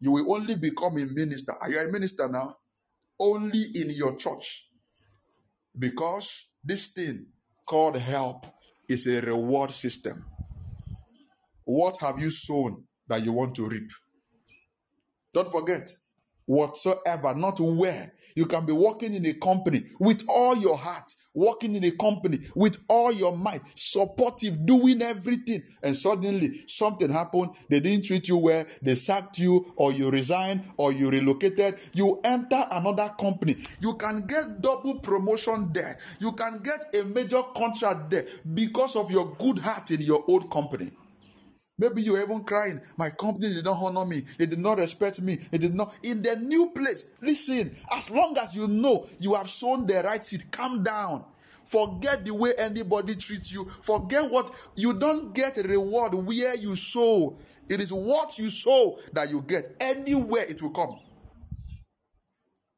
you 0.00 0.12
will 0.12 0.34
only 0.34 0.56
become 0.56 0.96
a 0.98 1.06
minister. 1.06 1.52
Are 1.60 1.70
you 1.70 1.80
a 1.80 1.90
minister 1.90 2.28
now? 2.28 2.56
Only 3.18 3.64
in 3.74 3.90
your 3.90 4.16
church. 4.16 4.68
Because 5.76 6.48
this 6.64 6.88
thing 6.88 7.26
called 7.66 7.96
help 7.96 8.46
is 8.88 9.06
a 9.06 9.20
reward 9.20 9.70
system. 9.70 10.24
What 11.64 11.98
have 12.00 12.18
you 12.20 12.30
sown 12.30 12.84
that 13.08 13.24
you 13.24 13.32
want 13.32 13.54
to 13.56 13.68
reap? 13.68 13.90
Don't 15.34 15.50
forget, 15.50 15.90
whatsoever, 16.46 17.34
not 17.34 17.60
where. 17.60 18.12
You 18.34 18.46
can 18.46 18.64
be 18.64 18.72
working 18.72 19.14
in 19.14 19.26
a 19.26 19.34
company 19.34 19.84
with 20.00 20.24
all 20.28 20.56
your 20.56 20.76
heart, 20.76 21.12
working 21.38 21.76
in 21.76 21.84
a 21.84 21.90
company 21.92 22.40
with 22.54 22.76
all 22.88 23.12
your 23.12 23.36
might, 23.36 23.60
supportive, 23.74 24.66
doing 24.66 25.00
everything, 25.02 25.62
and 25.82 25.96
suddenly 25.96 26.64
something 26.66 27.10
happened. 27.10 27.50
They 27.68 27.80
didn't 27.80 28.04
treat 28.04 28.28
you 28.28 28.38
well, 28.38 28.64
they 28.82 28.94
sacked 28.94 29.38
you, 29.38 29.72
or 29.76 29.92
you 29.92 30.10
resigned, 30.10 30.62
or 30.76 30.92
you 30.92 31.10
relocated. 31.10 31.78
You 31.92 32.20
enter 32.24 32.62
another 32.70 33.10
company. 33.18 33.56
You 33.80 33.94
can 33.94 34.26
get 34.26 34.60
double 34.60 34.98
promotion 35.00 35.70
there. 35.72 35.98
You 36.18 36.32
can 36.32 36.60
get 36.62 36.94
a 37.00 37.04
major 37.04 37.42
contract 37.56 38.10
there 38.10 38.24
because 38.54 38.96
of 38.96 39.10
your 39.10 39.34
good 39.38 39.58
heart 39.60 39.90
in 39.90 40.00
your 40.00 40.24
old 40.28 40.50
company. 40.50 40.90
Maybe 41.78 42.02
you're 42.02 42.20
even 42.20 42.42
crying. 42.42 42.80
My 42.96 43.10
company 43.10 43.54
did 43.54 43.64
not 43.64 43.80
honor 43.80 44.04
me. 44.04 44.24
They 44.36 44.46
did 44.46 44.58
not 44.58 44.78
respect 44.78 45.22
me. 45.22 45.36
They 45.36 45.58
did 45.58 45.74
not. 45.74 45.94
In 46.02 46.22
the 46.22 46.34
new 46.36 46.70
place, 46.70 47.04
listen, 47.22 47.74
as 47.92 48.10
long 48.10 48.36
as 48.36 48.54
you 48.56 48.66
know 48.66 49.06
you 49.20 49.34
have 49.34 49.48
sown 49.48 49.86
the 49.86 50.02
right 50.02 50.22
seed, 50.22 50.50
calm 50.50 50.82
down. 50.82 51.24
Forget 51.64 52.24
the 52.24 52.34
way 52.34 52.54
anybody 52.58 53.14
treats 53.14 53.52
you. 53.52 53.64
Forget 53.82 54.28
what 54.30 54.52
you 54.74 54.94
don't 54.94 55.32
get 55.34 55.56
reward 55.58 56.14
where 56.14 56.56
you 56.56 56.74
sow. 56.74 57.38
It 57.68 57.80
is 57.80 57.92
what 57.92 58.38
you 58.38 58.48
sow 58.50 58.98
that 59.12 59.30
you 59.30 59.42
get. 59.42 59.76
Anywhere 59.78 60.44
it 60.48 60.60
will 60.62 60.70
come. 60.70 60.98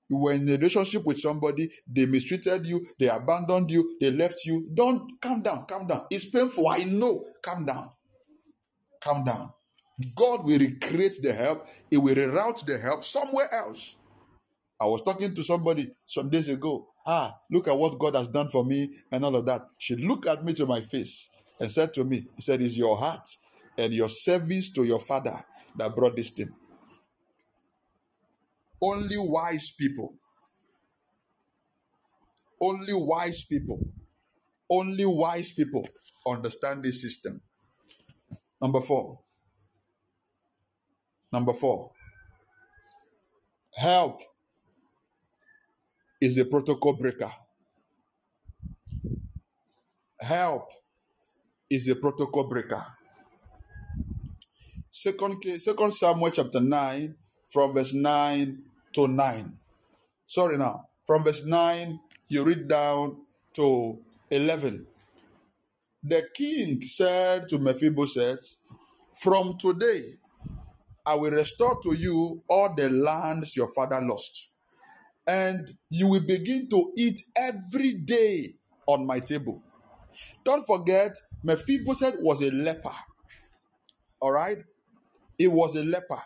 You 0.08 0.16
were 0.16 0.32
in 0.32 0.48
a 0.48 0.52
relationship 0.56 1.04
with 1.04 1.20
somebody, 1.20 1.70
they 1.86 2.04
mistreated 2.04 2.66
you, 2.66 2.84
they 2.98 3.08
abandoned 3.08 3.70
you, 3.70 3.96
they 4.00 4.10
left 4.10 4.44
you. 4.44 4.68
Don't 4.74 5.20
calm 5.22 5.40
down, 5.40 5.66
calm 5.66 5.86
down. 5.86 6.06
It's 6.10 6.28
painful. 6.28 6.68
I 6.68 6.78
know. 6.78 7.24
Calm 7.42 7.64
down 7.64 7.90
calm 9.00 9.24
down. 9.24 9.52
God 10.16 10.44
will 10.44 10.58
recreate 10.58 11.16
the 11.22 11.32
help, 11.32 11.66
He 11.90 11.96
will 11.96 12.14
reroute 12.14 12.64
the 12.64 12.78
help 12.78 13.04
somewhere 13.04 13.48
else. 13.52 13.96
I 14.80 14.86
was 14.86 15.02
talking 15.02 15.34
to 15.34 15.42
somebody 15.42 15.90
some 16.06 16.30
days 16.30 16.48
ago. 16.48 16.88
Ah, 17.06 17.34
look 17.50 17.68
at 17.68 17.76
what 17.76 17.98
God 17.98 18.14
has 18.14 18.28
done 18.28 18.48
for 18.48 18.64
me 18.64 18.90
and 19.12 19.24
all 19.24 19.36
of 19.36 19.44
that. 19.46 19.62
She 19.78 19.96
looked 19.96 20.26
at 20.26 20.44
me 20.44 20.54
to 20.54 20.66
my 20.66 20.80
face 20.80 21.28
and 21.58 21.70
said 21.70 21.92
to 21.94 22.04
me, 22.04 22.26
He 22.36 22.42
said, 22.42 22.62
It's 22.62 22.78
your 22.78 22.96
heart 22.96 23.28
and 23.76 23.92
your 23.92 24.08
service 24.08 24.70
to 24.72 24.84
your 24.84 24.98
father 24.98 25.44
that 25.76 25.94
brought 25.94 26.16
this 26.16 26.30
thing. 26.30 26.48
Only 28.82 29.16
wise 29.18 29.72
people, 29.78 30.14
only 32.60 32.94
wise 32.94 33.44
people, 33.44 33.80
only 34.70 35.04
wise 35.04 35.52
people 35.52 35.86
understand 36.26 36.82
this 36.82 37.02
system. 37.02 37.42
Number 38.60 38.80
four. 38.80 39.18
Number 41.32 41.52
four. 41.52 41.92
Help 43.74 44.20
is 46.20 46.36
a 46.36 46.44
protocol 46.44 46.94
breaker. 46.94 47.30
Help 50.20 50.68
is 51.70 51.88
a 51.88 51.96
protocol 51.96 52.44
breaker. 52.44 52.84
Second, 54.90 55.42
Second 55.58 55.92
Samuel 55.92 56.30
chapter 56.30 56.60
9, 56.60 57.14
from 57.48 57.72
verse 57.72 57.94
9 57.94 58.58
to 58.92 59.08
9. 59.08 59.58
Sorry 60.26 60.58
now. 60.58 60.88
From 61.06 61.24
verse 61.24 61.44
9, 61.46 61.98
you 62.28 62.44
read 62.44 62.68
down 62.68 63.16
to 63.54 63.98
11. 64.30 64.86
The 66.02 66.28
king 66.34 66.80
said 66.80 67.48
to 67.50 67.58
Mephibosheth, 67.58 68.56
From 69.14 69.58
today, 69.58 70.14
I 71.04 71.14
will 71.14 71.32
restore 71.32 71.78
to 71.82 71.92
you 71.92 72.42
all 72.48 72.74
the 72.74 72.88
lands 72.88 73.54
your 73.54 73.68
father 73.68 74.00
lost, 74.00 74.50
and 75.26 75.76
you 75.90 76.08
will 76.08 76.26
begin 76.26 76.68
to 76.70 76.92
eat 76.96 77.20
every 77.36 77.92
day 77.94 78.54
on 78.86 79.06
my 79.06 79.20
table. 79.20 79.62
Don't 80.42 80.64
forget, 80.66 81.16
Mephibosheth 81.42 82.16
was 82.20 82.42
a 82.42 82.50
leper. 82.50 82.94
All 84.20 84.32
right? 84.32 84.58
He 85.36 85.48
was 85.48 85.76
a 85.76 85.84
leper. 85.84 86.22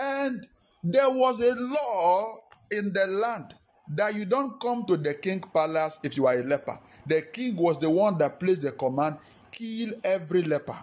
And 0.00 0.44
there 0.82 1.10
was 1.10 1.40
a 1.40 1.54
law 1.54 2.38
in 2.72 2.92
the 2.92 3.06
land 3.06 3.54
that 3.88 4.14
you 4.14 4.24
don't 4.24 4.60
come 4.60 4.84
to 4.86 4.96
the 4.96 5.14
king 5.14 5.40
palace 5.40 5.98
if 6.02 6.16
you 6.16 6.26
are 6.26 6.34
a 6.34 6.42
leper. 6.42 6.78
The 7.06 7.22
king 7.32 7.56
was 7.56 7.78
the 7.78 7.90
one 7.90 8.18
that 8.18 8.38
placed 8.38 8.62
the 8.62 8.72
command 8.72 9.16
kill 9.50 9.92
every 10.04 10.42
leper. 10.42 10.78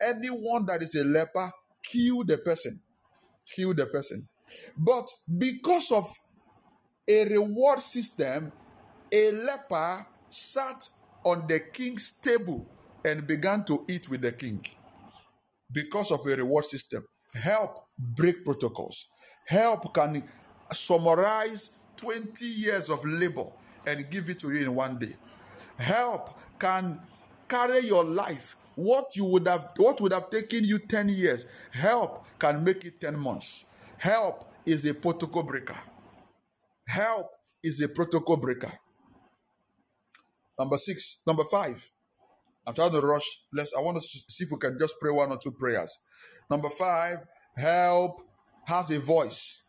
Anyone 0.00 0.66
that 0.66 0.82
is 0.82 0.94
a 0.94 1.04
leper, 1.04 1.50
kill 1.84 2.24
the 2.24 2.38
person. 2.38 2.80
Kill 3.46 3.74
the 3.74 3.86
person. 3.86 4.28
But 4.76 5.06
because 5.36 5.92
of 5.92 6.10
a 7.08 7.24
reward 7.28 7.80
system, 7.80 8.52
a 9.12 9.32
leper 9.32 10.06
sat 10.28 10.88
on 11.24 11.46
the 11.48 11.60
king's 11.60 12.12
table 12.12 12.66
and 13.04 13.26
began 13.26 13.64
to 13.64 13.84
eat 13.88 14.08
with 14.08 14.22
the 14.22 14.32
king 14.32 14.62
because 15.72 16.10
of 16.10 16.20
a 16.26 16.36
reward 16.36 16.64
system. 16.64 17.04
Help 17.34 17.84
break 17.98 18.44
protocols. 18.44 19.06
Help 19.46 19.92
can 19.94 20.22
summarize 20.72 21.77
20 21.98 22.44
years 22.44 22.88
of 22.88 23.04
labor 23.04 23.46
and 23.86 24.08
give 24.10 24.30
it 24.30 24.40
to 24.40 24.52
you 24.52 24.62
in 24.62 24.74
one 24.74 24.98
day. 24.98 25.14
Help 25.78 26.38
can 26.58 27.00
carry 27.48 27.80
your 27.80 28.04
life. 28.04 28.56
What 28.74 29.16
you 29.16 29.24
would 29.26 29.46
have 29.48 29.72
what 29.76 30.00
would 30.00 30.12
have 30.12 30.30
taken 30.30 30.64
you 30.64 30.78
10 30.78 31.08
years, 31.08 31.46
help 31.72 32.24
can 32.38 32.62
make 32.62 32.84
it 32.84 33.00
10 33.00 33.18
months. 33.18 33.64
Help 33.98 34.52
is 34.64 34.84
a 34.88 34.94
protocol 34.94 35.42
breaker. 35.42 35.76
Help 36.86 37.26
is 37.62 37.82
a 37.82 37.88
protocol 37.88 38.36
breaker. 38.36 38.72
Number 40.58 40.78
six, 40.78 41.18
number 41.26 41.44
five. 41.44 41.90
I'm 42.66 42.74
trying 42.74 42.92
to 42.92 43.00
rush. 43.00 43.42
Let's. 43.52 43.74
I 43.76 43.80
want 43.80 43.96
to 43.96 44.02
see 44.02 44.44
if 44.44 44.50
we 44.50 44.58
can 44.58 44.76
just 44.78 44.96
pray 45.00 45.10
one 45.10 45.30
or 45.30 45.38
two 45.38 45.52
prayers. 45.52 45.98
Number 46.50 46.68
five, 46.68 47.18
help 47.56 48.20
has 48.66 48.90
a 48.90 49.00
voice. 49.00 49.62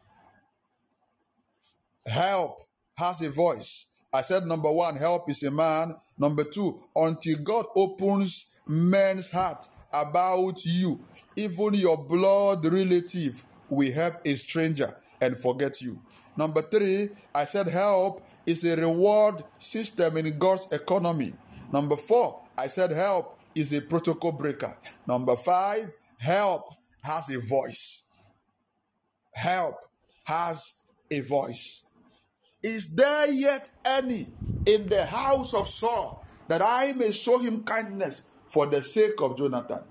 Help 2.09 2.59
has 2.97 3.21
a 3.21 3.29
voice. 3.29 3.85
I 4.11 4.23
said 4.23 4.45
number 4.45 4.71
one, 4.71 4.95
help 4.95 5.29
is 5.29 5.43
a 5.43 5.51
man. 5.51 5.95
Number 6.17 6.43
two, 6.43 6.79
until 6.95 7.37
God 7.37 7.67
opens 7.75 8.51
men's 8.67 9.29
heart 9.29 9.67
about 9.93 10.65
you, 10.65 10.99
even 11.35 11.75
your 11.75 11.97
blood 11.97 12.65
relative 12.65 13.43
will 13.69 13.93
help 13.93 14.15
a 14.25 14.33
stranger 14.35 14.95
and 15.21 15.37
forget 15.37 15.81
you. 15.81 16.01
Number 16.35 16.61
three, 16.61 17.09
I 17.35 17.45
said 17.45 17.67
help 17.67 18.25
is 18.45 18.63
a 18.63 18.75
reward 18.75 19.43
system 19.59 20.17
in 20.17 20.37
God's 20.39 20.67
economy. 20.71 21.33
Number 21.71 21.95
four, 21.95 22.41
I 22.57 22.67
said 22.67 22.91
help 22.91 23.39
is 23.53 23.71
a 23.73 23.81
protocol 23.81 24.31
breaker. 24.31 24.75
Number 25.05 25.35
five, 25.35 25.93
help 26.17 26.73
has 27.03 27.29
a 27.29 27.39
voice. 27.39 28.03
Help 29.33 29.75
has 30.25 30.79
a 31.11 31.19
voice. 31.21 31.83
Is 32.61 32.93
there 32.95 33.31
yet 33.31 33.69
any 33.85 34.27
in 34.65 34.87
the 34.87 35.05
house 35.05 35.53
of 35.53 35.67
Saul 35.67 36.25
that 36.47 36.61
I 36.61 36.93
may 36.93 37.11
show 37.11 37.39
him 37.39 37.63
kindness 37.63 38.23
for 38.47 38.65
the 38.65 38.83
sake 38.83 39.21
of 39.21 39.37
Jonathan? 39.37 39.81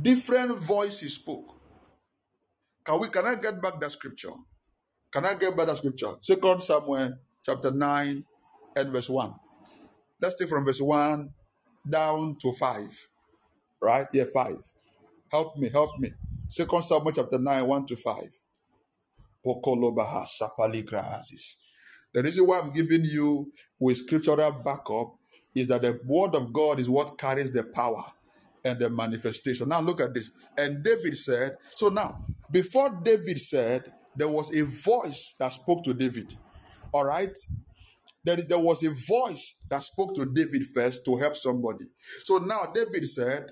Different 0.00 0.58
voices 0.58 1.14
spoke. 1.14 1.58
Can 2.84 3.00
we 3.00 3.08
can 3.08 3.26
I 3.26 3.34
get 3.34 3.60
back 3.60 3.80
that 3.80 3.90
scripture? 3.90 4.32
Can 5.10 5.26
I 5.26 5.34
get 5.34 5.56
back 5.56 5.66
that 5.66 5.76
scripture? 5.78 6.12
Second 6.20 6.62
Samuel 6.62 7.18
chapter 7.44 7.70
9 7.70 8.24
and 8.76 8.92
verse 8.92 9.08
1. 9.10 9.34
Let's 10.20 10.36
take 10.36 10.48
from 10.48 10.64
verse 10.64 10.80
1 10.80 11.30
down 11.88 12.36
to 12.40 12.52
5. 12.52 13.08
Right? 13.82 14.06
Yeah, 14.12 14.24
5. 14.32 14.56
Help 15.30 15.56
me, 15.58 15.68
help 15.68 15.98
me. 15.98 16.12
Second 16.48 16.82
Samuel 16.82 17.12
chapter 17.12 17.38
9, 17.38 17.66
1 17.66 17.86
to 17.86 17.96
5. 17.96 18.14
The 22.16 22.22
reason 22.22 22.46
why 22.46 22.60
I'm 22.60 22.70
giving 22.70 23.04
you 23.04 23.52
with 23.78 23.98
scriptural 23.98 24.50
backup 24.64 25.18
is 25.54 25.66
that 25.66 25.82
the 25.82 26.00
word 26.06 26.34
of 26.34 26.50
God 26.50 26.80
is 26.80 26.88
what 26.88 27.18
carries 27.18 27.50
the 27.50 27.62
power 27.62 28.06
and 28.64 28.78
the 28.78 28.88
manifestation. 28.88 29.68
Now 29.68 29.82
look 29.82 30.00
at 30.00 30.14
this. 30.14 30.30
And 30.56 30.82
David 30.82 31.14
said, 31.18 31.58
so 31.74 31.90
now, 31.90 32.24
before 32.50 32.88
David 33.04 33.38
said, 33.38 33.92
there 34.16 34.30
was 34.30 34.56
a 34.56 34.64
voice 34.64 35.34
that 35.38 35.52
spoke 35.52 35.84
to 35.84 35.92
David. 35.92 36.34
All 36.90 37.04
right? 37.04 37.36
There, 38.24 38.38
is, 38.38 38.46
there 38.46 38.60
was 38.60 38.82
a 38.82 38.92
voice 39.06 39.58
that 39.68 39.82
spoke 39.82 40.14
to 40.14 40.24
David 40.24 40.64
first 40.74 41.04
to 41.04 41.18
help 41.18 41.36
somebody. 41.36 41.84
So 42.24 42.38
now 42.38 42.72
David 42.72 43.06
said, 43.06 43.50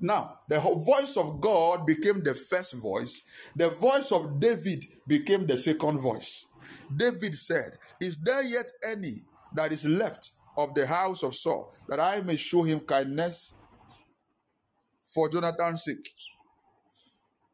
now 0.00 0.40
the 0.48 0.58
voice 0.58 1.16
of 1.16 1.40
God 1.40 1.86
became 1.86 2.24
the 2.24 2.34
first 2.34 2.74
voice, 2.74 3.22
the 3.54 3.68
voice 3.68 4.10
of 4.10 4.40
David 4.40 4.84
became 5.06 5.46
the 5.46 5.58
second 5.58 6.00
voice. 6.00 6.48
David 6.94 7.34
said, 7.34 7.78
Is 8.00 8.16
there 8.18 8.42
yet 8.42 8.70
any 8.86 9.22
that 9.54 9.72
is 9.72 9.84
left 9.84 10.32
of 10.56 10.74
the 10.74 10.86
house 10.86 11.22
of 11.22 11.34
Saul 11.34 11.72
that 11.88 12.00
I 12.00 12.20
may 12.22 12.36
show 12.36 12.62
him 12.62 12.80
kindness 12.80 13.54
for 15.02 15.28
Jonathan's 15.28 15.84
sake? 15.84 16.14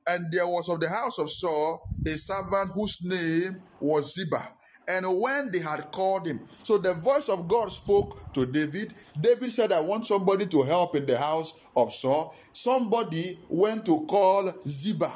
And 0.07 0.31
there 0.31 0.47
was 0.47 0.69
of 0.69 0.81
the 0.81 0.89
house 0.89 1.19
of 1.19 1.31
Saul 1.31 1.89
a 2.07 2.17
servant 2.17 2.71
whose 2.75 3.03
name 3.03 3.61
was 3.81 4.15
Ziba. 4.15 4.53
And 4.89 5.05
when 5.21 5.51
they 5.51 5.59
had 5.59 5.91
called 5.91 6.27
him, 6.29 6.41
so 6.63 6.79
the 6.79 6.95
voice 6.95 7.29
of 7.29 7.49
God 7.49 7.73
spoke 7.73 8.33
to 8.35 8.47
David. 8.47 8.95
David 9.21 9.53
said, 9.53 9.73
I 9.73 9.81
want 9.81 10.07
somebody 10.07 10.47
to 10.47 10.63
help 10.63 10.95
in 10.95 11.07
the 11.07 11.19
house 11.19 11.59
of 11.77 11.93
Saul. 11.93 12.37
Somebody 12.53 13.41
went 13.49 13.85
to 13.87 14.07
call 14.07 14.53
Ziba. 14.67 15.11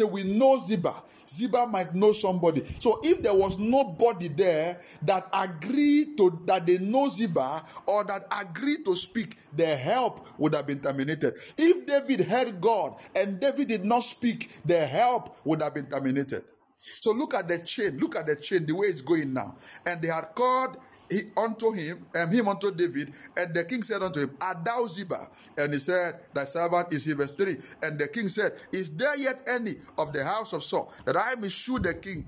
Say, 0.00 0.06
we 0.06 0.24
know 0.24 0.58
Ziba. 0.58 1.02
Ziba 1.28 1.66
might 1.66 1.94
know 1.94 2.12
somebody. 2.12 2.64
So 2.78 3.00
if 3.02 3.22
there 3.22 3.34
was 3.34 3.58
nobody 3.58 4.28
there 4.28 4.80
that 5.02 5.28
agreed 5.32 6.16
to 6.16 6.40
that 6.46 6.66
they 6.66 6.78
know 6.78 7.08
Ziba 7.08 7.62
or 7.86 8.04
that 8.04 8.24
agreed 8.40 8.84
to 8.86 8.96
speak, 8.96 9.36
the 9.54 9.66
help 9.76 10.26
would 10.38 10.54
have 10.54 10.66
been 10.66 10.80
terminated. 10.80 11.34
If 11.56 11.86
David 11.86 12.22
heard 12.22 12.60
God 12.60 12.98
and 13.14 13.38
David 13.38 13.68
did 13.68 13.84
not 13.84 14.00
speak, 14.00 14.50
the 14.64 14.86
help 14.86 15.36
would 15.44 15.62
have 15.62 15.74
been 15.74 15.86
terminated. 15.86 16.44
So 16.78 17.12
look 17.12 17.34
at 17.34 17.46
the 17.46 17.58
chain. 17.58 17.98
Look 17.98 18.16
at 18.16 18.26
the 18.26 18.36
chain, 18.36 18.64
the 18.64 18.74
way 18.74 18.86
it's 18.86 19.02
going 19.02 19.34
now. 19.34 19.56
And 19.84 20.00
they 20.00 20.08
had 20.08 20.34
called 20.34 20.78
he, 21.10 21.22
unto 21.36 21.72
him, 21.72 22.06
and 22.14 22.32
him 22.32 22.48
unto 22.48 22.70
David, 22.70 23.12
and 23.36 23.52
the 23.54 23.64
king 23.64 23.82
said 23.82 24.02
unto 24.02 24.20
him, 24.20 24.36
Art 24.40 24.64
thou 24.64 24.86
Ziba? 24.86 25.28
And 25.58 25.72
he 25.72 25.80
said, 25.80 26.14
Thy 26.32 26.44
servant 26.44 26.92
is 26.92 27.04
he, 27.04 27.12
verse 27.14 27.32
3. 27.32 27.56
And 27.82 27.98
the 27.98 28.08
king 28.08 28.28
said, 28.28 28.52
Is 28.72 28.90
there 28.90 29.16
yet 29.16 29.40
any 29.48 29.74
of 29.98 30.12
the 30.12 30.24
house 30.24 30.52
of 30.52 30.62
Saul 30.62 30.92
that 31.04 31.16
I 31.16 31.34
may 31.40 31.48
shew 31.48 31.78
the 31.78 31.94
king, 31.94 32.24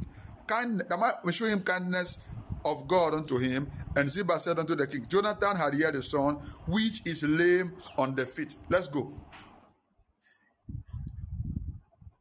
kind, 0.47 0.83
I 0.91 1.13
may 1.25 1.33
show 1.33 1.47
him 1.47 1.61
kindness 1.61 2.19
of 2.65 2.89
God 2.89 3.15
unto 3.15 3.39
him? 3.39 3.71
And 3.97 4.11
Ziba 4.11 4.41
said 4.41 4.59
unto 4.59 4.75
the 4.75 4.87
king, 4.87 5.07
Jonathan 5.09 5.57
had 5.57 5.75
yet 5.75 5.97
a 5.97 6.03
son, 6.03 6.37
which 6.67 7.07
is 7.07 7.23
lame 7.23 7.73
on 7.97 8.15
the 8.15 8.27
feet. 8.27 8.57
Let's 8.69 8.89
go. 8.89 9.13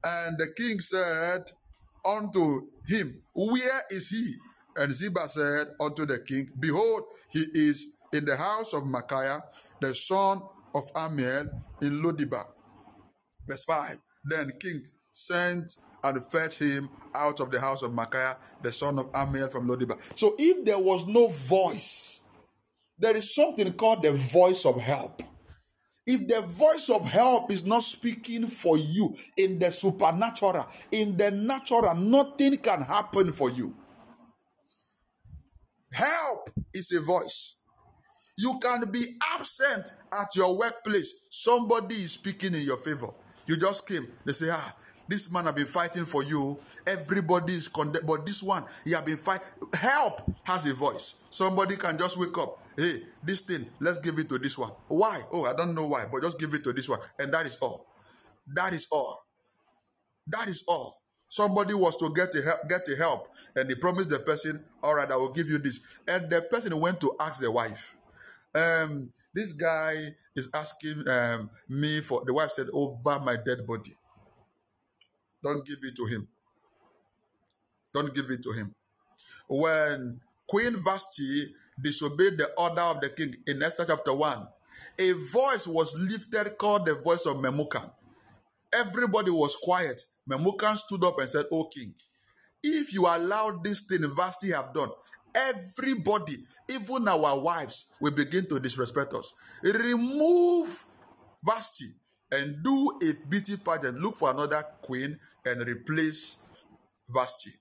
And 0.03 0.37
the 0.37 0.47
king 0.55 0.79
said 0.79 1.51
unto 2.05 2.67
him, 2.87 3.21
Where 3.33 3.81
is 3.89 4.09
he? 4.09 4.35
And 4.77 4.91
Ziba 4.91 5.27
said 5.27 5.67
unto 5.79 6.05
the 6.05 6.19
king, 6.19 6.49
Behold, 6.59 7.03
he 7.29 7.45
is 7.53 7.87
in 8.13 8.25
the 8.25 8.35
house 8.35 8.73
of 8.73 8.85
Micaiah, 8.85 9.43
the 9.79 9.93
son 9.93 10.41
of 10.73 10.83
Ammiel 10.93 11.49
in 11.81 12.01
Lodebar. 12.01 12.45
Verse 13.47 13.63
5. 13.65 13.97
Then 14.25 14.51
king 14.59 14.83
sent 15.11 15.77
and 16.03 16.23
fetched 16.23 16.59
him 16.59 16.89
out 17.13 17.39
of 17.39 17.51
the 17.51 17.59
house 17.59 17.81
of 17.81 17.93
Micaiah, 17.93 18.37
the 18.61 18.71
son 18.71 18.99
of 18.99 19.11
Ammiel 19.11 19.51
from 19.51 19.67
Lodebar. 19.67 19.99
So 20.17 20.35
if 20.37 20.65
there 20.65 20.79
was 20.79 21.05
no 21.05 21.27
voice, 21.27 22.21
there 22.97 23.15
is 23.15 23.33
something 23.33 23.73
called 23.73 24.03
the 24.03 24.13
voice 24.13 24.65
of 24.65 24.79
help. 24.79 25.21
If 26.05 26.27
the 26.27 26.41
voice 26.41 26.89
of 26.89 27.05
help 27.07 27.51
is 27.51 27.63
not 27.63 27.83
speaking 27.83 28.47
for 28.47 28.77
you 28.77 29.15
in 29.37 29.59
the 29.59 29.71
supernatural, 29.71 30.67
in 30.91 31.15
the 31.15 31.29
natural, 31.29 31.93
nothing 31.95 32.57
can 32.57 32.81
happen 32.81 33.31
for 33.31 33.51
you. 33.51 33.75
Help 35.93 36.49
is 36.73 36.91
a 36.91 37.01
voice. 37.01 37.57
You 38.37 38.59
can 38.59 38.89
be 38.89 39.17
absent 39.35 39.89
at 40.11 40.35
your 40.35 40.57
workplace. 40.57 41.13
Somebody 41.29 41.95
is 41.95 42.13
speaking 42.13 42.55
in 42.55 42.61
your 42.61 42.77
favor. 42.77 43.09
You 43.45 43.57
just 43.57 43.87
came. 43.87 44.07
They 44.25 44.33
say, 44.33 44.49
ah, 44.51 44.75
this 45.07 45.31
man 45.31 45.45
have 45.45 45.55
been 45.55 45.65
fighting 45.65 46.05
for 46.05 46.23
you. 46.23 46.57
Everybody 46.87 47.53
is 47.53 47.67
condemned. 47.67 48.07
But 48.07 48.25
this 48.25 48.41
one, 48.41 48.63
he 48.85 48.91
have 48.91 49.05
been 49.05 49.17
fighting. 49.17 49.45
Help 49.73 50.21
has 50.43 50.65
a 50.67 50.73
voice. 50.73 51.15
Somebody 51.29 51.75
can 51.75 51.97
just 51.97 52.17
wake 52.17 52.37
up. 52.37 52.59
Hey, 52.77 53.03
this 53.23 53.41
thing, 53.41 53.67
let's 53.79 53.97
give 53.97 54.17
it 54.19 54.29
to 54.29 54.37
this 54.39 54.57
one. 54.57 54.71
Why? 54.87 55.21
Oh, 55.33 55.45
I 55.45 55.53
don't 55.53 55.75
know 55.75 55.87
why, 55.87 56.05
but 56.11 56.23
just 56.23 56.39
give 56.39 56.53
it 56.53 56.63
to 56.63 56.73
this 56.73 56.87
one. 56.87 56.99
And 57.19 57.33
that 57.33 57.45
is 57.45 57.57
all. 57.57 57.85
That 58.55 58.73
is 58.73 58.87
all. 58.91 59.19
That 60.27 60.47
is 60.47 60.63
all. 60.67 61.00
Somebody 61.31 61.73
was 61.73 61.95
to 61.95 62.13
get 62.13 62.35
a 62.35 62.41
help, 62.41 62.67
get 62.67 62.85
a 62.89 62.95
help, 62.97 63.29
and 63.55 63.69
they 63.69 63.75
promised 63.75 64.09
the 64.09 64.19
person, 64.19 64.65
"All 64.83 64.95
right, 64.95 65.09
I 65.09 65.15
will 65.15 65.31
give 65.31 65.47
you 65.47 65.59
this." 65.59 65.79
And 66.05 66.29
the 66.29 66.41
person 66.41 66.77
went 66.77 66.99
to 66.99 67.15
ask 67.21 67.39
the 67.39 67.49
wife, 67.49 67.95
um, 68.53 69.13
"This 69.33 69.53
guy 69.53 70.13
is 70.35 70.49
asking 70.53 71.07
um, 71.07 71.49
me 71.69 72.01
for." 72.01 72.25
The 72.25 72.33
wife 72.33 72.51
said, 72.51 72.67
"Over 72.73 73.17
my 73.21 73.37
dead 73.37 73.65
body. 73.65 73.95
Don't 75.41 75.65
give 75.65 75.77
it 75.83 75.95
to 75.95 76.05
him. 76.05 76.27
Don't 77.93 78.13
give 78.13 78.29
it 78.29 78.43
to 78.43 78.51
him." 78.51 78.75
When 79.47 80.19
Queen 80.49 80.75
Vashti 80.83 81.55
disobeyed 81.81 82.39
the 82.39 82.51
order 82.57 82.81
of 82.81 82.99
the 82.99 83.09
king 83.09 83.35
in 83.47 83.63
Esther 83.63 83.85
chapter 83.85 84.13
one, 84.13 84.49
a 84.99 85.13
voice 85.13 85.65
was 85.65 85.95
lifted 85.97 86.57
called 86.57 86.85
the 86.85 86.95
voice 86.95 87.25
of 87.25 87.37
Memucan. 87.37 87.89
Everybody 88.73 89.31
was 89.31 89.55
quiet 89.55 90.05
Memucan 90.29 90.77
stood 90.77 91.03
up 91.03 91.19
and 91.19 91.29
said, 91.29 91.45
O 91.51 91.65
king, 91.65 91.93
if 92.63 92.93
you 92.93 93.05
allow 93.05 93.59
this 93.63 93.81
thing 93.81 94.03
Vashti 94.15 94.51
have 94.51 94.73
done, 94.73 94.89
everybody, 95.33 96.37
even 96.69 97.07
our 97.07 97.39
wives, 97.39 97.91
will 97.99 98.11
begin 98.11 98.45
to 98.47 98.59
disrespect 98.59 99.13
us. 99.13 99.33
Remove 99.63 100.85
Vashti 101.43 101.85
and 102.31 102.63
do 102.63 102.99
a 103.03 103.27
beauty 103.27 103.57
pageant. 103.57 103.99
Look 103.99 104.17
for 104.17 104.31
another 104.31 104.63
queen 104.81 105.19
and 105.45 105.65
replace 105.67 106.37
Vashti. 107.09 107.51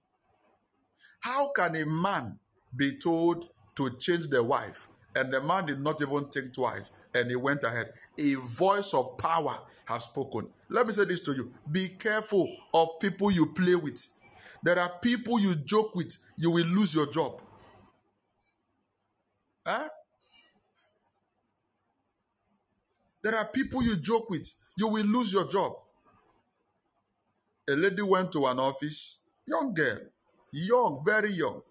How 1.20 1.50
can 1.52 1.76
a 1.76 1.86
man 1.86 2.38
be 2.74 2.98
told 2.98 3.48
to 3.76 3.90
change 3.96 4.28
the 4.28 4.42
wife 4.42 4.88
and 5.14 5.32
the 5.32 5.42
man 5.42 5.66
did 5.66 5.80
not 5.80 6.00
even 6.02 6.26
think 6.28 6.52
twice 6.54 6.92
and 7.14 7.30
he 7.30 7.36
went 7.36 7.62
ahead? 7.62 7.92
A 8.18 8.34
voice 8.34 8.94
of 8.94 9.16
power 9.18 9.58
has 9.86 10.04
spoken. 10.04 10.48
Let 10.68 10.86
me 10.86 10.92
say 10.92 11.04
this 11.04 11.20
to 11.22 11.32
you 11.32 11.52
be 11.70 11.88
careful 11.88 12.48
of 12.72 12.98
people 13.00 13.30
you 13.30 13.46
play 13.46 13.74
with. 13.74 14.06
There 14.62 14.78
are 14.78 14.90
people 15.00 15.40
you 15.40 15.54
joke 15.54 15.94
with, 15.94 16.16
you 16.36 16.50
will 16.50 16.66
lose 16.66 16.94
your 16.94 17.06
job. 17.06 17.40
Huh? 19.66 19.88
There 23.22 23.36
are 23.36 23.46
people 23.46 23.82
you 23.82 23.96
joke 23.96 24.30
with, 24.30 24.52
you 24.76 24.88
will 24.88 25.04
lose 25.04 25.32
your 25.32 25.48
job. 25.48 25.72
A 27.68 27.72
lady 27.72 28.02
went 28.02 28.32
to 28.32 28.46
an 28.46 28.58
office, 28.58 29.18
young 29.46 29.74
girl, 29.74 29.98
young, 30.50 31.02
very 31.04 31.32
young, 31.32 31.62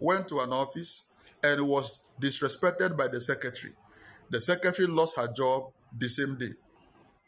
went 0.00 0.28
to 0.28 0.40
an 0.40 0.52
office 0.52 1.04
and 1.42 1.66
was 1.66 2.00
disrespected 2.20 2.96
by 2.96 3.08
the 3.08 3.20
secretary. 3.20 3.72
The 4.30 4.40
secretary 4.40 4.88
lost 4.88 5.16
her 5.16 5.28
job 5.32 5.72
the 5.96 6.08
same 6.08 6.36
day. 6.36 6.50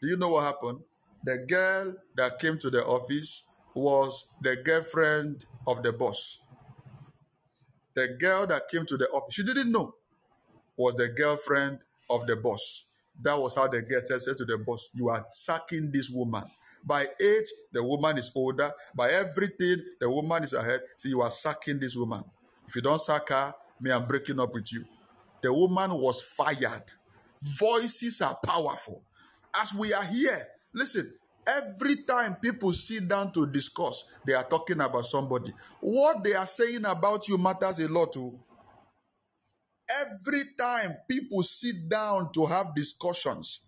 Do 0.01 0.07
you 0.07 0.17
know 0.17 0.31
what 0.31 0.43
happened? 0.43 0.79
The 1.23 1.37
girl 1.47 1.95
that 2.15 2.39
came 2.39 2.57
to 2.59 2.69
the 2.69 2.85
office 2.85 3.43
was 3.73 4.29
the 4.41 4.55
girlfriend 4.57 5.45
of 5.67 5.83
the 5.83 5.93
boss. 5.93 6.39
The 7.95 8.15
girl 8.19 8.47
that 8.47 8.67
came 8.69 8.85
to 8.85 8.97
the 8.97 9.07
office, 9.09 9.33
she 9.33 9.43
didn't 9.43 9.71
know, 9.71 9.95
was 10.77 10.95
the 10.95 11.09
girlfriend 11.09 11.79
of 12.09 12.25
the 12.27 12.35
boss. 12.35 12.85
That 13.21 13.37
was 13.37 13.55
how 13.55 13.67
the 13.67 13.81
girl 13.81 14.01
said 14.05 14.37
to 14.37 14.45
the 14.45 14.57
boss, 14.57 14.89
You 14.93 15.09
are 15.09 15.25
sacking 15.33 15.91
this 15.91 16.09
woman. 16.09 16.43
By 16.85 17.01
age, 17.21 17.47
the 17.73 17.83
woman 17.83 18.17
is 18.17 18.31
older. 18.35 18.71
By 18.95 19.11
everything, 19.11 19.77
the 19.99 20.09
woman 20.09 20.43
is 20.43 20.53
ahead. 20.53 20.81
So 20.97 21.09
you 21.09 21.21
are 21.21 21.31
sacking 21.31 21.79
this 21.79 21.95
woman. 21.95 22.23
If 22.67 22.75
you 22.75 22.81
don't 22.81 23.01
sack 23.01 23.27
her, 23.29 23.53
me, 23.81 23.91
I'm 23.91 24.05
breaking 24.05 24.39
up 24.39 24.53
with 24.53 24.71
you. 24.71 24.85
The 25.41 25.53
woman 25.53 25.93
was 25.93 26.21
fired. 26.21 26.91
Voices 27.41 28.21
are 28.21 28.37
powerful 28.43 29.03
as 29.55 29.73
we 29.73 29.93
are 29.93 30.03
here, 30.03 30.47
listen, 30.73 31.13
every 31.47 31.97
time 32.03 32.35
people 32.35 32.73
sit 32.73 33.07
down 33.07 33.31
to 33.33 33.47
discuss, 33.47 34.05
they 34.25 34.33
are 34.33 34.43
talking 34.43 34.79
about 34.79 35.05
somebody. 35.05 35.53
What 35.79 36.23
they 36.23 36.33
are 36.33 36.45
saying 36.45 36.85
about 36.85 37.27
you 37.27 37.37
matters 37.37 37.79
a 37.79 37.87
lot 37.87 38.13
too. 38.13 38.39
Every 40.01 40.41
time 40.57 40.95
people 41.09 41.41
sit 41.41 41.89
down 41.89 42.31
to 42.33 42.45
have 42.45 42.75
discussions, 42.75 43.61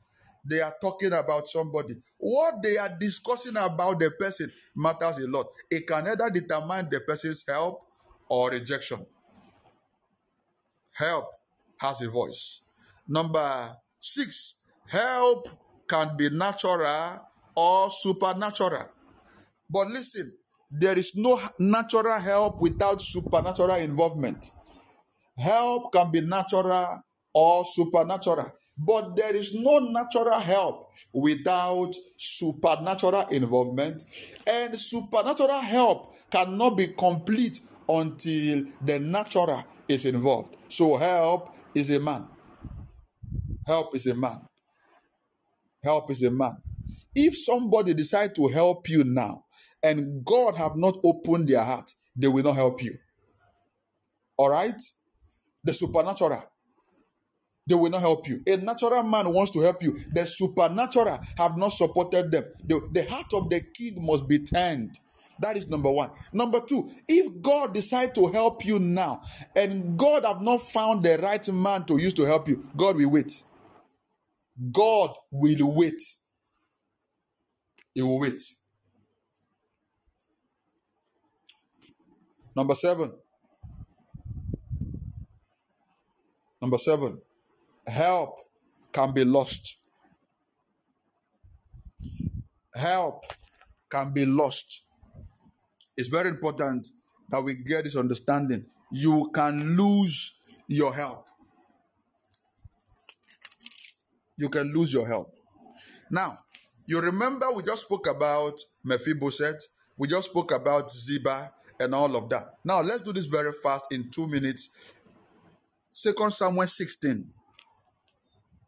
they 0.45 0.61
are 0.61 0.73
talking 0.79 1.13
about 1.13 1.47
somebody. 1.47 1.95
What 2.17 2.61
they 2.61 2.77
are 2.77 2.95
discussing 2.99 3.57
about 3.57 3.99
the 3.99 4.11
person 4.11 4.51
matters 4.75 5.17
a 5.17 5.27
lot. 5.27 5.47
It 5.69 5.87
can 5.87 6.07
either 6.07 6.29
determine 6.29 6.89
the 6.91 6.99
person's 7.01 7.43
help 7.47 7.83
or 8.29 8.49
rejection. 8.51 9.05
Help 10.93 11.25
has 11.81 12.01
a 12.01 12.09
voice. 12.09 12.61
Number 13.07 13.75
six, 13.99 14.55
help 14.87 15.47
can 15.89 16.15
be 16.15 16.29
natural 16.29 17.27
or 17.55 17.89
supernatural. 17.91 18.87
But 19.69 19.87
listen, 19.87 20.31
there 20.69 20.97
is 20.97 21.15
no 21.15 21.41
natural 21.57 22.19
help 22.19 22.61
without 22.61 23.01
supernatural 23.01 23.75
involvement. 23.77 24.51
Help 25.37 25.91
can 25.91 26.11
be 26.11 26.21
natural 26.21 27.01
or 27.33 27.65
supernatural, 27.65 28.53
but 28.77 29.15
there 29.15 29.35
is 29.35 29.55
no 29.55 29.79
natural 29.79 30.39
help 30.39 30.89
without 31.11 31.95
supernatural 32.17 33.27
involvement, 33.31 34.03
and 34.45 34.79
supernatural 34.79 35.61
help 35.61 36.13
cannot 36.29 36.77
be 36.77 36.87
complete 36.89 37.59
until 37.89 38.65
the 38.81 38.99
natural 38.99 39.63
is 39.87 40.05
involved. 40.05 40.55
So, 40.69 40.95
help 40.97 41.55
is 41.75 41.89
a 41.89 41.99
man. 41.99 42.27
Help 43.65 43.95
is 43.95 44.07
a 44.07 44.15
man. 44.15 44.41
Help 45.83 46.11
is 46.11 46.23
a 46.23 46.31
man. 46.31 46.57
If 47.13 47.37
somebody 47.37 47.93
decide 47.93 48.35
to 48.35 48.47
help 48.47 48.87
you 48.89 49.03
now 49.03 49.45
and 49.83 50.23
God 50.23 50.55
have 50.55 50.75
not 50.75 50.97
opened 51.03 51.47
their 51.47 51.63
heart, 51.63 51.91
they 52.15 52.27
will 52.27 52.43
not 52.43 52.55
help 52.55 52.83
you. 52.83 52.97
All 54.37 54.49
right? 54.49 54.79
The 55.63 55.73
supernatural. 55.73 56.43
They 57.67 57.75
will 57.75 57.89
not 57.89 58.01
help 58.01 58.27
you. 58.27 58.41
A 58.47 58.57
natural 58.57 59.03
man 59.03 59.31
wants 59.31 59.51
to 59.51 59.59
help 59.59 59.83
you. 59.83 59.95
The 60.11 60.25
supernatural 60.25 61.19
have 61.37 61.57
not 61.57 61.69
supported 61.69 62.31
them. 62.31 62.45
The, 62.63 62.81
the 62.91 63.05
heart 63.05 63.33
of 63.33 63.49
the 63.49 63.61
king 63.61 64.03
must 64.03 64.27
be 64.27 64.39
turned. 64.39 64.99
That 65.41 65.57
is 65.57 65.67
number 65.67 65.89
one. 65.89 66.11
Number 66.31 66.59
two, 66.61 66.91
if 67.07 67.41
God 67.41 67.73
decide 67.73 68.13
to 68.15 68.27
help 68.27 68.63
you 68.63 68.77
now 68.77 69.23
and 69.55 69.97
God 69.97 70.23
have 70.23 70.41
not 70.41 70.61
found 70.61 71.03
the 71.03 71.17
right 71.17 71.45
man 71.51 71.83
to 71.85 71.97
use 71.97 72.13
to 72.13 72.23
help 72.23 72.47
you, 72.47 72.69
God 72.77 72.95
will 72.95 73.09
wait. 73.09 73.43
God 74.71 75.17
will 75.31 75.73
wait. 75.73 75.99
He 77.95 78.03
will 78.03 78.19
wait. 78.19 78.39
Number 82.55 82.75
seven. 82.75 83.11
Number 86.61 86.77
seven. 86.77 87.19
Help 87.87 88.37
can 88.93 89.11
be 89.11 89.25
lost. 89.25 89.77
Help 92.75 93.23
can 93.89 94.13
be 94.13 94.25
lost. 94.27 94.83
It's 96.01 96.09
very 96.09 96.29
important 96.29 96.87
that 97.29 97.43
we 97.43 97.53
get 97.53 97.83
this 97.83 97.95
understanding. 97.95 98.65
You 98.91 99.29
can 99.33 99.77
lose 99.77 100.33
your 100.67 100.93
help. 100.93 101.27
you 104.41 104.49
can 104.49 104.73
lose 104.73 104.91
your 104.91 105.07
help. 105.07 105.33
Now, 106.09 106.39
you 106.87 106.99
remember 106.99 107.45
we 107.53 107.61
just 107.61 107.85
spoke 107.85 108.07
about 108.07 108.59
Mephibosheth, 108.83 109.67
we 109.97 110.07
just 110.07 110.31
spoke 110.31 110.51
about 110.51 110.89
Ziba 110.89 111.51
and 111.79 111.93
all 111.93 112.15
of 112.15 112.27
that. 112.29 112.55
Now, 112.65 112.81
let's 112.81 113.01
do 113.01 113.13
this 113.13 113.25
very 113.25 113.51
fast 113.63 113.85
in 113.91 114.09
two 114.09 114.27
minutes. 114.27 114.69
Second 115.91 116.33
Samuel 116.33 116.67
16. 116.67 117.27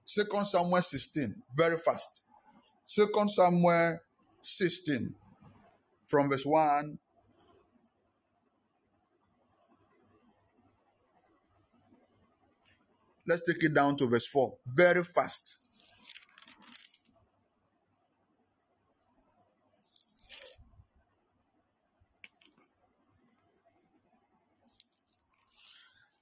Second 0.05 0.45
Samuel 0.45 0.81
16. 0.81 1.35
Very 1.55 1.77
fast. 1.77 2.23
Second 2.85 3.31
Samuel 3.31 3.97
16. 4.41 5.15
From 6.05 6.30
verse 6.30 6.45
1 6.45 6.99
Let's 13.26 13.44
take 13.44 13.64
it 13.64 13.74
down 13.74 13.95
to 13.98 14.08
verse 14.08 14.28
4. 14.28 14.58
Very 14.68 15.04
fast. 15.04 15.58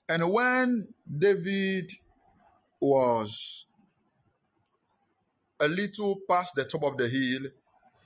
And 0.08 0.30
when 0.30 0.90
David 1.18 1.92
was 2.82 3.66
a 5.62 5.68
little 5.68 6.20
past 6.30 6.56
the 6.56 6.66
top 6.66 6.84
of 6.84 6.98
the 6.98 7.08
hill, 7.08 7.50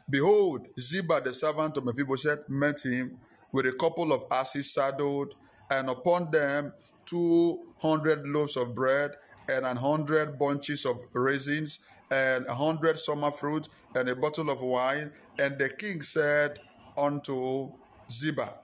Behold, 0.07 0.67
Ziba 0.79 1.19
the 1.21 1.33
servant 1.33 1.77
of 1.77 1.85
Mephibosheth 1.85 2.47
met 2.47 2.79
him 2.81 3.17
with 3.51 3.65
a 3.65 3.71
couple 3.71 4.13
of 4.13 4.25
asses 4.31 4.71
saddled, 4.71 5.33
and 5.71 5.89
upon 5.89 6.29
them 6.29 6.73
two 7.05 7.59
hundred 7.81 8.27
loaves 8.27 8.57
of 8.57 8.73
bread, 8.73 9.11
and 9.47 9.65
an 9.65 9.77
hundred 9.77 10.37
bunches 10.39 10.85
of 10.85 10.99
raisins, 11.13 11.79
and 12.11 12.45
a 12.47 12.55
hundred 12.55 12.97
summer 12.97 13.31
fruit, 13.31 13.67
and 13.95 14.09
a 14.09 14.15
bottle 14.15 14.49
of 14.49 14.61
wine. 14.61 15.11
And 15.39 15.57
the 15.57 15.69
king 15.69 16.01
said 16.01 16.59
unto 16.97 17.71
Ziba, 18.09 18.55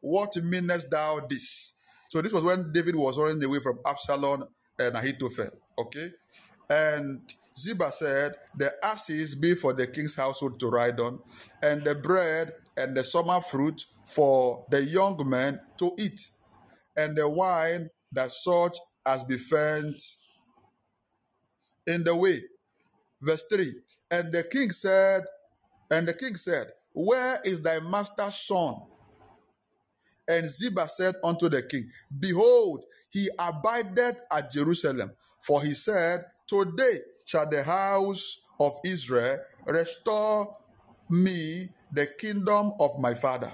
What 0.00 0.36
meanest 0.42 0.90
thou 0.90 1.20
this? 1.28 1.72
So 2.08 2.20
this 2.20 2.32
was 2.32 2.42
when 2.42 2.72
David 2.72 2.96
was 2.96 3.18
running 3.18 3.42
away 3.44 3.60
from 3.60 3.78
Absalom 3.86 4.44
and 4.78 4.96
Ahithophel. 4.96 5.50
Okay? 5.78 6.10
And 6.68 7.20
Ziba 7.56 7.92
said, 7.92 8.34
The 8.56 8.72
asses 8.84 9.34
be 9.34 9.54
for 9.54 9.72
the 9.72 9.86
king's 9.86 10.14
household 10.14 10.58
to 10.60 10.68
ride 10.68 11.00
on, 11.00 11.20
and 11.62 11.84
the 11.84 11.94
bread 11.94 12.52
and 12.76 12.96
the 12.96 13.04
summer 13.04 13.40
fruit 13.40 13.84
for 14.06 14.64
the 14.70 14.82
young 14.82 15.20
men 15.28 15.60
to 15.78 15.92
eat, 15.98 16.30
and 17.00 17.16
the 17.16 17.28
wine 17.28 17.88
that 18.12 18.30
such 18.30 18.78
as 19.06 19.24
befent 19.24 20.02
in 21.86 22.04
the 22.04 22.14
way. 22.14 22.42
Verse 23.22 23.44
3 23.50 23.74
And 24.10 24.32
the 24.32 24.44
king 24.44 24.70
said, 24.70 25.24
And 25.90 26.06
the 26.06 26.12
king 26.14 26.36
said, 26.36 26.68
Where 26.92 27.40
is 27.44 27.62
thy 27.62 27.80
master's 27.80 28.34
son? 28.34 28.74
And 30.28 30.46
Ziba 30.46 30.86
said 30.88 31.16
unto 31.24 31.48
the 31.48 31.62
king, 31.62 31.90
Behold, 32.18 32.84
he 33.10 33.28
abideth 33.38 34.20
at 34.30 34.50
Jerusalem. 34.52 35.12
For 35.40 35.62
he 35.62 35.72
said, 35.72 36.24
Today 36.46 37.00
shall 37.24 37.48
the 37.48 37.62
house 37.62 38.42
of 38.60 38.78
Israel 38.84 39.38
restore 39.66 40.54
me 41.08 41.70
the 41.92 42.06
kingdom 42.06 42.72
of 42.78 42.98
my 42.98 43.14
father. 43.14 43.50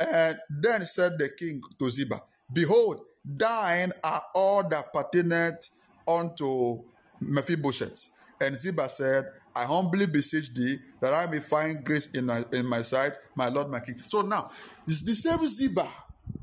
And 0.00 0.38
then 0.50 0.82
said 0.82 1.18
the 1.18 1.30
king 1.30 1.62
to 1.78 1.88
Ziba, 1.90 2.20
Behold, 2.52 3.00
thine 3.24 3.92
are 4.04 4.22
all 4.34 4.68
that 4.68 4.92
pertaineth 4.92 5.70
unto 6.06 6.82
Mephibosheth. 7.20 8.08
And 8.40 8.54
Ziba 8.54 8.88
said, 8.88 9.24
I 9.54 9.64
humbly 9.64 10.06
beseech 10.06 10.52
thee 10.52 10.76
that 11.00 11.14
I 11.14 11.26
may 11.26 11.40
find 11.40 11.82
grace 11.82 12.06
in 12.12 12.26
my, 12.26 12.44
in 12.52 12.66
my 12.66 12.82
sight, 12.82 13.16
my 13.34 13.48
Lord, 13.48 13.70
my 13.70 13.80
King. 13.80 13.96
So 14.06 14.20
now, 14.20 14.50
it's 14.86 15.02
the 15.02 15.14
same 15.14 15.44
Ziba. 15.46 15.88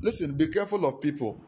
Listen, 0.02 0.36
be 0.36 0.48
careful 0.48 0.86
of 0.86 1.00
people. 1.00 1.40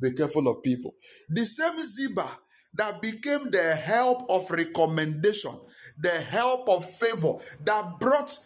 Be 0.00 0.12
careful 0.12 0.46
of 0.48 0.62
people. 0.62 0.94
The 1.30 1.46
same 1.46 1.80
Ziba 1.82 2.28
that 2.74 3.00
became 3.00 3.50
the 3.50 3.74
help 3.74 4.28
of 4.28 4.50
recommendation, 4.50 5.58
the 5.98 6.10
help 6.10 6.68
of 6.68 6.84
favor 6.84 7.34
that 7.64 7.98
brought 7.98 8.38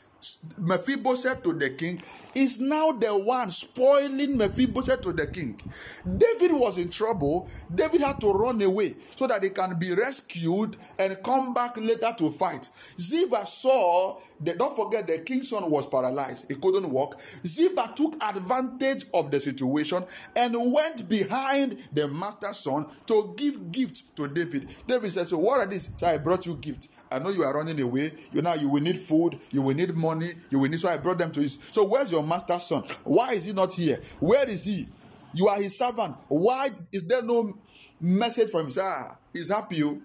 Mephibosheth 0.59 1.43
to 1.43 1.53
the 1.53 1.71
king 1.71 2.01
is 2.35 2.61
now 2.61 2.93
the 2.93 3.17
one 3.17 3.51
spoiling 3.51 4.37
Mephibosheth 4.37 5.01
to 5.03 5.13
the 5.13 5.27
king. 5.27 5.59
David 6.05 6.53
was 6.53 6.79
in 6.79 6.89
trouble. 6.89 7.49
David 7.75 8.01
had 8.03 8.21
to 8.21 8.31
run 8.33 8.61
away 8.63 8.95
so 9.17 9.27
that 9.27 9.43
he 9.43 9.51
can 9.51 9.79
be 9.79 9.95
rescued 9.95 10.77
and 10.99 11.17
come 11.23 11.55
back 11.55 11.77
later 11.77 12.15
to 12.19 12.31
fight. 12.31 12.69
Ziba 12.99 13.47
saw 13.47 14.19
that, 14.41 14.59
don't 14.59 14.77
forget, 14.77 15.07
the 15.07 15.19
king's 15.19 15.49
son 15.51 15.69
was 15.71 15.87
paralyzed. 15.87 16.47
He 16.49 16.55
couldn't 16.57 16.89
walk. 16.91 17.21
Ziba 17.47 17.93
took 17.97 18.15
advantage 18.23 19.07
of 19.13 19.31
the 19.31 19.41
situation 19.41 20.05
and 20.37 20.73
went 20.73 21.09
behind 21.09 21.77
the 21.93 22.09
master's 22.09 22.59
son 22.59 22.87
to 23.07 23.35
give 23.37 23.73
gift 23.73 24.15
to 24.17 24.29
David. 24.29 24.75
David 24.87 25.13
said, 25.13 25.29
So, 25.29 25.39
what 25.39 25.61
are 25.61 25.67
these? 25.67 25.91
So, 25.97 26.07
I 26.07 26.19
brought 26.19 26.47
you 26.47 26.55
gift. 26.57 26.89
I 27.11 27.19
know 27.19 27.31
you 27.31 27.43
are 27.43 27.55
running 27.55 27.81
away. 27.81 28.13
You 28.33 28.43
now 28.43 28.55
you 28.55 28.69
will 28.69 28.83
need 28.83 28.99
food, 28.99 29.39
you 29.51 29.63
will 29.63 29.75
need 29.75 29.95
money, 29.95 30.31
you 30.51 30.59
will 30.59 30.69
need. 30.69 30.81
So 30.81 30.89
I 30.89 30.97
brought 30.97 31.19
them 31.19 31.33
to 31.33 31.43
you. 31.43 31.49
So 31.49 31.87
where's 31.87 32.13
your 32.13 32.23
master's 32.23 32.65
son? 32.65 32.85
Why 33.05 33.33
is 33.33 33.45
he 33.47 33.53
not 33.53 33.73
here? 33.73 34.01
Where 34.21 34.49
is 34.49 34.65
he? 34.65 34.89
You 35.35 35.49
are 35.49 35.61
his 35.61 35.77
servant. 35.77 36.17
Why 36.29 36.71
is 36.93 37.05
there 37.05 37.23
no 37.23 37.57
message 38.01 38.51
from 38.51 38.67
him? 38.67 38.73
Ah, 38.81 39.17
he's 39.33 39.49
happy. 39.51 39.83
Oh. 39.85 40.01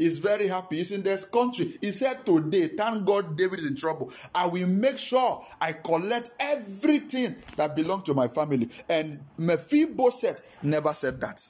He's 0.00 0.16
very 0.16 0.48
happy. 0.48 0.76
He's 0.76 0.92
in 0.92 1.02
this 1.02 1.26
country. 1.26 1.76
He 1.78 1.90
said 1.92 2.24
today, 2.24 2.68
thank 2.68 3.04
God 3.04 3.36
David 3.36 3.58
is 3.58 3.68
in 3.68 3.76
trouble. 3.76 4.10
I 4.34 4.46
will 4.46 4.66
make 4.66 4.96
sure 4.96 5.44
I 5.60 5.74
collect 5.74 6.30
everything 6.40 7.36
that 7.56 7.76
belongs 7.76 8.04
to 8.04 8.14
my 8.14 8.26
family. 8.26 8.70
And 8.88 9.20
Mephibosheth 9.36 10.40
never 10.62 10.94
said 10.94 11.20
that. 11.20 11.46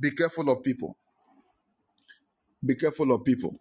Be 0.00 0.10
careful 0.10 0.50
of 0.50 0.64
people. 0.64 0.96
Be 2.66 2.74
careful 2.74 3.12
of 3.12 3.24
people. 3.24 3.56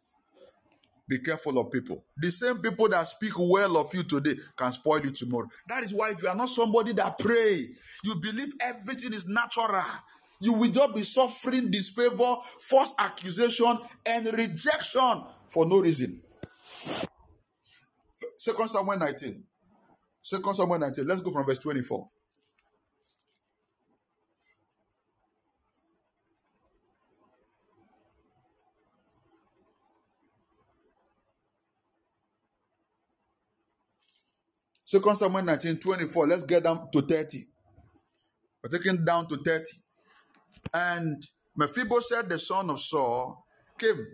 Be 1.07 1.19
careful 1.19 1.59
of 1.59 1.69
people. 1.71 2.05
The 2.17 2.31
same 2.31 2.59
people 2.59 2.87
that 2.89 3.07
speak 3.07 3.33
well 3.37 3.77
of 3.77 3.93
you 3.93 4.03
today 4.03 4.35
can 4.55 4.71
spoil 4.71 5.01
you 5.01 5.11
tomorrow. 5.11 5.47
That 5.67 5.83
is 5.83 5.93
why 5.93 6.11
if 6.11 6.23
you 6.23 6.29
are 6.29 6.35
not 6.35 6.49
somebody 6.49 6.93
that 6.93 7.19
pray, 7.19 7.67
you 8.03 8.15
believe 8.15 8.53
everything 8.61 9.13
is 9.13 9.27
natural. 9.27 9.81
You 10.39 10.53
will 10.53 10.71
just 10.71 10.95
be 10.95 11.03
suffering 11.03 11.69
disfavor, 11.71 12.35
false 12.59 12.93
accusation, 12.99 13.79
and 14.05 14.25
rejection 14.33 15.23
for 15.49 15.65
no 15.65 15.79
reason. 15.79 16.21
Second 18.37 18.69
Samuel 18.69 18.97
19. 18.97 19.43
Second 20.21 20.55
Samuel 20.55 20.79
19. 20.79 21.05
Let's 21.05 21.21
go 21.21 21.31
from 21.31 21.45
verse 21.45 21.59
24. 21.59 22.09
Second 34.93 35.15
Samuel 35.15 35.41
19, 35.45 35.79
24. 35.79 36.27
Let's 36.27 36.43
get 36.43 36.65
down 36.65 36.87
to 36.91 37.01
30. 37.01 37.47
We're 38.61 38.77
taking 38.77 39.03
down 39.03 39.27
to 39.27 39.37
30. 39.37 39.63
And 40.71 41.25
Mephibosheth, 41.57 42.29
the 42.29 42.37
son 42.37 42.69
of 42.69 42.79
Saul, 42.79 43.43
came 43.79 44.05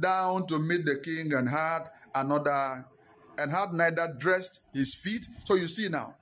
down 0.00 0.46
to 0.46 0.58
meet 0.60 0.86
the 0.86 0.98
king 1.04 1.34
and 1.34 1.46
had 1.46 1.90
another, 2.14 2.86
and 3.36 3.52
had 3.52 3.74
neither 3.74 4.16
dressed 4.18 4.62
his 4.72 4.94
feet. 4.94 5.28
So 5.44 5.56
you 5.56 5.68
see 5.68 5.90
now, 5.90 6.14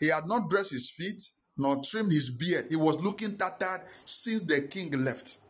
he 0.00 0.06
had 0.06 0.26
not 0.26 0.48
dressed 0.48 0.72
his 0.72 0.88
feet 0.88 1.22
nor 1.58 1.82
trimmed 1.84 2.12
his 2.12 2.30
beard. 2.30 2.68
He 2.70 2.76
was 2.76 2.96
looking 3.02 3.36
tattered 3.36 3.82
since 4.06 4.40
the 4.40 4.62
king 4.62 5.04
left. 5.04 5.40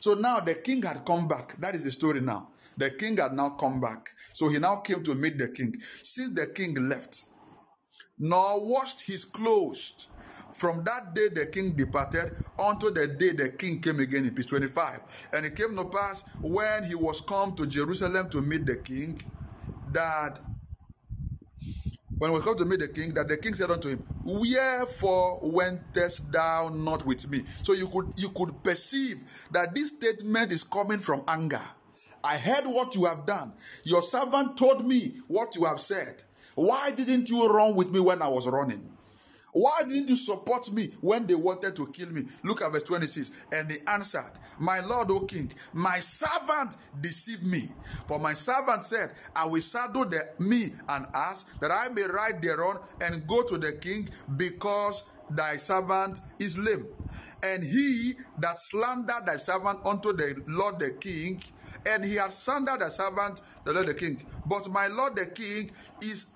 So 0.00 0.12
now 0.12 0.40
the 0.40 0.54
king 0.54 0.82
had 0.82 1.06
come 1.06 1.26
back. 1.26 1.58
That 1.60 1.74
is 1.74 1.82
the 1.82 1.92
story 1.92 2.20
now. 2.20 2.50
The 2.80 2.90
king 2.92 3.18
had 3.18 3.34
now 3.34 3.50
come 3.50 3.78
back. 3.78 4.08
So 4.32 4.48
he 4.48 4.58
now 4.58 4.76
came 4.76 5.02
to 5.04 5.14
meet 5.14 5.36
the 5.36 5.48
king. 5.48 5.74
Since 6.02 6.30
the 6.30 6.46
king 6.46 6.74
left, 6.88 7.24
nor 8.18 8.66
washed 8.66 9.02
his 9.02 9.26
clothes. 9.26 10.08
From 10.54 10.82
that 10.84 11.14
day 11.14 11.28
the 11.28 11.46
king 11.46 11.72
departed 11.72 12.32
until 12.58 12.92
the 12.92 13.06
day 13.06 13.32
the 13.32 13.50
king 13.50 13.80
came 13.80 14.00
again 14.00 14.24
in 14.24 14.34
peace 14.34 14.46
25. 14.46 15.28
And 15.34 15.44
it 15.44 15.54
came 15.56 15.76
to 15.76 15.84
pass 15.84 16.24
when 16.40 16.84
he 16.84 16.94
was 16.94 17.20
come 17.20 17.54
to 17.56 17.66
Jerusalem 17.66 18.30
to 18.30 18.40
meet 18.40 18.64
the 18.64 18.76
king 18.76 19.20
that 19.92 20.40
when 22.16 22.32
we 22.32 22.40
come 22.40 22.56
to 22.56 22.64
meet 22.64 22.80
the 22.80 22.88
king, 22.88 23.12
that 23.14 23.28
the 23.28 23.36
king 23.36 23.52
said 23.52 23.70
unto 23.70 23.90
him, 23.90 24.02
Wherefore 24.24 25.40
wentest 25.42 26.32
thou 26.32 26.70
not 26.72 27.04
with 27.04 27.30
me? 27.30 27.44
So 27.62 27.74
you 27.74 27.88
could 27.88 28.14
you 28.16 28.30
could 28.30 28.62
perceive 28.62 29.22
that 29.52 29.74
this 29.74 29.90
statement 29.90 30.50
is 30.50 30.64
coming 30.64 30.98
from 30.98 31.22
anger. 31.28 31.62
I 32.22 32.38
heard 32.38 32.66
what 32.66 32.94
you 32.94 33.04
have 33.04 33.26
done. 33.26 33.52
Your 33.84 34.02
servant 34.02 34.56
told 34.56 34.86
me 34.86 35.14
what 35.28 35.56
you 35.56 35.64
have 35.64 35.80
said. 35.80 36.22
Why 36.54 36.90
didn't 36.90 37.30
you 37.30 37.46
run 37.48 37.74
with 37.74 37.90
me 37.90 38.00
when 38.00 38.22
I 38.22 38.28
was 38.28 38.46
running? 38.46 38.90
Why 39.52 39.80
didn't 39.82 40.08
you 40.08 40.16
support 40.16 40.70
me 40.72 40.90
when 41.00 41.26
they 41.26 41.34
wanted 41.34 41.74
to 41.76 41.86
kill 41.88 42.10
me? 42.10 42.22
Look 42.44 42.62
at 42.62 42.72
verse 42.72 42.84
26. 42.84 43.30
And 43.52 43.70
he 43.70 43.78
answered, 43.86 44.30
My 44.58 44.80
Lord, 44.80 45.10
O 45.10 45.20
king, 45.20 45.50
my 45.72 45.96
servant 45.96 46.76
deceived 47.00 47.44
me. 47.44 47.68
For 48.06 48.18
my 48.20 48.34
servant 48.34 48.84
said, 48.84 49.10
I 49.34 49.46
will 49.46 49.62
saddle 49.62 50.04
the, 50.04 50.20
me 50.38 50.66
an 50.88 51.06
ass 51.14 51.44
that 51.60 51.72
I 51.72 51.88
may 51.92 52.02
ride 52.02 52.40
thereon 52.42 52.78
and 53.00 53.26
go 53.26 53.42
to 53.42 53.58
the 53.58 53.72
king 53.72 54.08
because 54.36 55.04
thy 55.30 55.56
servant 55.56 56.20
is 56.38 56.58
lame. 56.58 56.86
And 57.42 57.64
he 57.64 58.12
that 58.38 58.58
slandered 58.58 59.26
thy 59.26 59.36
servant 59.36 59.84
unto 59.84 60.12
the 60.12 60.42
Lord 60.46 60.78
the 60.78 60.90
king 60.92 61.42
and 61.86 62.04
he 62.04 62.16
had 62.16 62.32
slandered 62.32 62.80
the 62.80 62.88
servant, 62.88 63.40
the 63.64 63.72
Lord 63.72 63.86
the 63.86 63.94
king. 63.94 64.24
But 64.46 64.70
my 64.70 64.88
Lord 64.88 65.16
the 65.16 65.26
king 65.26 65.70
is 66.02 66.26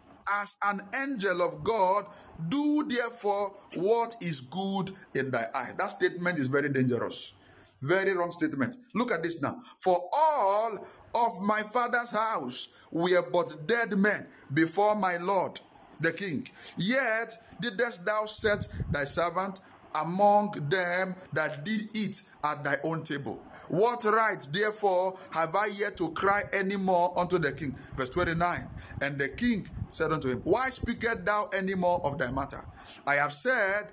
as 0.42 0.56
an 0.62 0.82
angel 0.94 1.42
of 1.42 1.62
God. 1.62 2.06
Do 2.48 2.84
therefore 2.88 3.54
what 3.76 4.16
is 4.20 4.40
good 4.40 4.92
in 5.14 5.30
thy 5.30 5.46
eye. 5.54 5.72
That 5.78 5.90
statement 5.90 6.38
is 6.38 6.46
very 6.46 6.68
dangerous. 6.68 7.34
Very 7.82 8.14
wrong 8.14 8.30
statement. 8.30 8.76
Look 8.94 9.12
at 9.12 9.22
this 9.22 9.42
now. 9.42 9.60
For 9.78 10.08
all 10.12 10.86
of 11.14 11.40
my 11.42 11.60
father's 11.62 12.10
house 12.10 12.68
were 12.90 13.22
but 13.30 13.66
dead 13.66 13.96
men 13.96 14.26
before 14.52 14.96
my 14.96 15.16
Lord 15.18 15.60
the 16.00 16.12
king. 16.12 16.46
Yet 16.76 17.38
didst 17.60 18.04
thou 18.04 18.26
set 18.26 18.66
thy 18.90 19.04
servant 19.04 19.60
among 19.94 20.50
them 20.68 21.14
that 21.32 21.64
did 21.64 21.88
eat 21.94 22.22
at 22.42 22.64
thy 22.64 22.76
own 22.82 23.04
table. 23.04 23.40
What 23.68 24.04
right, 24.04 24.46
therefore, 24.52 25.16
have 25.30 25.54
I 25.54 25.66
yet 25.66 25.96
to 25.98 26.10
cry 26.10 26.42
any 26.52 26.76
more 26.76 27.18
unto 27.18 27.38
the 27.38 27.52
king? 27.52 27.74
Verse 27.96 28.10
29. 28.10 28.68
And 29.02 29.18
the 29.18 29.28
king 29.28 29.66
said 29.90 30.12
unto 30.12 30.28
him, 30.28 30.40
Why 30.44 30.70
speakest 30.70 31.24
thou 31.24 31.48
any 31.52 31.74
more 31.74 32.04
of 32.04 32.18
thy 32.18 32.30
matter? 32.30 32.64
I 33.06 33.14
have 33.16 33.32
said, 33.32 33.90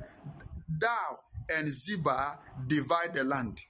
Thou 0.69 1.19
and 1.55 1.67
Ziba 1.67 2.39
divide 2.67 3.13
the 3.13 3.23
land. 3.23 3.63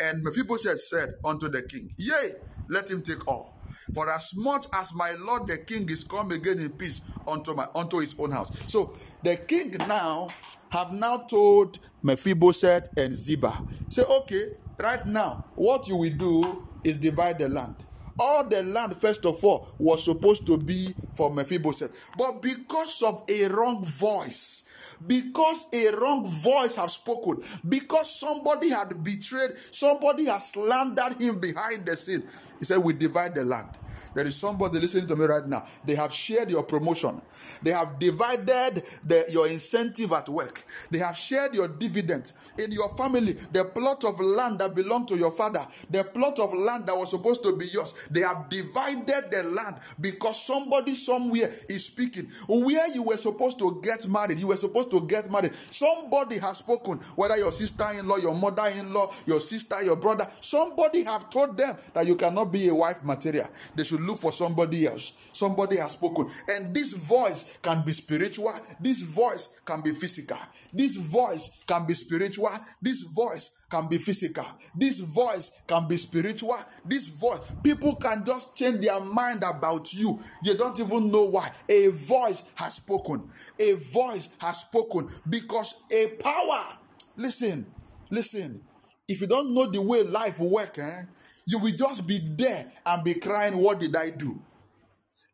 And 0.00 0.22
Mephibosheth 0.22 0.80
said 0.80 1.14
unto 1.24 1.48
the 1.48 1.62
king, 1.62 1.92
Yea, 1.96 2.32
let 2.68 2.90
him 2.90 3.02
take 3.02 3.26
all. 3.28 3.54
For 3.94 4.10
as 4.10 4.32
much 4.34 4.66
as 4.72 4.94
my 4.94 5.12
lord 5.20 5.46
the 5.46 5.58
king 5.58 5.88
is 5.90 6.04
come 6.04 6.30
again 6.32 6.58
in 6.58 6.70
peace 6.70 7.02
unto 7.28 7.54
my 7.54 7.66
unto 7.74 7.98
his 8.00 8.14
own 8.18 8.30
house. 8.30 8.50
So 8.66 8.94
the 9.22 9.36
king 9.36 9.72
now 9.86 10.28
have 10.70 10.92
now 10.92 11.18
told 11.18 11.78
Mephibosheth 12.02 12.88
and 12.96 13.14
Ziba, 13.14 13.62
say, 13.88 14.02
okay, 14.02 14.54
right 14.78 15.04
now, 15.06 15.44
what 15.54 15.88
you 15.88 15.96
will 15.96 16.10
do 16.16 16.66
is 16.84 16.96
divide 16.96 17.38
the 17.38 17.48
land. 17.48 17.76
All 18.18 18.44
the 18.44 18.62
land, 18.62 18.94
first 18.96 19.26
of 19.26 19.42
all, 19.44 19.68
was 19.78 20.04
supposed 20.04 20.46
to 20.46 20.56
be 20.56 20.94
for 21.14 21.32
Mephibosheth. 21.32 22.10
But 22.16 22.42
because 22.42 23.02
of 23.02 23.24
a 23.28 23.48
wrong 23.48 23.84
voice, 23.84 24.62
because 25.04 25.66
a 25.72 25.90
wrong 25.96 26.26
voice 26.26 26.76
have 26.76 26.90
spoken, 26.90 27.42
because 27.68 28.18
somebody 28.18 28.70
had 28.70 29.02
betrayed, 29.02 29.56
somebody 29.70 30.26
has 30.26 30.52
slandered 30.52 31.20
him 31.20 31.40
behind 31.40 31.86
the 31.86 31.96
scene. 31.96 32.22
He 32.60 32.64
said, 32.64 32.78
We 32.78 32.92
divide 32.92 33.34
the 33.34 33.44
land. 33.44 33.70
There 34.14 34.26
is 34.26 34.36
somebody 34.36 34.78
listening 34.78 35.06
to 35.08 35.16
me 35.16 35.24
right 35.24 35.46
now. 35.46 35.64
They 35.84 35.94
have 35.96 36.12
shared 36.12 36.50
your 36.50 36.62
promotion. 36.62 37.20
They 37.62 37.72
have 37.72 37.98
divided 37.98 38.82
the, 39.04 39.24
your 39.28 39.48
incentive 39.48 40.12
at 40.12 40.28
work. 40.28 40.64
They 40.90 40.98
have 40.98 41.16
shared 41.16 41.54
your 41.54 41.68
dividend. 41.68 42.32
In 42.58 42.72
your 42.72 42.88
family, 42.90 43.32
the 43.52 43.64
plot 43.64 44.04
of 44.04 44.20
land 44.20 44.60
that 44.60 44.74
belonged 44.74 45.08
to 45.08 45.16
your 45.16 45.32
father, 45.32 45.66
the 45.90 46.04
plot 46.04 46.38
of 46.38 46.54
land 46.54 46.86
that 46.86 46.96
was 46.96 47.10
supposed 47.10 47.42
to 47.42 47.56
be 47.56 47.66
yours, 47.66 47.94
they 48.10 48.20
have 48.20 48.48
divided 48.48 49.30
the 49.30 49.42
land 49.44 49.76
because 50.00 50.42
somebody 50.44 50.94
somewhere 50.94 51.50
is 51.68 51.86
speaking. 51.86 52.28
Where 52.48 52.88
you 52.94 53.02
were 53.02 53.16
supposed 53.16 53.58
to 53.58 53.80
get 53.82 54.06
married, 54.08 54.38
you 54.40 54.48
were 54.48 54.56
supposed 54.56 54.90
to 54.92 55.00
get 55.00 55.30
married. 55.30 55.54
Somebody 55.70 56.38
has 56.38 56.58
spoken, 56.58 56.98
whether 57.16 57.36
your 57.36 57.52
sister 57.52 57.86
in 57.98 58.06
law, 58.06 58.16
your 58.16 58.34
mother 58.34 58.66
in 58.78 58.92
law, 58.92 59.10
your 59.26 59.40
sister, 59.40 59.82
your 59.82 59.96
brother, 59.96 60.26
somebody 60.40 61.04
have 61.04 61.28
told 61.30 61.56
them 61.56 61.76
that 61.92 62.06
you 62.06 62.16
cannot 62.16 62.52
be 62.52 62.68
a 62.68 62.74
wife 62.74 63.02
material. 63.04 63.48
They 63.74 63.84
should 63.84 64.00
look 64.06 64.18
for 64.18 64.32
somebody 64.32 64.86
else. 64.86 65.12
Somebody 65.32 65.76
has 65.78 65.92
spoken. 65.92 66.28
And 66.48 66.74
this 66.74 66.92
voice 66.92 67.58
can 67.62 67.82
be 67.82 67.92
spiritual, 67.92 68.52
this 68.80 69.02
voice 69.02 69.60
can 69.64 69.80
be 69.80 69.92
physical. 69.92 70.38
This 70.72 70.96
voice 70.96 71.62
can 71.66 71.86
be 71.86 71.94
spiritual, 71.94 72.50
this 72.80 73.02
voice 73.02 73.50
can 73.74 73.88
be 73.88 73.98
physical. 73.98 74.46
This 74.76 75.00
voice 75.00 75.50
can 75.66 75.88
be 75.88 75.96
spiritual. 75.96 76.56
This 76.84 77.08
voice, 77.08 77.40
people 77.62 77.96
can 77.96 78.24
just 78.24 78.56
change 78.56 78.80
their 78.80 79.00
mind 79.00 79.42
about 79.42 79.92
you. 79.92 80.20
They 80.44 80.54
don't 80.54 80.78
even 80.78 81.10
know 81.10 81.24
why. 81.24 81.50
A 81.68 81.88
voice 81.88 82.44
has 82.54 82.74
spoken. 82.74 83.28
A 83.58 83.72
voice 83.74 84.28
has 84.38 84.60
spoken 84.60 85.08
because 85.28 85.82
a 85.92 86.06
power. 86.22 86.78
Listen, 87.16 87.66
listen. 88.10 88.62
If 89.08 89.20
you 89.20 89.26
don't 89.26 89.52
know 89.52 89.66
the 89.66 89.82
way 89.82 90.02
life 90.02 90.38
works, 90.38 90.78
eh, 90.78 91.02
you 91.46 91.58
will 91.58 91.72
just 91.72 92.06
be 92.06 92.18
there 92.36 92.66
and 92.86 93.04
be 93.04 93.14
crying, 93.14 93.56
What 93.56 93.80
did 93.80 93.94
I 93.96 94.10
do? 94.10 94.40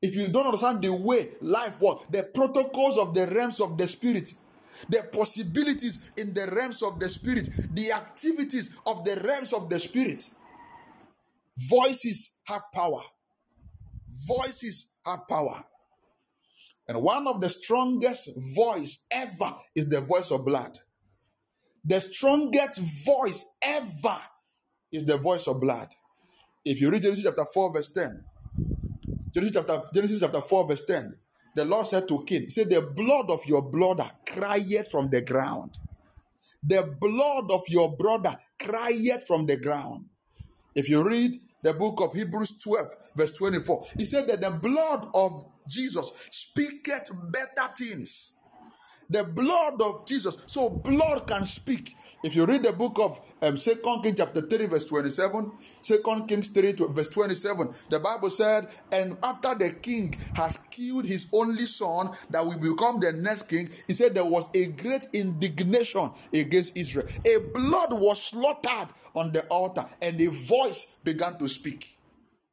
If 0.03 0.17
you 0.17 0.29
don't 0.29 0.47
understand 0.47 0.83
the 0.83 0.93
way 0.95 1.31
life 1.41 1.81
works, 1.81 2.07
the 2.11 2.23
protocols 2.23 2.97
of 2.97 3.15
the 3.15 3.27
realms 3.27 3.61
of 3.61 3.77
the 3.77 3.87
spirit, 3.87 4.33
the 4.89 5.03
possibilities 5.13 5.99
in 6.17 6.33
the 6.33 6.47
realms 6.47 6.83
of 6.83 6.99
the 6.99 7.09
spirit, 7.09 7.51
the 7.75 7.93
activities 7.93 8.71
of 8.87 9.05
the 9.05 9.21
realms 9.25 9.53
of 9.53 9.69
the 9.69 9.79
spirit, 9.79 10.31
voices 11.69 12.33
have 12.45 12.63
power. 12.73 13.03
Voices 14.27 14.89
have 15.07 15.29
power. 15.29 15.65
And 16.89 17.03
one 17.03 17.27
of 17.29 17.41
the 17.41 17.51
strongest 17.51 18.31
voice 18.57 19.07
ever 19.11 19.55
is 19.77 19.89
the 19.89 20.01
voice 20.01 20.31
of 20.31 20.45
blood. 20.45 20.79
The 21.85 22.01
strongest 22.01 22.81
voice 23.05 23.45
ever 23.63 24.19
is 24.91 25.05
the 25.05 25.17
voice 25.19 25.47
of 25.47 25.61
blood. 25.61 25.89
If 26.65 26.81
you 26.81 26.91
read 26.91 27.03
Genesis 27.03 27.25
chapter 27.25 27.45
4, 27.45 27.73
verse 27.73 27.89
10, 27.89 28.25
Genesis 29.33 29.55
chapter, 29.55 29.83
Genesis 29.95 30.21
chapter 30.21 30.41
4, 30.41 30.69
verse 30.69 30.85
10, 30.85 31.17
the 31.57 31.65
Lord 31.65 31.87
said 31.87 32.07
to 32.09 32.23
Cain, 32.25 32.49
said, 32.49 32.69
The 32.69 32.83
blood 32.83 33.31
of 33.31 33.45
your 33.47 33.63
brother 33.63 34.11
cried 34.27 34.87
from 34.91 35.09
the 35.11 35.23
ground. 35.23 35.79
The 36.63 36.95
blood 37.01 37.51
of 37.51 37.63
your 37.69 37.97
brother 37.97 38.39
cried 38.59 39.25
from 39.27 39.47
the 39.47 39.57
ground. 39.57 40.07
If 40.75 40.89
you 40.89 41.03
read 41.07 41.41
the 41.63 41.73
book 41.73 42.01
of 42.01 42.13
Hebrews 42.13 42.59
12, 42.59 42.87
verse 43.17 43.33
24, 43.33 43.87
he 43.99 44.05
said 44.05 44.27
that 44.29 44.43
the 44.43 44.51
blood 44.51 45.09
of 45.15 45.47
Jesus 45.67 46.29
speaketh 46.31 47.11
better 47.31 47.73
things 47.77 48.35
the 49.11 49.25
blood 49.25 49.83
of 49.83 50.07
Jesus. 50.07 50.39
So 50.47 50.71
blood 50.71 51.27
can 51.27 51.45
speak. 51.45 51.97
If 52.23 52.37
you 52.37 52.47
read 52.47 52.63
the 52.63 52.73
book 52.73 52.99
of 52.99 53.21
um, 53.43 53.57
2 53.57 53.77
Kings 54.03 54.17
chapter 54.19 54.43
3 54.43 54.67
verse 54.67 54.85
27, 54.85 55.53
2 55.83 56.25
Kings 56.29 56.49
3 56.49 56.73
verse 56.91 57.09
27, 57.09 57.71
the 57.89 57.99
Bible 57.99 58.31
said, 58.31 58.69
and 58.93 59.17
after 59.23 59.55
the 59.55 59.71
king 59.73 60.15
has 60.35 60.59
killed 60.71 61.07
his 61.07 61.27
only 61.33 61.67
son 61.67 62.11
that 62.29 62.45
will 62.45 62.59
become 62.59 63.01
the 63.01 63.13
next 63.13 63.49
king, 63.49 63.69
he 63.87 63.93
said 63.95 64.15
there 64.15 64.25
was 64.25 64.49
a 64.55 64.67
great 64.69 65.07
indignation 65.13 66.11
against 66.33 66.77
Israel. 66.77 67.07
A 67.27 67.39
blood 67.53 67.93
was 67.93 68.23
slaughtered 68.23 68.89
on 69.15 69.33
the 69.33 69.43
altar 69.47 69.87
and 70.03 70.21
a 70.21 70.27
voice 70.27 70.99
began 71.03 71.39
to 71.39 71.49
speak. 71.49 71.97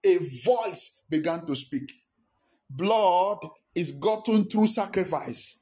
A 0.06 0.18
voice 0.46 1.04
began 1.10 1.46
to 1.46 1.56
speak. 1.56 1.92
Blood 2.70 3.40
is 3.76 3.92
gotten 3.92 4.46
through 4.46 4.68
sacrifice. 4.68 5.57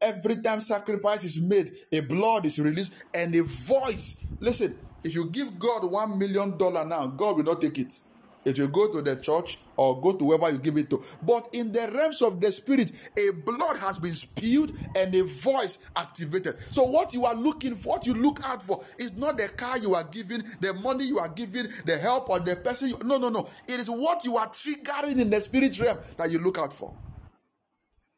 Every 0.00 0.36
time 0.42 0.60
sacrifice 0.60 1.24
is 1.24 1.40
made, 1.40 1.72
a 1.90 2.00
blood 2.00 2.44
is 2.44 2.58
released 2.58 2.92
and 3.14 3.34
a 3.34 3.42
voice. 3.42 4.24
Listen, 4.40 4.78
if 5.02 5.14
you 5.14 5.26
give 5.26 5.58
God 5.58 5.90
one 5.90 6.18
million 6.18 6.58
dollar 6.58 6.84
now, 6.84 7.06
God 7.06 7.36
will 7.36 7.44
not 7.44 7.62
take 7.62 7.78
it. 7.78 8.00
It 8.44 8.58
will 8.60 8.68
go 8.68 8.92
to 8.92 9.02
the 9.02 9.16
church 9.16 9.58
or 9.76 10.00
go 10.00 10.12
to 10.12 10.24
whoever 10.24 10.50
you 10.50 10.58
give 10.58 10.76
it 10.76 10.88
to. 10.90 11.02
But 11.22 11.48
in 11.52 11.72
the 11.72 11.90
realms 11.92 12.22
of 12.22 12.40
the 12.40 12.52
spirit, 12.52 12.92
a 13.18 13.32
blood 13.32 13.78
has 13.78 13.98
been 13.98 14.12
spewed 14.12 14.72
and 14.94 15.12
a 15.14 15.24
voice 15.24 15.80
activated. 15.96 16.56
So 16.70 16.84
what 16.84 17.12
you 17.12 17.24
are 17.24 17.34
looking 17.34 17.74
for, 17.74 17.94
what 17.94 18.06
you 18.06 18.14
look 18.14 18.38
out 18.46 18.62
for, 18.62 18.84
is 18.98 19.16
not 19.16 19.38
the 19.38 19.48
car 19.48 19.78
you 19.78 19.94
are 19.94 20.04
giving, 20.04 20.44
the 20.60 20.74
money 20.74 21.06
you 21.06 21.18
are 21.18 21.28
giving, 21.28 21.66
the 21.86 21.98
help 21.98 22.28
or 22.30 22.38
the 22.38 22.54
person. 22.54 22.90
You, 22.90 22.98
no, 23.02 23.18
no, 23.18 23.30
no. 23.30 23.48
It 23.66 23.80
is 23.80 23.90
what 23.90 24.24
you 24.24 24.36
are 24.36 24.46
triggering 24.48 25.18
in 25.18 25.30
the 25.30 25.40
spirit 25.40 25.80
realm 25.80 25.98
that 26.18 26.30
you 26.30 26.38
look 26.38 26.58
out 26.58 26.72
for. 26.72 26.94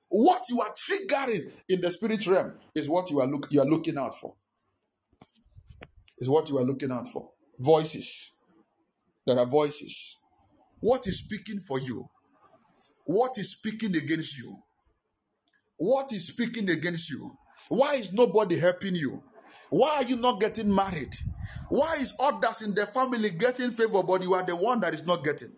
What 0.09 0.45
you 0.49 0.61
are 0.61 0.71
triggering 0.71 1.51
in 1.69 1.81
the 1.81 1.91
spirit 1.91 2.27
realm 2.27 2.55
is 2.75 2.89
what 2.89 3.11
you 3.11 3.21
are 3.21 3.27
look 3.27 3.49
you 3.51 3.61
are 3.61 3.67
looking 3.67 3.99
out 3.99 4.15
for. 4.19 4.35
Is 6.19 6.29
what 6.29 6.49
you 6.49 6.59
are 6.59 6.65
looking 6.65 6.91
out 6.91 7.09
for. 7.09 7.31
Voices. 7.59 8.33
There 9.27 9.39
are 9.39 9.47
voices. 9.47 10.19
What 10.81 11.07
is 11.07 11.19
speaking 11.19 11.61
for 11.61 11.79
you? 11.79 12.09
What 13.05 13.37
is 13.39 13.53
speaking 13.53 13.95
against 13.97 14.39
you? 14.39 14.59
What 15.77 16.13
is 16.13 16.29
speaking 16.29 16.71
against 16.71 17.11
you? 17.11 17.37
Why 17.69 17.95
is 17.95 18.13
nobody 18.13 18.59
helping 18.59 18.97
you? 18.97 19.23
Why 19.71 19.97
are 19.97 20.05
you 20.05 20.17
not 20.17 20.41
getting 20.41 20.75
married? 20.75 21.15
Why 21.69 21.97
is 22.01 22.15
others 22.19 22.63
in 22.63 22.75
the 22.75 22.87
family 22.87 23.31
getting 23.31 23.71
favor, 23.71 24.03
but 24.03 24.23
you 24.23 24.35
are 24.35 24.43
the 24.43 24.57
one 24.57 24.81
that 24.81 24.95
is 24.95 25.07
not 25.07 25.23
getting? 25.23 25.53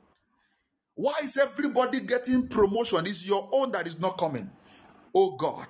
Why 1.01 1.15
is 1.23 1.39
everybody 1.39 2.01
getting 2.01 2.47
promotion? 2.47 3.07
It's 3.07 3.27
your 3.27 3.49
own 3.55 3.73
that 3.73 3.87
is 3.87 3.99
not 3.99 4.19
coming. 4.19 4.51
Oh 5.15 5.35
God, 5.35 5.69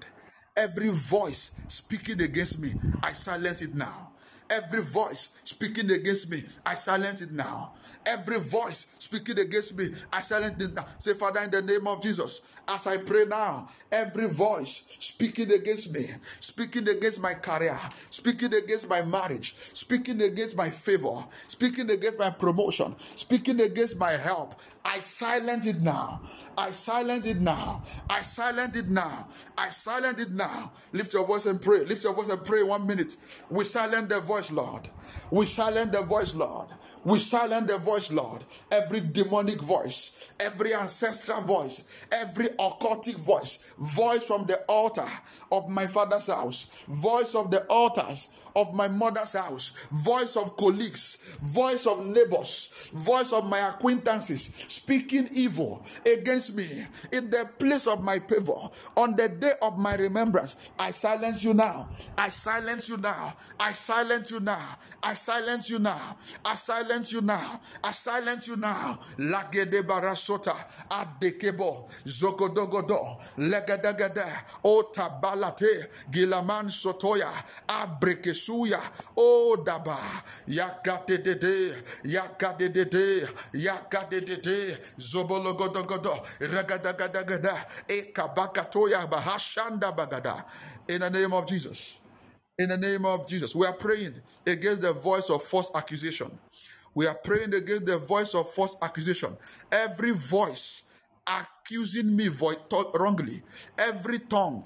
every 0.56 0.88
voice 0.88 1.52
speaking 1.68 2.20
against 2.20 2.58
me, 2.58 2.74
I 3.00 3.12
silence 3.12 3.62
it 3.62 3.72
now. 3.72 4.10
Every 4.50 4.82
voice 4.82 5.30
speaking 5.44 5.88
against 5.92 6.28
me, 6.28 6.44
I 6.66 6.74
silence 6.74 7.20
it 7.20 7.30
now. 7.30 7.74
Every 8.04 8.40
voice 8.40 8.88
speaking 8.98 9.38
against 9.38 9.78
me, 9.78 9.90
I 10.12 10.20
silence 10.20 10.64
it 10.64 10.74
now. 10.74 10.84
Say, 10.98 11.14
Father, 11.14 11.40
in 11.42 11.52
the 11.52 11.62
name 11.62 11.86
of 11.86 12.02
Jesus, 12.02 12.40
as 12.66 12.88
I 12.88 12.96
pray 12.96 13.24
now, 13.26 13.68
every 13.92 14.26
voice 14.26 14.96
speaking 14.98 15.52
against 15.52 15.92
me, 15.92 16.10
speaking 16.40 16.88
against 16.88 17.20
my 17.20 17.34
career, 17.34 17.78
speaking 18.10 18.52
against 18.54 18.88
my 18.88 19.02
marriage, 19.02 19.54
speaking 19.74 20.20
against 20.22 20.56
my 20.56 20.70
favor, 20.70 21.24
speaking 21.46 21.90
against 21.90 22.18
my 22.18 22.30
promotion, 22.30 22.96
speaking 23.14 23.60
against 23.60 23.96
my 23.98 24.10
help, 24.12 24.54
I 24.84 24.98
silence 25.00 25.66
it 25.66 25.80
now. 25.80 26.20
I 26.56 26.70
silence 26.70 27.26
it 27.26 27.40
now. 27.40 27.82
I 28.08 28.22
silence 28.22 28.76
it 28.76 28.88
now. 28.88 29.28
I 29.56 29.68
silence 29.68 30.20
it 30.20 30.30
now. 30.32 30.72
Lift 30.92 31.12
your 31.12 31.26
voice 31.26 31.46
and 31.46 31.60
pray. 31.60 31.84
Lift 31.84 32.04
your 32.04 32.14
voice 32.14 32.30
and 32.30 32.42
pray 32.44 32.62
one 32.62 32.86
minute. 32.86 33.16
We 33.50 33.64
silence 33.64 34.12
the 34.12 34.20
voice, 34.20 34.50
Lord. 34.50 34.88
We 35.30 35.46
silence 35.46 35.92
the 35.96 36.02
voice, 36.02 36.34
Lord. 36.34 36.68
We 37.04 37.18
silence 37.18 37.70
the 37.70 37.78
voice, 37.78 38.12
Lord. 38.12 38.44
Every 38.70 39.00
demonic 39.00 39.60
voice, 39.60 40.28
every 40.38 40.74
ancestral 40.74 41.40
voice, 41.40 41.88
every 42.12 42.48
occultic 42.48 43.14
voice, 43.14 43.72
voice 43.78 44.22
from 44.22 44.44
the 44.46 44.58
altar 44.68 45.08
of 45.50 45.68
my 45.68 45.86
father's 45.86 46.26
house, 46.26 46.66
voice 46.88 47.34
of 47.34 47.50
the 47.50 47.64
altars 47.64 48.28
of 48.56 48.74
my 48.74 48.88
mother's 48.88 49.32
house, 49.32 49.72
voice 49.92 50.36
of 50.36 50.56
colleagues, 50.56 51.18
voice 51.42 51.86
of 51.86 52.04
neighbors, 52.04 52.90
voice 52.94 53.32
of 53.32 53.46
my 53.46 53.58
acquaintances 53.68 54.50
speaking 54.68 55.28
evil 55.32 55.84
against 56.06 56.54
me 56.54 56.86
in 57.12 57.30
the 57.30 57.48
place 57.58 57.86
of 57.86 58.02
my 58.02 58.18
favor 58.18 58.54
on 58.96 59.16
the 59.16 59.28
day 59.28 59.52
of 59.62 59.78
my 59.78 59.94
remembrance. 59.96 60.56
I 60.78 60.90
silence 60.90 61.44
you 61.44 61.54
now. 61.54 61.88
I 62.16 62.28
silence 62.28 62.88
you 62.88 62.96
now. 62.96 63.34
I 63.58 63.72
silence 63.72 64.30
you 64.30 64.40
now. 64.40 64.78
I 65.02 65.14
silence 65.14 65.70
you 65.70 65.78
now. 65.78 66.16
I 66.44 66.54
silence 66.54 67.12
you 67.12 67.20
now. 67.20 67.60
I 67.82 67.90
silence 67.92 68.48
you 68.48 68.56
now. 68.56 68.98
Lagede 69.18 69.82
barasota 69.82 70.54
adekebo 70.90 71.88
zogodogodo 72.04 73.18
legedegede 73.38 74.24
otabalate 74.64 75.88
gilaman 76.10 76.68
sotoya 76.68 77.30
abreke 77.68 78.34
Suya. 78.46 78.80
Oh 79.16 79.56
Daba. 79.64 79.98
Yakadede. 80.48 81.74
Yakadede. 82.04 83.28
Yakadede. 83.54 84.78
Zobologodogodo. 84.98 86.24
Ragadagada. 86.40 87.54
Ekabakatoya 87.88 89.08
Bahashanda 89.10 89.96
Bagada. 89.96 90.44
In 90.88 91.00
the 91.00 91.10
name 91.10 91.32
of 91.34 91.46
Jesus. 91.46 91.98
In 92.58 92.70
the 92.70 92.78
name 92.78 93.04
of 93.06 93.28
Jesus. 93.28 93.54
We 93.56 93.66
are 93.66 93.74
praying 93.74 94.14
against 94.46 94.82
the 94.82 94.92
voice 94.92 95.30
of 95.30 95.42
false 95.42 95.70
accusation. 95.74 96.30
We 96.94 97.06
are 97.06 97.14
praying 97.14 97.54
against 97.54 97.86
the 97.86 97.98
voice 97.98 98.34
of 98.34 98.50
false 98.50 98.76
accusation. 98.82 99.36
Every 99.72 100.12
voice 100.12 100.84
accusing 101.26 102.16
me 102.16 102.28
wrongly, 102.94 103.42
every 103.78 104.20
tongue 104.20 104.64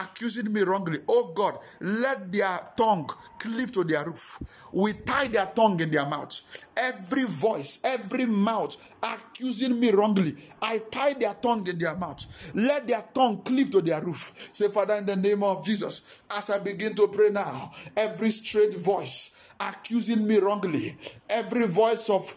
accusing 0.00 0.52
me 0.52 0.62
wrongly. 0.62 0.98
Oh 1.08 1.32
God, 1.34 1.58
let 1.80 2.32
their 2.32 2.60
tongue 2.76 3.08
cleave 3.38 3.72
to 3.72 3.84
their 3.84 4.04
roof. 4.04 4.42
We 4.72 4.94
tie 4.94 5.28
their 5.28 5.46
tongue 5.46 5.80
in 5.80 5.90
their 5.90 6.06
mouth. 6.06 6.40
Every 6.76 7.24
voice, 7.24 7.78
every 7.84 8.26
mouth 8.26 8.76
accusing 9.02 9.78
me 9.78 9.90
wrongly, 9.90 10.34
I 10.60 10.78
tie 10.78 11.14
their 11.14 11.34
tongue 11.34 11.66
in 11.68 11.78
their 11.78 11.96
mouth. 11.96 12.24
Let 12.54 12.88
their 12.88 13.04
tongue 13.14 13.42
cleave 13.42 13.70
to 13.72 13.82
their 13.82 14.00
roof. 14.00 14.50
Say, 14.52 14.68
Father, 14.68 14.94
in 14.94 15.06
the 15.06 15.16
name 15.16 15.42
of 15.42 15.64
Jesus, 15.64 16.20
as 16.34 16.50
I 16.50 16.58
begin 16.58 16.94
to 16.94 17.08
pray 17.08 17.30
now, 17.30 17.72
every 17.96 18.30
straight 18.30 18.74
voice 18.74 19.30
accusing 19.60 20.26
me 20.26 20.38
wrongly, 20.38 20.96
every 21.28 21.66
voice 21.66 22.10
of 22.10 22.34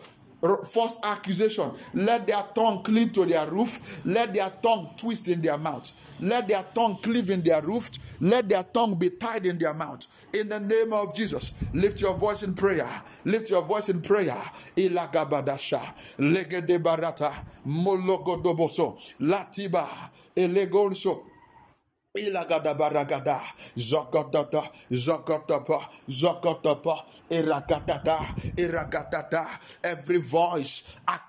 false 0.65 0.97
accusation. 1.03 1.71
Let 1.93 2.27
their 2.27 2.43
tongue 2.53 2.83
cleave 2.83 3.13
to 3.13 3.25
their 3.25 3.47
roof. 3.49 4.01
Let 4.05 4.33
their 4.33 4.49
tongue 4.61 4.91
twist 4.97 5.27
in 5.27 5.41
their 5.41 5.57
mouth. 5.57 5.91
Let 6.19 6.47
their 6.47 6.63
tongue 6.73 6.97
cleave 7.01 7.29
in 7.29 7.41
their 7.41 7.61
roof. 7.61 7.89
Let 8.19 8.49
their 8.49 8.63
tongue 8.63 8.95
be 8.95 9.09
tied 9.09 9.45
in 9.45 9.57
their 9.57 9.73
mouth. 9.73 10.05
In 10.33 10.49
the 10.49 10.59
name 10.59 10.91
of 10.93 11.15
Jesus, 11.15 11.53
lift 11.73 12.01
your 12.01 12.15
voice 12.15 12.43
in 12.43 12.53
prayer. 12.53 12.89
Lift 13.23 13.49
your 13.49 13.61
voice 13.61 13.89
in 13.89 14.01
prayer. 14.01 14.41
Ilagabadasha, 14.75 15.81
legede 16.19 16.79
barata, 16.83 17.31
mologodoboso, 17.65 18.97
latiba, 19.21 19.87
elegonso. 20.35 21.25
Ilagada 22.15 22.73
baragada, 22.73 23.41
zokotapa, 23.75 24.71
zokotapa, 24.89 25.79
zokotapa, 26.07 27.05
irakatata, 27.29 28.19
irakatata. 28.57 29.47
Every 29.83 30.19
voice 30.19 30.83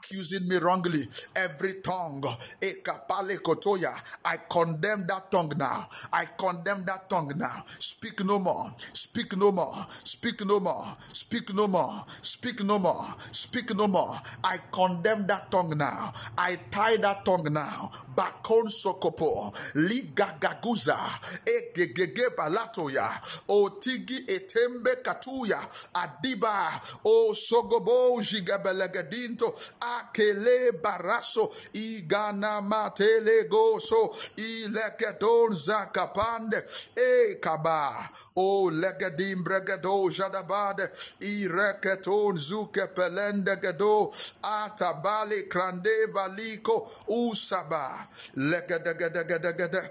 accusing 0.07 0.47
me 0.47 0.57
wrongly, 0.57 1.09
every 1.35 1.74
tongue. 1.83 2.23
I 2.62 4.37
condemn 4.49 5.07
that 5.07 5.31
tongue 5.31 5.53
now. 5.57 5.89
I 6.12 6.27
condemn 6.39 6.85
that 6.85 7.11
tongue 7.11 7.33
now. 7.37 7.65
Speak 7.78 8.24
no 8.24 8.39
more. 8.39 8.73
Speak 8.93 9.37
no 9.37 9.51
more. 9.51 9.87
Speak 10.05 10.45
no 10.47 10.61
more. 10.61 10.97
Speak 11.12 11.53
no 11.55 11.66
more. 11.66 12.05
Speak 12.23 12.62
no 12.62 12.78
more. 12.78 13.15
Speak 13.33 13.74
no 13.74 13.89
more. 13.89 14.20
I 14.45 14.59
condemn 14.70 15.27
that 15.27 15.51
tongue 15.51 15.77
now. 15.77 16.12
I 16.39 16.57
tie 16.70 16.97
that 16.99 17.24
tongue 17.24 17.53
now. 17.53 17.91
Bakon 18.15 18.66
sokopo, 18.66 19.53
ligagagu 19.74 20.66
kuza 20.66 20.99
egegege 21.45 22.31
balatoya 22.37 23.20
otigi 23.49 24.24
etembe 24.27 24.97
katuya 25.03 25.61
adiba 25.95 26.81
o 27.05 27.35
sogobo 27.35 28.20
jigabelegedinto 28.23 29.55
akele 29.98 30.73
baraso 30.82 31.52
igana 31.73 32.60
matele 32.60 33.48
goso 33.48 34.14
ilekedon 34.36 35.56
zakapande 35.56 36.62
e 36.97 37.35
kaba 37.40 38.10
o 38.36 38.70
legedim 38.70 39.43
bregedo 39.44 40.10
jadabade 40.10 40.89
ireketon 41.20 42.39
zuke 42.39 42.86
pelende 42.94 43.56
gedo 43.62 44.12
atabali 44.43 45.48
krande 45.48 46.06
valiko 46.12 46.90
usaba 47.09 48.09
legedegedegedegede 48.36 49.90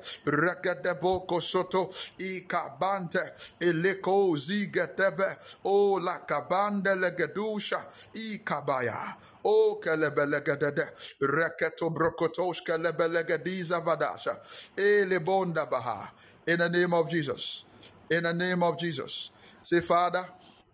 boko 1.01 1.41
soto 1.41 1.89
ikabante 2.17 3.19
eleko 3.59 4.37
zigeteve 4.37 5.37
o 5.63 5.99
la 5.99 6.19
kabande 6.19 6.95
legedusha 6.95 7.85
ikabaya 8.13 9.15
Oh, 9.45 9.71
o 9.71 9.75
kelebelegedede 9.79 10.87
reketo 11.21 11.89
brokotosh 11.89 12.63
kelebelegediza 12.63 13.79
vadasha. 13.79 14.37
Ele 14.77 15.19
bonda 15.19 15.65
baha. 15.65 16.11
In 16.47 16.57
the 16.57 16.69
name 16.69 16.93
of 16.93 17.09
Jesus. 17.09 17.63
In 18.09 18.23
the 18.23 18.33
name 18.33 18.63
of 18.63 18.77
Jesus. 18.79 19.31
Say 19.61 19.81
father 19.81 20.25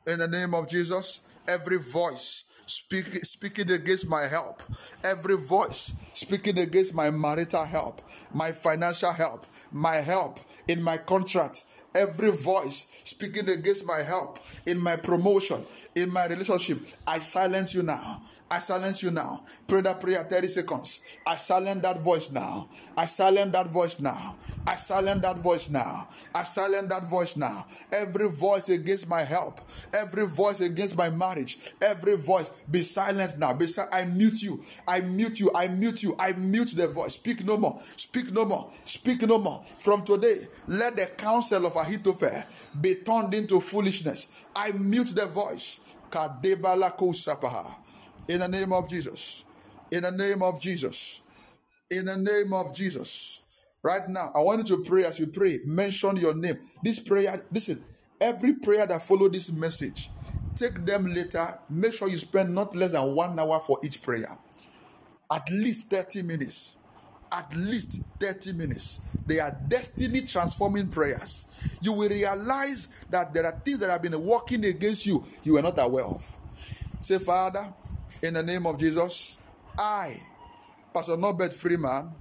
in 0.07 0.19
the 0.19 0.27
name 0.27 0.53
of 0.53 0.67
Jesus 0.67 1.21
every 1.47 1.77
voice 1.77 2.45
speak, 2.65 3.05
speaking 3.25 3.71
against 3.71 4.07
my 4.07 4.27
help, 4.27 4.63
every 5.03 5.37
voice 5.37 5.93
speaking 6.13 6.59
against 6.59 6.93
my 6.93 7.11
marital 7.11 7.65
help, 7.65 8.01
my 8.33 8.51
financial 8.51 9.11
help, 9.11 9.45
my 9.71 9.97
help 9.97 10.39
in 10.67 10.81
my 10.81 10.97
contract, 10.97 11.65
every 11.93 12.31
voice 12.31 12.89
speaking 13.03 13.49
against 13.49 13.85
my 13.85 14.01
help 14.01 14.39
in 14.65 14.79
my 14.79 14.95
promotion, 14.95 15.63
in 15.95 16.11
my 16.11 16.25
relationship, 16.27 16.79
I 17.05 17.19
silence 17.19 17.73
you 17.73 17.83
now. 17.83 18.21
I 18.51 18.59
silence 18.59 19.01
you 19.01 19.11
now. 19.11 19.45
Pray 19.65 19.79
that 19.79 20.01
prayer 20.01 20.23
30 20.23 20.47
seconds. 20.49 20.99
I 21.25 21.37
silence 21.37 21.81
that 21.83 22.01
voice 22.01 22.29
now. 22.29 22.67
I 22.97 23.05
silence 23.05 23.53
that 23.53 23.69
voice 23.69 23.97
now. 24.01 24.35
I 24.67 24.75
silence 24.75 25.21
that 25.21 25.37
voice 25.37 25.69
now. 25.69 26.09
I 26.35 26.43
silence 26.43 26.89
that 26.89 27.03
voice 27.09 27.37
now. 27.37 27.65
Every 27.93 28.27
voice 28.29 28.67
against 28.67 29.07
my 29.07 29.21
help, 29.21 29.61
every 29.93 30.27
voice 30.27 30.59
against 30.59 30.97
my 30.97 31.09
marriage, 31.09 31.59
every 31.81 32.17
voice 32.17 32.51
be 32.69 32.83
silenced 32.83 33.39
now. 33.39 33.53
Be 33.53 33.67
si- 33.67 33.81
I 33.89 34.03
mute 34.03 34.41
you. 34.41 34.61
I 34.85 34.99
mute 34.99 35.39
you. 35.39 35.49
I 35.55 35.69
mute 35.69 36.03
you. 36.03 36.13
I 36.19 36.33
mute 36.33 36.73
the 36.75 36.89
voice. 36.89 37.13
Speak 37.13 37.45
no 37.45 37.55
more. 37.55 37.79
Speak 37.95 38.33
no 38.33 38.43
more. 38.43 38.69
Speak 38.83 39.21
no 39.21 39.37
more. 39.37 39.63
From 39.79 40.03
today, 40.03 40.47
let 40.67 40.97
the 40.97 41.05
counsel 41.17 41.65
of 41.65 41.77
Ahithophel 41.77 42.43
be 42.81 42.95
turned 42.95 43.33
into 43.33 43.61
foolishness. 43.61 44.27
I 44.53 44.73
mute 44.73 45.15
the 45.15 45.25
voice. 45.27 45.79
Kadebala 46.11 46.97
kusapaha. 46.97 47.75
In 48.27 48.39
the 48.39 48.47
name 48.47 48.71
of 48.73 48.89
Jesus. 48.89 49.43
In 49.91 50.03
the 50.03 50.11
name 50.11 50.41
of 50.41 50.59
Jesus. 50.59 51.21
In 51.89 52.05
the 52.05 52.17
name 52.17 52.53
of 52.53 52.73
Jesus. 52.73 53.41
Right 53.83 54.07
now, 54.07 54.31
I 54.35 54.39
want 54.41 54.69
you 54.69 54.77
to 54.77 54.83
pray 54.83 55.03
as 55.05 55.19
you 55.19 55.27
pray. 55.27 55.59
Mention 55.65 56.15
your 56.17 56.33
name. 56.33 56.59
This 56.83 56.99
prayer, 56.99 57.43
listen, 57.51 57.83
every 58.19 58.53
prayer 58.53 58.85
that 58.85 59.01
follow 59.01 59.27
this 59.27 59.51
message, 59.51 60.11
take 60.55 60.85
them 60.85 61.13
later. 61.13 61.59
Make 61.69 61.93
sure 61.93 62.07
you 62.07 62.17
spend 62.17 62.53
not 62.53 62.75
less 62.75 62.91
than 62.91 63.15
one 63.15 63.37
hour 63.39 63.59
for 63.59 63.79
each 63.83 64.01
prayer. 64.01 64.37
At 65.31 65.49
least 65.49 65.89
30 65.89 66.21
minutes. 66.23 66.77
At 67.31 67.55
least 67.55 68.01
30 68.19 68.53
minutes. 68.53 68.99
They 69.25 69.39
are 69.39 69.57
destiny 69.67 70.21
transforming 70.21 70.89
prayers. 70.89 71.47
You 71.81 71.93
will 71.93 72.09
realize 72.09 72.89
that 73.09 73.33
there 73.33 73.45
are 73.45 73.59
things 73.65 73.79
that 73.79 73.89
have 73.89 74.01
been 74.01 74.21
working 74.23 74.63
against 74.65 75.05
you 75.05 75.23
you 75.43 75.57
are 75.57 75.61
not 75.61 75.79
aware 75.79 76.05
of. 76.05 76.37
Say, 76.99 77.17
Father, 77.17 77.73
in 78.21 78.33
the 78.35 78.43
name 78.43 78.65
of 78.65 78.77
Jesus, 78.77 79.39
I, 79.77 80.21
Pastor 80.93 81.17
Norbert 81.17 81.53
Freeman, 81.53 82.11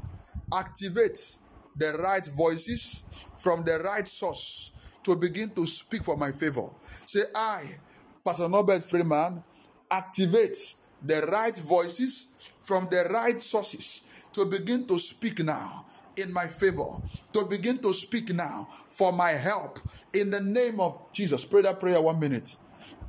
activate 0.52 1.36
the 1.76 1.92
right 1.94 2.26
voices 2.26 3.04
from 3.36 3.64
the 3.64 3.78
right 3.80 4.06
source 4.06 4.72
to 5.02 5.16
begin 5.16 5.50
to 5.50 5.66
speak 5.66 6.04
for 6.04 6.16
my 6.16 6.32
favor. 6.32 6.68
Say, 7.06 7.20
I, 7.34 7.76
Pastor 8.24 8.48
Norbert 8.48 8.82
Freeman, 8.82 9.42
activate 9.90 10.74
the 11.02 11.22
right 11.30 11.56
voices 11.56 12.28
from 12.60 12.88
the 12.90 13.04
right 13.10 13.40
sources 13.40 14.02
to 14.32 14.44
begin 14.44 14.86
to 14.86 14.98
speak 14.98 15.42
now 15.42 15.86
in 16.16 16.32
my 16.32 16.46
favor, 16.46 16.96
to 17.32 17.44
begin 17.44 17.78
to 17.78 17.92
speak 17.92 18.32
now 18.34 18.68
for 18.88 19.12
my 19.12 19.30
help 19.30 19.78
in 20.12 20.30
the 20.30 20.40
name 20.40 20.80
of 20.80 21.00
Jesus. 21.12 21.44
Pray 21.44 21.62
that 21.62 21.80
prayer 21.80 22.00
one 22.00 22.18
minute. 22.18 22.56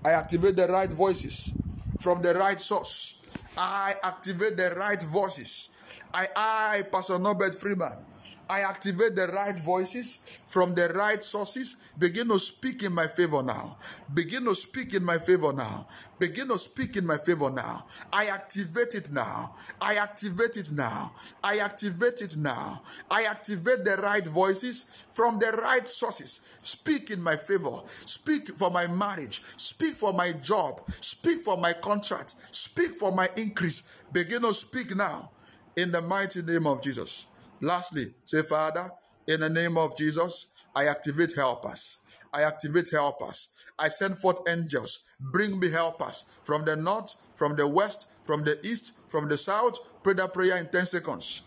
I 0.04 0.12
activate 0.12 0.56
the 0.56 0.68
right 0.68 0.90
voices 0.90 1.54
from 2.02 2.22
the 2.22 2.34
right 2.34 2.60
source. 2.60 3.22
I 3.58 3.94
activate 4.04 4.58
the 4.58 4.74
right 4.76 5.02
voices. 5.02 5.70
I, 6.14 6.28
I, 6.36 6.84
Pastor 6.92 7.20
Norbert 7.20 7.56
Freeman, 7.56 7.98
I 8.52 8.64
activate 8.64 9.16
the 9.16 9.28
right 9.28 9.58
voices 9.58 10.40
from 10.46 10.76
the 10.76 10.90
right 10.90 11.24
sources. 11.24 11.78
Begin 11.98 12.28
to 12.28 12.38
speak 12.38 12.84
in 12.84 12.92
my 12.92 13.08
favor 13.08 13.42
now. 13.42 13.78
Begin 14.14 14.44
to 14.44 14.54
speak 14.56 14.94
in 14.94 15.06
my 15.06 15.20
favor 15.20 15.54
now. 15.54 15.88
Begin 16.20 16.50
to 16.50 16.58
speak 16.58 16.98
in 16.98 17.08
my 17.08 17.18
favor 17.18 17.50
now. 17.50 17.86
I 18.12 18.26
activate 18.26 18.94
it 18.94 19.10
now. 19.10 19.56
I 19.80 19.96
activate 19.96 20.58
it 20.58 20.70
now. 20.70 21.14
I 21.42 21.60
activate 21.60 22.22
it 22.22 22.36
now. 22.36 22.82
I 23.10 23.24
activate 23.24 23.86
the 23.86 23.96
right 24.04 24.28
voices 24.28 25.06
from 25.14 25.40
the 25.40 25.58
right 25.64 25.90
sources. 25.90 26.42
Speak 26.62 27.10
in 27.10 27.24
my 27.24 27.38
favor. 27.38 27.80
Speak 28.06 28.50
for 28.58 28.70
my 28.70 28.86
marriage. 28.86 29.44
Speak 29.56 29.94
for 29.94 30.12
my 30.12 30.34
job. 30.34 30.82
Speak 31.00 31.42
for 31.42 31.56
my 31.56 31.72
contract. 31.72 32.36
Speak 32.54 32.98
for 32.98 33.14
my 33.14 33.30
increase. 33.38 33.84
Begin 34.12 34.42
to 34.42 34.54
speak 34.54 34.94
now 34.94 35.30
in 35.78 35.94
the 35.94 36.02
mighty 36.02 36.42
name 36.42 36.68
of 36.68 36.82
Jesus. 36.82 37.28
Lastly, 37.62 38.16
say, 38.24 38.42
Father, 38.42 38.90
in 39.28 39.42
the 39.42 39.50
name 39.50 39.78
of 39.78 39.96
Jesus, 39.96 40.48
I 40.76 40.88
activate 40.88 41.36
helpers. 41.36 42.00
I 42.34 42.42
activate 42.42 42.90
helpers. 42.92 43.50
I 43.78 43.88
send 43.90 44.18
forth 44.18 44.40
angels. 44.50 45.02
Bring 45.20 45.60
me 45.60 45.70
helpers 45.70 46.26
from 46.44 46.66
the 46.66 46.76
north, 46.76 47.14
from 47.36 47.56
the 47.56 47.68
west, 47.68 48.08
from 48.24 48.44
the 48.44 48.60
east, 48.66 48.94
from 49.10 49.30
the 49.30 49.38
south. 49.38 49.78
Pray 50.02 50.14
that 50.16 50.34
prayer 50.34 50.58
in 50.58 50.70
10 50.70 50.88
seconds. 50.88 51.44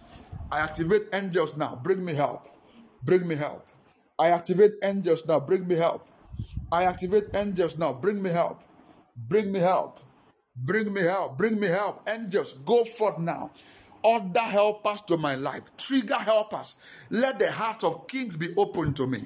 I 0.53 0.61
activate 0.61 1.09
angels 1.13 1.57
now. 1.57 1.81
Bring 1.83 2.05
me 2.05 2.15
help. 2.15 2.47
Bring 3.03 3.27
me 3.27 3.35
help. 3.35 3.67
I 4.17 4.29
activate 4.29 4.73
angels 4.85 5.27
now. 5.27 5.41
Bring 5.41 5.67
me 5.67 5.75
help. 5.75 6.07
I 6.71 6.85
activate 6.85 7.35
angels 7.35 7.77
now. 7.77 7.93
Bring 7.93 8.23
me 8.23 8.31
help. 8.31 8.63
Bring 9.17 9.51
me 9.51 9.59
help. 9.59 9.99
Bring 10.57 10.93
me 10.93 11.01
help. 11.01 11.37
Bring 11.37 11.59
me 11.59 11.67
help. 11.67 12.09
Angels, 12.09 12.53
go 12.65 12.85
forth 12.85 13.19
now 13.19 13.51
order 14.05 14.41
helpers 14.41 15.01
to 15.01 15.17
my 15.17 15.35
life, 15.35 15.77
trigger 15.77 16.15
helpers. 16.15 16.77
Let 17.11 17.39
the 17.39 17.51
heart 17.51 17.83
of 17.83 18.07
kings 18.07 18.37
be 18.37 18.55
open 18.57 18.93
to 18.95 19.07
me. 19.07 19.25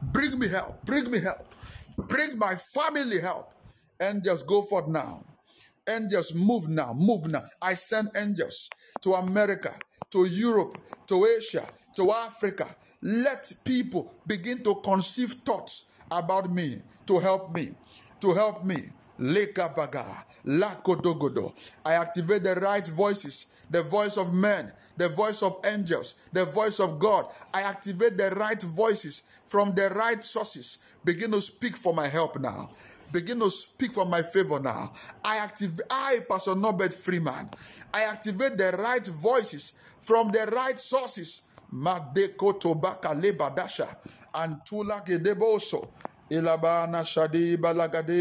Bring 0.00 0.38
me 0.38 0.48
help, 0.48 0.82
bring 0.86 1.10
me 1.10 1.20
help, 1.20 1.54
bring 1.98 2.38
my 2.38 2.56
family 2.56 3.20
help. 3.20 3.52
Angels, 4.00 4.42
go 4.44 4.62
forth 4.62 4.88
now. 4.88 5.24
Angels, 5.88 6.32
move 6.34 6.68
now, 6.68 6.94
move 6.94 7.26
now. 7.26 7.42
I 7.60 7.74
send 7.74 8.08
angels 8.16 8.70
to 9.02 9.14
America, 9.14 9.74
to 10.10 10.24
Europe, 10.24 10.78
to 11.08 11.26
Asia, 11.26 11.66
to 11.96 12.10
Africa. 12.10 12.74
Let 13.02 13.52
people 13.64 14.14
begin 14.26 14.62
to 14.62 14.76
conceive 14.76 15.32
thoughts 15.44 15.86
about 16.10 16.50
me 16.50 16.80
to 17.06 17.18
help 17.18 17.52
me, 17.52 17.74
to 18.20 18.32
help 18.34 18.64
me. 18.64 18.90
Lekabaga, 19.18 20.24
lakodogodo. 20.46 21.52
I 21.84 21.94
activate 21.94 22.42
the 22.42 22.54
right 22.54 22.86
voices 22.86 23.46
the 23.70 23.82
voice 23.82 24.16
of 24.16 24.34
men, 24.34 24.72
the 24.96 25.08
voice 25.08 25.42
of 25.42 25.58
angels, 25.64 26.14
the 26.32 26.44
voice 26.44 26.80
of 26.80 26.98
God. 26.98 27.26
I 27.54 27.62
activate 27.62 28.18
the 28.18 28.30
right 28.30 28.60
voices 28.62 29.22
from 29.46 29.74
the 29.74 29.88
right 29.90 30.22
sources. 30.24 30.78
Begin 31.04 31.30
to 31.32 31.40
speak 31.40 31.76
for 31.76 31.94
my 31.94 32.08
help 32.08 32.38
now. 32.40 32.70
Begin 33.12 33.40
to 33.40 33.50
speak 33.50 33.92
for 33.92 34.06
my 34.06 34.22
favor 34.22 34.60
now. 34.60 34.92
I 35.24 35.38
activate, 35.38 35.86
I, 35.90 36.20
Pastor 36.28 36.54
Norbert 36.54 36.94
Freeman, 36.94 37.48
I 37.92 38.04
activate 38.04 38.56
the 38.56 38.70
right 38.78 39.04
voices 39.06 39.72
from 40.00 40.30
the 40.30 40.48
right 40.52 40.78
sources. 40.78 41.42
Madeko 41.72 42.60
Tobaka 42.60 43.14
Lebadasha 43.20 43.96
and 44.34 44.56
Tula 44.64 45.02
Gedeboso. 45.06 45.88
Ilabana 46.30 47.02
Shadi 47.02 47.56
Balagade. 47.56 48.10